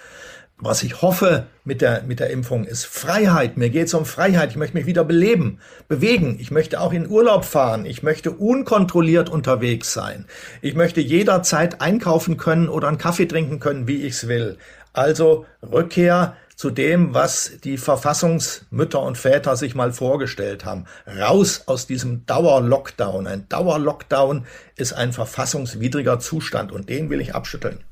Was 0.58 0.84
ich 0.84 1.02
hoffe 1.02 1.48
mit 1.66 1.82
der, 1.82 2.04
mit 2.04 2.22
der 2.22 2.30
Impfung 2.30 2.64
ist 2.64 2.86
Freiheit. 2.86 3.58
Mir 3.58 3.70
geht 3.70 3.88
es 3.88 3.94
um 3.94 4.06
Freiheit. 4.06 4.52
Ich 4.52 4.56
möchte 4.56 4.78
mich 4.78 4.86
wieder 4.86 5.04
beleben, 5.04 5.60
bewegen. 5.90 6.38
Ich 6.40 6.50
möchte 6.50 6.80
auch 6.80 6.94
in 6.94 7.10
Urlaub 7.10 7.44
fahren. 7.44 7.86
Ich 7.86 8.04
möchte 8.04 8.32
unkontrolliert 8.32 9.30
unterwegs 9.30 9.92
sein. 9.92 10.28
Ich 10.62 10.74
möchte 10.74 11.02
jederzeit 11.02 11.82
einkaufen 11.82 12.38
können 12.38 12.70
oder 12.70 12.88
einen 12.88 12.98
Kaffee 12.98 13.26
trinken 13.26 13.60
können, 13.60 13.86
wie 13.90 14.04
ich 14.04 14.14
es 14.14 14.28
will. 14.30 14.58
Also 14.94 15.46
Rückkehr 15.62 16.38
zu 16.56 16.70
dem, 16.70 17.14
was 17.14 17.52
die 17.66 17.78
Verfassungsmütter 17.78 19.02
und 19.02 19.18
Väter 19.18 19.58
sich 19.58 19.76
mal 19.76 19.92
vorgestellt 19.92 20.64
haben. 20.64 20.86
Raus 21.06 21.64
aus 21.66 21.86
diesem 21.86 22.26
Dauerlockdown. 22.26 23.28
Ein 23.28 23.50
Dauerlockdown 23.50 24.46
ist 24.78 24.94
ein 24.94 25.12
verfassungswidriger 25.12 26.20
Zustand 26.20 26.72
und 26.72 26.88
den 26.88 27.10
will 27.10 27.20
ich 27.20 27.36
abschütteln. 27.36 27.84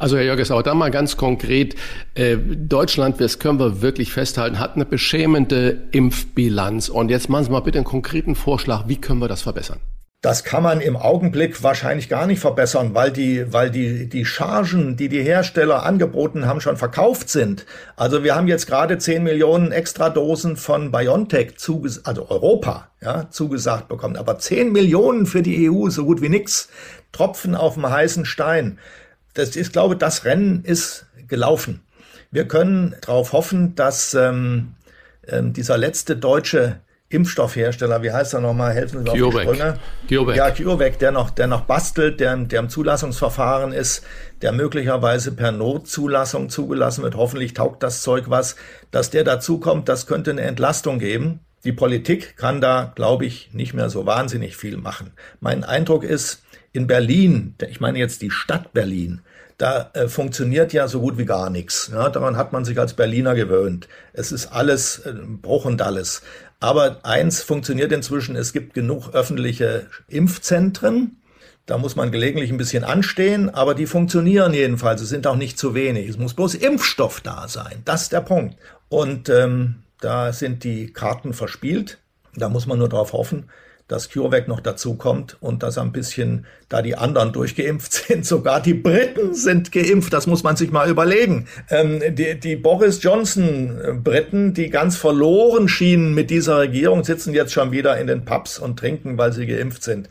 Also 0.00 0.16
Herr 0.16 0.24
Jörgesauer, 0.24 0.62
da 0.62 0.74
mal 0.74 0.90
ganz 0.90 1.18
konkret, 1.18 1.74
äh, 2.14 2.38
Deutschland, 2.38 3.20
das 3.20 3.38
können 3.38 3.58
wir 3.58 3.82
wirklich 3.82 4.14
festhalten, 4.14 4.58
hat 4.58 4.74
eine 4.74 4.86
beschämende 4.86 5.76
Impfbilanz. 5.90 6.88
Und 6.88 7.10
jetzt 7.10 7.28
machen 7.28 7.44
Sie 7.44 7.50
mal 7.50 7.60
bitte 7.60 7.76
einen 7.76 7.84
konkreten 7.84 8.34
Vorschlag, 8.34 8.84
wie 8.88 8.96
können 8.96 9.20
wir 9.20 9.28
das 9.28 9.42
verbessern? 9.42 9.78
Das 10.22 10.42
kann 10.42 10.62
man 10.62 10.80
im 10.80 10.96
Augenblick 10.96 11.62
wahrscheinlich 11.62 12.08
gar 12.08 12.26
nicht 12.26 12.40
verbessern, 12.40 12.94
weil 12.94 13.10
die, 13.10 13.52
weil 13.52 13.70
die, 13.70 14.08
die 14.08 14.24
Chargen, 14.24 14.96
die 14.96 15.10
die 15.10 15.22
Hersteller 15.22 15.82
angeboten 15.82 16.46
haben, 16.46 16.62
schon 16.62 16.78
verkauft 16.78 17.28
sind. 17.28 17.66
Also 17.96 18.24
wir 18.24 18.34
haben 18.34 18.48
jetzt 18.48 18.66
gerade 18.66 18.96
10 18.96 19.22
Millionen 19.22 19.70
extra 19.70 20.08
Dosen 20.08 20.56
von 20.56 20.92
BioNTech 20.92 21.58
zuges 21.58 22.06
also 22.06 22.30
Europa, 22.30 22.88
ja, 23.02 23.28
zugesagt 23.28 23.88
bekommen. 23.88 24.16
Aber 24.16 24.38
10 24.38 24.72
Millionen 24.72 25.26
für 25.26 25.42
die 25.42 25.70
EU, 25.70 25.90
so 25.90 26.06
gut 26.06 26.22
wie 26.22 26.30
nix. 26.30 26.70
Tropfen 27.12 27.54
auf 27.54 27.74
dem 27.74 27.88
heißen 27.88 28.24
Stein 28.24 28.78
das 29.34 29.56
ist, 29.56 29.72
glaube 29.72 29.96
das 29.96 30.24
Rennen 30.24 30.64
ist 30.64 31.06
gelaufen. 31.28 31.82
Wir 32.30 32.46
können 32.46 32.94
darauf 33.00 33.32
hoffen, 33.32 33.74
dass 33.74 34.14
ähm, 34.14 34.74
ähm, 35.26 35.52
dieser 35.52 35.78
letzte 35.78 36.16
deutsche 36.16 36.80
Impfstoffhersteller, 37.08 38.02
wie 38.04 38.12
heißt 38.12 38.34
er 38.34 38.40
nochmal, 38.40 38.72
helfen 38.72 38.98
Sie 38.98 39.04
mir 39.04 39.26
auf 39.26 39.34
die 39.34 39.40
Sprünge. 39.42 39.78
CureVac. 40.08 40.36
Ja, 40.36 40.50
CureVac, 40.52 40.98
der 41.00 41.10
noch, 41.10 41.30
der 41.30 41.48
noch 41.48 41.62
bastelt, 41.62 42.20
der, 42.20 42.36
der 42.36 42.60
im 42.60 42.68
Zulassungsverfahren 42.68 43.72
ist, 43.72 44.04
der 44.42 44.52
möglicherweise 44.52 45.32
per 45.32 45.50
Notzulassung 45.50 46.50
zugelassen 46.50 47.02
wird. 47.02 47.16
Hoffentlich 47.16 47.52
taugt 47.52 47.82
das 47.82 48.02
Zeug 48.02 48.26
was. 48.28 48.54
Dass 48.92 49.10
der 49.10 49.24
dazukommt, 49.24 49.88
das 49.88 50.06
könnte 50.06 50.30
eine 50.30 50.42
Entlastung 50.42 51.00
geben. 51.00 51.40
Die 51.64 51.72
Politik 51.72 52.36
kann 52.36 52.60
da, 52.60 52.92
glaube 52.94 53.26
ich, 53.26 53.52
nicht 53.52 53.74
mehr 53.74 53.90
so 53.90 54.06
wahnsinnig 54.06 54.56
viel 54.56 54.76
machen. 54.76 55.10
Mein 55.40 55.64
Eindruck 55.64 56.04
ist, 56.04 56.44
in 56.72 56.86
Berlin, 56.86 57.54
ich 57.68 57.80
meine 57.80 57.98
jetzt 57.98 58.22
die 58.22 58.30
Stadt 58.30 58.72
Berlin, 58.72 59.20
da 59.58 59.90
äh, 59.92 60.08
funktioniert 60.08 60.72
ja 60.72 60.88
so 60.88 61.00
gut 61.00 61.18
wie 61.18 61.26
gar 61.26 61.50
nichts. 61.50 61.90
Ja, 61.92 62.08
daran 62.08 62.36
hat 62.36 62.52
man 62.52 62.64
sich 62.64 62.78
als 62.78 62.94
Berliner 62.94 63.34
gewöhnt. 63.34 63.88
Es 64.14 64.32
ist 64.32 64.46
alles 64.46 65.00
äh, 65.00 65.12
Bruch 65.12 65.66
und 65.66 65.82
alles. 65.82 66.22
Aber 66.60 67.00
eins 67.02 67.42
funktioniert 67.42 67.92
inzwischen, 67.92 68.36
es 68.36 68.52
gibt 68.52 68.72
genug 68.72 69.14
öffentliche 69.14 69.86
Impfzentren. 70.08 71.20
Da 71.66 71.76
muss 71.76 71.94
man 71.94 72.10
gelegentlich 72.10 72.50
ein 72.50 72.56
bisschen 72.56 72.84
anstehen, 72.84 73.50
aber 73.50 73.74
die 73.74 73.86
funktionieren 73.86 74.54
jedenfalls. 74.54 75.02
Es 75.02 75.10
sind 75.10 75.26
auch 75.26 75.36
nicht 75.36 75.58
zu 75.58 75.74
wenig. 75.74 76.08
Es 76.08 76.18
muss 76.18 76.34
bloß 76.34 76.54
Impfstoff 76.54 77.20
da 77.20 77.46
sein. 77.46 77.82
Das 77.84 78.02
ist 78.02 78.12
der 78.12 78.22
Punkt. 78.22 78.56
Und 78.88 79.28
ähm, 79.28 79.82
da 80.00 80.32
sind 80.32 80.64
die 80.64 80.92
Karten 80.92 81.34
verspielt. 81.34 81.98
Da 82.34 82.48
muss 82.48 82.66
man 82.66 82.78
nur 82.78 82.88
darauf 82.88 83.12
hoffen, 83.12 83.50
dass 83.90 84.08
CureVac 84.08 84.46
noch 84.46 84.60
dazu 84.60 84.94
kommt 84.94 85.36
und 85.40 85.62
dass 85.62 85.76
ein 85.78 85.90
bisschen, 85.90 86.46
da 86.68 86.80
die 86.80 86.96
anderen 86.96 87.32
durchgeimpft 87.32 87.92
sind, 88.08 88.24
sogar 88.24 88.60
die 88.60 88.74
Briten 88.74 89.34
sind 89.34 89.72
geimpft, 89.72 90.12
das 90.12 90.26
muss 90.26 90.42
man 90.42 90.56
sich 90.56 90.70
mal 90.70 90.88
überlegen. 90.88 91.46
Ähm, 91.70 92.00
die, 92.14 92.38
die 92.38 92.56
Boris 92.56 93.02
Johnson-Briten, 93.02 94.54
die 94.54 94.70
ganz 94.70 94.96
verloren 94.96 95.68
schienen 95.68 96.14
mit 96.14 96.30
dieser 96.30 96.58
Regierung, 96.58 97.02
sitzen 97.04 97.34
jetzt 97.34 97.52
schon 97.52 97.72
wieder 97.72 97.98
in 97.98 98.06
den 98.06 98.24
Pubs 98.24 98.58
und 98.58 98.78
trinken, 98.78 99.18
weil 99.18 99.32
sie 99.32 99.46
geimpft 99.46 99.82
sind. 99.82 100.08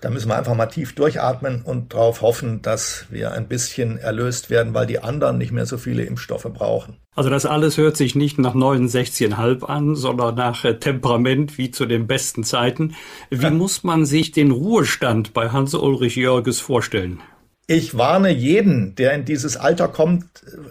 Da 0.00 0.10
müssen 0.10 0.28
wir 0.28 0.36
einfach 0.36 0.54
mal 0.54 0.66
tief 0.66 0.94
durchatmen 0.94 1.62
und 1.62 1.94
darauf 1.94 2.22
hoffen, 2.22 2.62
dass 2.62 3.06
wir 3.10 3.32
ein 3.32 3.48
bisschen 3.48 3.98
erlöst 3.98 4.50
werden, 4.50 4.74
weil 4.74 4.86
die 4.86 4.98
anderen 4.98 5.38
nicht 5.38 5.52
mehr 5.52 5.66
so 5.66 5.78
viele 5.78 6.04
Impfstoffe 6.04 6.48
brauchen. 6.52 6.98
Also 7.14 7.30
das 7.30 7.46
alles 7.46 7.78
hört 7.78 7.96
sich 7.96 8.14
nicht 8.14 8.38
nach 8.38 8.54
69,5 8.54 9.64
an, 9.64 9.94
sondern 9.94 10.34
nach 10.34 10.64
äh, 10.64 10.78
Temperament 10.78 11.58
wie 11.58 11.70
zu 11.70 11.86
den 11.86 12.06
besten 12.06 12.42
Zeiten. 12.42 12.94
Wie 13.30 13.50
muss 13.50 13.84
man 13.84 14.04
sich 14.04 14.32
den 14.32 14.50
Ruhestand 14.50 15.32
bei 15.32 15.50
Hans-Ulrich 15.50 16.16
Jörges 16.16 16.60
vorstellen? 16.60 17.20
Ich 17.66 17.96
warne 17.96 18.30
jeden, 18.30 18.94
der 18.96 19.14
in 19.14 19.24
dieses 19.24 19.56
Alter 19.56 19.88
kommt, 19.88 20.26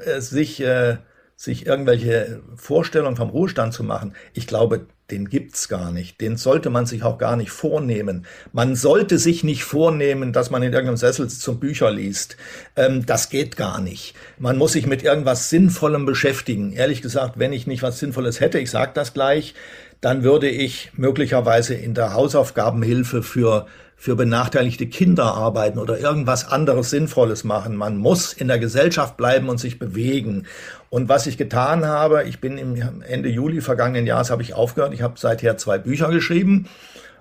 äh, 0.05 0.19
sich, 0.19 0.61
äh, 0.61 0.97
sich 1.37 1.65
irgendwelche 1.65 2.41
Vorstellungen 2.55 3.15
vom 3.15 3.29
Ruhestand 3.29 3.73
zu 3.73 3.83
machen. 3.83 4.13
Ich 4.33 4.45
glaube, 4.45 4.87
den 5.13 5.29
gibt's 5.29 5.69
gar 5.69 5.91
nicht. 5.91 6.19
Den 6.21 6.37
sollte 6.37 6.71
man 6.71 6.87
sich 6.87 7.03
auch 7.03 7.19
gar 7.19 7.35
nicht 7.35 7.51
vornehmen. 7.51 8.25
Man 8.51 8.75
sollte 8.75 9.19
sich 9.19 9.43
nicht 9.43 9.63
vornehmen, 9.63 10.33
dass 10.33 10.49
man 10.49 10.63
in 10.63 10.73
irgendeinem 10.73 10.97
Sessel 10.97 11.29
zum 11.29 11.59
Bücher 11.59 11.91
liest. 11.91 12.35
Ähm, 12.75 13.05
das 13.05 13.29
geht 13.29 13.55
gar 13.55 13.79
nicht. 13.79 14.15
Man 14.39 14.57
muss 14.57 14.73
sich 14.73 14.87
mit 14.87 15.03
irgendwas 15.03 15.49
Sinnvollem 15.49 16.07
beschäftigen. 16.07 16.73
Ehrlich 16.73 17.03
gesagt, 17.03 17.37
wenn 17.37 17.53
ich 17.53 17.67
nicht 17.67 17.83
was 17.83 17.99
Sinnvolles 17.99 18.39
hätte, 18.39 18.57
ich 18.57 18.71
sage 18.71 18.91
das 18.95 19.13
gleich, 19.13 19.53
dann 20.01 20.23
würde 20.23 20.49
ich 20.49 20.91
möglicherweise 20.97 21.75
in 21.75 21.93
der 21.93 22.13
Hausaufgabenhilfe 22.13 23.21
für 23.21 23.67
für 24.03 24.17
benachteiligte 24.17 24.87
Kinder 24.87 25.33
arbeiten 25.33 25.79
oder 25.79 25.97
irgendwas 25.97 26.45
anderes 26.45 26.89
Sinnvolles 26.89 27.45
machen. 27.45 27.77
Man 27.77 27.95
muss 27.95 28.33
in 28.33 28.49
der 28.49 28.59
Gesellschaft 28.59 29.15
bleiben 29.15 29.47
und 29.47 29.59
sich 29.59 29.79
bewegen. 29.79 30.45
Und 30.89 31.07
was 31.07 31.25
ich 31.25 31.37
getan 31.37 31.85
habe, 31.85 32.25
ich 32.25 32.41
bin 32.41 32.57
im 32.57 33.01
Ende 33.01 33.29
Juli 33.29 33.61
vergangenen 33.61 34.05
Jahres 34.05 34.29
habe 34.29 34.41
ich 34.41 34.55
aufgehört. 34.55 34.93
Ich 34.93 35.03
habe 35.03 35.17
seither 35.17 35.55
zwei 35.55 35.77
Bücher 35.77 36.09
geschrieben 36.09 36.67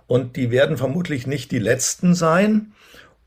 und 0.08 0.34
die 0.34 0.50
werden 0.50 0.76
vermutlich 0.76 1.24
nicht 1.24 1.52
die 1.52 1.60
letzten 1.60 2.16
sein. 2.16 2.72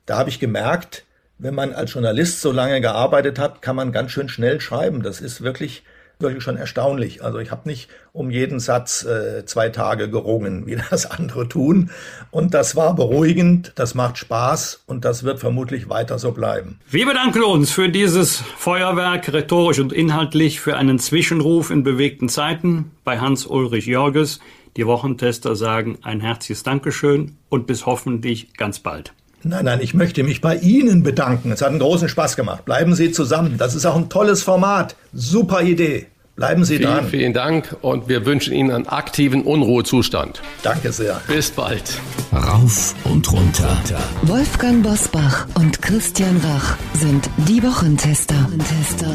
Da 0.04 0.18
habe 0.18 0.28
ich 0.28 0.38
gemerkt, 0.38 1.06
wenn 1.38 1.54
man 1.54 1.72
als 1.72 1.94
Journalist 1.94 2.42
so 2.42 2.52
lange 2.52 2.82
gearbeitet 2.82 3.38
hat, 3.38 3.62
kann 3.62 3.74
man 3.74 3.90
ganz 3.90 4.10
schön 4.10 4.28
schnell 4.28 4.60
schreiben. 4.60 5.02
Das 5.02 5.22
ist 5.22 5.40
wirklich 5.40 5.82
wirklich 6.18 6.42
schon 6.42 6.56
erstaunlich. 6.56 7.22
Also 7.22 7.38
ich 7.38 7.50
habe 7.50 7.68
nicht 7.68 7.88
um 8.12 8.30
jeden 8.30 8.58
Satz 8.58 9.04
äh, 9.04 9.44
zwei 9.44 9.68
Tage 9.68 10.08
gerungen, 10.08 10.66
wie 10.66 10.76
das 10.90 11.06
andere 11.10 11.48
tun. 11.48 11.90
Und 12.30 12.54
das 12.54 12.76
war 12.76 12.94
beruhigend, 12.94 13.72
das 13.74 13.94
macht 13.94 14.18
Spaß 14.18 14.84
und 14.86 15.04
das 15.04 15.24
wird 15.24 15.38
vermutlich 15.38 15.88
weiter 15.88 16.18
so 16.18 16.32
bleiben. 16.32 16.78
Wir 16.88 17.06
bedanken 17.06 17.42
uns 17.42 17.70
für 17.70 17.88
dieses 17.88 18.36
Feuerwerk, 18.36 19.32
rhetorisch 19.32 19.78
und 19.78 19.92
inhaltlich, 19.92 20.60
für 20.60 20.76
einen 20.76 20.98
Zwischenruf 20.98 21.70
in 21.70 21.82
bewegten 21.82 22.28
Zeiten 22.28 22.92
bei 23.04 23.18
Hans-Ulrich 23.18 23.86
Jörges. 23.86 24.40
Die 24.76 24.86
Wochentester 24.86 25.56
sagen 25.56 25.98
ein 26.02 26.20
herzliches 26.20 26.62
Dankeschön 26.62 27.36
und 27.48 27.66
bis 27.66 27.86
hoffentlich 27.86 28.54
ganz 28.54 28.78
bald. 28.78 29.14
Nein, 29.48 29.64
nein, 29.64 29.80
ich 29.80 29.94
möchte 29.94 30.24
mich 30.24 30.40
bei 30.40 30.56
Ihnen 30.56 31.02
bedanken. 31.02 31.52
Es 31.52 31.62
hat 31.62 31.68
einen 31.68 31.78
großen 31.78 32.08
Spaß 32.08 32.36
gemacht. 32.36 32.64
Bleiben 32.64 32.94
Sie 32.94 33.12
zusammen. 33.12 33.58
Das 33.58 33.74
ist 33.74 33.86
auch 33.86 33.96
ein 33.96 34.08
tolles 34.08 34.42
Format. 34.42 34.96
Super 35.12 35.62
Idee. 35.62 36.06
Bleiben 36.34 36.64
Sie 36.64 36.76
vielen, 36.76 36.90
dran. 36.90 37.06
Vielen 37.08 37.32
Dank 37.32 37.76
und 37.80 38.08
wir 38.08 38.26
wünschen 38.26 38.52
Ihnen 38.52 38.70
einen 38.70 38.86
aktiven 38.86 39.42
Unruhezustand. 39.42 40.42
Danke 40.62 40.92
sehr. 40.92 41.20
Bis 41.28 41.50
bald. 41.50 41.98
Rauf 42.30 42.94
und 43.04 43.32
runter. 43.32 43.74
Wolfgang 44.22 44.82
Bosbach 44.82 45.46
und 45.54 45.80
Christian 45.80 46.36
Rach 46.38 46.76
sind 46.92 47.30
die 47.48 47.62
Wochentester. 47.62 48.34
Wochentester. 48.34 49.06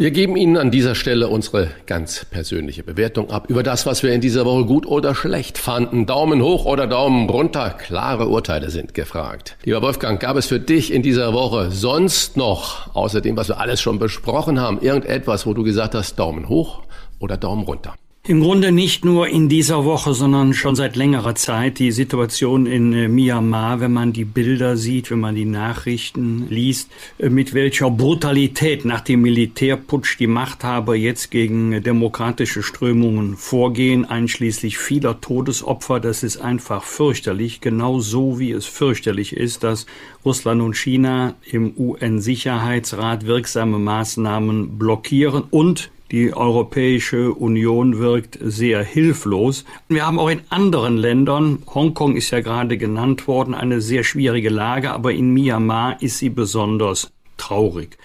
Wir 0.00 0.10
geben 0.10 0.34
Ihnen 0.36 0.56
an 0.56 0.72
dieser 0.72 0.96
Stelle 0.96 1.28
unsere 1.28 1.68
ganz 1.86 2.24
persönliche 2.24 2.82
Bewertung 2.82 3.30
ab 3.30 3.46
über 3.48 3.62
das, 3.62 3.86
was 3.86 4.02
wir 4.02 4.12
in 4.12 4.20
dieser 4.20 4.44
Woche 4.44 4.64
gut 4.64 4.86
oder 4.86 5.14
schlecht 5.14 5.56
fanden. 5.56 6.04
Daumen 6.04 6.42
hoch 6.42 6.64
oder 6.64 6.88
Daumen 6.88 7.30
runter. 7.30 7.70
Klare 7.70 8.26
Urteile 8.26 8.70
sind 8.70 8.92
gefragt. 8.92 9.56
Lieber 9.62 9.82
Wolfgang, 9.82 10.18
gab 10.18 10.36
es 10.36 10.46
für 10.46 10.58
dich 10.58 10.92
in 10.92 11.02
dieser 11.02 11.32
Woche 11.32 11.70
sonst 11.70 12.36
noch, 12.36 12.92
außer 12.96 13.20
dem, 13.20 13.36
was 13.36 13.48
wir 13.48 13.60
alles 13.60 13.80
schon 13.80 14.00
besprochen 14.00 14.60
haben, 14.60 14.80
irgendetwas, 14.80 15.46
wo 15.46 15.54
du 15.54 15.62
gesagt 15.62 15.94
hast, 15.94 16.16
Daumen 16.16 16.48
hoch 16.48 16.82
oder 17.20 17.36
Daumen 17.36 17.62
runter? 17.62 17.94
Im 18.26 18.40
Grunde 18.40 18.72
nicht 18.72 19.04
nur 19.04 19.28
in 19.28 19.50
dieser 19.50 19.84
Woche, 19.84 20.14
sondern 20.14 20.54
schon 20.54 20.76
seit 20.76 20.96
längerer 20.96 21.34
Zeit 21.34 21.78
die 21.78 21.92
Situation 21.92 22.64
in 22.64 22.94
äh, 22.94 23.06
Myanmar, 23.06 23.80
wenn 23.80 23.92
man 23.92 24.14
die 24.14 24.24
Bilder 24.24 24.78
sieht, 24.78 25.10
wenn 25.10 25.20
man 25.20 25.34
die 25.34 25.44
Nachrichten 25.44 26.46
liest, 26.48 26.90
äh, 27.18 27.28
mit 27.28 27.52
welcher 27.52 27.90
Brutalität 27.90 28.86
nach 28.86 29.02
dem 29.02 29.20
Militärputsch 29.20 30.18
die 30.18 30.26
Machthaber 30.26 30.94
jetzt 30.94 31.30
gegen 31.30 31.82
demokratische 31.82 32.62
Strömungen 32.62 33.36
vorgehen, 33.36 34.06
einschließlich 34.06 34.78
vieler 34.78 35.20
Todesopfer. 35.20 36.00
Das 36.00 36.22
ist 36.22 36.38
einfach 36.38 36.82
fürchterlich, 36.82 37.60
genau 37.60 38.00
so 38.00 38.38
wie 38.38 38.52
es 38.52 38.64
fürchterlich 38.64 39.36
ist, 39.36 39.62
dass 39.64 39.84
Russland 40.24 40.62
und 40.62 40.78
China 40.78 41.34
im 41.44 41.74
UN-Sicherheitsrat 41.76 43.26
wirksame 43.26 43.78
Maßnahmen 43.78 44.78
blockieren 44.78 45.42
und 45.50 45.90
die 46.14 46.32
Europäische 46.32 47.34
Union 47.34 47.98
wirkt 47.98 48.38
sehr 48.40 48.84
hilflos. 48.84 49.64
Wir 49.88 50.06
haben 50.06 50.20
auch 50.20 50.28
in 50.28 50.42
anderen 50.48 50.96
Ländern, 50.96 51.64
Hongkong 51.66 52.14
ist 52.14 52.30
ja 52.30 52.40
gerade 52.40 52.78
genannt 52.78 53.26
worden, 53.26 53.52
eine 53.52 53.80
sehr 53.80 54.04
schwierige 54.04 54.48
Lage, 54.48 54.92
aber 54.92 55.10
in 55.10 55.34
Myanmar 55.34 56.00
ist 56.00 56.18
sie 56.18 56.30
besonders 56.30 57.10
traurig. 57.36 57.98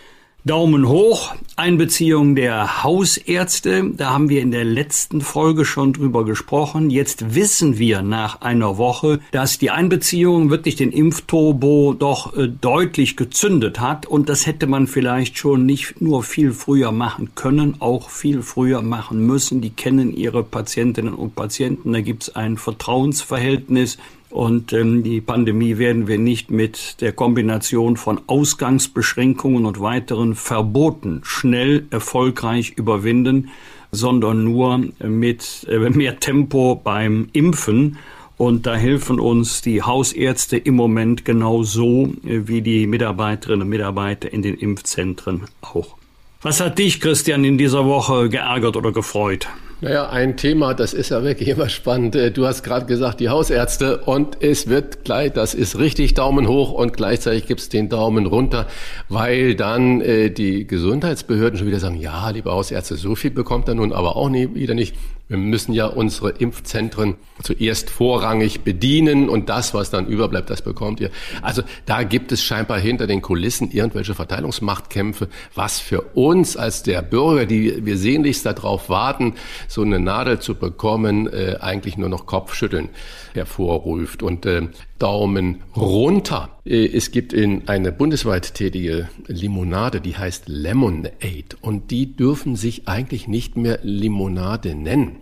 Daumen 0.46 0.88
hoch, 0.88 1.36
Einbeziehung 1.58 2.34
der 2.34 2.82
Hausärzte, 2.82 3.92
da 3.98 4.12
haben 4.12 4.30
wir 4.30 4.42
in 4.42 4.52
der 4.52 4.64
letzten 4.64 5.20
Folge 5.20 5.66
schon 5.66 5.92
drüber 5.92 6.24
gesprochen. 6.24 6.90
Jetzt 6.90 7.36
wissen 7.36 7.78
wir 7.78 8.02
nach 8.04 8.40
einer 8.40 8.78
Woche, 8.78 9.20
dass 9.32 9.58
die 9.58 9.70
Einbeziehung 9.70 10.50
wirklich 10.50 10.78
den 10.78 10.94
Impfturbo 10.94 11.94
doch 11.94 12.38
äh, 12.38 12.48
deutlich 12.48 13.18
gezündet 13.18 13.82
hat 13.82 14.06
und 14.06 14.30
das 14.30 14.46
hätte 14.46 14.66
man 14.66 14.88
vielleicht 14.88 15.38
schon 15.38 15.66
nicht 15.66 16.00
nur 16.00 16.24
viel 16.24 16.54
früher 16.54 16.94
machen 16.94 17.36
können, 17.36 17.76
auch 17.80 18.10
viel 18.10 18.42
früher 18.42 18.82
machen 18.82 19.26
müssen. 19.28 19.60
Die 19.60 19.72
kennen 19.72 20.16
ihre 20.16 20.44
Patientinnen 20.44 21.16
und 21.16 21.36
Patienten, 21.36 21.92
da 21.92 22.00
gibt 22.00 22.24
es 22.24 22.36
ein 22.38 22.58
Vertrauensverhältnis. 22.58 23.98
Und 24.30 24.74
ähm, 24.74 25.04
die 25.04 25.22
Pandemie 25.22 25.78
werden 25.78 26.08
wir 26.08 26.20
nicht 26.20 26.52
mit 26.52 27.02
der 27.02 27.14
Kombination 27.14 27.98
von 27.98 28.22
Ausgangsbeschränkungen 28.28 29.66
und 29.66 29.80
weiteren 29.80 30.36
Verboten 30.36 31.22
schnell 31.24 31.88
erfolgreich 31.90 32.74
überwinden, 32.76 33.50
sondern 33.92 34.44
nur 34.44 34.84
mit 35.04 35.66
äh, 35.68 35.90
mehr 35.90 36.20
Tempo 36.20 36.76
beim 36.76 37.30
Impfen. 37.34 37.98
Und 38.38 38.68
da 38.68 38.76
helfen 38.76 39.20
uns 39.20 39.62
die 39.62 39.82
Hausärzte 39.82 40.58
im 40.58 40.76
Moment 40.76 41.26
genau 41.26 41.64
so 41.64 42.14
äh, 42.24 42.48
wie 42.48 42.62
die 42.62 42.86
Mitarbeiterinnen 42.86 43.64
und 43.64 43.70
Mitarbeiter 43.70 44.32
in 44.32 44.44
den 44.44 44.56
Impfzentren 44.56 45.46
auch. 45.62 45.96
Was 46.42 46.62
hat 46.62 46.78
dich, 46.78 47.02
Christian, 47.02 47.44
in 47.44 47.58
dieser 47.58 47.86
Woche 47.86 48.30
geärgert 48.30 48.78
oder 48.78 48.92
gefreut? 48.92 49.50
Naja, 49.82 50.10
ein 50.10 50.36
Thema, 50.36 50.74
das 50.74 50.94
ist 50.94 51.10
ja 51.10 51.24
wirklich 51.24 51.48
immer 51.48 51.70
spannend. 51.70 52.14
Äh, 52.14 52.32
du 52.32 52.46
hast 52.46 52.64
gerade 52.64 52.86
gesagt, 52.86 53.22
die 53.22 53.30
Hausärzte 53.30 54.00
und 54.00 54.44
es 54.44 54.68
wird 54.68 55.06
gleich, 55.06 55.32
das 55.32 55.54
ist 55.54 55.80
richtig 55.80 56.16
Daumen 56.16 56.50
hoch 56.50 56.74
und 56.74 56.92
gleichzeitig 56.92 57.48
gibt's 57.48 57.70
den 57.70 57.88
Daumen 57.88 58.26
runter, 58.26 58.68
weil 59.08 59.56
dann 59.56 60.02
äh, 60.02 60.32
die 60.32 60.68
Gesundheitsbehörden 60.68 61.58
schon 61.58 61.68
wieder 61.68 61.80
sagen, 61.80 61.96
ja, 61.96 62.30
liebe 62.30 62.52
Hausärzte, 62.52 62.98
so 62.98 63.16
viel 63.16 63.32
bekommt 63.32 63.70
er 63.70 63.76
nun 63.76 63.94
aber 63.94 64.18
auch 64.18 64.28
nie, 64.28 64.54
wieder 64.54 64.74
nicht. 64.74 64.96
Wir 65.30 65.38
müssen 65.38 65.74
ja 65.74 65.86
unsere 65.86 66.32
Impfzentren 66.32 67.16
zuerst 67.44 67.92
vorrangig 67.92 68.62
bedienen 68.62 69.30
und 69.30 69.48
das, 69.48 69.76
was 69.76 69.92
dann 69.92 70.08
überbleibt, 70.08 70.50
das 70.50 70.64
bekommt 70.64 71.00
ihr. 71.00 71.12
Also 71.44 71.62
da 71.86 72.02
gibt 72.02 72.32
es 72.32 72.44
scheinbar 72.44 72.80
hinter 72.80 73.06
den 73.06 73.22
Kulissen 73.22 73.70
irgendwelche 73.70 74.16
Verteilungsmachtkämpfe, 74.16 75.30
was 75.54 75.80
für 75.80 76.02
uns 76.16 76.58
als 76.58 76.82
der 76.82 77.04
Bürger, 77.04 77.46
die 77.46 77.86
wir 77.86 77.98
sehnlichst 77.98 78.44
darauf 78.44 78.90
warten, 78.90 79.36
so 79.68 79.84
eine 79.84 80.00
Nadel 80.00 80.40
zu 80.40 80.56
bekommen, 80.56 81.32
äh, 81.32 81.58
eigentlich 81.60 81.96
nur 81.96 82.10
noch 82.10 82.26
Kopfschütteln 82.26 82.90
hervorruft. 83.34 84.24
Und 84.24 84.46
äh, 84.46 84.68
Daumen 84.98 85.64
runter. 85.76 86.50
Äh, 86.66 86.86
es 86.86 87.12
gibt 87.12 87.34
in 87.34 87.68
eine 87.68 87.92
bundesweit 87.92 88.54
tätige 88.54 89.10
Limonade, 89.28 90.02
die 90.02 90.18
heißt 90.18 90.48
Lemonade. 90.48 91.58
Und 91.62 91.92
die 91.92 92.16
dürfen 92.16 92.56
sich 92.56 92.88
eigentlich 92.88 93.28
nicht 93.28 93.58
mehr 93.58 93.80
Limonade 93.84 94.76
nennen. 94.76 95.18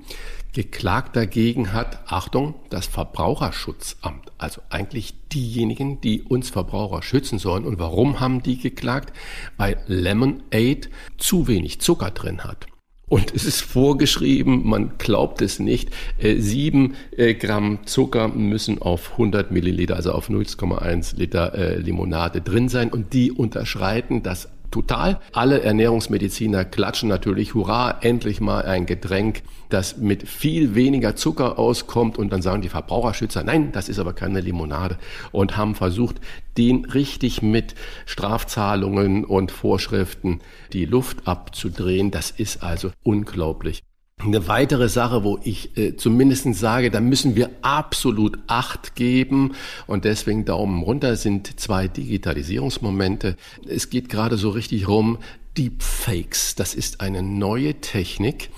Geklagt 0.53 1.15
dagegen 1.15 1.73
hat, 1.73 1.99
Achtung, 2.07 2.55
das 2.69 2.87
Verbraucherschutzamt. 2.87 4.31
Also 4.39 4.61
eigentlich 4.69 5.13
diejenigen, 5.31 6.01
die 6.01 6.23
uns 6.23 6.49
Verbraucher 6.49 7.03
schützen 7.03 7.37
sollen. 7.37 7.65
Und 7.65 7.79
warum 7.79 8.19
haben 8.19 8.41
die 8.41 8.57
geklagt? 8.57 9.13
Weil 9.57 9.77
Lemonade 9.85 10.89
zu 11.17 11.47
wenig 11.47 11.79
Zucker 11.79 12.09
drin 12.09 12.43
hat. 12.43 12.65
Und 13.09 13.33
es 13.33 13.45
ist 13.45 13.61
vorgeschrieben, 13.61 14.67
man 14.67 14.97
glaubt 14.97 15.41
es 15.41 15.59
nicht, 15.59 15.91
äh, 16.17 16.35
sieben 16.41 16.95
äh, 17.15 17.35
Gramm 17.35 17.79
Zucker 17.85 18.27
müssen 18.27 18.81
auf 18.81 19.13
100 19.13 19.49
Milliliter, 19.49 19.95
also 19.95 20.11
auf 20.11 20.29
0,1 20.29 21.15
Liter 21.15 21.53
äh, 21.53 21.77
Limonade 21.77 22.41
drin 22.41 22.67
sein. 22.67 22.89
Und 22.89 23.13
die 23.13 23.31
unterschreiten 23.31 24.23
das 24.23 24.49
total. 24.71 25.19
Alle 25.33 25.61
Ernährungsmediziner 25.61 26.65
klatschen 26.65 27.09
natürlich, 27.09 27.53
hurra, 27.53 27.97
endlich 28.01 28.41
mal 28.41 28.65
ein 28.65 28.85
Getränk, 28.85 29.43
das 29.69 29.97
mit 29.97 30.27
viel 30.27 30.75
weniger 30.75 31.15
Zucker 31.15 31.57
auskommt. 31.57 32.17
Und 32.17 32.31
dann 32.31 32.41
sagen 32.41 32.61
die 32.61 32.69
Verbraucherschützer, 32.69 33.43
nein, 33.43 33.71
das 33.71 33.89
ist 33.89 33.99
aber 33.99 34.13
keine 34.13 34.41
Limonade. 34.41 34.97
Und 35.31 35.57
haben 35.57 35.75
versucht, 35.75 36.17
den 36.57 36.85
richtig 36.85 37.41
mit 37.41 37.75
Strafzahlungen 38.05 39.25
und 39.25 39.51
Vorschriften 39.51 40.39
die 40.73 40.85
Luft 40.85 41.27
abzudrehen. 41.27 42.11
Das 42.11 42.31
ist 42.31 42.63
also 42.63 42.91
unglaublich. 43.03 43.83
Eine 44.19 44.47
weitere 44.47 44.89
Sache, 44.89 45.23
wo 45.23 45.39
ich 45.43 45.77
äh, 45.77 45.95
zumindest 45.95 46.51
sage, 46.55 46.89
da 46.89 46.99
müssen 46.99 47.35
wir 47.35 47.51
absolut 47.61 48.39
Acht 48.47 48.95
geben 48.95 49.53
und 49.85 50.05
deswegen 50.05 50.43
Daumen 50.43 50.81
runter 50.81 51.15
sind 51.15 51.59
zwei 51.59 51.87
Digitalisierungsmomente. 51.87 53.37
Es 53.67 53.91
geht 53.91 54.09
gerade 54.09 54.37
so 54.37 54.49
richtig 54.49 54.87
rum, 54.87 55.19
Deepfakes. 55.55 56.55
Das 56.55 56.73
ist 56.73 56.99
eine 56.99 57.21
neue 57.21 57.75
Technik, 57.75 58.49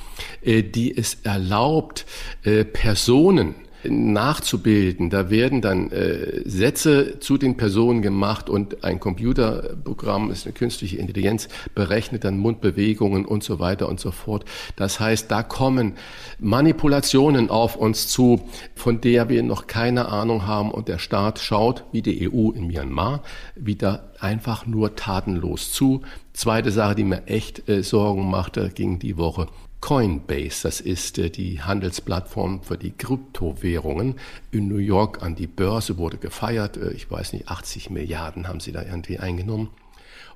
äh, 0.42 0.64
die 0.64 0.96
es 0.96 1.18
erlaubt, 1.24 2.06
äh, 2.44 2.64
Personen 2.64 3.56
nachzubilden. 3.84 5.10
Da 5.10 5.30
werden 5.30 5.62
dann 5.62 5.92
äh, 5.92 6.42
Sätze 6.46 7.20
zu 7.20 7.38
den 7.38 7.58
Personen 7.58 8.02
gemacht 8.02 8.50
und 8.50 8.84
ein 8.84 9.00
Computerprogramm, 9.00 10.32
ist 10.32 10.46
eine 10.46 10.54
künstliche 10.54 10.98
Intelligenz, 10.98 11.48
berechnet 11.76 12.24
dann 12.24 12.38
Mundbewegungen 12.38 13.26
und 13.26 13.44
so 13.44 13.60
weiter 13.60 13.88
und 13.88 14.00
so 14.00 14.12
fort. 14.12 14.46
Das 14.76 15.00
heißt, 15.00 15.32
da 15.32 15.44
kommen 15.44 15.94
Manipulationen 16.40 17.50
auf 17.50 17.76
uns 17.76 18.08
zu, 18.08 18.42
von 18.76 19.02
der 19.02 19.30
wir 19.30 19.44
noch 19.44 19.68
keine 19.68 20.10
Ahnung 20.10 20.46
haben 20.46 20.72
und 20.72 20.88
der 20.88 21.00
Staat 21.00 21.40
schaut, 21.40 21.84
wie 21.92 22.02
die 22.02 22.30
EU 22.30 22.52
in 22.52 22.68
Myanmar, 22.68 23.24
wieder 23.56 24.12
einfach 24.20 24.66
nur 24.66 24.96
tatenlos 24.96 25.72
zu. 25.72 26.02
Zweite 26.34 26.72
Sache, 26.72 26.96
die 26.96 27.04
mir 27.04 27.28
echt 27.28 27.68
äh, 27.70 27.84
Sorgen 27.84 28.30
machte, 28.30 28.70
ging 28.70 29.00
die 29.00 29.18
Woche 29.18 29.48
Coinbase, 29.82 30.64
das 30.64 30.82
ist 30.82 31.18
äh, 31.18 31.30
die 31.30 31.62
Handelsplattform 31.62 32.62
für 32.64 32.78
die 32.78 32.92
Kryptowährungen 32.92 34.16
in 34.52 34.68
New 34.68 34.78
York 34.78 35.22
an 35.22 35.36
die 35.36 35.48
Börse, 35.48 35.98
wurde 35.98 36.18
gefeiert. 36.18 36.78
Äh, 36.78 36.92
ich 36.92 37.10
weiß 37.10 37.34
nicht, 37.34 37.48
80 37.48 37.90
Milliarden 37.90 38.48
haben 38.48 38.60
sie 38.60 38.72
da 38.72 38.84
irgendwie 38.84 39.20
eingenommen. 39.20 39.70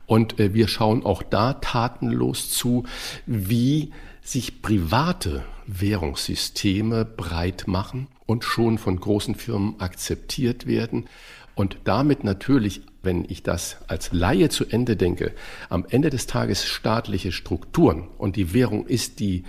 Und 0.06 0.40
äh, 0.40 0.54
wir 0.54 0.68
schauen 0.68 1.06
auch 1.06 1.24
da 1.24 1.54
tatenlos 1.54 2.50
zu, 2.50 2.86
wie 3.26 3.92
sich 4.22 4.62
private 4.62 5.44
Währungssysteme 5.68 7.06
breit 7.06 7.66
machen 7.68 8.08
und 8.26 8.44
schon 8.44 8.78
von 8.78 9.00
großen 9.00 9.36
Firmen 9.36 9.80
akzeptiert 9.80 10.68
werden 10.68 11.10
und 11.56 11.78
damit 11.84 12.24
natürlich 12.24 12.82
wenn 13.04 13.26
ich 13.28 13.44
das 13.44 13.78
als 13.88 14.12
Laie 14.14 14.50
zu 14.50 14.66
Ende 14.66 14.96
denke, 14.96 15.34
am 15.70 15.86
Ende 15.90 16.10
des 16.10 16.26
Tages 16.26 16.66
staatliche 16.66 17.32
Strukturen 17.32 18.08
und 18.18 18.38
die 18.38 18.54
Währung 18.54 18.88
ist 18.88 19.20
die 19.20 19.44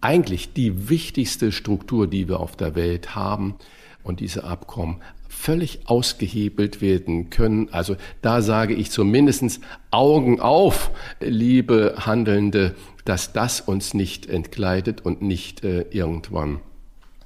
eigentlich 0.00 0.52
die 0.52 0.88
wichtigste 0.88 1.52
Struktur, 1.52 2.06
die 2.06 2.28
wir 2.28 2.40
auf 2.40 2.56
der 2.56 2.74
Welt 2.74 3.14
haben 3.14 3.56
und 4.02 4.20
diese 4.20 4.44
Abkommen 4.44 5.02
völlig 5.28 5.80
ausgehebelt 5.86 6.80
werden 6.80 7.30
können. 7.30 7.68
Also 7.70 7.96
da 8.22 8.42
sage 8.42 8.74
ich 8.74 8.90
zumindest 8.90 9.60
Augen 9.90 10.40
auf, 10.40 10.90
liebe 11.20 11.94
Handelnde, 11.98 12.74
dass 13.04 13.32
das 13.32 13.60
uns 13.60 13.94
nicht 13.94 14.26
entkleidet 14.26 15.04
und 15.04 15.22
nicht 15.22 15.64
äh, 15.64 15.82
irgendwann 15.90 16.60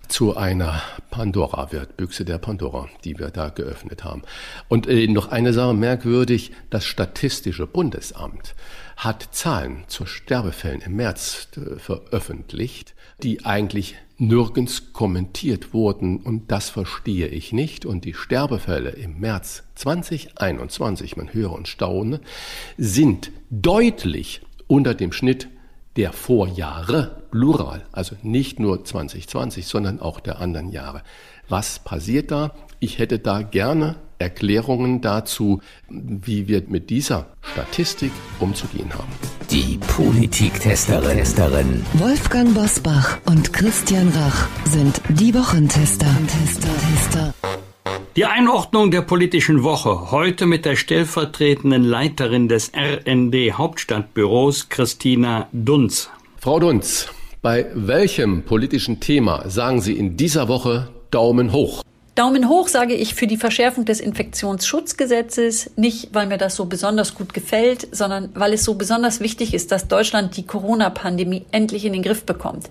zu 0.09 0.37
einer 0.37 0.83
Pandora 1.11 1.73
wird, 1.73 1.97
Büchse 1.97 2.25
der 2.25 2.39
Pandora, 2.39 2.89
die 3.05 3.19
wir 3.19 3.31
da 3.31 3.49
geöffnet 3.49 4.05
haben. 4.05 4.23
Und 4.69 4.87
äh, 4.87 5.07
noch 5.07 5.29
eine 5.29 5.53
Sache 5.53 5.75
merkwürdig, 5.75 6.53
das 6.71 6.85
Statistische 6.85 7.67
Bundesamt 7.67 8.55
hat 8.97 9.29
Zahlen 9.33 9.85
zu 9.89 10.07
Sterbefällen 10.07 10.81
im 10.83 10.97
März 10.97 11.49
äh, 11.57 11.79
veröffentlicht, 11.79 12.95
die 13.23 13.45
eigentlich 13.45 13.97
nirgends 14.19 14.93
kommentiert 14.93 15.75
wurden 15.75 16.19
und 16.19 16.53
das 16.53 16.71
verstehe 16.71 17.27
ich 17.27 17.53
nicht. 17.53 17.85
Und 17.85 18.05
die 18.05 18.15
Sterbefälle 18.15 18.91
im 18.91 19.19
März 19.19 19.65
2021, 19.75 21.17
man 21.17 21.33
höre 21.33 21.53
und 21.53 21.69
staune, 21.69 22.21
sind 22.79 23.33
deutlich 23.51 24.43
unter 24.69 24.95
dem 24.95 25.13
Schnitt 25.13 25.49
der 25.97 26.13
Vorjahre, 26.13 27.23
plural, 27.31 27.83
also 27.93 28.17
nicht 28.23 28.59
nur 28.59 28.85
2020, 28.85 29.67
sondern 29.67 30.01
auch 30.01 30.21
der 30.21 30.41
anderen 30.41 30.71
Jahre. 30.71 31.03
Was 31.49 31.79
passiert 31.79 32.31
da? 32.31 32.53
Ich 32.81 32.99
hätte 32.99 33.19
da 33.19 33.43
gerne 33.43 33.97
Erklärungen 34.19 35.01
dazu, 35.01 35.61
wie 35.89 36.49
wir 36.49 36.63
mit 36.69 36.91
dieser 36.91 37.27
Statistik 37.53 38.13
umzugehen 38.39 38.93
haben. 38.95 39.13
Die 39.51 39.79
Politiktesterin. 39.79 41.85
Wolfgang 41.95 42.55
Bosbach 42.55 43.19
und 43.27 43.53
Christian 43.53 44.09
Rach 44.11 44.49
sind 44.65 45.01
die 45.09 45.35
Wochentester. 45.35 46.07
Die 48.15 48.27
Einordnung 48.27 48.91
der 48.91 49.01
politischen 49.01 49.63
Woche 49.63 50.11
heute 50.11 50.45
mit 50.45 50.67
der 50.67 50.77
stellvertretenden 50.77 51.83
Leiterin 51.83 52.47
des 52.47 52.71
RND 52.75 53.57
Hauptstadtbüros 53.57 54.69
Christina 54.69 55.49
Dunz. 55.53 56.11
Frau 56.37 56.61
Dunz, 56.61 57.09
bei 57.41 57.71
welchem 57.73 58.43
politischen 58.43 59.01
Thema 59.01 59.49
sagen 59.49 59.81
Sie 59.81 59.95
in 59.97 60.19
dieser 60.19 60.49
Woche 60.49 60.91
Daumen 61.11 61.53
hoch? 61.53 61.83
Daumen 62.15 62.51
hoch 62.51 62.69
sage 62.69 62.93
ich 62.93 63.15
für 63.15 63.27
die 63.27 63.39
Verschärfung 63.39 63.87
des 63.87 63.99
Infektionsschutzgesetzes, 63.99 65.71
nicht 65.77 66.11
weil 66.13 66.27
mir 66.27 66.37
das 66.37 66.57
so 66.57 66.67
besonders 66.67 67.15
gut 67.15 67.33
gefällt, 67.33 67.89
sondern 67.91 68.29
weil 68.35 68.53
es 68.53 68.65
so 68.65 68.75
besonders 68.75 69.21
wichtig 69.21 69.55
ist, 69.55 69.73
dass 69.73 69.89
Deutschland 69.89 70.37
die 70.37 70.45
Corona-Pandemie 70.45 71.47
endlich 71.53 71.87
in 71.87 71.95
den 71.95 72.03
Griff 72.03 72.25
bekommt. 72.25 72.69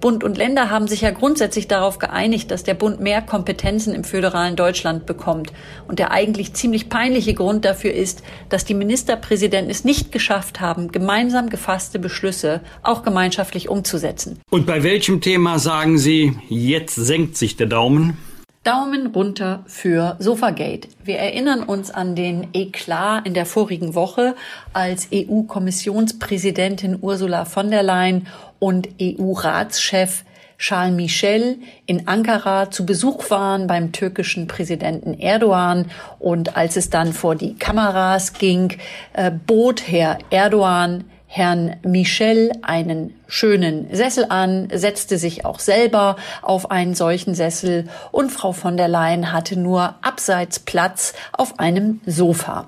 Bund 0.00 0.24
und 0.24 0.36
Länder 0.36 0.70
haben 0.70 0.88
sich 0.88 1.02
ja 1.02 1.12
grundsätzlich 1.12 1.68
darauf 1.68 2.00
geeinigt, 2.00 2.50
dass 2.50 2.64
der 2.64 2.74
Bund 2.74 2.98
mehr 2.98 3.22
Kompetenzen 3.22 3.94
im 3.94 4.02
föderalen 4.02 4.56
Deutschland 4.56 5.06
bekommt. 5.06 5.52
Und 5.86 6.00
der 6.00 6.10
eigentlich 6.10 6.54
ziemlich 6.54 6.88
peinliche 6.88 7.34
Grund 7.34 7.64
dafür 7.64 7.94
ist, 7.94 8.24
dass 8.48 8.64
die 8.64 8.74
Ministerpräsidenten 8.74 9.70
es 9.70 9.84
nicht 9.84 10.10
geschafft 10.10 10.60
haben, 10.60 10.90
gemeinsam 10.90 11.48
gefasste 11.48 12.00
Beschlüsse 12.00 12.60
auch 12.82 13.04
gemeinschaftlich 13.04 13.68
umzusetzen. 13.68 14.40
Und 14.50 14.66
bei 14.66 14.82
welchem 14.82 15.20
Thema 15.20 15.60
sagen 15.60 15.96
Sie, 15.96 16.36
jetzt 16.48 16.96
senkt 16.96 17.36
sich 17.36 17.56
der 17.56 17.68
Daumen? 17.68 18.18
Daumen 18.62 19.06
runter 19.06 19.64
für 19.66 20.16
Sofagate. 20.18 20.88
Wir 21.02 21.16
erinnern 21.18 21.62
uns 21.62 21.90
an 21.90 22.14
den 22.14 22.48
Eklat 22.52 23.26
in 23.26 23.32
der 23.32 23.46
vorigen 23.46 23.94
Woche, 23.94 24.36
als 24.74 25.08
EU-Kommissionspräsidentin 25.14 26.98
Ursula 27.00 27.46
von 27.46 27.70
der 27.70 27.82
Leyen 27.82 28.26
und 28.58 28.90
EU-Ratschef 29.00 30.24
Charles 30.58 30.94
Michel 30.94 31.56
in 31.86 32.06
Ankara 32.06 32.70
zu 32.70 32.84
Besuch 32.84 33.30
waren 33.30 33.66
beim 33.66 33.92
türkischen 33.92 34.46
Präsidenten 34.46 35.14
Erdogan. 35.14 35.90
Und 36.18 36.58
als 36.58 36.76
es 36.76 36.90
dann 36.90 37.14
vor 37.14 37.36
die 37.36 37.54
Kameras 37.54 38.34
ging, 38.34 38.76
äh, 39.14 39.30
bot 39.30 39.88
Herr 39.88 40.18
Erdogan 40.28 41.04
Herrn 41.32 41.76
Michel 41.84 42.50
einen 42.62 43.14
schönen 43.28 43.86
Sessel 43.94 44.26
an, 44.30 44.66
setzte 44.74 45.16
sich 45.16 45.44
auch 45.44 45.60
selber 45.60 46.16
auf 46.42 46.72
einen 46.72 46.96
solchen 46.96 47.36
Sessel 47.36 47.88
und 48.10 48.32
Frau 48.32 48.50
von 48.50 48.76
der 48.76 48.88
Leyen 48.88 49.30
hatte 49.30 49.56
nur 49.56 49.94
abseits 50.02 50.58
Platz 50.58 51.14
auf 51.30 51.60
einem 51.60 52.00
Sofa. 52.04 52.66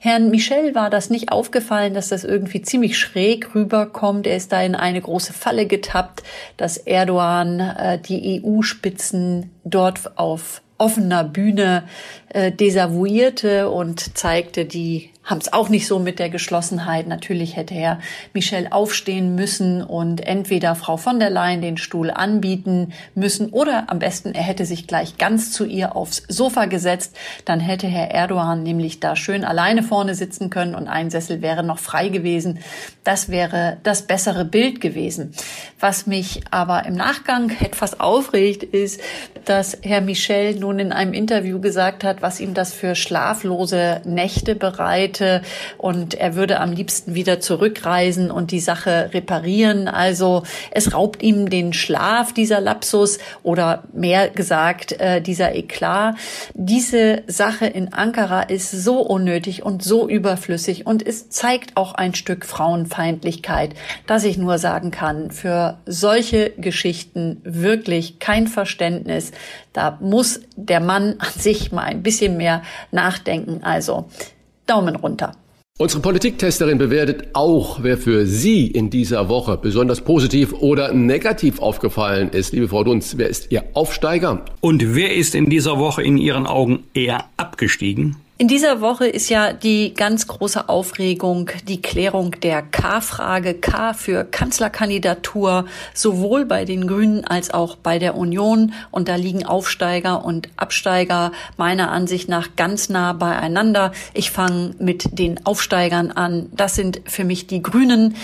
Herrn 0.00 0.30
Michel 0.30 0.74
war 0.74 0.90
das 0.90 1.10
nicht 1.10 1.30
aufgefallen, 1.30 1.94
dass 1.94 2.08
das 2.08 2.24
irgendwie 2.24 2.62
ziemlich 2.62 2.98
schräg 2.98 3.54
rüberkommt. 3.54 4.26
Er 4.26 4.36
ist 4.36 4.50
da 4.50 4.60
in 4.60 4.74
eine 4.74 5.00
große 5.00 5.32
Falle 5.32 5.66
getappt, 5.66 6.24
dass 6.56 6.78
Erdogan 6.78 7.60
äh, 7.60 8.00
die 8.00 8.42
EU-Spitzen 8.44 9.52
dort 9.62 10.18
auf 10.18 10.60
offener 10.82 11.22
Bühne 11.22 11.84
äh, 12.32 12.50
desavouierte 12.50 13.70
und 13.70 14.16
zeigte, 14.16 14.64
die 14.64 15.12
haben 15.24 15.38
es 15.38 15.52
auch 15.52 15.68
nicht 15.68 15.86
so 15.86 15.98
mit 15.98 16.18
der 16.18 16.30
Geschlossenheit. 16.30 17.06
Natürlich 17.06 17.56
hätte 17.56 17.74
Herr 17.74 18.00
Michel 18.32 18.68
aufstehen 18.70 19.34
müssen 19.34 19.82
und 19.82 20.20
entweder 20.26 20.74
Frau 20.74 20.96
von 20.96 21.20
der 21.20 21.30
Leyen 21.30 21.62
den 21.62 21.76
Stuhl 21.76 22.10
anbieten 22.10 22.92
müssen 23.14 23.50
oder 23.50 23.84
am 23.88 24.00
besten 24.00 24.34
er 24.34 24.42
hätte 24.42 24.64
sich 24.64 24.86
gleich 24.86 25.18
ganz 25.18 25.52
zu 25.52 25.64
ihr 25.64 25.94
aufs 25.94 26.24
Sofa 26.28 26.64
gesetzt. 26.64 27.16
Dann 27.44 27.60
hätte 27.60 27.86
Herr 27.86 28.10
Erdogan 28.10 28.62
nämlich 28.64 28.98
da 28.98 29.14
schön 29.14 29.44
alleine 29.44 29.82
vorne 29.82 30.14
sitzen 30.16 30.50
können 30.50 30.74
und 30.74 30.88
ein 30.88 31.10
Sessel 31.10 31.40
wäre 31.40 31.62
noch 31.62 31.78
frei 31.78 32.08
gewesen. 32.08 32.58
Das 33.04 33.28
wäre 33.28 33.78
das 33.84 34.02
bessere 34.02 34.44
Bild 34.44 34.80
gewesen. 34.80 35.34
Was 35.78 36.06
mich 36.06 36.40
aber 36.50 36.84
im 36.84 36.94
Nachgang 36.94 37.52
etwas 37.60 38.00
aufregt, 38.00 38.64
ist, 38.64 39.00
dass 39.44 39.78
Herr 39.82 40.00
Michel 40.00 40.56
nun 40.56 40.80
in 40.80 40.92
einem 40.92 41.12
Interview 41.12 41.60
gesagt 41.60 42.02
hat, 42.02 42.21
was 42.22 42.40
ihm 42.40 42.54
das 42.54 42.72
für 42.72 42.94
schlaflose 42.94 44.00
Nächte 44.04 44.54
bereite 44.54 45.42
und 45.78 46.14
er 46.14 46.34
würde 46.34 46.60
am 46.60 46.72
liebsten 46.72 47.14
wieder 47.14 47.40
zurückreisen 47.40 48.30
und 48.30 48.50
die 48.50 48.60
Sache 48.60 49.10
reparieren. 49.12 49.88
Also 49.88 50.44
es 50.70 50.94
raubt 50.94 51.22
ihm 51.22 51.50
den 51.50 51.72
Schlaf, 51.72 52.32
dieser 52.32 52.60
Lapsus 52.60 53.18
oder 53.42 53.84
mehr 53.92 54.28
gesagt, 54.28 54.92
äh, 55.00 55.20
dieser 55.20 55.54
Eklat. 55.54 56.16
Diese 56.54 57.22
Sache 57.26 57.66
in 57.66 57.92
Ankara 57.92 58.42
ist 58.42 58.70
so 58.70 59.00
unnötig 59.00 59.62
und 59.62 59.82
so 59.82 60.08
überflüssig 60.08 60.86
und 60.86 61.06
es 61.06 61.28
zeigt 61.30 61.76
auch 61.76 61.94
ein 61.94 62.14
Stück 62.14 62.44
Frauenfeindlichkeit, 62.44 63.74
dass 64.06 64.24
ich 64.24 64.38
nur 64.38 64.58
sagen 64.58 64.90
kann, 64.90 65.30
für 65.30 65.78
solche 65.86 66.50
Geschichten 66.50 67.40
wirklich 67.44 68.18
kein 68.18 68.46
Verständnis. 68.46 69.32
Da 69.72 69.98
muss 70.00 70.40
der 70.56 70.80
Mann 70.80 71.16
an 71.18 71.32
sich 71.36 71.72
mal 71.72 71.84
ein 71.84 72.02
bisschen 72.02 72.36
mehr 72.36 72.62
nachdenken. 72.90 73.62
Also 73.62 74.06
Daumen 74.66 74.96
runter. 74.96 75.32
Unsere 75.78 76.02
Politiktesterin 76.02 76.76
bewertet 76.76 77.30
auch, 77.32 77.82
wer 77.82 77.96
für 77.96 78.26
Sie 78.26 78.66
in 78.66 78.90
dieser 78.90 79.28
Woche 79.30 79.56
besonders 79.56 80.02
positiv 80.02 80.52
oder 80.52 80.92
negativ 80.92 81.60
aufgefallen 81.60 82.28
ist. 82.28 82.52
Liebe 82.52 82.68
Frau 82.68 82.84
Dunz, 82.84 83.14
wer 83.16 83.28
ist 83.28 83.50
Ihr 83.50 83.64
Aufsteiger? 83.72 84.44
Und 84.60 84.94
wer 84.94 85.14
ist 85.14 85.34
in 85.34 85.48
dieser 85.48 85.78
Woche 85.78 86.02
in 86.02 86.18
Ihren 86.18 86.46
Augen 86.46 86.84
eher 86.92 87.24
abgestiegen? 87.38 88.16
In 88.42 88.48
dieser 88.48 88.80
Woche 88.80 89.06
ist 89.06 89.28
ja 89.28 89.52
die 89.52 89.94
ganz 89.94 90.26
große 90.26 90.68
Aufregung 90.68 91.48
die 91.68 91.80
Klärung 91.80 92.32
der 92.40 92.62
K-Frage. 92.62 93.54
K 93.54 93.94
für 93.94 94.24
Kanzlerkandidatur, 94.24 95.66
sowohl 95.94 96.44
bei 96.44 96.64
den 96.64 96.88
Grünen 96.88 97.24
als 97.24 97.54
auch 97.54 97.76
bei 97.76 98.00
der 98.00 98.16
Union. 98.16 98.72
Und 98.90 99.08
da 99.08 99.14
liegen 99.14 99.46
Aufsteiger 99.46 100.24
und 100.24 100.48
Absteiger 100.56 101.30
meiner 101.56 101.92
Ansicht 101.92 102.28
nach 102.28 102.56
ganz 102.56 102.88
nah 102.88 103.12
beieinander. 103.12 103.92
Ich 104.12 104.32
fange 104.32 104.74
mit 104.80 105.20
den 105.20 105.46
Aufsteigern 105.46 106.10
an. 106.10 106.48
Das 106.50 106.74
sind 106.74 107.00
für 107.06 107.22
mich 107.22 107.46
die 107.46 107.62
Grünen. 107.62 108.16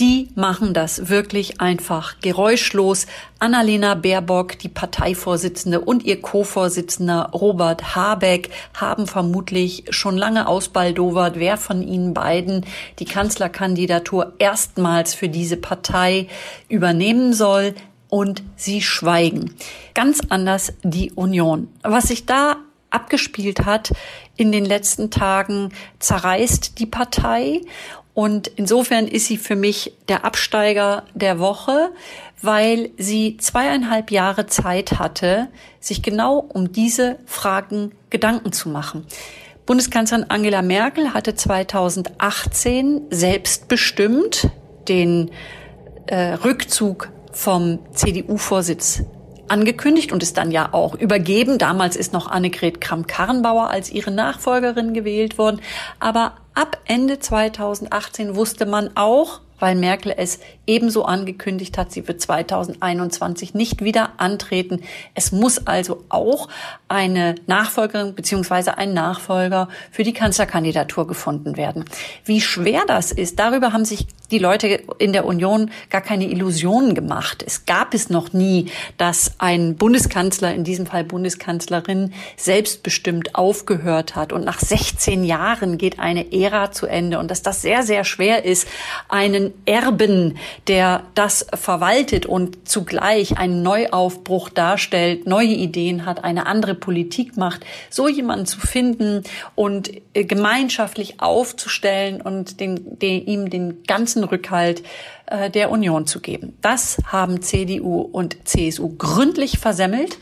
Die 0.00 0.28
machen 0.34 0.74
das 0.74 1.08
wirklich 1.08 1.60
einfach 1.60 2.18
geräuschlos. 2.20 3.06
Annalena 3.38 3.94
Baerbock, 3.94 4.58
die 4.58 4.68
Parteivorsitzende 4.68 5.80
und 5.80 6.02
ihr 6.02 6.20
Co-Vorsitzender 6.20 7.30
Robert 7.32 7.94
Habeck 7.94 8.50
haben 8.74 9.06
vermutlich 9.06 9.84
schon 9.90 10.16
lange 10.16 10.48
ausbaldowert, 10.48 11.38
wer 11.38 11.56
von 11.56 11.80
ihnen 11.80 12.12
beiden 12.12 12.66
die 12.98 13.04
Kanzlerkandidatur 13.04 14.32
erstmals 14.38 15.14
für 15.14 15.28
diese 15.28 15.56
Partei 15.56 16.26
übernehmen 16.68 17.32
soll. 17.32 17.74
Und 18.08 18.44
sie 18.54 18.80
schweigen. 18.80 19.56
Ganz 19.92 20.20
anders 20.28 20.72
die 20.84 21.10
Union. 21.12 21.66
Was 21.82 22.08
sich 22.08 22.26
da 22.26 22.58
abgespielt 22.90 23.64
hat 23.64 23.92
in 24.36 24.52
den 24.52 24.64
letzten 24.64 25.10
Tagen, 25.10 25.70
zerreißt 25.98 26.78
die 26.78 26.86
Partei 26.86 27.60
und 28.14 28.46
insofern 28.46 29.08
ist 29.08 29.26
sie 29.26 29.36
für 29.36 29.56
mich 29.56 29.92
der 30.08 30.24
Absteiger 30.24 31.02
der 31.14 31.40
Woche, 31.40 31.90
weil 32.40 32.90
sie 32.96 33.36
zweieinhalb 33.38 34.12
Jahre 34.12 34.46
Zeit 34.46 35.00
hatte, 35.00 35.48
sich 35.80 36.02
genau 36.02 36.38
um 36.38 36.72
diese 36.72 37.18
Fragen 37.26 37.92
Gedanken 38.10 38.52
zu 38.52 38.68
machen. 38.68 39.04
Bundeskanzlerin 39.66 40.26
Angela 40.28 40.62
Merkel 40.62 41.12
hatte 41.12 41.34
2018 41.34 43.02
selbstbestimmt 43.10 44.48
den 44.88 45.30
äh, 46.06 46.34
Rückzug 46.34 47.10
vom 47.32 47.80
CDU-Vorsitz 47.94 49.02
angekündigt 49.48 50.12
und 50.12 50.22
ist 50.22 50.36
dann 50.36 50.50
ja 50.50 50.68
auch 50.72 50.94
übergeben. 50.94 51.58
Damals 51.58 51.96
ist 51.96 52.12
noch 52.12 52.26
Annegret 52.26 52.80
Kramp-Karrenbauer 52.80 53.70
als 53.70 53.90
ihre 53.90 54.10
Nachfolgerin 54.10 54.94
gewählt 54.94 55.38
worden. 55.38 55.60
Aber 56.00 56.32
ab 56.54 56.78
Ende 56.86 57.18
2018 57.18 58.36
wusste 58.36 58.66
man 58.66 58.90
auch, 58.94 59.40
weil 59.58 59.74
Merkel 59.74 60.14
es 60.16 60.40
ebenso 60.66 61.04
angekündigt 61.04 61.78
hat, 61.78 61.92
sie 61.92 62.06
wird 62.06 62.20
2021 62.20 63.54
nicht 63.54 63.82
wieder 63.82 64.12
antreten. 64.18 64.80
Es 65.14 65.32
muss 65.32 65.66
also 65.66 66.04
auch 66.08 66.48
eine 66.88 67.34
Nachfolgerin 67.46 68.14
beziehungsweise 68.14 68.78
ein 68.78 68.94
Nachfolger 68.94 69.68
für 69.90 70.04
die 70.04 70.12
Kanzlerkandidatur 70.12 71.06
gefunden 71.06 71.56
werden. 71.56 71.84
Wie 72.24 72.40
schwer 72.40 72.82
das 72.86 73.12
ist, 73.12 73.38
darüber 73.38 73.72
haben 73.72 73.84
sich 73.84 74.06
die 74.30 74.38
Leute 74.38 74.82
in 74.98 75.12
der 75.12 75.26
Union 75.26 75.70
gar 75.90 76.00
keine 76.00 76.24
Illusionen 76.24 76.94
gemacht. 76.94 77.44
Es 77.46 77.66
gab 77.66 77.94
es 77.94 78.10
noch 78.10 78.32
nie, 78.32 78.70
dass 78.96 79.34
ein 79.38 79.76
Bundeskanzler, 79.76 80.54
in 80.54 80.64
diesem 80.64 80.86
Fall 80.86 81.04
Bundeskanzlerin, 81.04 82.12
selbstbestimmt 82.36 83.34
aufgehört 83.34 84.16
hat. 84.16 84.32
Und 84.32 84.44
nach 84.44 84.58
16 84.58 85.24
Jahren 85.24 85.78
geht 85.78 85.98
eine 85.98 86.32
Ära 86.32 86.72
zu 86.72 86.86
Ende. 86.86 87.18
Und 87.18 87.30
dass 87.30 87.42
das 87.42 87.62
sehr, 87.62 87.82
sehr 87.82 88.04
schwer 88.04 88.44
ist, 88.44 88.66
einen 89.08 89.52
Erben, 89.66 90.38
der 90.68 91.04
das 91.14 91.46
verwaltet 91.54 92.26
und 92.26 92.68
zugleich 92.68 93.38
einen 93.38 93.62
Neuaufbruch 93.62 94.48
darstellt, 94.48 95.26
neue 95.26 95.48
Ideen 95.48 96.06
hat, 96.06 96.24
eine 96.24 96.46
andere 96.46 96.74
Politik 96.74 97.36
macht, 97.36 97.64
so 97.90 98.08
jemanden 98.08 98.46
zu 98.46 98.60
finden 98.60 99.22
und 99.54 99.90
äh, 100.14 100.24
gemeinschaftlich 100.24 101.20
aufzustellen 101.20 102.20
und 102.20 102.60
den, 102.60 102.98
den, 102.98 103.26
ihm 103.26 103.50
den 103.50 103.82
ganzen 103.84 104.24
Rückhalt 104.24 104.82
äh, 105.26 105.50
der 105.50 105.70
Union 105.70 106.06
zu 106.06 106.20
geben. 106.20 106.56
Das 106.60 106.98
haben 107.06 107.40
CDU 107.40 108.00
und 108.00 108.46
CSU 108.46 108.94
gründlich 108.96 109.58
versemmelt. 109.58 110.18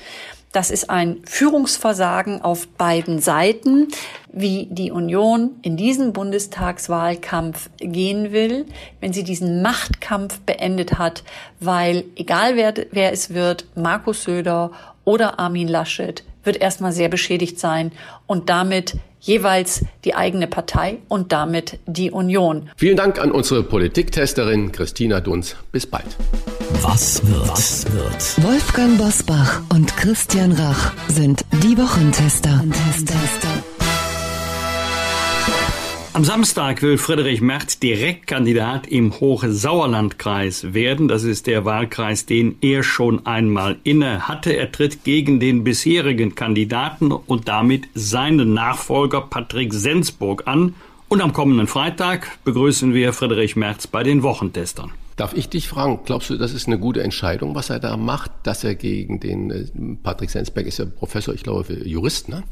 Das 0.53 0.71
ist 0.71 0.91
ein 0.91 1.23
Führungsversagen 1.25 2.43
auf 2.43 2.69
beiden 2.69 3.21
Seiten, 3.21 3.89
wie 4.31 4.69
die 4.71 4.91
Union 4.91 5.53
in 5.63 5.79
diesen 5.79 6.13
Bundestagswahlkampf 6.13 7.71
gehen 7.79 8.33
will, 8.33 8.67
wenn 9.01 9.15
sie 9.15 9.25
diesen 9.25 9.63
Machtkampf 9.63 10.41
beendet 10.41 10.99
hat, 10.99 11.25
weil 11.59 12.05
egal 12.17 12.57
wer, 12.57 12.75
wer 12.91 13.13
es 13.13 13.33
wird, 13.33 13.65
Markus 13.75 14.25
Söder 14.25 14.73
oder 15.05 15.39
Armin 15.39 15.69
Laschet 15.69 16.23
wird 16.45 16.59
erstmal 16.61 16.93
sehr 16.93 17.09
beschädigt 17.09 17.59
sein 17.59 17.91
und 18.27 18.51
damit 18.51 18.97
jeweils 19.21 19.85
die 20.05 20.15
eigene 20.15 20.49
Partei 20.49 20.99
und 21.09 21.33
damit 21.33 21.79
die 21.87 22.11
Union. 22.11 22.69
Vielen 22.77 22.97
Dank 22.97 23.19
an 23.21 23.31
unsere 23.31 23.63
Politiktesterin 23.63 24.73
Christina 24.73 25.21
Dunz. 25.21 25.57
Bis 25.71 25.87
bald. 25.87 26.17
Was 26.81 27.25
wird? 27.27 27.49
Was 27.49 27.93
wird? 27.93 28.45
Wolfgang 28.45 28.97
Bosbach 28.97 29.63
und 29.69 29.95
Christian 29.97 30.53
Rach 30.53 30.93
sind 31.09 31.45
die 31.63 31.77
Wochentester. 31.77 32.65
Am 36.15 36.25
Samstag 36.25 36.83
will 36.83 36.99
Friedrich 36.99 37.41
Merz 37.41 37.79
Direktkandidat 37.79 38.87
im 38.87 39.13
Hochsauerlandkreis 39.19 40.75
werden. 40.75 41.09
Das 41.09 41.25
ist 41.25 41.47
der 41.47 41.65
Wahlkreis, 41.65 42.27
den 42.27 42.57
er 42.61 42.83
schon 42.83 43.27
einmal 43.27 43.77
inne 43.85 44.29
hatte. 44.29 44.57
Er 44.57 44.73
tritt 44.73 45.05
gegen 45.05 45.41
den 45.41 45.65
bisherigen 45.65 46.35
Kandidaten 46.35 47.13
und 47.13 47.49
damit 47.49 47.89
seinen 47.95 48.55
Nachfolger 48.55 49.21
Patrick 49.21 49.73
Sensburg 49.75 50.47
an. 50.47 50.75
Und 51.09 51.21
am 51.21 51.33
kommenden 51.33 51.67
Freitag 51.67 52.39
begrüßen 52.45 52.95
wir 52.95 53.13
Friedrich 53.13 53.57
Merz 53.57 53.87
bei 53.87 54.03
den 54.03 54.23
Wochentestern. 54.23 54.93
Darf 55.17 55.35
ich 55.35 55.49
dich 55.49 55.69
fragen, 55.69 56.01
glaubst 56.05 56.31
du, 56.31 56.37
das 56.37 56.53
ist 56.53 56.67
eine 56.67 56.79
gute 56.79 57.03
Entscheidung, 57.03 57.55
was 57.55 57.71
er 57.71 57.79
da 57.79 57.97
macht, 57.97 58.31
dass 58.45 58.65
er 58.65 58.75
gegen 58.75 59.21
den, 59.21 59.51
äh, 59.51 59.67
Patrick 60.03 60.31
Sensberg 60.31 60.67
ist 60.67 60.79
ja 60.79 60.87
Professor, 60.87 61.35
ich 61.35 61.43
glaube, 61.43 61.75
Jurist, 61.75 62.29
ne? 62.29 62.43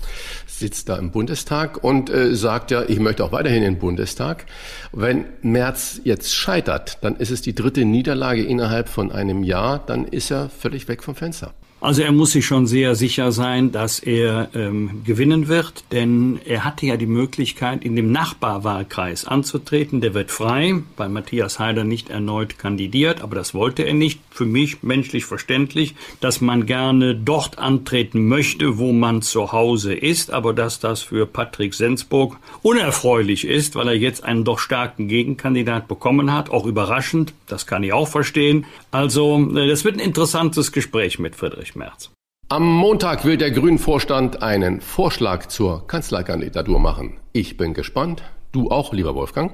sitzt 0.47 0.89
da 0.89 0.97
im 0.97 1.11
Bundestag 1.11 1.83
und 1.83 2.11
äh, 2.11 2.35
sagt 2.35 2.71
ja, 2.71 2.83
ich 2.87 3.01
möchte 3.01 3.25
auch 3.25 3.33
weiterhin 3.33 3.63
in 3.63 3.75
den 3.75 3.81
Bundestag. 3.81 4.47
Wenn 4.93 5.25
Merz 5.43 6.01
jetzt 6.05 6.35
scheitert, 6.35 6.99
dann 7.03 7.17
ist 7.17 7.31
es 7.31 7.43
die 7.43 7.55
dritte 7.55 7.85
Niederlage 7.85 8.43
innerhalb 8.43 8.89
von 8.89 9.11
einem 9.13 9.43
Jahr, 9.43 9.79
dann 9.79 10.05
ist 10.05 10.31
er 10.31 10.49
völlig 10.49 10.89
weg 10.89 11.03
vom 11.03 11.15
Fenster. 11.15 11.55
Also 11.83 12.03
er 12.03 12.13
muss 12.13 12.33
sich 12.33 12.45
schon 12.45 12.67
sehr 12.67 12.95
sicher 12.95 13.33
sein, 13.33 13.73
dass 13.73 14.01
er 14.01 14.51
ähm, 14.55 15.01
gewinnen 15.03 15.49
wird, 15.49 15.85
denn 15.93 16.39
er 16.45 16.65
hatte 16.65 16.85
ja 16.85 16.99
die 16.99 17.07
Möglichkeit, 17.07 17.87
in 17.87 17.97
dem 17.97 18.13
Nachbarwahlkreis 18.13 19.25
anzutreten. 19.25 20.03
Der 20.03 20.13
wird 20.13 20.31
frei, 20.31 20.75
weil 20.99 21.09
Matthias 21.09 21.59
Heider 21.59 21.85
nicht 21.85 22.11
erneut 22.11 22.59
kandidiert, 22.59 23.23
aber 23.23 23.35
das 23.35 23.55
wollte 23.55 23.85
er 23.85 23.95
nicht. 23.95 24.21
Für 24.31 24.45
mich 24.45 24.83
menschlich 24.83 25.25
verständlich, 25.25 25.95
dass 26.21 26.43
man 26.43 26.67
gerne 26.67 27.15
dort 27.15 27.59
antreten 27.59 28.29
möchte, 28.29 28.77
wo 28.77 28.93
man 28.93 29.23
zu 29.23 29.53
Hause 29.53 29.95
ist, 29.95 30.31
aber 30.31 30.53
dass 30.53 30.81
das 30.81 31.01
für 31.01 31.25
Patrick 31.25 31.73
Sensburg 31.73 32.37
unerfreulich 32.61 33.47
ist, 33.47 33.75
weil 33.75 33.89
er 33.89 33.97
jetzt 33.97 34.23
einen 34.23 34.45
doch 34.45 34.59
starken 34.59 35.09
Gegenkandidat 35.09 35.89
bekommen 35.89 36.31
hat, 36.33 36.51
auch 36.51 36.67
überraschend, 36.67 37.33
das 37.47 37.67
kann 37.67 37.83
ich 37.83 37.95
auch 37.95 38.09
verstehen. 38.09 38.67
Also 38.91 39.49
äh, 39.57 39.67
das 39.67 39.85
wird 39.85 39.97
ein 39.97 40.01
interessantes 40.01 40.73
Gespräch 40.73 41.19
mit 41.19 41.37
Friedrich. 41.37 41.70
Friedrich 41.71 41.77
Merz. 41.77 42.11
Am 42.49 42.67
Montag 42.67 43.25
will 43.25 43.37
der 43.37 43.53
Grünen-Vorstand 43.53 44.43
einen 44.43 44.81
Vorschlag 44.81 45.47
zur 45.47 45.87
Kanzlerkandidatur 45.87 46.81
machen. 46.81 47.19
Ich 47.33 47.57
bin 47.57 47.75
gespannt. 47.75 48.23
Du 48.53 48.71
auch, 48.71 48.93
lieber 48.93 49.15
Wolfgang? 49.15 49.53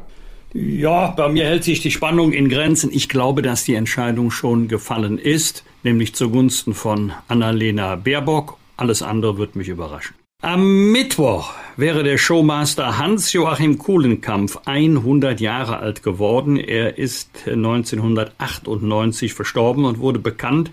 Ja, 0.55 1.09
bei 1.09 1.29
mir 1.29 1.45
hält 1.45 1.65
sich 1.65 1.83
die 1.83 1.91
Spannung 1.91 2.33
in 2.33 2.49
Grenzen. 2.49 2.91
Ich 2.91 3.11
glaube, 3.11 3.43
dass 3.43 3.65
die 3.65 3.75
Entscheidung 3.75 4.31
schon 4.31 4.69
gefallen 4.69 5.19
ist, 5.19 5.65
nämlich 5.83 6.15
zugunsten 6.15 6.73
von 6.73 7.13
Annalena 7.29 7.97
Baerbock. 7.97 8.57
Alles 8.79 9.03
andere 9.03 9.37
wird 9.37 9.57
mich 9.57 9.69
überraschen. 9.69 10.15
Am 10.43 10.93
Mittwoch 10.93 11.53
wäre 11.77 12.03
der 12.03 12.19
Showmaster 12.19 12.99
Hans-Joachim 12.99 13.79
Kuhlenkampf 13.79 14.59
100 14.65 15.41
Jahre 15.41 15.79
alt 15.79 16.03
geworden. 16.03 16.57
Er 16.57 16.97
ist 16.97 17.31
1998 17.47 19.35
verstorben 19.35 19.85
und 19.85 19.99
wurde 19.99 20.19
bekannt 20.19 20.71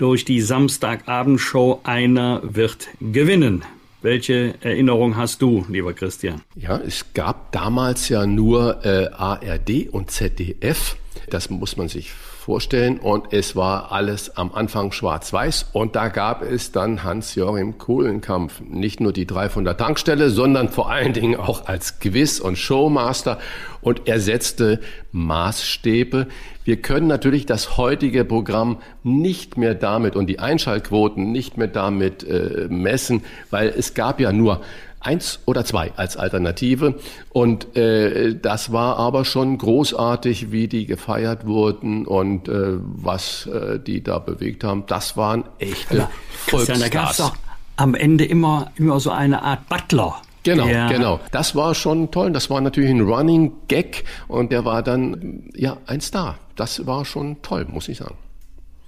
durch 0.00 0.24
die 0.24 0.40
Samstagabendshow 0.40 1.80
Einer 1.82 2.40
wird 2.42 2.88
gewinnen. 3.00 3.64
Welche 4.00 4.54
Erinnerung 4.62 5.18
hast 5.18 5.42
du, 5.42 5.66
lieber 5.68 5.92
Christian? 5.92 6.40
Ja, 6.56 6.78
es 6.78 7.12
gab 7.12 7.52
damals 7.52 8.08
ja 8.08 8.24
nur 8.24 8.82
äh, 8.82 9.08
ARD 9.12 9.90
und 9.90 10.10
ZDF. 10.10 10.96
Das 11.28 11.50
muss 11.50 11.76
man 11.76 11.88
sich 11.88 12.12
vorstellen. 12.50 12.98
Und 12.98 13.32
es 13.32 13.54
war 13.54 13.92
alles 13.92 14.36
am 14.36 14.52
Anfang 14.52 14.90
schwarz-weiß. 14.90 15.66
Und 15.72 15.94
da 15.94 16.08
gab 16.08 16.42
es 16.42 16.72
dann 16.72 17.04
Hans-Joachim 17.04 17.78
Kohlenkampf. 17.78 18.60
Nicht 18.68 18.98
nur 18.98 19.12
die 19.12 19.24
drei 19.24 19.48
von 19.48 19.64
der 19.64 19.76
Tankstelle, 19.76 20.30
sondern 20.30 20.68
vor 20.68 20.90
allen 20.90 21.12
Dingen 21.12 21.36
auch 21.36 21.66
als 21.66 22.00
Gewiss- 22.00 22.40
und 22.40 22.58
Showmaster. 22.58 23.38
Und 23.82 24.08
er 24.08 24.18
setzte 24.18 24.80
Maßstäbe. 25.12 26.26
Wir 26.64 26.82
können 26.82 27.06
natürlich 27.06 27.46
das 27.46 27.76
heutige 27.76 28.24
Programm 28.24 28.78
nicht 29.04 29.56
mehr 29.56 29.76
damit 29.76 30.16
und 30.16 30.26
die 30.26 30.40
Einschaltquoten 30.40 31.30
nicht 31.30 31.56
mehr 31.56 31.68
damit 31.68 32.24
äh, 32.24 32.66
messen, 32.68 33.22
weil 33.50 33.68
es 33.68 33.94
gab 33.94 34.18
ja 34.18 34.32
nur 34.32 34.60
eins 35.00 35.40
oder 35.46 35.64
zwei 35.64 35.92
als 35.96 36.16
Alternative. 36.16 36.94
Und 37.30 37.76
äh, 37.76 38.38
das 38.40 38.72
war 38.72 38.98
aber 38.98 39.24
schon 39.24 39.58
großartig, 39.58 40.52
wie 40.52 40.68
die 40.68 40.86
gefeiert 40.86 41.46
wurden 41.46 42.06
und 42.06 42.48
äh, 42.48 42.76
was 42.78 43.46
äh, 43.46 43.78
die 43.78 44.02
da 44.02 44.18
bewegt 44.18 44.62
haben. 44.62 44.84
Das 44.86 45.16
waren 45.16 45.44
echte 45.58 45.96
ja, 45.98 46.10
Christian, 46.46 46.80
da 46.80 46.88
gab 46.88 47.10
es 47.10 47.32
am 47.76 47.94
Ende 47.94 48.24
immer, 48.24 48.70
immer 48.76 49.00
so 49.00 49.10
eine 49.10 49.42
Art 49.42 49.68
Butler. 49.68 50.20
Genau, 50.42 50.66
genau. 50.66 51.20
Das 51.32 51.54
war 51.54 51.74
schon 51.74 52.10
toll. 52.10 52.32
Das 52.32 52.48
war 52.48 52.60
natürlich 52.60 52.90
ein 52.90 53.02
Running 53.02 53.52
Gag 53.68 54.04
und 54.26 54.52
der 54.52 54.64
war 54.64 54.82
dann 54.82 55.50
ja 55.54 55.76
ein 55.86 56.00
Star. 56.00 56.38
Das 56.56 56.86
war 56.86 57.04
schon 57.04 57.42
toll, 57.42 57.66
muss 57.70 57.88
ich 57.88 57.98
sagen. 57.98 58.16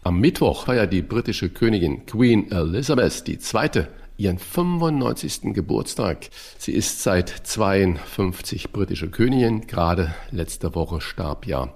Am 0.02 0.18
Mittwoch 0.18 0.64
feiert 0.64 0.92
die 0.92 1.02
britische 1.02 1.50
Königin 1.50 2.06
Queen 2.06 2.50
Elizabeth 2.50 3.26
die 3.26 3.38
zweite 3.38 3.88
ihren 4.16 4.38
95. 4.38 5.54
Geburtstag. 5.54 6.30
Sie 6.58 6.72
ist 6.72 7.02
seit 7.02 7.28
52 7.28 8.70
britische 8.72 9.10
Königin. 9.10 9.66
Gerade 9.66 10.14
letzte 10.30 10.74
Woche 10.74 11.00
starb 11.00 11.46
ja 11.46 11.72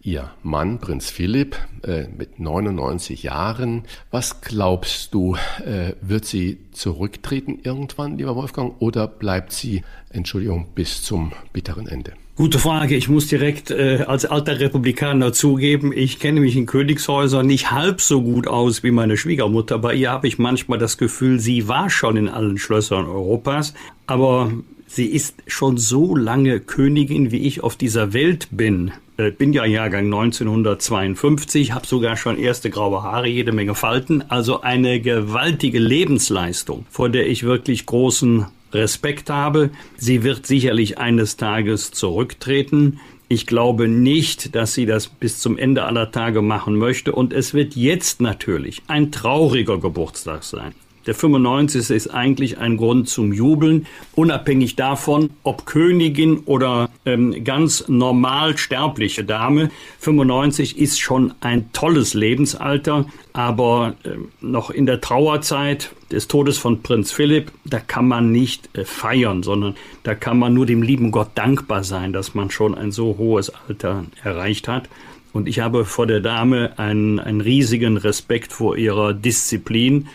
ihr 0.00 0.30
Mann, 0.42 0.78
Prinz 0.78 1.10
Philipp, 1.10 1.56
äh, 1.82 2.06
mit 2.08 2.38
99 2.40 3.24
Jahren. 3.24 3.84
Was 4.10 4.40
glaubst 4.40 5.12
du, 5.12 5.36
äh, 5.64 5.94
wird 6.00 6.24
sie 6.24 6.70
zurücktreten 6.72 7.58
irgendwann, 7.62 8.16
lieber 8.16 8.36
Wolfgang, 8.36 8.80
oder 8.80 9.06
bleibt 9.06 9.52
sie, 9.52 9.82
Entschuldigung, 10.10 10.68
bis 10.74 11.02
zum 11.02 11.32
bitteren 11.52 11.86
Ende? 11.88 12.12
Gute 12.38 12.60
Frage. 12.60 12.94
Ich 12.94 13.08
muss 13.08 13.26
direkt 13.26 13.72
äh, 13.72 14.04
als 14.06 14.24
alter 14.24 14.60
Republikaner 14.60 15.32
zugeben, 15.32 15.92
ich 15.92 16.20
kenne 16.20 16.38
mich 16.38 16.54
in 16.54 16.66
Königshäusern 16.66 17.44
nicht 17.44 17.72
halb 17.72 18.00
so 18.00 18.22
gut 18.22 18.46
aus 18.46 18.84
wie 18.84 18.92
meine 18.92 19.16
Schwiegermutter. 19.16 19.76
Bei 19.78 19.92
ihr 19.92 20.12
habe 20.12 20.28
ich 20.28 20.38
manchmal 20.38 20.78
das 20.78 20.98
Gefühl, 20.98 21.40
sie 21.40 21.66
war 21.66 21.90
schon 21.90 22.16
in 22.16 22.28
allen 22.28 22.56
Schlössern 22.56 23.06
Europas, 23.06 23.74
aber 24.06 24.52
sie 24.86 25.06
ist 25.06 25.34
schon 25.48 25.78
so 25.78 26.14
lange 26.14 26.60
Königin, 26.60 27.32
wie 27.32 27.38
ich 27.38 27.64
auf 27.64 27.74
dieser 27.74 28.12
Welt 28.12 28.46
bin. 28.52 28.92
Äh, 29.16 29.32
bin 29.32 29.52
ja 29.52 29.64
Jahrgang 29.64 30.04
1952, 30.04 31.72
habe 31.72 31.88
sogar 31.88 32.16
schon 32.16 32.38
erste 32.38 32.70
graue 32.70 33.02
Haare, 33.02 33.26
jede 33.26 33.50
Menge 33.50 33.74
Falten, 33.74 34.22
also 34.28 34.60
eine 34.60 35.00
gewaltige 35.00 35.80
Lebensleistung, 35.80 36.86
vor 36.88 37.08
der 37.08 37.28
ich 37.28 37.42
wirklich 37.42 37.84
großen 37.84 38.46
Respekt 38.72 39.30
habe. 39.30 39.70
Sie 39.96 40.22
wird 40.22 40.46
sicherlich 40.46 40.98
eines 40.98 41.36
Tages 41.36 41.90
zurücktreten. 41.90 43.00
Ich 43.28 43.46
glaube 43.46 43.88
nicht, 43.88 44.54
dass 44.54 44.74
sie 44.74 44.86
das 44.86 45.08
bis 45.08 45.38
zum 45.38 45.58
Ende 45.58 45.84
aller 45.84 46.10
Tage 46.10 46.40
machen 46.42 46.76
möchte. 46.76 47.12
Und 47.12 47.32
es 47.32 47.52
wird 47.54 47.76
jetzt 47.76 48.20
natürlich 48.20 48.82
ein 48.88 49.12
trauriger 49.12 49.78
Geburtstag 49.78 50.44
sein. 50.44 50.74
Der 51.08 51.14
95. 51.14 51.88
ist 51.88 52.08
eigentlich 52.08 52.58
ein 52.58 52.76
Grund 52.76 53.08
zum 53.08 53.32
Jubeln, 53.32 53.86
unabhängig 54.14 54.76
davon, 54.76 55.30
ob 55.42 55.64
Königin 55.64 56.40
oder 56.40 56.90
ähm, 57.06 57.44
ganz 57.44 57.88
normal 57.88 58.58
sterbliche 58.58 59.24
Dame. 59.24 59.70
95 60.00 60.76
ist 60.76 61.00
schon 61.00 61.32
ein 61.40 61.72
tolles 61.72 62.12
Lebensalter, 62.12 63.06
aber 63.32 63.94
äh, 64.04 64.10
noch 64.42 64.68
in 64.68 64.84
der 64.84 65.00
Trauerzeit 65.00 65.94
des 66.12 66.28
Todes 66.28 66.58
von 66.58 66.82
Prinz 66.82 67.10
Philipp, 67.10 67.52
da 67.64 67.78
kann 67.78 68.06
man 68.06 68.30
nicht 68.30 68.68
äh, 68.76 68.84
feiern, 68.84 69.42
sondern 69.42 69.76
da 70.02 70.14
kann 70.14 70.38
man 70.38 70.52
nur 70.52 70.66
dem 70.66 70.82
lieben 70.82 71.10
Gott 71.10 71.30
dankbar 71.36 71.84
sein, 71.84 72.12
dass 72.12 72.34
man 72.34 72.50
schon 72.50 72.74
ein 72.74 72.92
so 72.92 73.16
hohes 73.16 73.50
Alter 73.66 74.04
erreicht 74.22 74.68
hat. 74.68 74.90
Und 75.32 75.48
ich 75.48 75.60
habe 75.60 75.86
vor 75.86 76.06
der 76.06 76.20
Dame 76.20 76.78
einen, 76.78 77.18
einen 77.18 77.40
riesigen 77.40 77.96
Respekt 77.96 78.52
vor 78.52 78.76
ihrer 78.76 79.14
Disziplin 79.14 80.08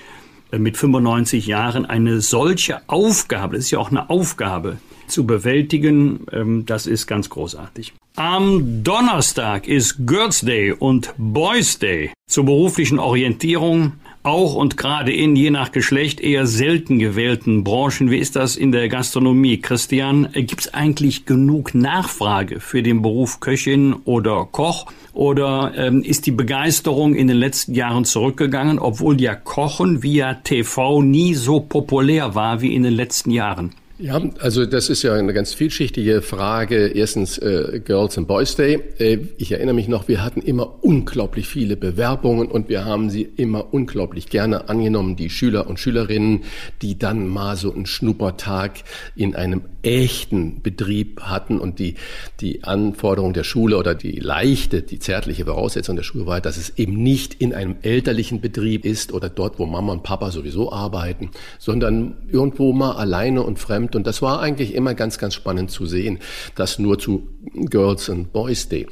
mit 0.60 0.78
95 0.78 1.48
Jahren 1.48 1.86
eine 1.86 2.22
solche 2.22 2.88
Aufgabe, 2.88 3.56
das 3.56 3.66
ist 3.66 3.72
ja 3.72 3.80
auch 3.80 3.92
eine 3.92 4.10
Aufgabe, 4.10 4.78
zu 5.08 5.26
bewältigen, 5.26 6.26
ähm, 6.32 6.66
das 6.66 6.88
ist 6.88 7.08
ganz 7.08 7.30
großartig. 7.30 7.94
Am 8.16 8.84
Donnerstag 8.84 9.68
ist 9.68 10.06
Girls 10.06 10.42
Day 10.42 10.72
und 10.72 11.14
Boys 11.18 11.80
Day 11.80 12.12
zur 12.28 12.46
beruflichen 12.46 13.00
Orientierung 13.00 13.94
auch 14.24 14.56
und 14.56 14.78
gerade 14.78 15.12
in 15.12 15.36
je 15.36 15.50
nach 15.50 15.72
Geschlecht 15.72 16.22
eher 16.22 16.48
selten 16.48 16.98
gewählten 16.98 17.64
Branchen. 17.64 18.10
Wie 18.10 18.18
ist 18.18 18.36
das 18.36 18.56
in 18.56 18.72
der 18.72 18.88
Gastronomie? 18.88 19.58
Christian, 19.58 20.30
gibt 20.32 20.62
es 20.62 20.74
eigentlich 20.74 21.26
genug 21.26 21.76
Nachfrage 21.76 22.60
für 22.60 22.82
den 22.82 23.02
Beruf 23.02 23.42
Köchin 23.42 23.94
oder 24.06 24.48
Koch? 24.50 24.86
Oder 25.14 25.74
ähm, 25.76 26.02
ist 26.02 26.26
die 26.26 26.32
Begeisterung 26.32 27.14
in 27.14 27.28
den 27.28 27.38
letzten 27.38 27.76
Jahren 27.76 28.04
zurückgegangen, 28.04 28.80
obwohl 28.80 29.22
ja 29.22 29.36
Kochen 29.36 30.02
via 30.02 30.34
TV 30.34 31.02
nie 31.04 31.36
so 31.36 31.60
populär 31.60 32.34
war 32.34 32.62
wie 32.62 32.74
in 32.74 32.84
den 32.84 32.94
letzten 32.94 33.30
Jahren? 33.30 33.76
Ja, 34.00 34.20
also 34.40 34.66
das 34.66 34.90
ist 34.90 35.04
ja 35.04 35.14
eine 35.14 35.34
ganz 35.34 35.54
vielschichtige 35.54 36.24
Frage. 36.24 36.88
Erstens 36.88 37.38
äh, 37.38 37.80
Girls 37.86 38.18
and 38.18 38.28
Boys 38.28 38.56
Day. 38.56 38.80
Äh, 38.98 39.20
ich 39.38 39.52
erinnere 39.52 39.76
mich 39.76 39.88
noch, 39.88 40.08
wir 40.08 40.24
hatten 40.24 40.42
immer 40.42 40.84
unglaublich 40.84 41.48
viele 41.48 41.78
Bewerbungen 41.78 42.48
und 42.48 42.70
wir 42.70 42.86
haben 42.86 43.12
sie 43.12 43.22
immer 43.22 43.72
unglaublich 43.72 44.30
gerne 44.30 44.68
angenommen, 44.68 45.16
die 45.16 45.30
Schüler 45.30 45.68
und 45.68 45.80
Schülerinnen, 45.80 46.42
die 46.82 46.98
dann 46.98 47.28
mal 47.28 47.56
so 47.56 47.72
einen 47.72 47.86
Schnuppertag 47.86 48.80
in 49.16 49.36
einem 49.36 49.62
echten 49.84 50.62
Betrieb 50.64 51.22
hatten 51.22 51.60
und 51.60 51.78
die, 51.78 51.96
die 52.40 52.64
Anforderung 52.64 53.34
der 53.34 53.44
Schule 53.44 53.78
oder 53.78 53.94
die 53.94 54.14
leichte, 54.14 54.82
die 54.82 54.98
zärtliche 54.98 55.46
Voraussetzung 55.46 55.98
der 55.98 56.04
Schule 56.04 56.26
war, 56.26 56.42
dass 56.42 56.58
es 56.58 56.78
eben 56.80 56.94
nicht 57.04 57.36
in 57.36 57.54
einem 57.54 57.76
elterlichen 57.84 58.42
Betrieb 58.42 58.86
ist 58.86 59.14
oder 59.14 59.30
dort, 59.30 59.60
wo 59.60 59.68
Mama 59.68 59.94
und 59.94 60.04
Papa 60.04 60.32
sowieso 60.32 60.72
arbeiten, 60.72 61.30
sondern 61.60 62.16
irgendwo 62.32 62.74
mal 62.74 62.94
alleine 62.94 63.44
und 63.44 63.60
fremd 63.60 63.83
fremd. 63.84 63.96
Und 63.96 64.08
das 64.08 64.22
war 64.22 64.42
eigentlich 64.42 64.74
immer 64.74 64.94
ganz, 64.94 65.18
ganz 65.18 65.34
spannend 65.34 65.72
zu 65.72 65.86
sehen. 65.86 66.20
Das 66.56 66.80
nur 66.80 67.00
zu 67.00 67.28
Girls 67.54 68.10
and 68.10 68.32
Boys 68.34 68.70
Day. 68.70 68.88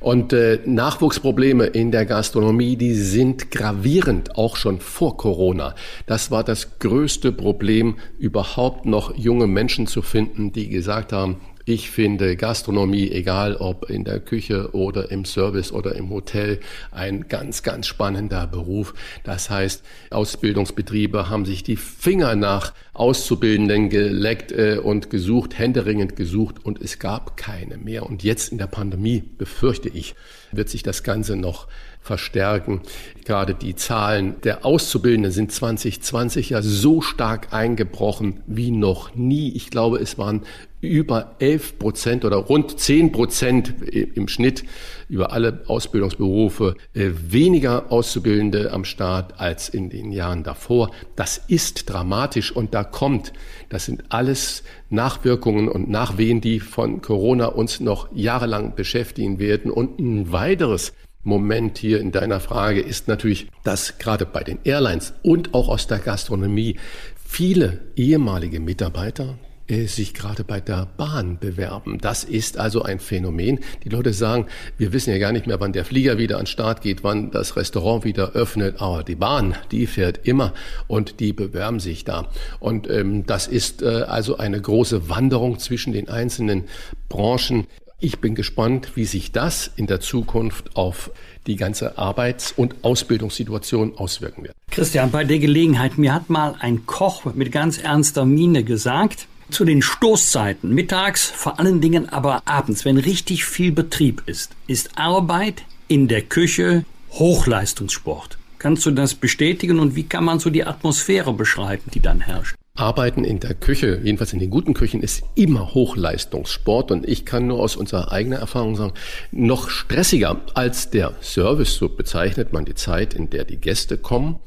Und 0.00 0.32
äh, 0.32 0.60
Nachwuchsprobleme 0.64 1.66
in 1.66 1.90
der 1.90 2.06
Gastronomie, 2.06 2.76
die 2.76 2.94
sind 2.94 3.50
gravierend, 3.50 4.36
auch 4.36 4.56
schon 4.56 4.80
vor 4.80 5.16
Corona. 5.16 5.74
Das 6.06 6.30
war 6.30 6.44
das 6.44 6.78
größte 6.78 7.32
Problem, 7.32 7.96
überhaupt 8.18 8.86
noch 8.86 9.16
junge 9.16 9.46
Menschen 9.46 9.86
zu 9.86 10.02
finden, 10.02 10.52
die 10.52 10.68
gesagt 10.68 11.12
haben, 11.12 11.40
ich 11.64 11.90
finde 11.90 12.36
Gastronomie, 12.36 13.10
egal 13.10 13.56
ob 13.56 13.90
in 13.90 14.04
der 14.04 14.20
Küche 14.20 14.74
oder 14.74 15.10
im 15.10 15.24
Service 15.24 15.72
oder 15.72 15.94
im 15.94 16.10
Hotel, 16.10 16.60
ein 16.90 17.28
ganz, 17.28 17.62
ganz 17.62 17.86
spannender 17.86 18.46
Beruf. 18.46 18.94
Das 19.24 19.50
heißt, 19.50 19.84
Ausbildungsbetriebe 20.10 21.28
haben 21.28 21.44
sich 21.44 21.62
die 21.62 21.76
Finger 21.76 22.34
nach 22.34 22.72
Auszubildenden 22.94 23.88
geleckt 23.88 24.52
äh, 24.52 24.78
und 24.82 25.10
gesucht, 25.10 25.58
händeringend 25.58 26.16
gesucht 26.16 26.64
und 26.64 26.80
es 26.80 26.98
gab 26.98 27.36
keine 27.36 27.76
mehr. 27.76 28.04
Und 28.06 28.22
jetzt 28.22 28.52
in 28.52 28.58
der 28.58 28.66
Pandemie, 28.66 29.22
befürchte 29.38 29.88
ich, 29.88 30.14
wird 30.52 30.68
sich 30.68 30.82
das 30.82 31.02
Ganze 31.02 31.36
noch 31.36 31.68
verstärken. 32.00 32.80
Gerade 33.24 33.54
die 33.54 33.76
Zahlen 33.76 34.40
der 34.42 34.64
Auszubildenden 34.64 35.32
sind 35.32 35.52
2020 35.52 36.50
ja 36.50 36.62
so 36.62 37.00
stark 37.00 37.52
eingebrochen 37.52 38.40
wie 38.46 38.70
noch 38.70 39.14
nie. 39.14 39.52
Ich 39.52 39.70
glaube, 39.70 39.98
es 39.98 40.18
waren 40.18 40.42
über 40.80 41.36
11 41.38 41.78
Prozent 41.78 42.24
oder 42.24 42.36
rund 42.36 42.78
10 42.78 43.12
Prozent 43.12 43.74
im 43.92 44.28
Schnitt 44.28 44.64
über 45.08 45.32
alle 45.32 45.62
Ausbildungsberufe 45.66 46.76
äh, 46.94 47.10
weniger 47.28 47.90
Auszubildende 47.90 48.72
am 48.72 48.84
Start 48.84 49.40
als 49.40 49.68
in 49.68 49.90
den 49.90 50.12
Jahren 50.12 50.44
davor. 50.44 50.90
Das 51.16 51.38
ist 51.38 51.90
dramatisch 51.90 52.52
und 52.52 52.74
da 52.74 52.84
kommt, 52.84 53.32
das 53.68 53.86
sind 53.86 54.04
alles 54.08 54.62
Nachwirkungen 54.88 55.68
und 55.68 55.90
Nachwehen, 55.90 56.40
die 56.40 56.60
von 56.60 57.02
Corona 57.02 57.46
uns 57.46 57.80
noch 57.80 58.08
jahrelang 58.14 58.74
beschäftigen 58.74 59.38
werden. 59.38 59.70
Und 59.70 59.98
ein 59.98 60.32
weiteres 60.32 60.92
Moment 61.22 61.76
hier 61.76 62.00
in 62.00 62.12
deiner 62.12 62.40
Frage 62.40 62.80
ist 62.80 63.08
natürlich, 63.08 63.48
dass 63.64 63.98
gerade 63.98 64.24
bei 64.24 64.42
den 64.42 64.58
Airlines 64.64 65.12
und 65.22 65.52
auch 65.52 65.68
aus 65.68 65.86
der 65.86 65.98
Gastronomie 65.98 66.78
viele 67.22 67.80
ehemalige 67.94 68.60
Mitarbeiter 68.60 69.38
sich 69.70 70.14
gerade 70.14 70.44
bei 70.44 70.60
der 70.60 70.88
Bahn 70.96 71.38
bewerben. 71.38 71.98
Das 71.98 72.24
ist 72.24 72.58
also 72.58 72.82
ein 72.82 72.98
Phänomen. 72.98 73.60
Die 73.84 73.88
Leute 73.88 74.12
sagen, 74.12 74.46
wir 74.78 74.92
wissen 74.92 75.10
ja 75.10 75.18
gar 75.18 75.32
nicht 75.32 75.46
mehr, 75.46 75.60
wann 75.60 75.72
der 75.72 75.84
Flieger 75.84 76.18
wieder 76.18 76.38
an 76.38 76.46
Start 76.46 76.82
geht, 76.82 77.04
wann 77.04 77.30
das 77.30 77.56
Restaurant 77.56 78.04
wieder 78.04 78.32
öffnet, 78.32 78.80
aber 78.80 79.04
die 79.04 79.14
Bahn, 79.14 79.54
die 79.70 79.86
fährt 79.86 80.26
immer 80.26 80.52
und 80.88 81.20
die 81.20 81.32
bewerben 81.32 81.80
sich 81.80 82.04
da. 82.04 82.28
Und 82.58 82.90
ähm, 82.90 83.26
das 83.26 83.46
ist 83.46 83.82
äh, 83.82 83.86
also 83.86 84.38
eine 84.38 84.60
große 84.60 85.08
Wanderung 85.08 85.58
zwischen 85.58 85.92
den 85.92 86.08
einzelnen 86.08 86.64
Branchen. 87.08 87.66
Ich 88.02 88.18
bin 88.18 88.34
gespannt, 88.34 88.92
wie 88.96 89.04
sich 89.04 89.30
das 89.30 89.70
in 89.76 89.86
der 89.86 90.00
Zukunft 90.00 90.74
auf 90.74 91.10
die 91.46 91.56
ganze 91.56 91.98
Arbeits- 91.98 92.52
und 92.52 92.76
Ausbildungssituation 92.82 93.96
auswirken 93.96 94.44
wird. 94.44 94.54
Christian, 94.70 95.10
bei 95.10 95.24
der 95.24 95.38
Gelegenheit, 95.38 95.98
mir 95.98 96.14
hat 96.14 96.30
mal 96.30 96.54
ein 96.60 96.86
Koch 96.86 97.24
mit 97.34 97.52
ganz 97.52 97.78
ernster 97.78 98.24
Miene 98.24 98.64
gesagt, 98.64 99.26
zu 99.50 99.64
den 99.64 99.82
Stoßzeiten, 99.82 100.74
mittags, 100.74 101.26
vor 101.26 101.58
allen 101.58 101.80
Dingen 101.80 102.08
aber 102.08 102.42
abends, 102.46 102.84
wenn 102.84 102.96
richtig 102.96 103.44
viel 103.44 103.72
Betrieb 103.72 104.22
ist, 104.26 104.52
ist 104.66 104.96
Arbeit 104.96 105.62
in 105.88 106.08
der 106.08 106.22
Küche 106.22 106.84
Hochleistungssport. 107.12 108.38
Kannst 108.58 108.84
du 108.86 108.90
das 108.90 109.14
bestätigen 109.14 109.80
und 109.80 109.96
wie 109.96 110.04
kann 110.04 110.24
man 110.24 110.38
so 110.38 110.50
die 110.50 110.64
Atmosphäre 110.64 111.32
beschreiben, 111.32 111.90
die 111.92 112.00
dann 112.00 112.20
herrscht? 112.20 112.56
Arbeiten 112.74 113.24
in 113.24 113.40
der 113.40 113.54
Küche, 113.54 114.00
jedenfalls 114.02 114.32
in 114.32 114.38
den 114.38 114.50
guten 114.50 114.74
Küchen, 114.74 115.02
ist 115.02 115.22
immer 115.34 115.74
Hochleistungssport 115.74 116.90
und 116.90 117.06
ich 117.06 117.26
kann 117.26 117.46
nur 117.46 117.58
aus 117.58 117.76
unserer 117.76 118.12
eigenen 118.12 118.38
Erfahrung 118.38 118.76
sagen, 118.76 118.92
noch 119.32 119.68
stressiger 119.68 120.40
als 120.54 120.90
der 120.90 121.14
Service, 121.20 121.74
so 121.74 121.88
bezeichnet 121.88 122.52
man 122.52 122.64
die 122.64 122.74
Zeit, 122.74 123.14
in 123.14 123.28
der 123.28 123.44
die 123.44 123.58
Gäste 123.58 123.98
kommen, 123.98 124.38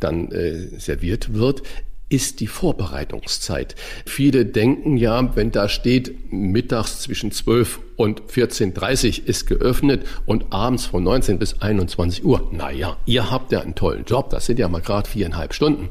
dann 0.00 0.30
äh, 0.32 0.78
serviert 0.78 1.34
wird, 1.34 1.62
ist 2.08 2.40
die 2.40 2.46
Vorbereitungszeit. 2.46 3.74
Viele 4.06 4.46
denken 4.46 4.96
ja, 4.96 5.36
wenn 5.36 5.50
da 5.50 5.68
steht, 5.68 6.32
mittags 6.32 7.02
zwischen 7.02 7.32
12 7.32 7.80
und 7.96 8.22
14.30 8.22 9.24
ist 9.24 9.46
geöffnet 9.46 10.06
und 10.24 10.52
abends 10.52 10.86
von 10.86 11.02
19 11.02 11.38
bis 11.38 11.60
21 11.60 12.24
Uhr. 12.24 12.48
Naja, 12.52 12.96
ihr 13.06 13.30
habt 13.30 13.52
ja 13.52 13.60
einen 13.60 13.74
tollen 13.74 14.04
Job, 14.04 14.30
das 14.30 14.46
sind 14.46 14.58
ja 14.58 14.68
mal 14.68 14.80
gerade 14.80 15.08
viereinhalb 15.08 15.52
Stunden. 15.52 15.90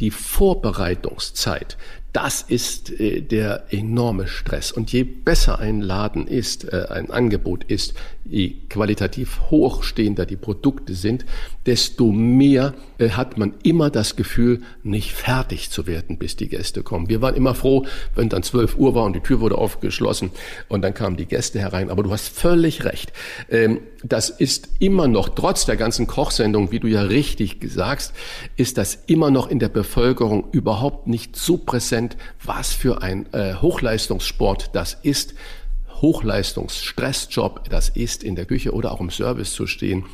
Die 0.00 0.10
Vorbereitungszeit, 0.10 1.76
das 2.12 2.42
ist 2.42 2.90
äh, 3.00 3.20
der 3.20 3.72
enorme 3.72 4.26
Stress. 4.26 4.72
Und 4.72 4.92
je 4.92 5.04
besser 5.04 5.58
ein 5.58 5.80
Laden 5.80 6.26
ist, 6.26 6.64
äh, 6.72 6.86
ein 6.90 7.10
Angebot 7.10 7.64
ist, 7.64 7.94
je 8.28 8.54
qualitativ 8.68 9.40
hochstehender 9.50 10.26
die 10.26 10.36
Produkte 10.36 10.94
sind, 10.94 11.24
desto 11.66 12.12
mehr 12.12 12.74
äh, 12.98 13.10
hat 13.10 13.38
man 13.38 13.54
immer 13.62 13.90
das 13.90 14.16
Gefühl, 14.16 14.60
nicht 14.82 15.12
fertig 15.12 15.70
zu 15.70 15.86
werden, 15.86 16.18
bis 16.18 16.36
die 16.36 16.48
Gäste 16.48 16.82
kommen. 16.82 17.08
Wir 17.08 17.22
waren 17.22 17.34
immer 17.34 17.54
froh, 17.54 17.86
wenn 18.14 18.28
dann 18.28 18.42
12 18.42 18.76
Uhr 18.76 18.94
war 18.94 19.04
und 19.04 19.14
die 19.14 19.20
Tür 19.20 19.40
wurde 19.40 19.56
aufgeschlossen 19.56 20.30
und 20.68 20.82
dann 20.82 20.94
kamen 20.94 21.16
die 21.16 21.26
Gäste 21.26 21.58
herein. 21.58 21.90
Aber 21.90 22.02
du 22.02 22.10
hast 22.10 22.28
völlig 22.28 22.84
recht. 22.84 23.12
Ähm, 23.50 23.80
das 24.04 24.30
ist 24.30 24.68
immer 24.78 25.08
noch, 25.08 25.30
trotz 25.30 25.64
der 25.66 25.76
ganzen 25.76 26.06
Kochsendung, 26.06 26.70
wie 26.70 26.80
du 26.80 26.86
ja 26.86 27.02
richtig 27.02 27.58
sagst, 27.66 28.12
ist 28.56 28.78
das 28.78 28.98
immer 29.06 29.30
noch 29.30 29.48
in 29.48 29.58
der 29.58 29.68
Bevölkerung 29.68 30.48
überhaupt 30.52 31.06
nicht 31.06 31.36
so 31.36 31.56
präsent, 31.56 32.16
was 32.44 32.72
für 32.72 33.02
ein 33.02 33.26
äh, 33.32 33.54
Hochleistungssport 33.54 34.70
das 34.74 34.98
ist 35.02 35.34
Hochleistungs-Stressjob 36.00 37.68
das 37.70 37.88
ist, 37.88 38.22
in 38.22 38.36
der 38.36 38.46
Küche 38.46 38.72
oder 38.72 38.92
auch 38.92 39.00
im 39.00 39.10
Service 39.10 39.52
zu 39.52 39.66
stehen 39.66 40.04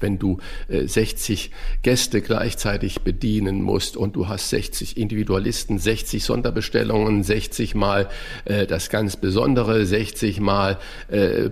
wenn 0.00 0.18
du 0.18 0.38
äh, 0.68 0.86
60 0.86 1.50
Gäste 1.82 2.20
gleichzeitig 2.20 3.00
bedienen 3.00 3.62
musst 3.62 3.96
und 3.96 4.16
du 4.16 4.28
hast 4.28 4.50
60 4.50 4.96
Individualisten, 4.96 5.78
60 5.78 6.24
Sonderbestellungen, 6.24 7.22
60 7.22 7.74
mal 7.74 8.08
äh, 8.44 8.66
das 8.66 8.90
ganz 8.90 9.16
Besondere, 9.16 9.84
60 9.84 10.40
mal 10.40 10.78
äh, 11.08 11.50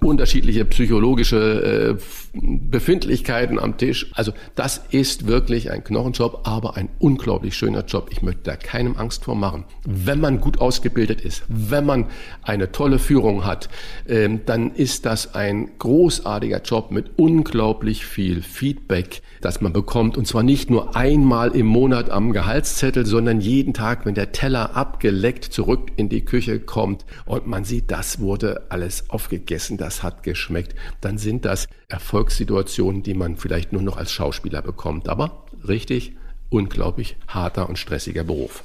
unterschiedliche 0.00 0.64
psychologische 0.64 1.98
äh, 1.98 2.02
Befindlichkeiten 2.34 3.58
am 3.58 3.76
Tisch. 3.76 4.10
Also 4.14 4.32
das 4.54 4.82
ist 4.90 5.26
wirklich 5.26 5.70
ein 5.70 5.84
Knochenjob, 5.84 6.42
aber 6.44 6.76
ein 6.76 6.88
unglaublich 6.98 7.56
schöner 7.56 7.84
Job. 7.84 8.08
Ich 8.10 8.22
möchte 8.22 8.42
da 8.44 8.56
keinem 8.56 8.96
Angst 8.96 9.24
vor 9.24 9.34
machen. 9.34 9.64
Wenn 9.84 10.20
man 10.20 10.40
gut 10.40 10.60
ausgebildet 10.60 11.20
ist, 11.20 11.42
wenn 11.48 11.84
man 11.86 12.06
eine 12.42 12.72
tolle 12.72 12.98
Führung 12.98 13.44
hat, 13.44 13.68
äh, 14.06 14.28
dann 14.44 14.72
ist 14.74 15.06
das 15.06 15.34
ein 15.34 15.70
großartiger 15.78 16.62
Job 16.62 16.90
mit 16.90 17.10
unglaublich 17.16 17.77
unglaublich 17.78 18.06
viel 18.06 18.42
Feedback, 18.42 19.22
das 19.40 19.60
man 19.60 19.72
bekommt. 19.72 20.16
Und 20.16 20.26
zwar 20.26 20.42
nicht 20.42 20.68
nur 20.68 20.96
einmal 20.96 21.54
im 21.54 21.66
Monat 21.66 22.10
am 22.10 22.32
Gehaltszettel, 22.32 23.06
sondern 23.06 23.40
jeden 23.40 23.72
Tag, 23.72 24.04
wenn 24.04 24.16
der 24.16 24.32
Teller 24.32 24.74
abgeleckt 24.74 25.44
zurück 25.44 25.92
in 25.94 26.08
die 26.08 26.24
Küche 26.24 26.58
kommt 26.58 27.04
und 27.24 27.46
man 27.46 27.62
sieht, 27.62 27.92
das 27.92 28.18
wurde 28.18 28.66
alles 28.70 29.10
aufgegessen, 29.10 29.76
das 29.76 30.02
hat 30.02 30.24
geschmeckt. 30.24 30.74
Dann 31.00 31.18
sind 31.18 31.44
das 31.44 31.68
Erfolgssituationen, 31.88 33.04
die 33.04 33.14
man 33.14 33.36
vielleicht 33.36 33.72
nur 33.72 33.82
noch 33.82 33.96
als 33.96 34.10
Schauspieler 34.10 34.60
bekommt. 34.60 35.08
Aber 35.08 35.44
richtig, 35.68 36.16
unglaublich 36.50 37.16
harter 37.28 37.68
und 37.68 37.78
stressiger 37.78 38.24
Beruf. 38.24 38.64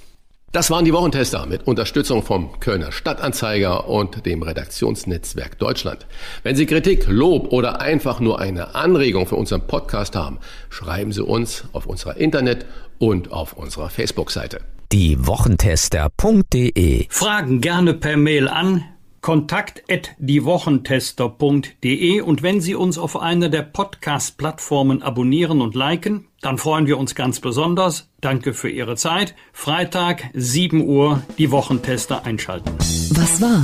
Das 0.53 0.69
waren 0.69 0.85
die 0.85 0.93
Wochentester 0.93 1.47
mit 1.47 1.65
Unterstützung 1.65 2.21
vom 2.21 2.59
Kölner 2.59 2.91
Stadtanzeiger 2.91 3.89
und 3.89 4.27
dem 4.27 4.43
Redaktionsnetzwerk 4.43 5.57
Deutschland. 5.57 6.05
Wenn 6.43 6.55
Sie 6.55 6.67
Kritik, 6.67 7.07
Lob 7.07 7.51
oder 7.51 7.81
einfach 7.81 8.19
nur 8.19 8.39
eine 8.39 8.75
Anregung 8.75 9.25
für 9.25 9.35
unseren 9.35 9.65
Podcast 9.65 10.15
haben, 10.15 10.37
schreiben 10.69 11.11
Sie 11.11 11.23
uns 11.23 11.63
auf 11.73 11.87
unserer 11.87 12.17
Internet- 12.17 12.67
und 12.99 13.31
auf 13.31 13.53
unserer 13.53 13.89
Facebook-Seite. 13.89 14.59
Die 14.91 15.25
Wochentester.de 15.25 17.07
Fragen 17.09 17.59
gerne 17.59 17.95
per 17.95 18.15
Mail 18.15 18.47
an 18.47 18.83
kontakt@diewochentester.de 19.23 22.21
und 22.21 22.43
wenn 22.43 22.61
Sie 22.61 22.75
uns 22.75 22.99
auf 22.99 23.19
einer 23.19 23.49
der 23.49 23.63
Podcast 23.63 24.37
Plattformen 24.37 25.01
abonnieren 25.01 25.61
und 25.61 25.73
liken, 25.73 26.27
dann 26.41 26.59
freuen 26.59 26.85
wir 26.85 26.99
uns 26.99 27.15
ganz 27.15 27.39
besonders. 27.39 28.11
Danke 28.21 28.53
für 28.53 28.69
Ihre 28.69 28.95
Zeit. 28.95 29.33
Freitag 29.51 30.25
7 30.33 30.85
Uhr 30.85 31.23
die 31.39 31.49
Wochentester 31.49 32.23
einschalten. 32.25 32.69
Was 32.77 33.41
war? 33.41 33.63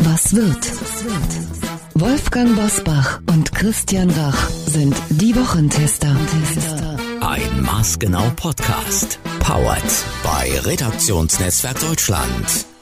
Was 0.00 0.36
wird? 0.36 0.70
Wolfgang 1.94 2.54
Bosbach 2.54 3.22
und 3.32 3.54
Christian 3.54 4.10
Rach 4.10 4.50
sind 4.50 4.94
die 5.08 5.34
Wochentester. 5.34 6.14
Ein 7.20 7.62
Maßgenau 7.62 8.30
Podcast. 8.36 9.18
Powered 9.40 10.04
bei 10.22 10.60
Redaktionsnetzwerk 10.60 11.80
Deutschland 11.80 12.66